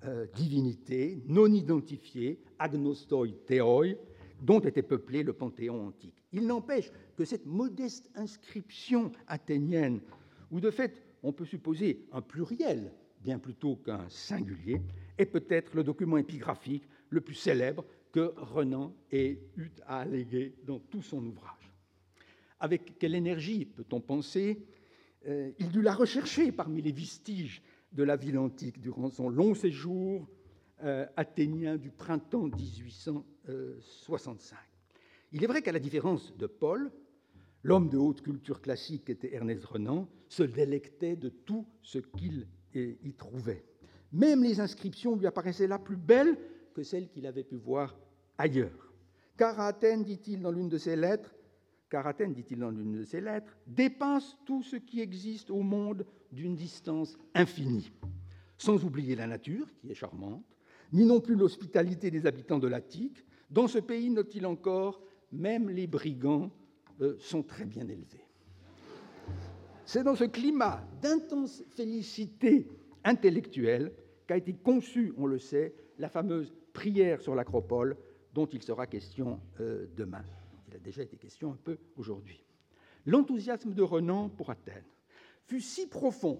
euh, 0.05 0.27
divinités 0.35 1.23
non 1.27 1.53
identifiées, 1.53 2.41
agnostoi 2.59 3.29
theoi, 3.47 3.97
dont 4.43 4.61
était 4.61 4.83
peuplé 4.83 5.23
le 5.23 5.33
panthéon 5.33 5.89
antique. 5.89 6.23
Il 6.33 6.47
n'empêche 6.47 6.93
que 7.17 7.25
cette 7.25 7.47
modeste 7.47 8.11
inscription 8.15 9.11
athénienne, 9.27 10.01
où 10.51 10.61
de 10.61 10.71
fait 10.71 11.03
on 11.23 11.33
peut 11.33 11.45
supposer 11.45 12.07
un 12.13 12.21
pluriel 12.21 12.93
bien 13.23 13.39
plutôt 13.39 13.77
qu'un 13.77 14.09
singulier, 14.09 14.81
est 15.17 15.27
peut-être 15.27 15.75
le 15.75 15.85
document 15.85 16.17
épigraphique 16.17 16.89
le 17.11 17.21
plus 17.21 17.35
célèbre 17.35 17.85
que 18.13 18.33
Renan 18.37 18.95
ait 19.11 19.41
eu 19.57 19.71
à 19.87 20.01
alléguer 20.01 20.55
dans 20.65 20.79
tout 20.79 21.03
son 21.03 21.25
ouvrage. 21.25 21.73
Avec 22.61 22.99
quelle 22.99 23.15
énergie 23.15 23.65
peut-on 23.65 24.01
penser 24.01 24.65
euh, 25.27 25.51
Il 25.59 25.71
dut 25.71 25.83
la 25.83 25.95
rechercher 25.95 26.53
parmi 26.53 26.83
les 26.83 26.93
vestiges 26.93 27.63
de 27.93 28.03
la 28.03 28.17
ville 28.17 28.39
antique 28.39 28.81
durant 28.81 29.11
son 29.11 29.29
long 29.29 29.55
séjour 29.55 30.29
euh, 30.85 31.07
athénien 31.17 31.77
du 31.77 31.91
printemps 31.91 32.49
1865. 32.49 34.59
Il 35.33 35.45
est 35.45 35.47
vrai 35.47 35.63
qu'à 35.63 35.73
la 35.73 35.79
différence 35.79 36.37
de 36.37 36.47
Paul, 36.47 36.91
l'homme 37.63 37.89
de 37.89 37.99
haute 37.99 38.23
culture 38.23 38.61
classique 38.61 39.11
était 39.11 39.35
Ernest 39.35 39.65
Renan, 39.65 40.09
se 40.29 40.43
délectait 40.43 41.15
de 41.17 41.29
tout 41.29 41.67
ce 41.83 41.99
qu'il 41.99 42.49
y 42.75 43.13
trouvait. 43.15 43.65
Même 44.13 44.43
les 44.43 44.61
inscriptions 44.61 45.17
lui 45.17 45.27
apparaissaient 45.27 45.67
là 45.67 45.79
plus 45.79 45.97
belles 45.97 46.37
que 46.75 46.83
celles 46.83 47.09
qu'il 47.09 47.27
avait 47.27 47.45
pu 47.45 47.57
voir 47.57 47.97
ailleurs. 48.39 48.93
Car 49.37 49.61
Athènes, 49.61 50.05
dit-il 50.05 50.41
dans 50.41 50.51
l'une 50.51 50.69
de 50.69 50.79
ses 50.79 50.97
lettres, 50.97 51.35
car 51.91 52.07
Athènes, 52.07 52.35
dit-il 52.35 52.59
dans 52.59 52.71
l'une 52.71 52.99
de 52.99 53.05
ses 53.05 53.21
lettres, 53.21 53.57
dépasse 53.67 54.37
tout 54.45 54.63
ce 54.63 54.77
qui 54.77 55.01
existe 55.01 55.51
au 55.51 55.63
monde 55.63 56.05
d'une 56.33 56.57
distance 56.57 57.17
infinie, 57.35 57.93
sans 58.57 58.85
oublier 58.85 59.15
la 59.15 59.27
nature, 59.27 59.67
qui 59.81 59.91
est 59.91 59.95
charmante, 59.95 60.45
ni 60.93 61.05
non 61.05 61.21
plus 61.21 61.35
l'hospitalité 61.35 62.11
des 62.11 62.27
habitants 62.27 62.59
de 62.59 62.69
l'Attique. 62.69 63.25
Dans 63.51 63.69
ce 63.69 63.79
pays, 63.79 64.11
note-t-il 64.11 64.47
encore, 64.47 65.03
même 65.33 65.69
les 65.69 65.87
brigands 65.87 66.51
euh, 67.01 67.17
sont 67.19 67.43
très 67.43 67.65
bien 67.65 67.87
élevés. 67.87 68.28
C'est 69.89 70.03
dans 70.03 70.15
ce 70.15 70.25
climat 70.25 70.87
d'intense 71.01 71.63
félicité 71.71 72.69
intellectuelle 73.05 73.91
qu'a 74.27 74.37
été 74.37 74.53
conçue, 74.53 75.15
on 75.17 75.25
le 75.25 75.39
sait, 75.39 75.75
la 75.99 76.11
fameuse 76.11 76.53
prière 76.75 77.23
sur 77.23 77.35
l'acropole 77.35 77.97
dont 78.35 78.45
il 78.45 78.63
sera 78.63 78.87
question 78.87 79.41
euh, 79.61 79.87
demain. 79.97 80.23
Il 80.69 80.77
a 80.77 80.79
déjà 80.79 81.03
été 81.03 81.17
question 81.17 81.53
un 81.53 81.59
peu 81.65 81.79
aujourd'hui. 81.97 82.45
L'enthousiasme 83.07 83.73
de 83.73 83.81
Renan 83.81 84.29
pour 84.29 84.51
Athènes 84.51 84.85
fut 85.47 85.63
si 85.63 85.87
profond 85.87 86.39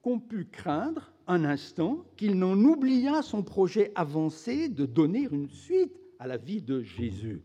qu'on 0.00 0.20
put 0.20 0.46
craindre 0.46 1.12
un 1.26 1.44
instant 1.44 2.06
qu'il 2.16 2.38
n'en 2.38 2.56
oublia 2.56 3.22
son 3.22 3.42
projet 3.42 3.90
avancé 3.96 4.68
de 4.68 4.86
donner 4.86 5.26
une 5.28 5.48
suite 5.48 5.98
à 6.20 6.28
la 6.28 6.36
vie 6.36 6.62
de 6.62 6.82
Jésus. 6.82 7.42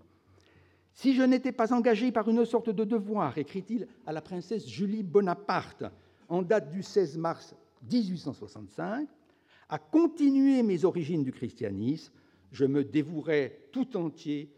Si 0.99 1.13
je 1.13 1.23
n'étais 1.23 1.53
pas 1.53 1.71
engagé 1.71 2.11
par 2.11 2.27
une 2.27 2.43
sorte 2.43 2.71
de 2.71 2.83
devoir, 2.83 3.37
écrit-il 3.37 3.87
à 4.05 4.11
la 4.11 4.19
princesse 4.19 4.67
Julie 4.67 5.01
Bonaparte 5.01 5.85
en 6.27 6.41
date 6.41 6.69
du 6.69 6.83
16 6.83 7.17
mars 7.17 7.55
1865, 7.89 9.07
à 9.69 9.79
continuer 9.79 10.61
mes 10.61 10.83
origines 10.83 11.23
du 11.23 11.31
christianisme, 11.31 12.11
je 12.51 12.65
me 12.65 12.83
dévouerai 12.83 13.69
tout 13.71 13.95
entier 13.95 14.51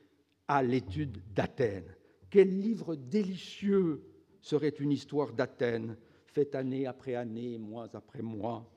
à 0.47 0.63
l'étude 0.63 1.19
d'Athènes. 1.31 1.95
Quel 2.31 2.59
livre 2.59 2.95
délicieux 2.95 4.01
serait 4.41 4.69
une 4.69 4.93
histoire 4.93 5.33
d'Athènes, 5.33 5.95
faite 6.25 6.55
année 6.55 6.87
après 6.87 7.13
année, 7.13 7.59
mois 7.59 7.87
après 7.93 8.23
mois. 8.23 8.67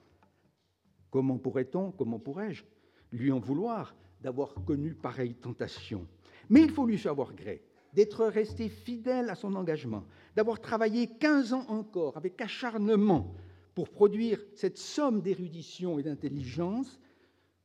Comment 1.10 1.38
pourrait-on, 1.38 1.92
comment 1.92 2.18
pourrais-je 2.18 2.62
lui 3.10 3.32
en 3.32 3.38
vouloir 3.38 3.96
d'avoir 4.20 4.52
connu 4.66 4.92
pareille 4.94 5.34
tentation? 5.34 6.06
Mais 6.50 6.62
il 6.62 6.70
faut 6.70 6.86
lui 6.86 6.98
savoir 6.98 7.34
gré 7.34 7.62
d'être 7.92 8.26
resté 8.26 8.68
fidèle 8.68 9.30
à 9.30 9.34
son 9.36 9.54
engagement, 9.54 10.04
d'avoir 10.34 10.60
travaillé 10.60 11.06
15 11.06 11.52
ans 11.52 11.64
encore 11.68 12.16
avec 12.16 12.40
acharnement 12.40 13.32
pour 13.74 13.88
produire 13.88 14.40
cette 14.54 14.78
somme 14.78 15.20
d'érudition 15.20 15.98
et 15.98 16.02
d'intelligence 16.02 17.00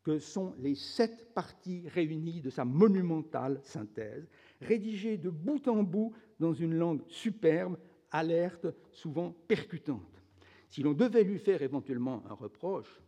que 0.04 0.20
sont 0.20 0.54
les 0.60 0.76
sept 0.76 1.34
parties 1.34 1.88
réunies 1.90 2.42
de 2.42 2.50
sa 2.50 2.64
monumentale 2.64 3.60
synthèse, 3.64 4.28
rédigée 4.62 5.18
de 5.18 5.30
bout 5.30 5.68
en 5.68 5.84
bout 5.84 6.14
dans 6.40 6.54
une 6.54 6.76
langue 6.76 7.02
superbe, 7.08 7.78
alerte, 8.12 8.68
souvent 8.92 9.36
percutante. 9.48 10.24
Si 10.70 10.84
l'on 10.84 10.94
devait 10.94 11.24
lui 11.24 11.40
faire 11.40 11.62
éventuellement 11.62 12.24
un 12.30 12.34
reproche 12.34 13.02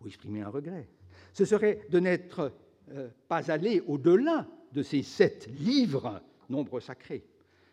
ou 0.00 0.06
exprimer 0.06 0.42
un 0.42 0.48
regret, 0.48 0.88
ce 1.32 1.44
serait 1.44 1.86
de 1.90 1.98
n'être 1.98 2.52
euh, 2.90 3.08
pas 3.28 3.50
allé 3.50 3.80
au-delà 3.86 4.46
de 4.74 4.82
ces 4.82 5.02
sept 5.02 5.48
livres, 5.58 6.20
nombre 6.50 6.80
sacré, 6.80 7.24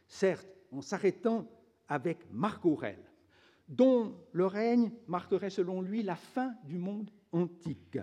certes 0.07 0.48
en 0.72 0.82
s'arrêtant 0.82 1.48
avec 1.88 2.19
Marc 2.32 2.65
Aurèle, 2.65 3.11
dont 3.68 4.15
le 4.32 4.45
règne 4.45 4.91
marquerait 5.07 5.49
selon 5.49 5.82
lui 5.82 6.03
la 6.03 6.15
fin 6.15 6.53
du 6.64 6.78
monde 6.78 7.10
antique. 7.32 7.98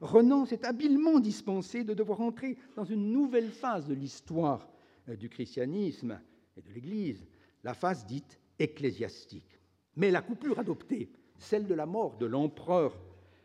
Renan 0.00 0.46
s'est 0.46 0.64
habilement 0.64 1.20
dispensé 1.20 1.84
de 1.84 1.92
devoir 1.92 2.22
entrer 2.22 2.56
dans 2.74 2.84
une 2.84 3.12
nouvelle 3.12 3.50
phase 3.50 3.86
de 3.86 3.94
l'histoire 3.94 4.66
euh, 5.08 5.16
du 5.16 5.28
christianisme 5.28 6.18
et 6.56 6.62
de 6.62 6.70
l'Église, 6.72 7.26
la 7.62 7.74
phase 7.74 8.06
dite 8.06 8.40
ecclésiastique. 8.58 9.60
Mais 9.96 10.10
la 10.10 10.22
coupure 10.22 10.58
adoptée, 10.58 11.12
celle 11.36 11.66
de 11.66 11.74
la 11.74 11.84
mort 11.84 12.16
de 12.16 12.24
l'empereur 12.24 12.98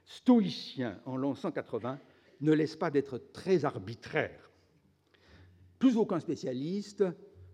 stoïcien 0.05 1.01
en 1.05 1.17
l'an 1.17 1.35
180, 1.35 1.99
ne 2.39 2.51
laisse 2.53 2.77
pas 2.77 2.91
d'être 2.91 3.17
très 3.34 3.65
arbitraire. 3.65 4.44
Aucun 5.93 6.19
spécialiste 6.19 7.03